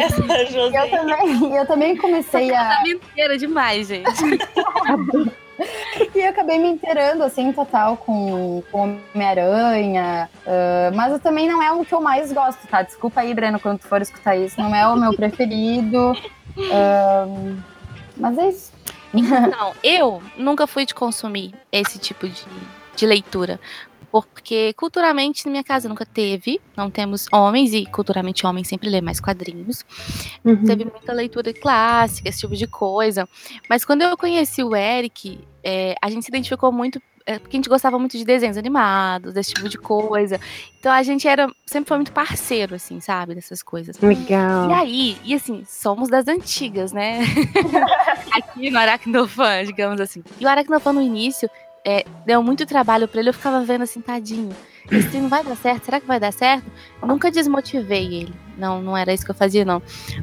Essa 0.00 0.22
Eu 0.22 0.46
José. 0.46 0.86
também, 0.86 1.56
eu 1.56 1.66
também 1.66 1.96
comecei 1.96 2.54
a. 2.54 2.82
Mentira 2.84 3.36
demais, 3.36 3.88
gente. 3.88 4.06
E 6.12 6.18
eu 6.18 6.30
acabei 6.30 6.58
me 6.58 6.68
inteirando, 6.68 7.22
assim, 7.22 7.52
total 7.52 7.96
com, 7.96 8.60
com 8.72 8.98
Homem-Aranha. 9.14 10.28
ah, 10.44 10.90
mas 10.92 11.12
eu 11.12 11.20
também 11.20 11.48
não 11.48 11.62
é 11.62 11.70
o 11.70 11.84
que 11.84 11.94
eu 11.94 12.00
mais 12.00 12.32
gosto, 12.32 12.66
tá? 12.66 12.82
Desculpa 12.82 13.20
aí, 13.20 13.32
Breno, 13.32 13.60
quando 13.60 13.78
tu 13.78 13.86
for 13.86 14.02
escutar 14.02 14.36
isso. 14.36 14.60
Não 14.60 14.74
é 14.74 14.84
o 14.88 14.96
meu 14.96 15.14
preferido. 15.14 16.12
Ah, 16.72 17.26
mas 18.16 18.36
é 18.36 18.48
isso. 18.48 18.72
Não, 19.12 19.72
eu 19.84 20.20
nunca 20.36 20.66
fui 20.66 20.84
de 20.84 20.92
consumir 20.92 21.54
esse 21.70 22.00
tipo 22.00 22.28
de, 22.28 22.44
de 22.96 23.06
leitura. 23.06 23.60
Porque 24.22 24.72
culturalmente 24.74 25.44
na 25.46 25.50
minha 25.50 25.64
casa 25.64 25.88
nunca 25.88 26.06
teve. 26.06 26.60
Não 26.76 26.90
temos 26.90 27.26
homens, 27.32 27.72
e 27.72 27.84
culturalmente 27.86 28.46
homens 28.46 28.68
sempre 28.68 28.88
lê 28.88 29.00
mais 29.00 29.20
quadrinhos. 29.20 29.84
Teve 30.66 30.84
muita 30.84 31.12
leitura 31.12 31.52
clássica, 31.52 32.28
esse 32.28 32.40
tipo 32.40 32.54
de 32.54 32.66
coisa. 32.66 33.28
Mas 33.68 33.84
quando 33.84 34.02
eu 34.02 34.16
conheci 34.16 34.62
o 34.62 34.74
Eric, 34.76 35.40
é, 35.62 35.94
a 36.00 36.08
gente 36.10 36.24
se 36.24 36.30
identificou 36.30 36.70
muito. 36.70 37.00
é, 37.26 37.38
porque 37.38 37.56
a 37.56 37.58
gente 37.58 37.68
gostava 37.70 37.98
muito 37.98 38.18
de 38.18 38.24
desenhos 38.24 38.56
animados, 38.58 39.32
desse 39.32 39.54
tipo 39.54 39.68
de 39.68 39.78
coisa. 39.78 40.38
Então 40.78 40.92
a 40.92 41.02
gente 41.02 41.26
era 41.26 41.48
sempre 41.66 41.88
foi 41.88 41.96
muito 41.96 42.12
parceiro, 42.12 42.74
assim, 42.74 43.00
sabe? 43.00 43.34
Dessas 43.34 43.62
coisas. 43.62 43.98
Legal. 43.98 44.68
E 44.68 44.72
aí, 44.74 45.16
e 45.24 45.34
assim, 45.34 45.64
somos 45.66 46.10
das 46.10 46.28
antigas, 46.28 46.92
né? 46.92 47.20
Aqui 48.30 48.70
no 48.70 48.78
Aracnofan, 48.78 49.64
digamos 49.64 50.00
assim. 50.00 50.22
E 50.38 50.44
o 50.44 50.48
Aracnofan 50.48 50.92
no 50.92 51.00
início 51.02 51.48
é, 51.84 52.04
deu 52.24 52.42
muito 52.42 52.64
trabalho 52.66 53.06
pra 53.06 53.20
ele, 53.20 53.28
eu 53.28 53.34
ficava 53.34 53.62
vendo 53.62 53.82
assim, 53.82 54.00
tadinho. 54.00 54.50
Esse 54.90 55.18
não 55.18 55.28
vai 55.28 55.42
dar 55.42 55.56
certo? 55.56 55.84
Será 55.84 55.98
que 56.00 56.06
vai 56.06 56.20
dar 56.20 56.32
certo? 56.32 56.66
Eu 57.00 57.08
nunca 57.08 57.30
desmotivei 57.30 58.14
ele. 58.14 58.34
Não, 58.56 58.82
não 58.82 58.96
era 58.96 59.12
isso 59.12 59.24
que 59.24 59.30
eu 59.30 59.34
fazia, 59.34 59.64
não. 59.64 59.82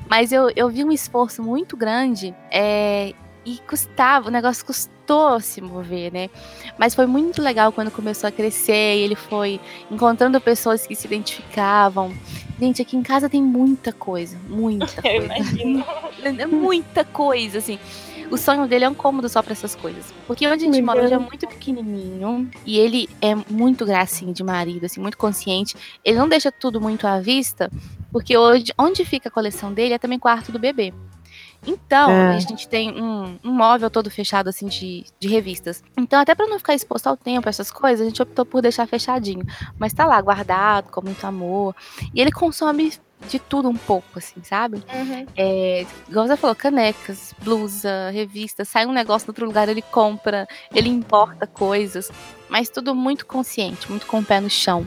Mas 0.09 0.31
eu, 0.31 0.51
eu 0.55 0.69
vi 0.69 0.83
um 0.83 0.91
esforço 0.91 1.41
muito 1.41 1.75
grande 1.75 2.33
é, 2.51 3.13
e 3.45 3.57
custava, 3.67 4.27
o 4.27 4.31
negócio 4.31 4.63
custou 4.65 5.39
se 5.39 5.59
mover, 5.61 6.13
né? 6.13 6.29
Mas 6.77 6.93
foi 6.95 7.05
muito 7.05 7.41
legal 7.41 7.71
quando 7.71 7.89
começou 7.91 8.27
a 8.27 8.31
crescer 8.31 8.97
e 8.97 9.01
ele 9.01 9.15
foi 9.15 9.59
encontrando 9.89 10.39
pessoas 10.39 10.85
que 10.85 10.95
se 10.95 11.07
identificavam. 11.07 12.13
Gente, 12.59 12.81
aqui 12.83 12.95
em 12.95 13.01
casa 13.01 13.27
tem 13.27 13.41
muita 13.41 13.91
coisa, 13.91 14.37
muita 14.47 14.85
Eu 15.07 15.27
coisa. 15.27 15.35
imagino. 15.35 15.85
É 16.23 16.45
muita 16.45 17.03
coisa, 17.03 17.57
assim. 17.57 17.79
O 18.31 18.37
sonho 18.37 18.65
dele 18.67 18.85
é 18.85 18.89
um 18.89 18.93
cômodo 18.93 19.27
só 19.27 19.41
pra 19.41 19.51
essas 19.51 19.75
coisas. 19.75 20.13
Porque 20.25 20.47
onde 20.47 20.63
a 20.63 20.67
gente 20.71 20.81
mora 20.81 21.03
hoje 21.03 21.13
é 21.13 21.17
muito 21.19 21.45
pequenininho 21.47 22.49
e 22.65 22.79
ele 22.79 23.09
é 23.21 23.35
muito 23.35 23.85
gracinho 23.85 24.33
de 24.33 24.43
marido, 24.43 24.85
assim, 24.85 25.01
muito 25.01 25.17
consciente. 25.17 25.75
Ele 26.03 26.17
não 26.17 26.29
deixa 26.29 26.51
tudo 26.51 26.79
muito 26.79 27.05
à 27.05 27.19
vista, 27.19 27.69
porque 28.11 28.37
hoje, 28.37 28.65
onde 28.77 29.03
fica 29.03 29.27
a 29.29 29.31
coleção 29.31 29.73
dele 29.73 29.93
é 29.93 29.97
também 29.99 30.17
quarto 30.17 30.51
do 30.51 30.57
bebê. 30.57 30.93
Então, 31.65 32.09
É. 32.09 32.35
a 32.35 32.39
gente 32.39 32.67
tem 32.67 32.89
um, 32.99 33.37
um 33.43 33.51
móvel 33.51 33.89
todo 33.89 34.09
fechado, 34.09 34.49
assim, 34.49 34.67
de, 34.67 35.05
de 35.19 35.27
revistas. 35.27 35.83
Então, 35.95 36.19
até 36.19 36.33
pra 36.33 36.47
não 36.47 36.57
ficar 36.57 36.73
exposto 36.73 37.05
ao 37.07 37.15
tempo, 37.15 37.47
essas 37.47 37.69
coisas, 37.69 38.01
a 38.01 38.09
gente 38.09 38.21
optou 38.21 38.45
por 38.45 38.61
deixar 38.63 38.87
fechadinho. 38.87 39.45
Mas 39.77 39.93
tá 39.93 40.05
lá, 40.05 40.19
guardado, 40.19 40.89
com 40.89 41.01
muito 41.03 41.23
amor. 41.27 41.75
E 42.15 42.19
ele 42.19 42.31
consome 42.31 42.91
de 43.27 43.39
tudo 43.39 43.69
um 43.69 43.75
pouco, 43.75 44.17
assim, 44.17 44.43
sabe? 44.43 44.83
Uhum. 44.93 45.25
É, 45.35 45.85
igual 46.09 46.27
você 46.27 46.37
falou, 46.37 46.55
canecas, 46.55 47.33
blusa, 47.43 48.09
revista, 48.11 48.65
sai 48.65 48.85
um 48.85 48.91
negócio 48.91 49.27
em 49.27 49.29
outro 49.29 49.45
lugar, 49.45 49.69
ele 49.69 49.81
compra, 49.81 50.47
ele 50.73 50.89
importa 50.89 51.45
coisas, 51.47 52.11
mas 52.49 52.69
tudo 52.69 52.93
muito 52.93 53.25
consciente, 53.25 53.89
muito 53.89 54.05
com 54.05 54.19
o 54.19 54.25
pé 54.25 54.39
no 54.39 54.49
chão. 54.49 54.85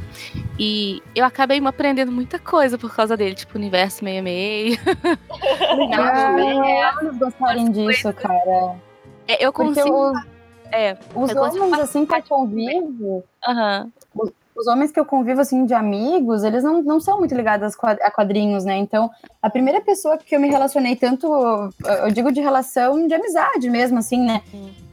E 0.58 1.02
eu 1.14 1.24
acabei 1.24 1.64
aprendendo 1.64 2.12
muita 2.12 2.38
coisa 2.38 2.76
por 2.76 2.94
causa 2.94 3.16
dele, 3.16 3.34
tipo 3.34 3.56
universo 3.56 4.04
meio-meio. 4.04 4.76
Legal, 5.76 6.38
é, 6.38 6.94
eles 7.02 7.18
gostarem 7.18 7.70
disso, 7.72 8.12
cara. 8.12 8.76
É, 9.26 9.44
eu 9.44 9.52
Porque 9.52 9.80
consigo. 9.80 10.10
os, 10.10 10.22
É, 10.70 10.98
os 11.14 11.34
homens, 11.34 11.78
assim, 11.80 12.04
que 12.04 12.14
eu 12.14 12.22
convivo, 12.22 13.24
aham. 13.46 13.90
Os 14.56 14.66
homens 14.66 14.92
que 14.92 15.00
eu 15.00 15.04
convivo, 15.04 15.40
assim, 15.40 15.66
de 15.66 15.74
amigos, 15.74 16.44
eles 16.44 16.62
não, 16.62 16.82
não 16.82 17.00
são 17.00 17.18
muito 17.18 17.34
ligados 17.34 17.74
a 17.82 18.10
quadrinhos, 18.10 18.64
né? 18.64 18.76
Então, 18.76 19.10
a 19.42 19.50
primeira 19.50 19.80
pessoa 19.80 20.16
que 20.16 20.34
eu 20.34 20.40
me 20.40 20.48
relacionei 20.48 20.94
tanto, 20.94 21.26
eu 21.26 22.10
digo 22.12 22.30
de 22.30 22.40
relação 22.40 23.06
de 23.06 23.14
amizade 23.14 23.68
mesmo, 23.68 23.98
assim, 23.98 24.24
né? 24.24 24.42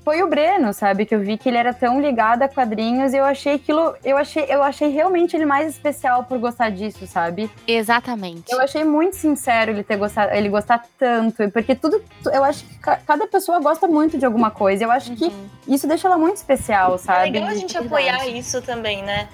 Foi 0.04 0.24
o 0.24 0.28
Breno, 0.28 0.74
sabe? 0.74 1.06
Que 1.06 1.14
eu 1.14 1.20
vi 1.20 1.38
que 1.38 1.47
ele 1.47 1.58
era 1.58 1.74
tão 1.74 2.02
ligado 2.02 2.41
a 2.41 2.47
quadrinhos 2.47 3.14
e 3.14 3.18
eu 3.18 3.24
achei 3.24 3.54
aquilo, 3.54 3.95
eu 4.04 4.18
achei, 4.18 4.45
eu 4.49 4.64
achei 4.64 4.89
realmente 4.89 5.36
ele 5.36 5.45
mais 5.45 5.70
especial 5.70 6.24
por 6.24 6.39
gostar 6.39 6.72
disso, 6.72 7.06
sabe? 7.06 7.52
Exatamente. 7.68 8.52
Eu 8.52 8.60
achei 8.60 8.84
muito 8.84 9.16
sincero 9.16 9.70
ele 9.72 9.84
ter 9.84 9.97
gostado, 9.97 10.34
ele 10.34 10.49
gostar 10.49 10.84
tanto, 10.97 11.47
porque 11.52 11.76
tudo, 11.76 12.02
eu 12.34 12.43
acho 12.43 12.66
que 12.66 12.80
ca- 12.80 12.99
cada 13.06 13.28
pessoa 13.28 13.60
gosta 13.60 13.88
muito 13.88 14.18
de 14.18 14.26
alguma 14.26 14.49
coisa. 14.49 14.84
Eu 14.84 14.89
acho 14.91 15.14
que 15.16 15.26
Uhum. 15.26 15.49
isso 15.68 15.86
deixa 15.88 16.08
ela 16.08 16.18
muito 16.18 16.38
especial, 16.38 16.95
É 16.95 16.97
sabe? 16.97 17.32
legal 17.32 17.49
a 17.49 17.54
gente 17.56 17.78
apoiar 17.78 18.28
isso 18.28 18.60
também, 18.62 19.04
né? 19.04 19.28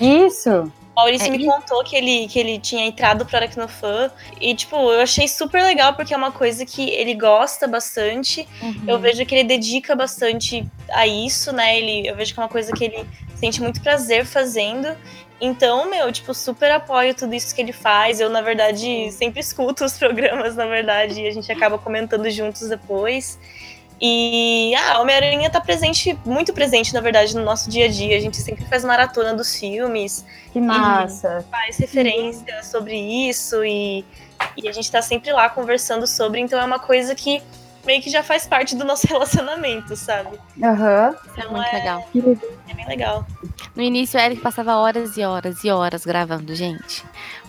Isso. 0.00 0.70
Maurício 0.94 1.28
É, 1.28 1.30
me 1.30 1.42
e- 1.42 1.46
contou 1.46 1.82
que 1.84 1.96
ele, 1.96 2.28
que 2.28 2.38
ele 2.38 2.58
tinha 2.58 2.84
entrado 2.84 3.24
pro 3.24 3.36
Aracnofan. 3.36 4.10
E, 4.40 4.54
tipo, 4.54 4.76
eu 4.76 5.00
achei 5.00 5.26
super 5.26 5.62
legal, 5.62 5.94
porque 5.94 6.12
é 6.12 6.16
uma 6.16 6.32
coisa 6.32 6.66
que 6.66 6.90
ele 6.90 7.14
gosta 7.14 7.66
bastante. 7.66 8.46
Uhum. 8.60 8.84
Eu 8.86 8.98
vejo 8.98 9.24
que 9.24 9.34
ele 9.34 9.44
dedica 9.44 9.96
bastante 9.96 10.66
a 10.90 11.06
isso, 11.06 11.52
né? 11.52 11.78
Ele, 11.78 12.08
eu 12.08 12.14
vejo 12.14 12.34
que 12.34 12.40
é 12.40 12.42
uma 12.42 12.48
coisa 12.48 12.72
que 12.72 12.84
ele 12.84 13.06
sente 13.34 13.62
muito 13.62 13.80
prazer 13.80 14.24
fazendo. 14.26 14.96
Então, 15.40 15.90
meu, 15.90 16.12
tipo, 16.12 16.32
super 16.32 16.70
apoio 16.70 17.14
tudo 17.14 17.34
isso 17.34 17.52
que 17.54 17.60
ele 17.60 17.72
faz. 17.72 18.20
Eu, 18.20 18.30
na 18.30 18.40
verdade, 18.42 19.10
sempre 19.10 19.40
escuto 19.40 19.84
os 19.84 19.98
programas, 19.98 20.54
na 20.54 20.66
verdade, 20.66 21.20
e 21.20 21.26
a 21.26 21.32
gente 21.32 21.50
acaba 21.50 21.78
comentando 21.78 22.30
juntos 22.30 22.68
depois. 22.68 23.38
E 24.04 24.74
ah, 24.74 25.00
Homem-Aranha 25.00 25.48
tá 25.48 25.60
presente, 25.60 26.18
muito 26.26 26.52
presente, 26.52 26.92
na 26.92 27.00
verdade, 27.00 27.36
no 27.36 27.44
nosso 27.44 27.70
dia 27.70 27.84
a 27.84 27.88
dia. 27.88 28.16
A 28.16 28.20
gente 28.20 28.36
sempre 28.38 28.64
faz 28.64 28.84
maratona 28.84 29.32
dos 29.32 29.54
filmes, 29.54 30.24
Que 30.52 30.60
massa. 30.60 31.46
faz 31.48 31.76
referência 31.78 32.64
sobre 32.64 32.96
isso 32.98 33.64
e, 33.64 34.04
e 34.56 34.68
a 34.68 34.72
gente 34.72 34.90
tá 34.90 35.00
sempre 35.00 35.30
lá 35.32 35.48
conversando 35.48 36.04
sobre, 36.08 36.40
então 36.40 36.60
é 36.60 36.64
uma 36.64 36.80
coisa 36.80 37.14
que 37.14 37.40
meio 37.86 38.02
que 38.02 38.10
já 38.10 38.24
faz 38.24 38.44
parte 38.44 38.74
do 38.74 38.84
nosso 38.84 39.06
relacionamento, 39.10 39.94
sabe? 39.94 40.36
Aham. 40.60 41.14
É 41.36 41.40
Então 41.40 41.52
muito 41.52 41.68
é, 41.68 41.72
legal. 41.78 42.08
é 42.68 42.74
bem 42.74 42.88
legal. 42.88 43.24
No 43.76 43.82
início, 43.84 44.18
o 44.18 44.22
Eric 44.22 44.40
passava 44.40 44.76
horas 44.78 45.16
e 45.16 45.22
horas 45.24 45.62
e 45.62 45.70
horas 45.70 46.04
gravando, 46.04 46.52
gente. 46.56 47.04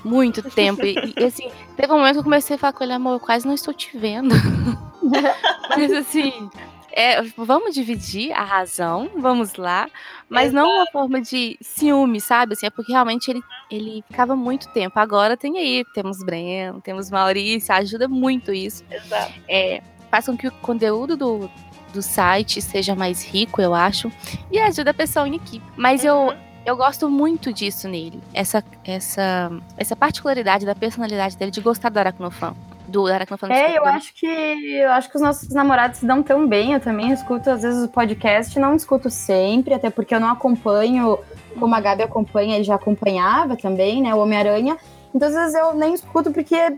Muito 0.06 0.44
tempo. 0.52 0.86
E, 0.86 1.14
e, 1.18 1.24
assim, 1.24 1.50
teve 1.76 1.92
um 1.92 1.98
momento 1.98 2.14
que 2.14 2.20
eu 2.20 2.24
comecei 2.24 2.58
a 2.58 2.60
falar 2.60 2.74
com 2.74 2.84
ele, 2.84 2.94
amor, 2.94 3.14
eu 3.14 3.20
quase 3.20 3.48
não 3.48 3.56
estou 3.56 3.74
te 3.74 3.98
vendo. 3.98 4.36
Mas 5.76 5.92
assim, 5.92 6.50
é, 6.92 7.22
vamos 7.36 7.74
dividir 7.74 8.32
a 8.34 8.44
razão, 8.44 9.10
vamos 9.18 9.56
lá. 9.56 9.90
Mas 10.30 10.54
não 10.54 10.68
uma 10.68 10.86
forma 10.92 11.22
de 11.22 11.58
ciúme, 11.62 12.22
sabe? 12.22 12.54
Assim, 12.54 12.68
é 12.68 12.70
porque 12.70 12.92
realmente 12.92 13.30
ele, 13.30 13.42
ele 13.70 14.04
ficava 14.08 14.36
muito 14.36 14.68
tempo. 14.70 15.00
Agora 15.00 15.36
tem 15.36 15.58
aí, 15.58 15.84
temos 15.94 16.24
Breno, 16.24 16.82
temos 16.82 17.10
Maurício, 17.10 17.74
ajuda 17.74 18.08
muito 18.08 18.54
isso. 18.54 18.84
Exato. 18.90 19.34
É, 19.48 19.82
faz 20.10 20.28
com 20.28 20.38
que 20.38 20.48
o 20.48 20.52
conteúdo 20.52 21.18
do, 21.18 21.50
do 21.92 22.02
site 22.02 22.62
seja 22.62 22.96
mais 22.96 23.26
rico, 23.26 23.60
eu 23.60 23.74
acho, 23.74 24.12
e 24.52 24.60
ajuda 24.60 24.92
a 24.92 24.94
pessoa 24.94 25.28
em 25.28 25.36
equipe. 25.36 25.66
Mas 25.76 26.06
eu, 26.06 26.32
eu 26.66 26.78
gosto 26.78 27.10
muito 27.10 27.52
disso 27.52 27.88
nele, 27.88 28.22
essa, 28.34 28.64
essa, 28.84 29.52
essa 29.78 29.96
particularidade 29.96 30.66
da 30.66 30.76
personalidade 30.76 31.36
dele 31.38 31.52
de 31.52 31.62
gostar 31.62 31.90
do 31.90 31.98
Aracnofan. 31.98 32.56
Do 32.94 33.08
É, 33.52 33.76
eu 33.76 33.86
acho 33.86 34.14
que 34.14 34.26
eu 34.26 34.92
acho 34.92 35.10
que 35.10 35.16
os 35.16 35.22
nossos 35.22 35.50
namorados 35.50 35.98
se 35.98 36.06
dão 36.06 36.22
tão 36.22 36.48
bem. 36.48 36.74
Eu 36.74 36.80
também 36.80 37.12
escuto 37.12 37.50
às 37.50 37.64
vezes 37.64 37.84
o 37.84 37.90
podcast, 37.90 38.58
não 38.60 38.76
escuto 38.76 39.10
sempre, 39.10 39.74
até 39.74 39.90
porque 39.90 40.14
eu 40.14 40.20
não 40.20 40.30
acompanho 40.30 41.18
como 41.60 41.74
a 41.74 41.82
Gabi 41.82 42.04
acompanha, 42.04 42.56
ele 42.56 42.64
já 42.64 42.76
acompanhava 42.76 43.58
também, 43.58 44.02
né? 44.02 44.14
O 44.14 44.20
Homem-Aranha. 44.20 44.78
Então, 45.14 45.28
às 45.28 45.34
vezes 45.34 45.56
eu 45.56 45.74
nem 45.74 45.94
escuto 45.94 46.32
porque 46.32 46.78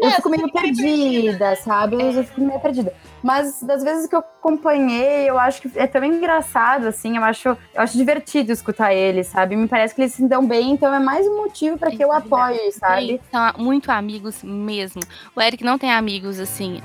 eu 0.00 0.08
É, 0.08 0.12
fico 0.12 0.30
meio 0.30 0.50
perdida, 0.50 1.54
sabe? 1.56 1.96
Eu, 1.96 2.10
eu 2.12 2.24
fico 2.24 2.40
meio 2.40 2.58
perdida. 2.60 2.92
Mas 3.22 3.62
das 3.62 3.82
vezes 3.82 4.06
que 4.08 4.14
eu 4.14 4.20
acompanhei, 4.20 5.28
eu 5.28 5.38
acho 5.38 5.60
que 5.62 5.70
é 5.78 5.86
tão 5.86 6.02
engraçado, 6.04 6.86
assim, 6.86 7.16
eu 7.16 7.24
acho, 7.24 7.48
eu 7.48 7.56
acho 7.82 7.96
divertido 7.96 8.50
escutar 8.52 8.94
eles, 8.94 9.26
sabe? 9.26 9.56
Me 9.56 9.68
parece 9.68 9.94
que 9.94 10.00
eles 10.00 10.14
se 10.14 10.26
dão 10.26 10.46
bem, 10.46 10.72
então 10.72 10.92
é 10.92 10.98
mais 10.98 11.26
um 11.26 11.36
motivo 11.36 11.76
pra 11.78 11.90
que 11.90 12.02
eu 12.02 12.12
É 12.12 12.16
apoie, 12.16 12.72
sabe? 12.72 13.02
Eles 13.04 13.20
são 13.30 13.52
muito 13.58 13.90
amigos 13.90 14.42
mesmo. 14.42 15.02
O 15.36 15.40
Eric 15.40 15.62
não 15.62 15.78
tem 15.78 15.92
amigos 15.92 16.40
assim. 16.40 16.80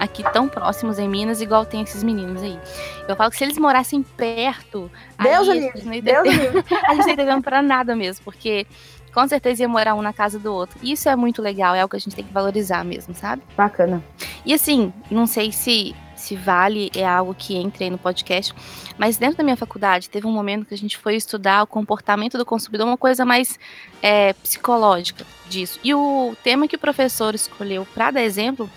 Aqui 0.00 0.24
tão 0.32 0.48
próximos 0.48 0.98
em 0.98 1.06
Minas, 1.06 1.40
igual 1.42 1.64
tem 1.66 1.82
esses 1.82 2.02
meninos 2.02 2.42
aí. 2.42 2.58
Eu 3.06 3.14
falo 3.14 3.30
que 3.30 3.36
se 3.36 3.44
eles 3.44 3.58
morassem 3.58 4.02
perto, 4.02 4.90
Deus 5.22 5.46
aí 5.48 5.48
o 5.48 5.50
a 5.50 5.54
gente 5.54 5.74
livre, 5.74 5.84
não 5.84 5.92
ia 5.94 6.02
Deus 6.02 6.22
ter- 6.22 6.30
livre. 6.52 6.64
a 6.88 6.94
gente 6.94 7.16
não 7.16 7.24
ia 7.26 7.36
ter 7.36 7.42
pra 7.42 7.60
nada 7.60 7.94
mesmo, 7.94 8.24
porque 8.24 8.66
com 9.12 9.28
certeza 9.28 9.62
ia 9.62 9.68
morar 9.68 9.94
um 9.94 10.00
na 10.02 10.12
casa 10.12 10.38
do 10.38 10.54
outro. 10.54 10.78
Isso 10.82 11.08
é 11.08 11.14
muito 11.14 11.42
legal, 11.42 11.74
é 11.74 11.82
algo 11.82 11.90
que 11.90 11.96
a 11.96 12.00
gente 12.00 12.16
tem 12.16 12.24
que 12.24 12.32
valorizar 12.32 12.82
mesmo, 12.84 13.14
sabe? 13.14 13.42
Bacana. 13.56 14.02
E 14.46 14.54
assim, 14.54 14.90
não 15.10 15.26
sei 15.26 15.52
se, 15.52 15.94
se 16.16 16.34
vale, 16.34 16.90
é 16.94 17.06
algo 17.06 17.34
que 17.34 17.54
entre 17.56 17.84
aí 17.84 17.90
no 17.90 17.98
podcast, 17.98 18.54
mas 18.96 19.18
dentro 19.18 19.36
da 19.36 19.44
minha 19.44 19.56
faculdade 19.56 20.08
teve 20.08 20.26
um 20.26 20.32
momento 20.32 20.64
que 20.64 20.72
a 20.72 20.78
gente 20.78 20.96
foi 20.96 21.14
estudar 21.16 21.62
o 21.62 21.66
comportamento 21.66 22.38
do 22.38 22.46
consumidor, 22.46 22.86
uma 22.86 22.96
coisa 22.96 23.24
mais 23.24 23.58
é, 24.00 24.32
psicológica 24.32 25.26
disso. 25.48 25.78
E 25.84 25.92
o 25.92 26.34
tema 26.42 26.66
que 26.68 26.76
o 26.76 26.78
professor 26.78 27.34
escolheu 27.34 27.86
para 27.92 28.12
dar 28.12 28.22
exemplo 28.22 28.70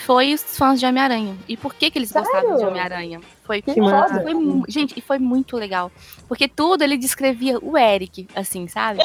foi 0.00 0.34
os 0.34 0.42
fãs 0.56 0.78
de 0.80 0.86
Homem-Aranha. 0.86 1.36
E 1.48 1.56
por 1.56 1.74
que, 1.74 1.90
que 1.90 1.98
eles 1.98 2.10
gostavam 2.12 2.40
de 2.52 2.58
Sério? 2.58 2.68
Homem-Aranha? 2.68 3.20
Foi, 3.44 3.60
Que 3.62 3.74
foi 3.74 3.82
gente, 4.68 4.94
e 4.96 5.00
foi 5.00 5.18
muito 5.18 5.56
legal. 5.56 5.90
Porque 6.28 6.46
tudo 6.48 6.82
ele 6.82 6.96
descrevia 6.96 7.58
o 7.60 7.76
Eric, 7.76 8.28
assim, 8.34 8.68
sabe? 8.68 9.00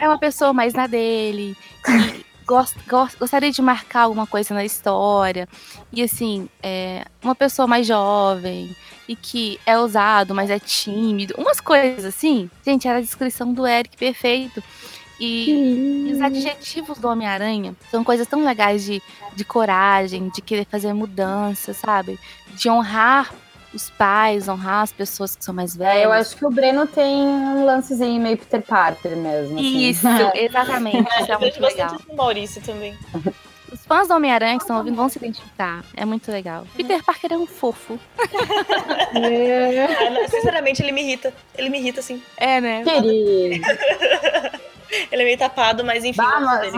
É 0.00 0.08
uma 0.08 0.18
pessoa 0.18 0.52
mais 0.52 0.74
na 0.74 0.86
dele, 0.86 1.56
que 1.84 2.24
gost, 2.46 2.76
gost- 2.88 3.18
gostaria 3.18 3.50
de 3.50 3.60
marcar 3.62 4.02
alguma 4.02 4.26
coisa 4.26 4.52
na 4.54 4.64
história. 4.64 5.48
E 5.92 6.02
assim, 6.02 6.48
é 6.62 7.04
uma 7.22 7.34
pessoa 7.34 7.66
mais 7.66 7.86
jovem 7.86 8.74
e 9.08 9.16
que 9.16 9.58
é 9.64 9.78
ousado, 9.78 10.34
mas 10.34 10.50
é 10.50 10.58
tímido. 10.58 11.34
Umas 11.38 11.60
coisas 11.60 12.04
assim. 12.04 12.50
Gente, 12.64 12.86
era 12.86 12.98
a 12.98 13.02
descrição 13.02 13.52
do 13.52 13.66
Eric 13.66 13.96
perfeito. 13.96 14.62
E, 15.18 16.08
e 16.08 16.12
os 16.12 16.20
adjetivos 16.20 16.98
do 16.98 17.08
Homem-Aranha 17.08 17.74
são 17.90 18.04
coisas 18.04 18.26
tão 18.26 18.44
legais 18.44 18.84
de, 18.84 19.02
de 19.34 19.44
coragem, 19.44 20.28
de 20.28 20.42
querer 20.42 20.66
fazer 20.66 20.92
mudança, 20.92 21.72
sabe? 21.72 22.18
De 22.54 22.68
honrar 22.68 23.32
os 23.72 23.90
pais, 23.90 24.48
honrar 24.48 24.82
as 24.82 24.92
pessoas 24.92 25.36
que 25.36 25.44
são 25.44 25.54
mais 25.54 25.76
velhas. 25.76 25.96
É, 25.96 26.04
eu 26.04 26.12
acho 26.12 26.36
que 26.36 26.44
o 26.44 26.50
Breno 26.50 26.86
tem 26.86 27.14
um 27.14 27.64
lancezinho 27.64 28.20
meio 28.20 28.36
Peter 28.36 28.62
Parker 28.62 29.16
mesmo. 29.16 29.58
assim. 29.58 29.88
Isso, 29.88 30.06
exatamente. 30.34 31.08
Isso 31.20 31.32
é 31.32 31.34
eu 31.34 31.40
muito 31.40 31.60
legal. 31.60 31.96
do 31.96 32.14
Maurício 32.16 32.62
também. 32.62 32.96
Os 33.72 33.84
fãs 33.84 34.08
do 34.08 34.14
Homem-Aranha 34.14 34.56
que 34.56 34.64
estão 34.64 34.78
ouvindo 34.78 34.96
vão 34.96 35.08
se 35.08 35.18
identificar. 35.18 35.84
É 35.96 36.04
muito 36.04 36.30
legal. 36.30 36.66
Peter 36.76 37.02
Parker 37.02 37.32
é 37.32 37.36
um 37.38 37.46
fofo. 37.46 37.98
Ah, 39.16 40.10
não, 40.10 40.28
sinceramente, 40.28 40.82
ele 40.82 40.92
me 40.92 41.02
irrita. 41.02 41.32
Ele 41.56 41.70
me 41.70 41.78
irrita, 41.78 42.00
assim. 42.00 42.22
É, 42.36 42.60
né? 42.60 42.84
Querido. 42.84 43.66
Ele 45.10 45.22
é 45.22 45.24
meio 45.24 45.38
tapado, 45.38 45.84
mas 45.84 46.04
enfim. 46.04 46.20
Mas 46.58 46.74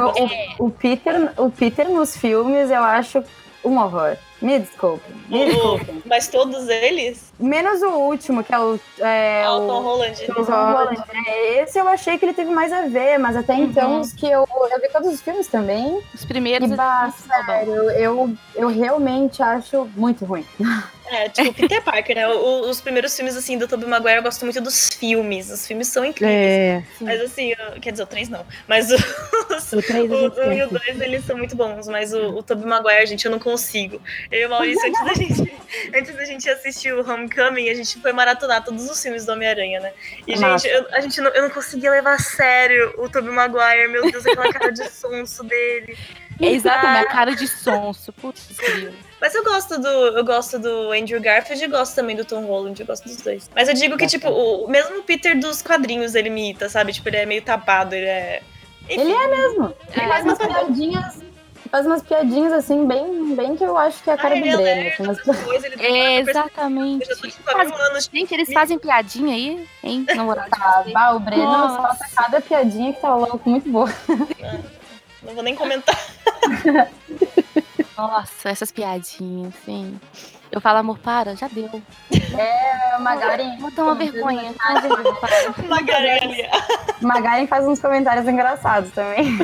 o- 0.59 0.67
o 0.67 0.71
Peter, 0.71 1.33
o 1.37 1.51
Peter 1.51 1.89
nos 1.89 2.17
filmes 2.17 2.71
eu 2.71 2.83
acho 2.83 3.23
um 3.65 3.79
horror. 3.79 4.17
Me 4.41 4.59
desculpe. 4.61 5.05
Me. 5.29 5.47
Mas 6.05 6.29
todos 6.29 6.69
eles? 6.69 7.33
Menos 7.41 7.83
o 7.83 7.91
último, 7.91 8.43
que 8.45 8.55
é 8.55 8.59
o. 8.59 8.79
É, 9.01 9.43
Ah, 9.45 9.57
o 9.57 9.67
Holland. 9.81 10.27
Tom 10.27 10.43
Holland, 10.43 10.97
né? 11.13 11.61
Esse 11.63 11.79
eu 11.79 11.89
achei 11.89 12.17
que 12.19 12.25
ele 12.25 12.35
teve 12.35 12.51
mais 12.51 12.73
a 12.73 12.83
ver, 12.83 13.19
mas 13.19 13.37
até 13.37 13.55
então 13.55 13.95
Uhum. 13.95 14.01
os 14.01 14.13
que 14.13 14.27
eu. 14.27 14.47
Eu 14.71 14.81
vi 14.81 14.89
todos 14.91 15.13
os 15.13 15.21
filmes 15.21 15.47
também. 15.49 16.01
Os 16.15 16.23
E 16.23 16.27
primeiros. 16.27 16.71
bah, 16.71 17.13
são 17.17 17.37
bons. 17.37 17.47
sério, 17.47 17.91
eu, 17.91 18.33
eu 18.55 18.69
realmente 18.69 19.43
acho 19.43 19.89
muito 19.97 20.25
ruim. 20.25 20.45
É, 21.11 21.27
tipo, 21.31 21.55
Peter 21.55 21.83
Parker, 21.83 22.15
né? 22.15 22.29
O- 22.29 22.69
os 22.69 22.83
primeiros 22.83 23.17
filmes, 23.17 23.35
assim, 23.35 23.57
do 23.57 23.67
Tobey 23.67 23.89
Maguire, 23.89 24.17
eu 24.17 24.23
gosto 24.23 24.45
muito 24.45 24.61
dos 24.61 24.91
filmes. 24.91 25.51
Os 25.51 25.67
filmes 25.67 25.89
são 25.89 26.05
incríveis. 26.05 26.37
É, 26.39 26.83
Mas 27.01 27.19
assim, 27.23 27.55
eu- 27.59 27.81
quer 27.81 27.93
dizer, 27.93 28.03
o 28.03 28.07
3 28.07 28.29
não. 28.29 28.45
Mas 28.67 28.91
o- 28.93 28.95
os, 29.57 29.73
o 29.73 29.81
3 29.81 30.13
a 30.13 30.15
o, 30.15 30.21
gente 30.21 30.41
um 30.41 30.53
e 30.53 30.61
o 30.61 30.65
esquece. 30.67 30.85
2, 30.93 31.01
eles 31.01 31.25
são 31.25 31.39
muito 31.39 31.57
bons. 31.57 31.89
Mas 31.89 32.13
o, 32.13 32.37
o 32.37 32.43
Tobey 32.43 32.67
Maguire, 32.67 33.07
gente, 33.07 33.25
eu 33.25 33.31
não 33.31 33.39
consigo. 33.39 34.03
Eu 34.31 34.41
e 34.43 34.47
o 34.47 34.51
Maurício, 34.51 34.87
antes 34.87 35.05
da 35.05 35.15
gente, 35.15 35.53
antes 35.97 36.15
da 36.17 36.25
gente 36.25 36.51
assistir 36.51 36.93
o 36.93 37.01
Homecoming, 37.09 37.69
a 37.71 37.75
gente 37.75 37.99
foi 38.01 38.13
maratonar 38.13 38.63
todos 38.65 38.89
os 38.91 39.03
filmes 39.03 39.25
do 39.25 39.33
Homem-Aranha, 39.33 39.81
né? 39.81 39.93
E, 40.27 40.39
Massa. 40.39 40.69
gente, 40.69 40.75
eu, 40.77 40.87
a 40.95 41.01
gente 41.01 41.21
não, 41.21 41.31
eu 41.31 41.43
não 41.43 41.51
conseguia 41.51 41.91
levar 41.91 42.15
a 42.15 42.19
sério 42.19 42.95
o 42.99 43.09
Tobey 43.09 43.31
Maguire. 43.31 43.89
Meu 43.89 44.11
Deus, 44.11 44.27
aquela 44.27 44.53
cara 44.53 44.71
de 44.71 44.89
sonso 44.91 45.43
dele. 45.45 45.97
É 46.41 46.53
exatamente 46.53 47.05
a 47.05 47.11
cara 47.11 47.35
de 47.35 47.49
sonso. 47.49 48.13
Putz. 48.13 48.49
Mas 49.21 49.35
eu 49.35 49.43
gosto 49.43 49.77
do. 49.77 49.89
Eu 49.89 50.25
gosto 50.25 50.57
do 50.57 50.93
Andrew 50.93 51.21
Garfield 51.21 51.65
e 51.65 51.67
gosto 51.67 51.97
também 51.97 52.15
do 52.15 52.25
Tom 52.25 52.45
Holland, 52.47 52.79
eu 52.81 52.87
gosto 52.87 53.09
dos 53.09 53.17
dois. 53.17 53.51
Mas 53.53 53.67
eu 53.67 53.75
digo 53.75 53.97
que, 53.97 54.07
tipo, 54.07 54.29
o, 54.29 54.69
mesmo 54.69 55.01
o 55.01 55.03
Peter 55.03 55.37
dos 55.37 55.63
quadrinhos 55.63 56.15
ele 56.15 56.31
me 56.31 56.43
irrita, 56.51 56.69
sabe? 56.69 56.93
Tipo, 56.93 57.09
ele 57.09 57.17
é 57.17 57.27
meio 57.27 57.43
tapado, 57.43 57.93
ele 57.93 58.07
é. 58.07 58.41
Enfim, 58.89 59.01
Ele 59.01 59.13
é 59.13 59.27
mesmo. 59.27 59.75
Ele 59.93 60.01
É, 60.01 60.07
faz 60.09 60.25
umas 60.25 60.39
piadinhas. 60.39 61.17
Faz 61.71 61.87
umas 61.87 62.03
piadinhas 62.03 62.53
assim, 62.53 62.87
bem, 62.87 63.35
bem 63.35 63.57
que 63.57 63.63
eu 63.65 63.77
acho 63.77 64.03
que 64.03 64.11
é 64.11 64.15
a 64.15 64.17
cara 64.17 64.35
Ah, 64.35 64.39
do 64.41 64.45
ele 64.47 64.51
é 64.53 64.57
Breno. 64.57 64.63
lerdo, 64.65 65.11
assim, 65.11 65.23
mas- 65.27 65.63
tem 65.77 66.03
É, 66.17 66.21
exatamente. 66.21 67.09
Anos. 67.91 68.11
Gente, 68.13 68.33
eles 68.35 68.53
fazem 68.53 68.79
piadinha 68.79 69.35
aí, 69.35 69.69
hein? 69.83 70.07
Ah, 70.11 70.23
vocês. 70.25 70.93
bah, 70.95 71.13
o 71.15 71.21
Breno 71.21 71.45
Nossa. 71.45 71.77
solta 71.99 72.05
cada 72.15 72.41
piadinha 72.41 72.93
que 72.93 73.01
tá 73.01 73.15
louco, 73.15 73.49
muito 73.49 73.69
boa. 73.71 73.93
Não 75.23 75.35
vou 75.35 75.43
nem 75.43 75.55
comentar. 75.55 75.99
Nossa, 77.97 78.49
essas 78.49 78.71
piadinhas, 78.71 79.53
assim. 79.63 80.01
Eu 80.51 80.61
falo, 80.61 80.79
amor, 80.79 80.99
para, 80.99 81.37
já 81.37 81.49
deu. 81.49 81.71
É, 82.11 82.97
o 82.97 83.03
Magaren, 83.03 83.59
Vou 83.59 83.71
uma 83.85 83.95
vergonha. 83.95 84.55
para. 85.21 85.55
Magaren 87.01 87.47
faz 87.47 87.67
uns 87.67 87.81
comentários 87.81 88.27
engraçados 88.27 88.91
também. 88.93 89.39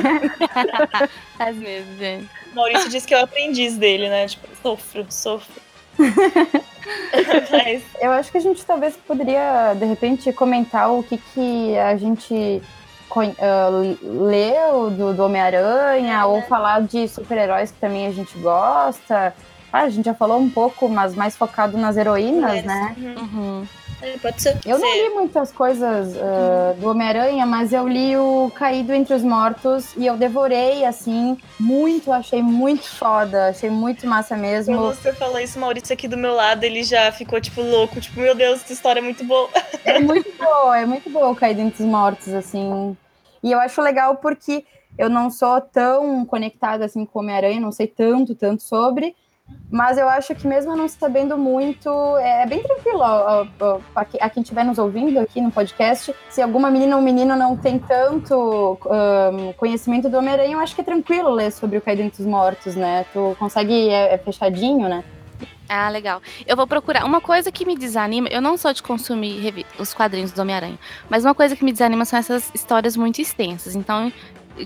Às 1.39 1.55
vezes, 1.55 1.97
gente. 1.97 2.29
Maurício 2.53 2.89
disse 2.89 3.07
que 3.07 3.13
é 3.13 3.19
o 3.19 3.23
aprendiz 3.23 3.77
dele, 3.77 4.09
né? 4.09 4.27
Tipo, 4.27 4.47
sofro, 4.61 5.05
sofro. 5.09 5.61
Mas, 7.51 7.83
Eu 8.01 8.11
acho 8.11 8.31
que 8.31 8.37
a 8.37 8.41
gente 8.41 8.65
talvez 8.65 8.95
poderia, 8.97 9.73
de 9.73 9.85
repente, 9.85 10.31
comentar 10.33 10.91
o 10.91 11.03
que, 11.03 11.17
que 11.17 11.77
a 11.77 11.95
gente 11.95 12.61
ah, 13.39 13.69
leu 14.01 14.89
do, 14.89 15.13
do 15.13 15.23
Homem-Aranha, 15.23 16.25
ou 16.25 16.41
falar 16.43 16.81
de 16.81 17.07
super-heróis 17.07 17.71
que 17.71 17.79
também 17.79 18.07
a 18.07 18.11
gente 18.11 18.37
gosta. 18.39 19.33
Ah, 19.75 19.81
a 19.81 19.89
gente 19.89 20.05
já 20.05 20.13
falou 20.13 20.39
um 20.39 20.49
pouco, 20.49 20.87
mas 20.87 21.13
mais 21.15 21.35
focado 21.35 21.77
nas 21.77 21.97
heroínas, 21.97 22.63
né? 22.63 22.95
Uhum. 22.97 23.15
Uhum. 23.17 23.67
É, 24.01 24.17
pode 24.19 24.41
ser. 24.41 24.57
Eu 24.65 24.79
não 24.79 24.89
li 24.89 25.09
muitas 25.09 25.51
coisas 25.51 26.15
ah, 26.15 26.73
do 26.79 26.91
Homem-Aranha, 26.91 27.45
mas 27.45 27.73
eu 27.73 27.85
li 27.85 28.15
o 28.15 28.49
Caído 28.55 28.93
Entre 28.93 29.13
os 29.13 29.21
Mortos 29.21 29.93
e 29.97 30.05
eu 30.05 30.15
devorei, 30.15 30.85
assim, 30.85 31.37
muito, 31.59 32.09
achei 32.09 32.41
muito 32.41 32.87
foda, 32.87 33.49
achei 33.49 33.69
muito 33.69 34.07
massa 34.07 34.37
mesmo. 34.37 34.77
Quando 34.77 34.95
você 34.95 35.11
falou 35.11 35.39
isso, 35.41 35.59
Maurício 35.59 35.91
aqui 35.91 36.07
do 36.07 36.15
meu 36.15 36.33
lado, 36.33 36.63
ele 36.63 36.81
já 36.81 37.11
ficou, 37.11 37.41
tipo, 37.41 37.61
louco. 37.61 37.99
Tipo, 37.99 38.21
meu 38.21 38.33
Deus, 38.33 38.61
essa 38.61 38.71
história 38.71 39.01
é 39.01 39.03
muito 39.03 39.25
boa. 39.25 39.49
É 39.83 39.99
muito 39.99 40.31
boa, 40.37 40.79
é 40.79 40.85
muito 40.85 41.09
boa 41.09 41.31
o 41.31 41.35
Caído 41.35 41.59
Entre 41.59 41.83
os 41.83 41.89
Mortos, 41.89 42.29
assim. 42.29 42.95
E 43.43 43.51
eu 43.51 43.59
acho 43.59 43.81
legal 43.81 44.15
porque 44.15 44.63
eu 44.97 45.09
não 45.09 45.29
sou 45.29 45.59
tão 45.59 46.25
conectada 46.25 46.85
assim 46.85 47.05
com 47.05 47.19
o 47.19 47.21
Homem-Aranha, 47.21 47.59
não 47.59 47.73
sei 47.73 47.87
tanto, 47.87 48.33
tanto 48.33 48.63
sobre. 48.63 49.13
Mas 49.69 49.97
eu 49.97 50.07
acho 50.07 50.33
que 50.33 50.47
mesmo 50.47 50.75
não 50.75 50.87
sabendo 50.87 51.37
muito, 51.37 51.89
é 52.17 52.45
bem 52.45 52.63
tranquilo 52.63 52.99
ó, 53.01 53.45
ó, 53.95 54.03
que- 54.05 54.17
a 54.21 54.29
quem 54.29 54.41
estiver 54.41 54.63
nos 54.63 54.77
ouvindo 54.77 55.19
aqui 55.19 55.41
no 55.41 55.51
podcast. 55.51 56.15
Se 56.29 56.41
alguma 56.41 56.71
menina 56.71 56.95
ou 56.95 57.01
menino 57.01 57.35
não 57.35 57.55
tem 57.57 57.77
tanto 57.77 58.77
ahn, 58.89 59.53
conhecimento 59.57 60.09
do 60.09 60.17
Homem-Aranha, 60.17 60.53
eu 60.53 60.59
acho 60.59 60.73
que 60.73 60.81
é 60.81 60.83
tranquilo 60.83 61.29
ler 61.29 61.51
sobre 61.51 61.77
o 61.77 61.81
Caído 61.81 62.01
Entre 62.01 62.21
os 62.21 62.27
Mortos, 62.27 62.75
né? 62.75 63.05
Tu 63.11 63.35
consegue, 63.37 63.89
é, 63.89 64.13
é 64.13 64.17
fechadinho, 64.17 64.87
né? 64.87 65.03
Ah, 65.67 65.89
legal. 65.89 66.21
Eu 66.45 66.55
vou 66.55 66.67
procurar. 66.67 67.03
Uma 67.05 67.19
coisa 67.19 67.51
que 67.51 67.65
me 67.65 67.75
desanima, 67.75 68.27
eu 68.29 68.41
não 68.41 68.55
sou 68.57 68.71
de 68.71 68.81
consumir 68.83 69.65
os 69.79 69.93
quadrinhos 69.93 70.31
do 70.31 70.41
Homem-Aranha, 70.41 70.77
mas 71.09 71.25
uma 71.25 71.33
coisa 71.35 71.55
que 71.55 71.65
me 71.65 71.71
desanima 71.71 72.05
são 72.05 72.17
essas 72.19 72.49
histórias 72.53 72.95
muito 72.95 73.19
extensas. 73.19 73.75
Então, 73.75 74.13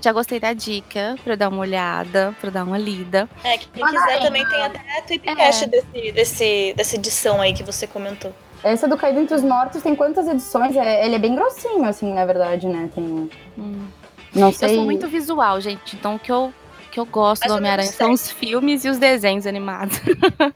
já 0.01 0.11
gostei 0.13 0.39
da 0.39 0.53
dica 0.53 1.15
pra 1.23 1.33
eu 1.33 1.37
dar 1.37 1.49
uma 1.49 1.59
olhada, 1.61 2.35
pra 2.39 2.49
eu 2.49 2.53
dar 2.53 2.63
uma 2.63 2.77
lida. 2.77 3.29
É, 3.43 3.57
que 3.57 3.67
quem 3.69 3.83
Ah, 3.83 3.87
quiser 3.89 4.17
é. 4.17 4.19
também 4.19 4.45
tem 4.47 4.61
até 4.63 5.01
tweetcast 5.07 5.67
desse, 5.69 6.11
desse, 6.11 6.73
dessa 6.75 6.95
edição 6.95 7.41
aí 7.41 7.53
que 7.53 7.63
você 7.63 7.87
comentou. 7.87 8.33
Essa 8.63 8.87
do 8.87 8.97
Caído 8.97 9.19
Entre 9.21 9.33
os 9.35 9.41
Mortos 9.43 9.81
tem 9.81 9.95
quantas 9.95 10.27
edições? 10.27 10.75
É- 10.75 11.05
ele 11.05 11.15
é 11.15 11.19
bem 11.19 11.33
grossinho, 11.33 11.85
assim, 11.85 12.13
na 12.13 12.25
verdade, 12.25 12.67
né? 12.67 12.89
Tem. 12.93 13.29
Hum. 13.57 13.87
Não 14.35 14.47
Eu 14.49 14.53
sei. 14.53 14.75
sou 14.75 14.83
muito 14.83 15.07
visual, 15.07 15.59
gente. 15.61 15.95
Então, 15.95 16.15
o 16.15 16.19
que 16.19 16.31
eu 16.31 16.53
que 16.91 16.99
eu 16.99 17.05
gosto 17.05 17.41
Mais 17.43 17.51
do 17.53 17.57
Homem-Aranha 17.57 17.91
são 17.91 18.11
os 18.11 18.31
filmes 18.31 18.83
e 18.83 18.89
os 18.89 18.97
desenhos 18.97 19.45
animados. 19.45 19.99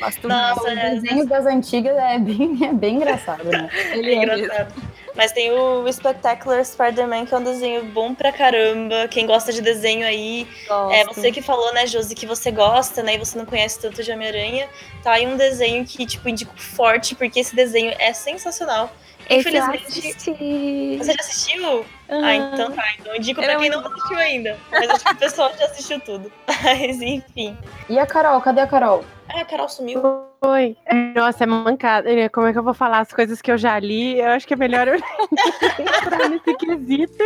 gosto 0.00 0.26
Nossa, 0.28 0.60
Os 0.60 0.66
é, 0.66 0.90
desenhos 0.90 1.26
das 1.28 1.46
antigas 1.46 1.96
é 1.96 2.18
bem, 2.18 2.58
é 2.64 2.72
bem 2.72 2.96
engraçado, 2.96 3.44
né? 3.44 3.68
Ele 3.94 4.14
é 4.14 4.16
engraçado. 4.16 4.74
Mas 5.16 5.30
tem 5.32 5.52
o 5.52 5.90
Spectacular 5.92 6.64
Spider-Man, 6.64 7.26
que 7.26 7.34
é 7.34 7.38
um 7.38 7.42
desenho 7.44 7.84
bom 7.84 8.14
pra 8.14 8.32
caramba. 8.32 9.06
Quem 9.08 9.26
gosta 9.26 9.52
de 9.52 9.62
desenho 9.62 10.04
aí. 10.04 10.46
É 10.90 11.04
você 11.04 11.30
que 11.30 11.40
falou, 11.40 11.72
né, 11.72 11.86
Josi, 11.86 12.14
que 12.14 12.26
você 12.26 12.50
gosta, 12.50 13.02
né? 13.02 13.14
E 13.14 13.18
você 13.18 13.38
não 13.38 13.46
conhece 13.46 13.80
tanto 13.80 14.02
de 14.02 14.10
Homem-Aranha. 14.10 14.68
Tá 15.02 15.12
aí 15.12 15.26
um 15.26 15.36
desenho 15.36 15.84
que, 15.84 16.04
tipo, 16.04 16.28
indico 16.28 16.54
forte, 16.58 17.14
porque 17.14 17.38
esse 17.40 17.54
desenho 17.54 17.94
é 17.98 18.12
sensacional. 18.12 18.90
Infelizmente. 19.30 19.84
assisti. 19.86 20.98
Você 20.98 21.12
já 21.12 21.20
assistiu? 21.20 21.86
Ah, 22.08 22.14
Aham. 22.14 22.34
então 22.34 22.72
tá. 22.72 22.84
Então 22.98 23.16
indico 23.16 23.40
Era 23.40 23.52
pra 23.52 23.60
quem 23.60 23.70
muito 23.70 23.84
não 23.84 23.92
assistiu 23.92 24.18
ainda. 24.18 24.58
Mas 24.70 24.90
acho 24.90 25.04
que 25.04 25.12
o 25.12 25.16
pessoal 25.16 25.52
já 25.58 25.64
assistiu 25.66 26.00
tudo. 26.00 26.32
Mas 26.62 27.00
enfim. 27.00 27.56
E 27.88 27.98
a 27.98 28.06
Carol, 28.06 28.40
cadê 28.40 28.60
a 28.60 28.66
Carol? 28.66 29.04
Ah, 29.28 29.40
a 29.40 29.44
Carol 29.44 29.68
sumiu. 29.68 30.02
Oi. 30.42 30.76
Nossa, 31.14 31.44
é 31.44 31.46
mancada. 31.46 32.08
Como 32.30 32.46
é 32.46 32.52
que 32.52 32.58
eu 32.58 32.62
vou 32.62 32.74
falar 32.74 33.00
as 33.00 33.12
coisas 33.12 33.40
que 33.40 33.50
eu 33.50 33.56
já 33.56 33.78
li? 33.78 34.18
Eu 34.18 34.30
acho 34.30 34.46
que 34.46 34.54
é 34.54 34.56
melhor 34.56 34.86
eu 34.86 34.96
entrar 35.78 36.28
nesse 36.28 36.54
quesito. 36.56 37.24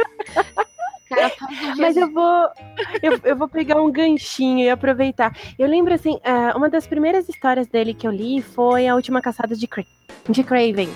Um 1.10 1.76
Mas 1.78 1.96
eu 1.96 2.12
vou, 2.12 2.48
eu, 3.02 3.18
eu 3.24 3.36
vou 3.36 3.48
pegar 3.48 3.80
um 3.80 3.90
ganchinho 3.90 4.60
e 4.60 4.70
aproveitar. 4.70 5.34
Eu 5.58 5.66
lembro, 5.66 5.92
assim, 5.92 6.20
ah, 6.24 6.52
uma 6.54 6.68
das 6.68 6.86
primeiras 6.86 7.28
histórias 7.28 7.66
dele 7.66 7.94
que 7.94 8.06
eu 8.06 8.10
li 8.10 8.42
foi 8.42 8.86
A 8.86 8.94
Última 8.94 9.20
Caçada 9.20 9.56
de, 9.56 9.66
Cra 9.66 9.84
de 10.28 10.44
Craven. 10.44 10.90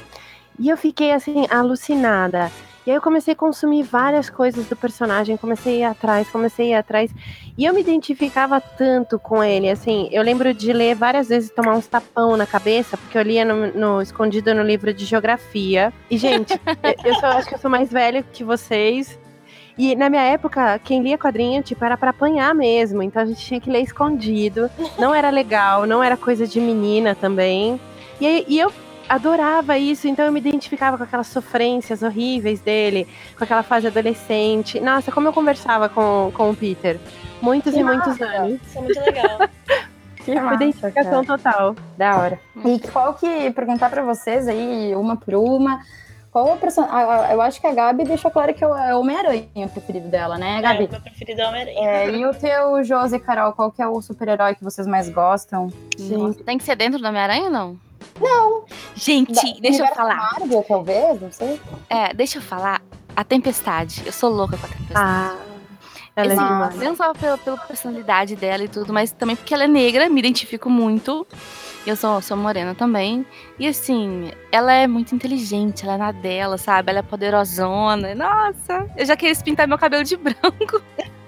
E 0.62 0.68
eu 0.68 0.76
fiquei, 0.76 1.10
assim, 1.12 1.44
alucinada. 1.50 2.50
E 2.86 2.90
aí 2.90 2.96
eu 2.96 3.02
comecei 3.02 3.32
a 3.32 3.36
consumir 3.36 3.82
várias 3.84 4.28
coisas 4.30 4.66
do 4.66 4.74
personagem, 4.74 5.36
comecei 5.36 5.76
a 5.84 5.88
ir 5.88 5.90
atrás, 5.90 6.28
comecei 6.28 6.66
a 6.66 6.76
ir 6.76 6.80
atrás. 6.80 7.10
E 7.58 7.64
eu 7.64 7.72
me 7.74 7.80
identificava 7.80 8.60
tanto 8.60 9.18
com 9.18 9.42
ele, 9.42 9.68
assim, 9.70 10.08
eu 10.10 10.22
lembro 10.22 10.52
de 10.54 10.72
ler 10.72 10.94
várias 10.96 11.28
vezes 11.28 11.50
tomar 11.50 11.74
uns 11.74 11.86
tapão 11.86 12.36
na 12.36 12.46
cabeça, 12.46 12.96
porque 12.96 13.16
eu 13.18 13.22
lia 13.22 13.44
no, 13.44 13.66
no- 13.72 14.02
escondido 14.02 14.52
no 14.54 14.62
livro 14.62 14.92
de 14.94 15.04
geografia. 15.04 15.92
E, 16.10 16.16
gente, 16.16 16.54
eu, 16.82 16.94
eu 17.12 17.14
sou- 17.16 17.28
acho 17.28 17.48
que 17.48 17.54
eu 17.54 17.58
sou 17.58 17.70
mais 17.70 17.90
velha 17.90 18.22
que 18.22 18.42
vocês. 18.42 19.16
E 19.78 19.94
na 19.96 20.10
minha 20.10 20.22
época, 20.22 20.78
quem 20.80 21.02
lia 21.02 21.16
quadrinho, 21.16 21.62
tipo, 21.62 21.84
era 21.84 21.96
pra 21.96 22.10
apanhar 22.10 22.54
mesmo. 22.54 23.02
Então 23.02 23.22
a 23.22 23.26
gente 23.26 23.40
tinha 23.44 23.60
que 23.60 23.70
ler 23.70 23.80
escondido. 23.82 24.68
Não 24.98 25.14
era 25.14 25.30
legal, 25.30 25.86
não 25.86 26.02
era 26.02 26.16
coisa 26.16 26.46
de 26.46 26.60
menina 26.60 27.14
também. 27.14 27.80
E, 28.20 28.26
aí- 28.26 28.44
e 28.48 28.58
eu 28.58 28.72
adorava 29.14 29.76
isso, 29.78 30.08
então 30.08 30.24
eu 30.24 30.32
me 30.32 30.40
identificava 30.40 30.96
com 30.96 31.04
aquelas 31.04 31.26
sofrências 31.26 32.02
horríveis 32.02 32.60
dele, 32.60 33.06
com 33.36 33.44
aquela 33.44 33.62
fase 33.62 33.86
adolescente. 33.86 34.80
Nossa, 34.80 35.12
como 35.12 35.28
eu 35.28 35.32
conversava 35.32 35.88
com, 35.88 36.30
com 36.34 36.50
o 36.50 36.56
Peter. 36.56 36.98
Muitos 37.40 37.74
Que 37.74 37.80
e 37.80 37.84
muitos 37.84 38.18
massa! 38.18 38.24
anos. 38.24 38.60
Isso 38.66 38.78
é 38.78 38.80
muito 38.80 39.00
legal. 39.00 39.38
Que 40.24 40.36
massa, 40.36 40.54
Identificação 40.54 41.24
cara. 41.24 41.36
total. 41.36 41.76
Da 41.98 42.16
hora. 42.16 42.40
E 42.64 42.78
qual 42.90 43.12
que, 43.14 43.50
perguntar 43.50 43.90
pra 43.90 44.02
vocês 44.04 44.46
aí, 44.46 44.94
uma 44.94 45.16
por 45.16 45.34
uma, 45.34 45.80
qual 46.30 46.46
é 46.46 46.52
o 46.52 46.56
personagem? 46.58 47.32
Eu 47.32 47.42
acho 47.42 47.60
que 47.60 47.66
a 47.66 47.74
Gabi 47.74 48.04
deixou 48.04 48.30
claro 48.30 48.54
que 48.54 48.62
é 48.62 48.94
o 48.94 49.00
Homem-Aranha 49.00 49.48
o 49.56 49.68
preferido 49.68 50.06
dela, 50.08 50.38
né, 50.38 50.58
É, 50.58 50.62
Gabi? 50.62 50.84
o 50.84 50.90
meu 50.92 51.00
preferido 51.00 51.40
é 51.40 51.44
o 51.44 51.48
Homem-Aranha. 51.48 51.78
É, 51.90 52.10
e 52.12 52.24
o 52.24 52.32
teu, 52.32 52.84
Josi 52.84 53.16
e 53.16 53.18
Carol, 53.18 53.52
qual 53.52 53.72
que 53.72 53.82
é 53.82 53.86
o 53.88 54.00
super-herói 54.00 54.54
que 54.54 54.62
vocês 54.62 54.86
mais 54.86 55.08
gostam? 55.08 55.72
Nossa, 55.98 56.44
tem 56.44 56.56
que 56.56 56.62
ser 56.62 56.76
dentro 56.76 57.00
do 57.00 57.08
Homem-Aranha 57.08 57.46
ou 57.46 57.50
não? 57.50 57.76
Não. 58.22 58.64
Gente, 58.94 59.32
Da- 59.32 59.60
deixa 59.60 59.84
eu 59.86 59.94
falar. 59.94 60.16
Marvel, 60.16 60.64
talvez, 60.66 61.20
não 61.20 61.32
sei. 61.32 61.60
É, 61.90 62.14
deixa 62.14 62.38
eu 62.38 62.42
falar. 62.42 62.80
A 63.14 63.24
Tempestade. 63.24 64.02
Eu 64.06 64.12
sou 64.12 64.30
louca 64.30 64.56
com 64.56 64.64
a 64.66 64.68
Tempestade. 64.68 64.94
Ah, 64.96 65.36
ela 66.16 66.32
é 66.32 66.36
demais. 66.36 66.76
não 66.76 66.96
só 66.96 67.12
pela, 67.12 67.36
pela 67.38 67.56
personalidade 67.58 68.36
dela 68.36 68.64
e 68.64 68.68
tudo, 68.68 68.92
mas 68.92 69.12
também 69.12 69.34
porque 69.36 69.52
ela 69.52 69.64
é 69.64 69.68
negra, 69.68 70.08
me 70.08 70.18
identifico 70.20 70.70
muito. 70.70 71.26
Eu 71.84 71.96
sou, 71.96 72.20
sou 72.22 72.36
morena 72.36 72.74
também. 72.74 73.26
E 73.58 73.66
assim, 73.66 74.30
ela 74.52 74.72
é 74.72 74.86
muito 74.86 75.14
inteligente, 75.14 75.84
ela 75.84 75.94
é 75.94 75.98
na 75.98 76.12
dela, 76.12 76.56
sabe? 76.56 76.90
Ela 76.90 77.00
é 77.00 77.02
poderosona. 77.02 78.14
Nossa, 78.14 78.88
eu 78.96 79.04
já 79.04 79.16
queria 79.16 79.34
pintar 79.42 79.66
meu 79.66 79.78
cabelo 79.78 80.04
de 80.04 80.16
branco. 80.18 80.80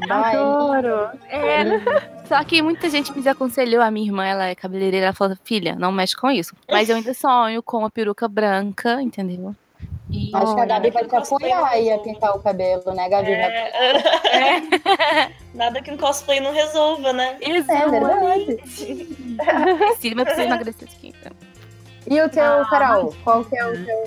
Vai. 0.06 0.36
Adoro. 0.36 1.10
É. 1.28 2.24
Só 2.26 2.42
que 2.44 2.62
muita 2.62 2.88
gente 2.88 3.10
me 3.10 3.18
desaconselhou, 3.18 3.82
a 3.82 3.90
minha 3.90 4.06
irmã, 4.06 4.24
ela 4.24 4.46
é 4.46 4.54
cabeleireira, 4.54 5.06
ela 5.06 5.14
falou, 5.14 5.36
filha, 5.44 5.74
não 5.76 5.92
mexe 5.92 6.16
com 6.16 6.30
isso. 6.30 6.54
Mas 6.70 6.88
eu 6.88 6.96
ainda 6.96 7.12
sonho 7.12 7.62
com 7.62 7.78
uma 7.78 7.90
peruca 7.90 8.28
branca, 8.28 9.02
entendeu? 9.02 9.54
E 10.10 10.30
Acho 10.32 10.54
que 10.54 10.60
a 10.60 10.66
Gabi 10.66 10.90
vai 10.90 11.04
te 11.04 11.16
apoiar 11.16 11.66
aí 11.66 11.90
a 11.90 11.96
não 11.96 12.02
pintar 12.02 12.36
o 12.36 12.40
cabelo, 12.40 12.94
né, 12.94 13.08
Gabi? 13.08 13.32
É. 13.32 15.30
Nada 15.54 15.82
que 15.82 15.90
um 15.90 15.96
cosplay 15.96 16.40
não 16.40 16.52
resolva, 16.52 17.12
né? 17.12 17.36
É 17.40 17.60
verdade. 17.62 18.54
Preciso, 18.56 19.16
mas 20.16 20.24
preciso 20.24 20.46
emagrecer 20.46 20.88
aqui. 20.88 21.14
então. 21.18 21.32
E 22.06 22.20
o 22.20 22.28
teu, 22.28 22.44
Ah, 22.44 22.66
Carol, 22.68 23.14
qual 23.24 23.44
que 23.44 23.56
é 23.56 23.66
o 23.66 23.84
teu? 23.84 24.04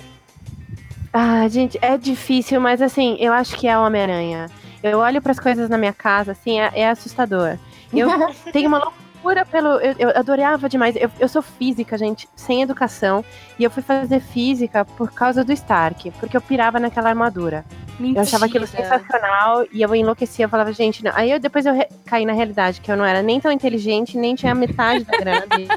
Ah, 1.11 1.47
gente, 1.49 1.79
é 1.81 1.97
difícil, 1.97 2.61
mas 2.61 2.81
assim, 2.81 3.17
eu 3.19 3.33
acho 3.33 3.57
que 3.57 3.67
é 3.67 3.77
o 3.77 3.83
Homem-Aranha. 3.83 4.49
Eu 4.83 4.99
olho 4.99 5.21
pras 5.21 5.39
coisas 5.39 5.69
na 5.69 5.77
minha 5.77 5.93
casa, 5.93 6.33
assim, 6.33 6.59
é, 6.59 6.71
é 6.73 6.89
assustador. 6.89 7.57
Eu 7.91 8.07
tenho 8.53 8.67
uma 8.67 8.77
loucura 8.77 9.06
pelo. 9.51 9.79
Eu, 9.79 9.95
eu 9.99 10.09
adorava 10.09 10.69
demais. 10.69 10.95
Eu, 10.95 11.09
eu 11.19 11.27
sou 11.27 11.41
física, 11.41 11.97
gente, 11.97 12.27
sem 12.35 12.61
educação. 12.61 13.23
E 13.59 13.63
eu 13.63 13.71
fui 13.71 13.83
fazer 13.83 14.19
física 14.19 14.85
por 14.85 15.11
causa 15.11 15.43
do 15.43 15.51
Stark, 15.53 16.11
porque 16.19 16.37
eu 16.37 16.41
pirava 16.41 16.79
naquela 16.79 17.09
armadura. 17.09 17.65
Eu 17.99 18.21
achava 18.21 18.45
aquilo 18.45 18.65
Mentira. 18.65 18.83
sensacional 18.99 19.65
e 19.71 19.81
eu 19.81 19.95
enlouquecia. 19.95 20.45
Eu 20.45 20.49
falava, 20.49 20.71
gente, 20.71 21.03
não. 21.03 21.11
Aí 21.15 21.31
eu, 21.31 21.39
depois 21.39 21.65
eu 21.65 21.73
caí 22.05 22.25
na 22.27 22.33
realidade, 22.33 22.79
que 22.79 22.91
eu 22.91 22.95
não 22.95 23.03
era 23.03 23.23
nem 23.23 23.39
tão 23.39 23.51
inteligente, 23.51 24.15
nem 24.17 24.35
tinha 24.35 24.53
metade 24.53 25.03
da 25.03 25.17
grana 25.17 25.47
dele. 25.49 25.67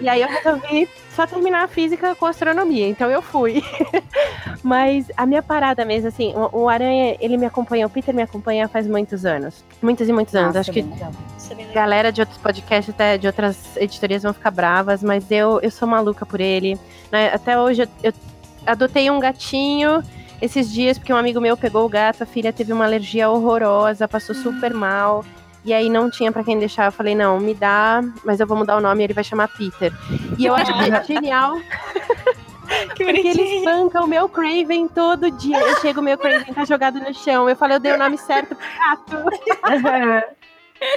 e 0.00 0.08
aí 0.08 0.22
eu 0.22 0.28
resolvi 0.28 0.88
só 1.14 1.26
terminar 1.26 1.64
a 1.64 1.68
física 1.68 2.14
com 2.14 2.24
astronomia. 2.24 2.88
Então 2.88 3.10
eu 3.10 3.20
fui. 3.20 3.62
Mas 4.62 5.10
a 5.16 5.26
minha 5.26 5.42
parada 5.42 5.84
mesmo, 5.84 6.08
assim, 6.08 6.32
o, 6.34 6.62
o 6.62 6.68
Aranha, 6.68 7.14
ele 7.20 7.36
me 7.36 7.44
acompanha, 7.44 7.86
o 7.86 7.90
Peter 7.90 8.14
me 8.14 8.22
acompanha 8.22 8.66
faz 8.66 8.86
muitos 8.86 9.26
anos. 9.26 9.62
Muitos 9.82 10.08
e 10.08 10.12
muitos 10.12 10.34
anos. 10.34 10.48
Nossa, 10.54 10.60
Acho 10.60 10.72
que 10.72 10.80
legal. 10.80 11.12
galera 11.74 12.10
de 12.10 12.21
outros 12.22 12.38
podcasts, 12.38 12.94
até 12.94 13.16
de 13.18 13.26
outras 13.26 13.76
editorias 13.76 14.22
vão 14.22 14.32
ficar 14.32 14.50
bravas, 14.50 15.02
mas 15.02 15.30
eu, 15.30 15.60
eu 15.60 15.70
sou 15.70 15.86
maluca 15.86 16.24
por 16.26 16.40
ele. 16.40 16.78
né? 17.10 17.30
Até 17.32 17.58
hoje 17.58 17.82
eu, 17.82 17.88
eu 18.02 18.12
adotei 18.66 19.10
um 19.10 19.20
gatinho 19.20 20.02
esses 20.40 20.72
dias, 20.72 20.98
porque 20.98 21.12
um 21.12 21.16
amigo 21.16 21.40
meu 21.40 21.56
pegou 21.56 21.84
o 21.84 21.88
gato, 21.88 22.22
a 22.22 22.26
filha 22.26 22.52
teve 22.52 22.72
uma 22.72 22.84
alergia 22.84 23.28
horrorosa, 23.30 24.08
passou 24.08 24.34
super 24.34 24.72
mal. 24.74 25.24
E 25.64 25.72
aí 25.72 25.88
não 25.88 26.10
tinha 26.10 26.32
pra 26.32 26.42
quem 26.42 26.58
deixar. 26.58 26.86
Eu 26.86 26.92
falei, 26.92 27.14
não, 27.14 27.38
me 27.38 27.54
dá, 27.54 28.02
mas 28.24 28.40
eu 28.40 28.46
vou 28.48 28.56
mudar 28.56 28.76
o 28.76 28.80
nome 28.80 29.00
e 29.02 29.04
ele 29.04 29.14
vai 29.14 29.22
chamar 29.22 29.46
Peter. 29.46 29.92
E 30.36 30.44
eu 30.44 30.54
acho 30.56 30.72
que 30.76 30.90
é 30.90 31.04
genial. 31.04 31.56
Que 32.96 33.04
Porque 33.04 33.28
ele 33.28 33.34
bonitinho. 33.34 33.58
espanca 33.58 34.02
o 34.02 34.06
meu 34.06 34.28
Craven 34.30 34.88
todo 34.88 35.30
dia. 35.30 35.58
Eu 35.58 35.76
chego, 35.80 36.00
o 36.00 36.02
meu 36.02 36.16
Craven 36.16 36.54
tá 36.54 36.64
jogado 36.64 36.98
no 37.00 37.12
chão. 37.12 37.46
Eu 37.46 37.54
falei, 37.54 37.76
eu 37.76 37.80
dei 37.80 37.92
o 37.92 37.98
nome 37.98 38.16
certo 38.16 38.54
pro 38.56 38.66
gato. 38.78 39.24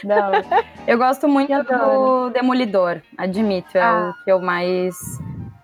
Hora. 0.06 0.66
Eu 0.88 0.98
gosto 0.98 1.28
muito 1.28 1.52
Eu 1.52 1.64
do. 1.64 2.30
Demolidor, 2.32 3.02
admito. 3.18 3.78
É 3.78 3.82
Ah. 3.82 4.14
o 4.20 4.24
que 4.24 4.32
eu 4.32 4.40
mais. 4.42 4.96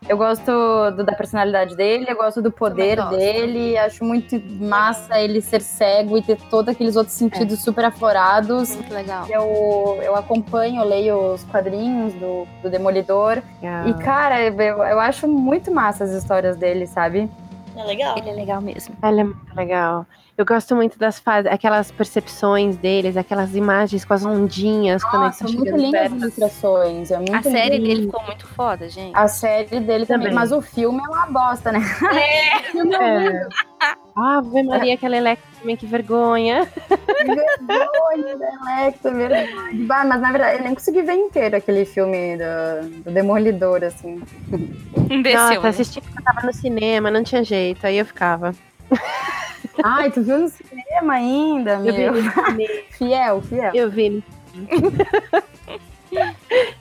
Eu 0.10 0.18
gosto 0.18 0.45
do- 0.95 1.03
da 1.03 1.14
personalidade 1.14 1.76
dele, 1.76 2.06
eu 2.10 2.15
gosto 2.18 2.41
do 2.41 2.52
poder 2.52 2.98
gosto. 2.98 3.15
dele, 3.15 3.77
acho 3.77 4.03
muito 4.03 4.35
massa 4.60 5.19
ele 5.22 5.39
ser 5.41 5.61
cego 5.61 6.18
e 6.18 6.23
ter 6.23 6.38
todos 6.49 6.69
aqueles 6.73 6.95
outros 6.95 7.15
sentidos 7.15 7.61
super 7.64 7.85
aflorados. 7.85 8.76
Muito 8.76 8.91
legal. 8.93 9.26
Eu, 9.30 9.99
eu 10.02 10.15
acompanho, 10.15 10.81
eu 10.81 10.88
leio 10.88 11.34
os 11.35 11.43
quadrinhos 11.45 12.14
do, 12.15 12.48
do 12.64 12.69
Demolidor. 12.69 13.43
E, 13.85 13.93
cara, 14.03 14.41
eu, 14.41 14.53
eu 14.84 14.99
acho 14.99 15.27
muito 15.27 15.72
massa 15.72 16.03
as 16.03 16.11
histórias 16.11 16.57
dele, 16.57 16.88
sabe? 16.88 17.30
É 17.77 17.84
legal. 17.84 18.18
Ele 18.18 18.30
é 18.31 18.34
legal 18.34 18.60
mesmo. 18.60 18.95
Ela 19.03 19.22
é 19.22 19.23
muito 19.23 19.56
legal. 19.56 20.06
Eu 20.37 20.45
gosto 20.45 20.75
muito 20.75 20.97
das 20.97 21.19
fases, 21.19 21.51
aquelas 21.51 21.91
percepções 21.91 22.75
deles, 22.77 23.15
aquelas 23.17 23.53
imagens 23.55 24.03
com 24.05 24.13
as 24.13 24.25
ondinhas 24.25 25.03
quando 25.03 25.25
eles 25.25 25.39
Nossa, 25.41 25.45
estão 25.45 25.63
muito 25.65 25.77
lindas 25.77 26.01
as 26.01 26.11
ilustrações. 26.13 27.11
É 27.11 27.17
muito 27.17 27.35
A 27.35 27.43
série 27.43 27.77
lindo. 27.77 27.87
dele 27.87 28.05
ficou 28.05 28.23
muito 28.23 28.47
foda, 28.47 28.89
gente. 28.89 29.15
A 29.15 29.27
série 29.27 29.79
dele 29.79 30.05
também. 30.05 30.27
Também. 30.29 30.33
Mas 30.33 30.51
o 30.51 30.61
filme 30.61 30.99
é 30.99 31.09
uma 31.09 31.25
bosta, 31.27 31.71
né? 31.71 31.79
É. 32.15 33.47
Ave 34.15 34.63
Maria, 34.63 34.95
aquela 34.95 35.15
Electra 35.17 35.47
também, 35.59 35.75
que 35.77 35.85
vergonha. 35.85 36.67
vergonha 36.89 38.37
da 38.37 38.81
Electra, 38.81 39.11
verdade. 39.13 39.51
Bah, 39.85 40.03
mas 40.05 40.21
na 40.21 40.31
verdade, 40.31 40.57
eu 40.59 40.63
nem 40.63 40.73
consegui 40.73 41.01
ver 41.01 41.13
inteiro 41.13 41.55
aquele 41.55 41.85
filme 41.85 42.37
do, 42.37 42.89
do 43.03 43.11
Demolidor, 43.11 43.83
assim. 43.83 44.21
Desceu, 45.21 45.39
Nossa, 45.39 45.59
né? 45.61 45.69
assisti 45.69 46.01
porque 46.01 46.19
eu 46.19 46.23
tava 46.23 46.45
no 46.45 46.53
cinema, 46.53 47.09
não 47.11 47.23
tinha 47.23 47.43
jeito, 47.43 47.85
aí 47.85 47.97
eu 47.97 48.05
ficava. 48.05 48.53
Ai, 49.83 50.11
tu 50.11 50.21
viu 50.21 50.38
no 50.39 50.49
cinema 50.49 51.13
ainda, 51.13 51.71
Eu 51.73 51.81
vi 51.83 51.91
meu? 51.93 52.13
no 52.13 52.31
cinema, 52.31 52.73
Fiel, 52.91 53.41
fiel. 53.41 53.71
eu 53.73 53.89
vi. 53.89 54.09
no 54.09 54.23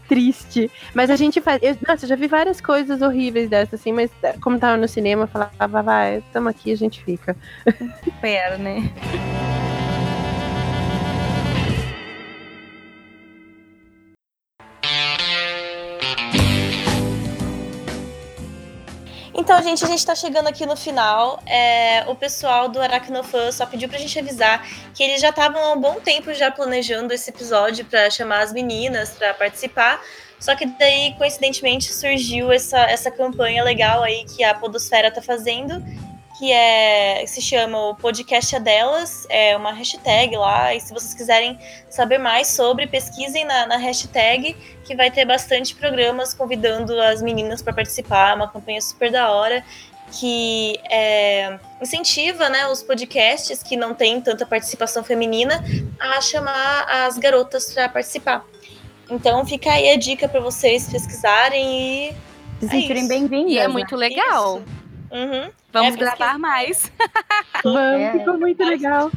Triste. 0.08 0.68
Mas 0.92 1.08
a 1.08 1.14
gente 1.16 1.40
faz. 1.40 1.62
Eu, 1.62 1.76
nossa, 1.86 2.04
eu 2.04 2.08
já 2.08 2.16
vi 2.16 2.26
várias 2.26 2.60
coisas 2.60 3.00
horríveis 3.00 3.48
dessas, 3.48 3.78
assim, 3.80 3.92
mas 3.92 4.10
eh, 4.24 4.34
como 4.42 4.58
tava 4.58 4.76
no 4.76 4.88
cinema, 4.88 5.22
eu 5.22 5.28
falava, 5.28 5.82
vai, 5.82 6.22
tamo 6.32 6.48
aqui, 6.48 6.72
a 6.72 6.76
gente 6.76 7.02
fica. 7.04 7.36
Pera, 8.20 8.58
né? 8.58 8.90
Então, 19.40 19.62
gente, 19.62 19.82
a 19.82 19.88
gente 19.88 20.04
tá 20.04 20.14
chegando 20.14 20.48
aqui 20.48 20.66
no 20.66 20.76
final. 20.76 21.42
É, 21.46 22.04
o 22.06 22.14
pessoal 22.14 22.68
do 22.68 22.78
Aracnofan 22.78 23.50
só 23.50 23.64
pediu 23.64 23.88
pra 23.88 23.98
gente 23.98 24.18
avisar 24.18 24.68
que 24.94 25.02
eles 25.02 25.18
já 25.18 25.30
estavam 25.30 25.58
há 25.64 25.72
um 25.72 25.80
bom 25.80 25.94
tempo 25.94 26.34
já 26.34 26.50
planejando 26.50 27.14
esse 27.14 27.30
episódio 27.30 27.86
pra 27.86 28.10
chamar 28.10 28.40
as 28.40 28.52
meninas 28.52 29.12
pra 29.12 29.32
participar. 29.32 29.98
Só 30.38 30.54
que 30.54 30.66
daí, 30.66 31.14
coincidentemente, 31.16 31.90
surgiu 31.90 32.52
essa, 32.52 32.80
essa 32.80 33.10
campanha 33.10 33.64
legal 33.64 34.02
aí 34.02 34.26
que 34.26 34.44
a 34.44 34.52
Podosfera 34.52 35.10
tá 35.10 35.22
fazendo, 35.22 35.82
que 36.40 36.50
é 36.50 37.22
se 37.26 37.42
chama 37.42 37.90
o 37.90 37.94
Podcast 37.94 38.56
é 38.56 38.58
Delas, 38.58 39.26
é 39.28 39.54
uma 39.54 39.72
hashtag 39.72 40.34
lá, 40.38 40.74
e 40.74 40.80
se 40.80 40.90
vocês 40.90 41.12
quiserem 41.12 41.58
saber 41.90 42.16
mais 42.16 42.48
sobre, 42.48 42.86
pesquisem 42.86 43.44
na, 43.44 43.66
na 43.66 43.76
hashtag, 43.76 44.56
que 44.82 44.96
vai 44.96 45.10
ter 45.10 45.26
bastante 45.26 45.74
programas 45.74 46.32
convidando 46.32 46.98
as 46.98 47.20
meninas 47.20 47.60
para 47.60 47.74
participar, 47.74 48.30
é 48.30 48.34
uma 48.36 48.48
campanha 48.48 48.80
super 48.80 49.12
da 49.12 49.30
hora, 49.30 49.62
que 50.18 50.80
é, 50.90 51.58
incentiva 51.78 52.48
né, 52.48 52.66
os 52.68 52.82
podcasts 52.82 53.62
que 53.62 53.76
não 53.76 53.94
têm 53.94 54.18
tanta 54.18 54.46
participação 54.46 55.04
feminina 55.04 55.62
a 56.00 56.22
chamar 56.22 56.86
as 57.04 57.18
garotas 57.18 57.70
para 57.74 57.86
participar. 57.90 58.46
Então 59.10 59.44
fica 59.44 59.72
aí 59.72 59.90
a 59.90 59.96
dica 59.98 60.26
para 60.26 60.40
vocês 60.40 60.88
pesquisarem 60.88 62.08
e 62.08 62.14
Se 62.60 62.66
É 62.66 62.68
sentirem 62.70 63.00
isso. 63.00 63.08
bem-vindas. 63.08 63.52
E 63.52 63.58
é 63.58 63.68
né? 63.68 63.68
muito 63.68 63.94
legal. 63.94 64.56
Isso. 64.60 64.79
Uhum. 65.10 65.50
Vamos 65.72 65.94
É, 65.94 65.96
gravar 65.98 66.38
mais. 66.38 66.90
Vamos, 67.64 68.00
É. 68.00 68.12
ficou 68.12 68.38
muito 68.38 68.62
legal. 68.64 69.10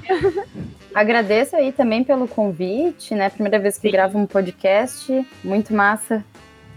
Agradeço 0.94 1.56
aí 1.56 1.72
também 1.72 2.04
pelo 2.04 2.28
convite, 2.28 3.16
né? 3.16 3.30
Primeira 3.30 3.58
vez 3.60 3.76
que 3.78 3.88
Sim. 3.88 3.92
gravo 3.92 4.18
um 4.18 4.26
podcast, 4.26 5.28
muito 5.44 5.74
massa. 5.74 6.24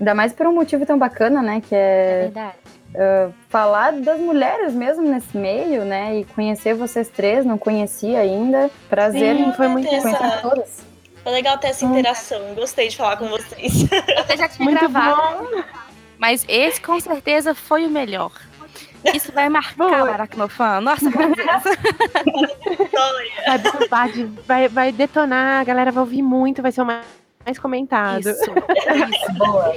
Ainda 0.01 0.15
mais 0.15 0.33
por 0.33 0.47
um 0.47 0.53
motivo 0.53 0.85
tão 0.87 0.99
bacana, 0.99 1.43
né? 1.43 1.61
Que 1.67 1.75
é 1.75 2.21
verdade. 2.33 3.35
falar 3.49 3.93
das 3.93 4.19
mulheres 4.21 4.73
mesmo 4.75 5.03
nesse 5.03 5.37
meio, 5.37 5.85
né? 5.85 6.19
E 6.21 6.25
conhecer 6.25 6.75
vocês 6.75 7.09
três, 7.09 7.45
não 7.45 7.59
conhecia 7.59 8.21
ainda. 8.21 8.71
Prazer 8.89 9.37
Sim, 9.37 9.53
foi 9.53 9.69
muito 9.69 9.89
conhecer 9.89 10.41
todas. 10.43 10.87
Foi 11.23 11.33
legal 11.33 11.59
ter 11.59 11.69
essa 11.69 11.85
interação. 11.85 12.41
Gostei 12.55 12.89
de 12.89 12.97
falar 12.97 13.17
com 13.17 13.29
vocês. 13.29 13.73
Você 13.83 14.37
já 14.37 14.49
tinha 14.49 14.65
Muito 14.65 14.79
gravado, 14.89 15.45
bom. 15.45 15.63
mas 16.19 16.45
esse 16.49 16.81
com 16.81 16.99
certeza 17.01 17.55
foi 17.55 17.85
o 17.85 17.91
melhor. 17.91 18.31
Isso 19.15 19.33
vai 19.33 19.49
marcar 19.49 19.77
Boa. 19.77 20.05
o 20.05 20.11
Aracnofan. 20.13 20.81
Nossa. 20.81 21.07
Vai 23.47 23.59
bombar, 23.59 24.11
de- 24.13 24.25
vai, 24.47 24.69
vai 24.69 24.93
detonar, 24.93 25.61
a 25.61 25.65
galera 25.65 25.93
vai 25.93 26.03
ouvir 26.03 26.23
muito, 26.23 26.63
vai 26.63 26.73
ser 26.73 26.83
o 26.83 26.87
mais, 26.87 27.05
mais 27.45 27.59
comentado. 27.59 28.21
Isso. 28.21 28.31
Isso. 28.31 29.33
Boa. 29.35 29.77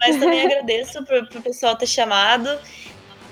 Mas 0.00 0.16
também 0.16 0.44
agradeço 0.46 1.04
pro, 1.04 1.26
pro 1.26 1.42
pessoal 1.42 1.76
ter 1.76 1.86
chamado. 1.86 2.48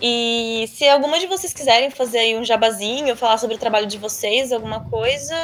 E 0.03 0.67
se 0.75 0.89
alguma 0.89 1.19
de 1.19 1.27
vocês 1.27 1.53
quiserem 1.53 1.91
fazer 1.91 2.19
aí 2.19 2.37
um 2.39 2.45
jabazinho, 2.45 3.15
falar 3.17 3.39
sobre 3.39 3.57
o 3.57 3.59
trabalho 3.59 3.87
de 3.87 3.99
vocês, 3.99 4.53
alguma 4.53 4.81
coisa, 4.89 5.35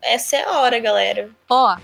essa 0.00 0.36
é 0.36 0.44
a 0.44 0.60
hora, 0.60 0.78
galera. 0.78 1.28
Ó, 1.50 1.76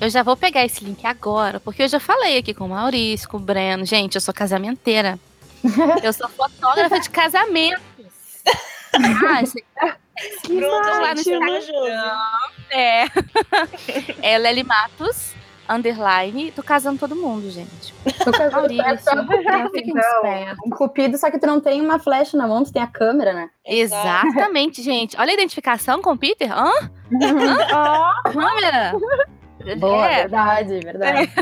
eu 0.00 0.10
já 0.10 0.22
vou 0.22 0.36
pegar 0.36 0.64
esse 0.64 0.84
link 0.84 1.06
agora, 1.06 1.60
porque 1.60 1.82
eu 1.82 1.88
já 1.88 2.00
falei 2.00 2.38
aqui 2.38 2.52
com 2.52 2.64
o 2.64 2.68
Maurício, 2.68 3.28
com 3.28 3.36
o 3.36 3.40
Breno. 3.40 3.86
Gente, 3.86 4.16
eu 4.16 4.20
sou 4.20 4.34
casamenteira. 4.34 5.18
Eu 6.02 6.12
sou 6.12 6.28
fotógrafa 6.28 7.00
de 7.00 7.10
casamentos. 7.10 7.82
Ah, 8.94 9.42
isso 9.42 9.54
Pronto, 10.46 11.00
lá 11.00 11.14
gente, 11.14 11.30
no 11.30 11.56
Instagram. 11.56 12.12
É. 12.70 13.04
É 14.20 14.36
Lely 14.36 14.64
Matos, 14.64 15.32
underline. 15.66 16.52
Tô 16.52 16.62
casando 16.62 16.98
todo 16.98 17.16
mundo, 17.16 17.50
gente. 17.50 17.94
Tô 18.22 18.30
casando 18.30 18.52
Maurício, 18.74 19.70
fiquem 19.72 19.94
Então, 19.96 20.56
um 20.66 20.70
cupido, 20.70 21.16
só 21.16 21.30
que 21.30 21.38
tu 21.38 21.46
não 21.46 21.58
tem 21.58 21.80
uma 21.80 21.98
flecha 21.98 22.36
na 22.36 22.46
mão, 22.46 22.62
tu 22.62 22.70
tem 22.70 22.82
a 22.82 22.86
câmera, 22.86 23.32
né? 23.32 23.48
Exatamente, 23.64 24.82
gente. 24.82 25.16
Olha 25.18 25.30
a 25.30 25.34
identificação 25.34 26.02
com 26.02 26.12
o 26.12 26.18
Peter. 26.18 26.50
Hã? 26.52 26.70
Câmera? 28.30 28.92
Boa, 29.78 30.06
É, 30.06 30.16
verdade, 30.22 30.80
verdade. 30.80 31.32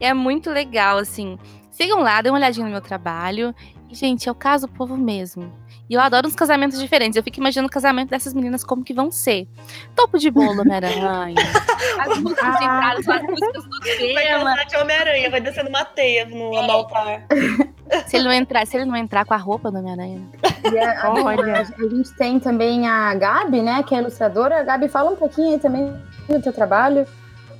é 0.00 0.14
muito 0.14 0.48
legal, 0.50 0.96
assim. 0.96 1.38
Sigam 1.78 2.00
lá, 2.00 2.20
dêem 2.20 2.32
uma 2.32 2.38
olhadinha 2.38 2.66
no 2.66 2.72
meu 2.72 2.80
trabalho. 2.80 3.54
E, 3.88 3.94
gente, 3.94 4.26
eu 4.26 4.34
caso 4.34 4.66
o 4.66 4.68
povo 4.68 4.96
mesmo. 4.96 5.52
E 5.88 5.94
eu 5.94 6.00
adoro 6.00 6.26
uns 6.26 6.34
casamentos 6.34 6.76
diferentes. 6.80 7.16
Eu 7.16 7.22
fico 7.22 7.38
imaginando 7.38 7.68
o 7.68 7.70
casamento 7.70 8.10
dessas 8.10 8.34
meninas 8.34 8.64
como 8.64 8.82
que 8.82 8.92
vão 8.92 9.12
ser. 9.12 9.46
Topo 9.94 10.18
de 10.18 10.28
bolo, 10.28 10.60
Homem-Aranha. 10.62 11.34
As 12.00 12.18
músicas 12.18 12.44
Ah. 12.44 12.94
entradas, 12.96 13.08
as 13.08 13.22
músicas 13.22 13.64
do 13.64 13.70
Vai 14.12 14.26
tema. 14.26 14.54
de 14.66 14.76
Homem-Aranha, 14.76 15.30
vai 15.30 15.40
descendo 15.40 15.68
uma 15.68 15.84
teia 15.84 16.26
no, 16.26 16.50
no 16.50 16.70
altar. 16.72 17.22
Se 18.06 18.16
ele, 18.16 18.24
não 18.24 18.32
entrar, 18.32 18.66
se 18.66 18.76
ele 18.76 18.84
não 18.84 18.96
entrar 18.96 19.24
com 19.24 19.32
a 19.34 19.36
roupa 19.38 19.70
do 19.70 19.78
Homem-Aranha. 19.78 20.20
A- 21.00 21.10
Olha. 21.22 21.60
a 21.62 21.64
gente 21.64 22.12
tem 22.16 22.40
também 22.40 22.86
a 22.88 23.14
Gabi, 23.14 23.62
né? 23.62 23.82
Que 23.84 23.94
é 23.94 23.98
ilustradora. 23.98 24.64
Gabi, 24.64 24.88
fala 24.88 25.10
um 25.12 25.16
pouquinho 25.16 25.52
aí 25.54 25.58
também 25.60 25.94
do 26.28 26.42
teu 26.42 26.52
trabalho. 26.52 27.06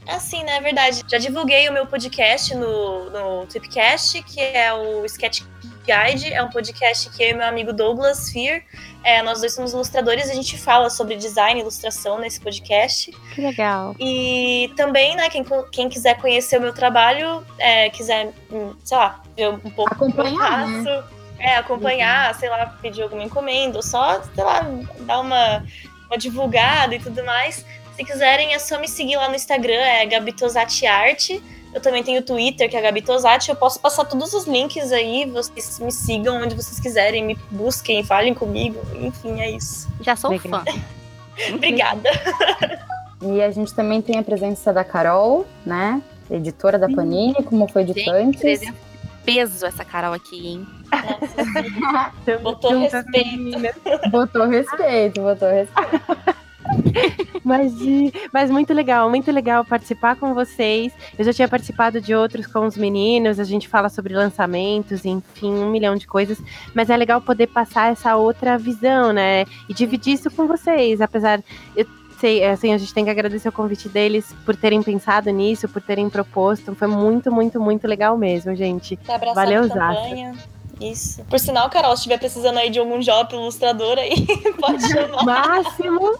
Assim, 0.08 0.42
né? 0.42 0.56
É 0.56 0.60
verdade. 0.60 1.04
Já 1.06 1.18
divulguei 1.18 1.68
o 1.68 1.72
meu 1.72 1.86
podcast 1.86 2.54
no, 2.54 3.10
no 3.10 3.46
Tweepcast, 3.46 4.22
que 4.22 4.40
é 4.40 4.72
o 4.72 5.04
Sketch 5.04 5.42
Guide. 5.84 6.32
É 6.32 6.42
um 6.42 6.50
podcast 6.50 7.10
que 7.10 7.22
eu 7.22 7.28
e 7.28 7.34
meu 7.34 7.46
amigo 7.46 7.72
Douglas 7.72 8.30
Fear, 8.30 8.62
é, 9.02 9.22
nós 9.22 9.40
dois 9.40 9.54
somos 9.54 9.72
ilustradores, 9.72 10.28
a 10.28 10.34
gente 10.34 10.58
fala 10.58 10.90
sobre 10.90 11.16
design 11.16 11.60
e 11.60 11.62
ilustração 11.62 12.18
nesse 12.18 12.40
podcast. 12.40 13.10
Que 13.34 13.40
legal. 13.40 13.94
E 13.98 14.72
também, 14.76 15.16
né, 15.16 15.30
quem, 15.30 15.44
quem 15.72 15.88
quiser 15.88 16.18
conhecer 16.18 16.58
o 16.58 16.60
meu 16.60 16.72
trabalho, 16.72 17.44
é, 17.58 17.88
quiser, 17.90 18.32
hum, 18.50 18.74
sei 18.84 18.96
lá, 18.96 19.22
ver 19.36 19.48
um 19.48 19.58
pouco 19.58 19.94
do 19.94 20.12
que 20.12 20.20
eu 20.20 20.26
Acompanhar, 20.26 20.68
né? 20.68 20.84
faço, 20.84 21.04
é, 21.38 21.56
acompanhar, 21.56 22.34
sei 22.34 22.50
lá, 22.50 22.66
pedir 22.82 23.02
alguma 23.02 23.22
encomenda, 23.22 23.78
ou 23.78 23.82
só, 23.82 24.22
sei 24.22 24.44
lá, 24.44 24.60
dar 25.00 25.20
uma, 25.20 25.64
uma 26.06 26.18
divulgada 26.18 26.94
e 26.94 26.98
tudo 26.98 27.24
mais. 27.24 27.64
Se 27.98 28.04
quiserem, 28.04 28.54
é 28.54 28.60
só 28.60 28.78
me 28.78 28.86
seguir 28.86 29.16
lá 29.16 29.28
no 29.28 29.34
Instagram, 29.34 29.74
é 29.74 30.06
Gabitosati 30.06 30.86
Arte. 30.86 31.42
Eu 31.74 31.80
também 31.80 32.04
tenho 32.04 32.20
o 32.20 32.22
Twitter, 32.22 32.70
que 32.70 32.76
é 32.76 32.80
Gabitosati. 32.80 33.50
Eu 33.50 33.56
posso 33.56 33.80
passar 33.80 34.04
todos 34.04 34.32
os 34.34 34.46
links 34.46 34.92
aí, 34.92 35.28
vocês 35.28 35.80
me 35.80 35.90
sigam 35.90 36.40
onde 36.40 36.54
vocês 36.54 36.78
quiserem, 36.78 37.24
me 37.24 37.36
busquem, 37.50 38.04
falem 38.04 38.34
comigo. 38.34 38.80
Enfim, 38.94 39.40
é 39.40 39.50
isso. 39.50 39.88
Já 40.00 40.14
sou 40.14 40.30
Legal. 40.30 40.62
fã. 40.64 40.80
Obrigada. 41.52 42.08
E 43.20 43.42
a 43.42 43.50
gente 43.50 43.74
também 43.74 44.00
tem 44.00 44.16
a 44.16 44.22
presença 44.22 44.72
da 44.72 44.84
Carol, 44.84 45.44
né? 45.66 46.00
Editora 46.30 46.78
da 46.78 46.88
Panini, 46.88 47.42
como 47.42 47.66
foi 47.66 47.82
dito 47.82 47.98
Gente, 47.98 48.46
antes. 48.46 48.60
peso 49.24 49.66
essa 49.66 49.84
Carol 49.84 50.12
aqui, 50.14 50.46
hein? 50.46 50.66
Nossa, 50.92 52.38
Botou 52.38 52.78
respeito. 52.78 54.08
Botou 54.08 54.46
respeito, 54.46 55.20
botou 55.20 55.50
respeito. 55.50 56.38
Mas, 57.44 57.72
mas 58.32 58.50
muito 58.50 58.74
legal, 58.74 59.08
muito 59.08 59.30
legal 59.30 59.64
participar 59.64 60.16
com 60.16 60.34
vocês. 60.34 60.92
Eu 61.18 61.24
já 61.24 61.32
tinha 61.32 61.48
participado 61.48 62.00
de 62.00 62.14
outros 62.14 62.46
com 62.46 62.66
os 62.66 62.76
meninos, 62.76 63.40
a 63.40 63.44
gente 63.44 63.66
fala 63.66 63.88
sobre 63.88 64.12
lançamentos, 64.12 65.04
enfim, 65.04 65.52
um 65.54 65.70
milhão 65.70 65.96
de 65.96 66.06
coisas. 66.06 66.38
Mas 66.74 66.90
é 66.90 66.96
legal 66.96 67.20
poder 67.20 67.46
passar 67.46 67.90
essa 67.90 68.16
outra 68.16 68.58
visão, 68.58 69.12
né? 69.12 69.44
E 69.68 69.72
dividir 69.72 70.14
isso 70.14 70.30
com 70.30 70.46
vocês. 70.46 71.00
Apesar, 71.00 71.42
eu 71.74 71.86
sei, 72.18 72.44
assim, 72.44 72.72
a 72.72 72.78
gente 72.78 72.92
tem 72.92 73.04
que 73.04 73.10
agradecer 73.10 73.48
o 73.48 73.52
convite 73.52 73.88
deles 73.88 74.34
por 74.44 74.56
terem 74.56 74.82
pensado 74.82 75.30
nisso, 75.30 75.68
por 75.68 75.80
terem 75.80 76.10
proposto. 76.10 76.74
Foi 76.74 76.88
muito, 76.88 77.32
muito, 77.32 77.60
muito 77.60 77.86
legal 77.86 78.16
mesmo, 78.18 78.54
gente. 78.54 78.96
Tá 78.98 79.16
Valeu, 79.34 79.68
campanha. 79.68 80.34
Isso. 80.80 81.24
Por 81.24 81.38
sinal, 81.38 81.68
Carol, 81.68 81.90
se 81.96 82.00
estiver 82.00 82.18
precisando 82.18 82.58
aí 82.58 82.70
de 82.70 82.78
algum 82.78 83.00
job 83.00 83.34
ilustrador 83.34 83.98
aí, 83.98 84.14
pode 84.60 84.82
chamar. 84.88 85.24
Máximo! 85.24 86.18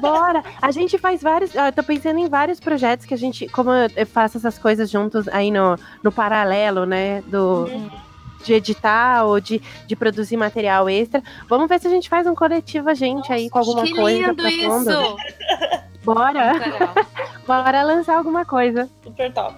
Bora! 0.00 0.44
A 0.62 0.70
gente 0.70 0.96
faz 0.98 1.22
vários. 1.22 1.54
Eu 1.54 1.72
tô 1.72 1.82
pensando 1.82 2.18
em 2.18 2.28
vários 2.28 2.60
projetos 2.60 3.06
que 3.06 3.14
a 3.14 3.16
gente. 3.16 3.48
Como 3.48 3.70
eu 3.72 4.06
faço 4.06 4.36
essas 4.38 4.58
coisas 4.58 4.90
juntos 4.90 5.26
aí 5.28 5.50
no, 5.50 5.76
no 6.02 6.12
paralelo, 6.12 6.86
né? 6.86 7.22
Do, 7.22 7.66
de 8.44 8.54
editar 8.54 9.24
ou 9.24 9.40
de, 9.40 9.60
de 9.86 9.96
produzir 9.96 10.36
material 10.36 10.88
extra. 10.88 11.22
Vamos 11.48 11.68
ver 11.68 11.80
se 11.80 11.86
a 11.86 11.90
gente 11.90 12.08
faz 12.08 12.26
um 12.26 12.34
coletivo, 12.34 12.88
a 12.88 12.94
gente 12.94 13.32
aí, 13.32 13.50
com 13.50 13.58
alguma 13.58 13.82
que 13.82 13.94
coisa. 13.94 14.18
lindo 14.18 14.34
pra 14.36 14.50
fundo. 14.50 14.90
isso! 14.90 15.16
Bora! 16.04 16.52
Bora 17.46 17.82
lançar 17.82 18.16
alguma 18.16 18.44
coisa. 18.44 18.88
Super 19.02 19.32
top. 19.32 19.56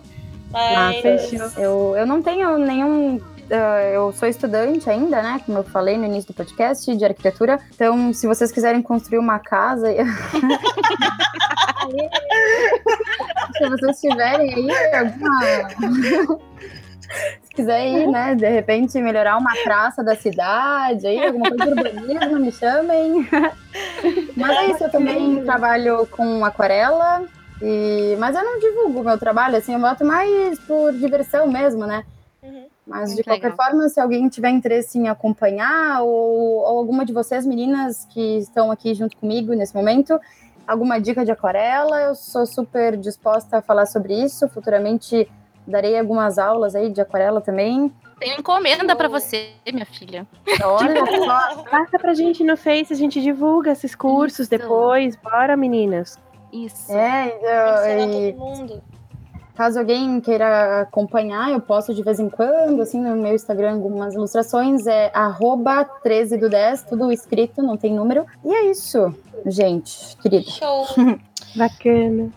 Ah, 0.55 0.91
Mas, 0.93 1.01
fechou. 1.01 1.51
Eu, 1.57 1.95
eu 1.97 2.07
não 2.07 2.23
tenho 2.23 2.59
nenhum. 2.59 3.21
Ah, 3.51 3.83
eu 3.93 4.13
sou 4.13 4.29
estudante 4.29 4.89
ainda, 4.89 5.23
né? 5.23 5.41
Como 5.45 5.59
eu 5.59 5.65
falei 5.65 5.99
no 5.99 6.05
início 6.05 6.33
do 6.33 6.37
podcast, 6.37 6.97
de 6.97 7.05
arquitetura. 7.05 7.59
Então, 7.75 8.13
se 8.13 8.27
vocês 8.27 8.53
quiserem 8.53 8.83
construir 8.83 9.19
uma 9.19 9.39
casa. 9.39 9.89
se 13.57 13.69
vocês 13.69 14.01
tiverem 14.01 14.55
aí 14.55 14.71
alguma. 14.95 15.41
Se 17.43 17.55
quiser 17.55 17.87
ir, 17.87 18.07
né, 18.07 18.35
de 18.35 18.49
repente 18.49 18.99
melhorar 18.99 19.37
uma 19.37 19.53
praça 19.63 20.03
da 20.03 20.17
cidade, 20.17 21.07
aí, 21.07 21.23
alguma 21.27 21.51
coisa 21.51 21.75
de 21.75 21.81
urbanismo, 21.81 22.41
me 22.41 22.51
chamem. 22.51 23.29
Mas 24.35 24.57
é 24.57 24.67
isso, 24.71 24.85
eu 24.85 24.91
também 24.91 25.45
trabalho 25.45 26.07
com 26.07 26.43
aquarela, 26.43 27.23
e... 27.61 28.17
mas 28.19 28.35
eu 28.35 28.43
não 28.43 28.59
divulgo 28.59 29.01
o 29.01 29.05
meu 29.05 29.19
trabalho, 29.19 29.57
assim, 29.57 29.75
eu 29.75 29.81
boto 29.81 30.07
mais 30.07 30.59
por 30.61 30.95
diversão 30.95 31.47
mesmo, 31.47 31.87
né? 31.87 32.03
Uhum. 32.43 32.72
Mas 32.87 33.11
de 33.11 33.17
Muito 33.17 33.27
qualquer 33.27 33.51
legal. 33.51 33.67
forma, 33.67 33.89
se 33.89 34.01
alguém 34.01 34.29
tiver 34.29 34.51
interesse 34.51 34.99
em 34.99 35.09
acompanhar, 35.09 36.03
ou, 36.03 36.59
ou 36.59 36.79
alguma 36.79 37.05
de 37.05 37.13
vocês, 37.13 37.47
meninas 37.47 38.07
que 38.11 38.39
estão 38.39 38.71
aqui 38.73 38.93
junto 38.93 39.17
comigo 39.17 39.53
nesse 39.55 39.75
momento, 39.75 40.21
alguma 40.67 41.01
dica 41.01 41.25
de 41.25 41.31
aquarela, 41.31 42.01
eu 42.03 42.15
sou 42.17 42.45
super 42.45 42.97
disposta 42.97 43.59
a 43.59 43.63
falar 43.63 43.87
sobre 43.87 44.15
isso. 44.21 44.49
Futuramente 44.49 45.31
darei 45.67 45.97
algumas 45.97 46.39
aulas 46.39 46.75
aí 46.75 46.91
de 46.91 47.01
aquarela 47.01 47.41
também. 47.41 47.93
Tem 48.19 48.39
encomenda 48.39 48.95
pra 48.97 49.09
você, 49.09 49.51
minha 49.73 49.87
filha. 49.87 50.27
Olha 50.65 51.05
só, 51.57 51.63
Passa 51.65 51.99
pra 52.01 52.15
gente 52.15 52.43
no 52.45 52.57
Face, 52.57 52.93
a 52.93 52.97
gente 52.97 53.21
divulga 53.23 53.71
esses 53.73 53.95
cursos 53.95 54.41
Isso. 54.41 54.51
depois. 54.51 55.15
Bora, 55.17 55.57
meninas. 55.57 56.19
Isso. 56.53 56.93
é, 56.93 57.29
eu- 57.29 58.29
e 58.29 58.33
todo 58.33 58.39
mundo. 58.45 58.83
Caso 59.55 59.79
alguém 59.79 60.21
queira 60.21 60.83
acompanhar, 60.83 61.51
eu 61.51 61.61
posto 61.61 61.95
de 61.95 62.03
vez 62.03 62.19
em 62.19 62.29
quando, 62.29 62.83
assim, 62.83 63.01
no 63.01 63.17
meu 63.17 63.35
Instagram, 63.35 63.75
algumas 63.75 64.15
ilustrações, 64.15 64.87
é 64.87 65.11
arroba 65.15 65.85
13 65.85 66.39
do 66.39 66.49
10, 66.49 66.85
tudo 66.85 67.13
escrito, 67.13 67.63
não 67.63 67.77
tem 67.77 67.95
número. 67.95 68.27
E 68.45 68.53
é 68.53 68.71
isso, 68.71 69.15
gente, 69.47 70.17
querida. 70.19 70.51
Show. 70.51 70.87
Bacana. 71.55 72.31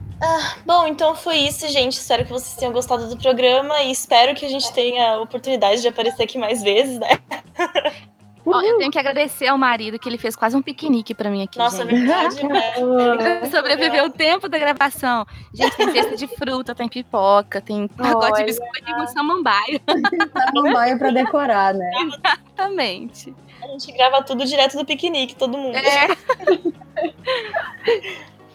Bom, 0.65 0.87
então 0.87 1.15
foi 1.15 1.37
isso, 1.37 1.67
gente. 1.69 1.93
Espero 1.93 2.25
que 2.25 2.31
vocês 2.31 2.55
tenham 2.57 2.73
gostado 2.73 3.07
do 3.07 3.17
programa 3.17 3.81
e 3.83 3.91
espero 3.91 4.35
que 4.35 4.45
a 4.45 4.49
gente 4.49 4.71
tenha 4.73 5.13
a 5.13 5.21
oportunidade 5.21 5.81
de 5.81 5.87
aparecer 5.87 6.23
aqui 6.23 6.37
mais 6.37 6.61
vezes, 6.61 6.99
né? 6.99 7.17
Ó, 8.45 8.61
eu 8.61 8.77
tenho 8.77 8.91
que 8.91 8.99
agradecer 8.99 9.47
ao 9.47 9.57
marido 9.57 9.97
que 9.97 10.07
ele 10.07 10.17
fez 10.17 10.35
quase 10.35 10.55
um 10.55 10.61
piquenique 10.61 11.13
pra 11.15 11.29
mim 11.29 11.43
aqui, 11.43 11.57
Nossa, 11.57 11.83
é 11.83 11.87
gente. 11.87 11.99
verdade, 11.99 12.45
né? 12.47 12.73
Ele 12.77 13.49
Sobreviveu 13.49 14.05
o 14.05 14.09
tempo 14.09 14.47
da 14.47 14.57
gravação. 14.57 15.25
Gente, 15.53 15.75
tem 15.75 15.91
cesta 15.91 16.15
de 16.15 16.27
fruta, 16.27 16.75
tem 16.75 16.87
pipoca, 16.87 17.59
tem 17.59 17.87
pacote 17.87 18.39
de 18.39 18.45
biscoito 18.45 18.89
e 18.89 18.93
um 18.93 19.07
samambaio. 19.07 19.81
Samambaia 20.53 20.97
pra 20.97 21.11
decorar, 21.11 21.73
né? 21.73 21.89
Exatamente. 22.01 23.33
A 23.63 23.67
gente 23.67 23.91
grava 23.93 24.21
tudo 24.21 24.45
direto 24.45 24.77
do 24.77 24.85
piquenique, 24.85 25.35
todo 25.35 25.57
mundo. 25.57 25.75
É. 25.75 26.07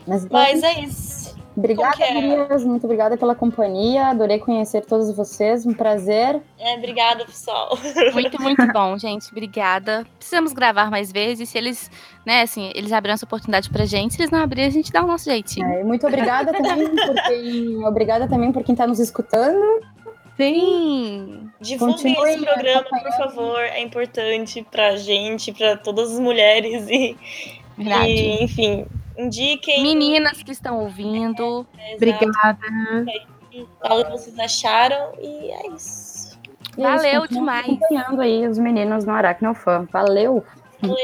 Mas, 0.06 0.24
então, 0.24 0.40
Mas 0.40 0.62
é 0.62 0.80
isso. 0.80 1.19
Obrigada, 1.60 1.96
que 1.96 2.02
é? 2.02 2.58
muito 2.58 2.84
obrigada 2.84 3.16
pela 3.16 3.34
companhia, 3.34 4.08
adorei 4.08 4.38
conhecer 4.38 4.84
todos 4.84 5.14
vocês, 5.14 5.64
um 5.64 5.72
prazer. 5.72 6.40
É, 6.58 6.74
obrigada, 6.76 7.24
pessoal. 7.24 7.78
Muito, 8.12 8.40
muito 8.42 8.66
bom, 8.72 8.98
gente. 8.98 9.30
Obrigada. 9.30 10.06
Precisamos 10.18 10.52
gravar 10.52 10.90
mais 10.90 11.12
vezes. 11.12 11.48
Se 11.48 11.58
eles, 11.58 11.90
né, 12.26 12.42
assim, 12.42 12.70
eles 12.74 12.92
abrirem 12.92 13.14
essa 13.14 13.24
oportunidade 13.24 13.70
pra 13.70 13.84
gente, 13.84 14.14
se 14.14 14.20
eles 14.20 14.30
não 14.30 14.40
abrirem, 14.40 14.66
a 14.66 14.70
gente 14.70 14.92
dá 14.92 15.02
o 15.02 15.06
nosso 15.06 15.24
jeitinho. 15.24 15.66
É, 15.66 15.80
e 15.80 15.84
muito 15.84 16.06
obrigada 16.06 16.52
também 16.52 16.88
por 16.88 17.14
quem, 17.26 17.84
obrigada 17.86 18.28
também 18.28 18.52
por 18.52 18.64
quem 18.64 18.72
está 18.72 18.86
nos 18.86 18.98
escutando. 18.98 19.80
Sim. 20.36 21.50
Divulguem 21.60 22.14
esse 22.14 22.44
programa, 22.44 22.82
por 22.82 23.12
favor. 23.12 23.60
É 23.60 23.80
importante 23.80 24.66
pra 24.70 24.96
gente, 24.96 25.52
pra 25.52 25.76
todas 25.76 26.12
as 26.12 26.18
mulheres 26.18 26.88
e, 26.88 27.16
e, 27.78 28.44
enfim, 28.44 28.86
indiquem. 29.24 29.82
Meninas 29.82 30.42
que 30.42 30.52
estão 30.52 30.80
ouvindo. 30.80 31.66
né, 31.76 31.94
Obrigada. 31.96 32.58
Fala 33.80 34.00
o 34.00 34.04
que 34.04 34.10
vocês 34.12 34.38
acharam 34.38 35.12
e 35.20 35.50
é 35.50 35.66
isso. 35.68 36.38
É 36.76 36.82
isso, 36.82 36.82
Valeu 36.82 37.20
continuem 37.22 37.28
demais. 37.28 37.66
acompanhando 37.66 38.20
aí 38.20 38.46
os 38.46 38.58
meninos 38.58 39.04
no 39.04 39.12
Aracnofan. 39.12 39.88
Valeu. 39.92 40.44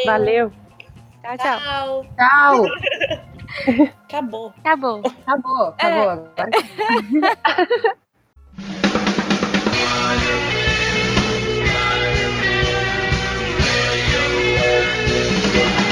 Valeu. 0.04 0.52
Tchau, 1.22 1.36
tchau. 1.38 2.04
Tchau. 2.16 2.64
Tchau. 2.64 3.86
Acabou. 4.08 4.52
Acabou. 4.58 4.98
Acabou, 5.26 5.66
acabou. 5.68 6.10
Agora 6.10 6.30
Thank 6.36 6.56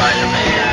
Spider-Man. 0.00 0.69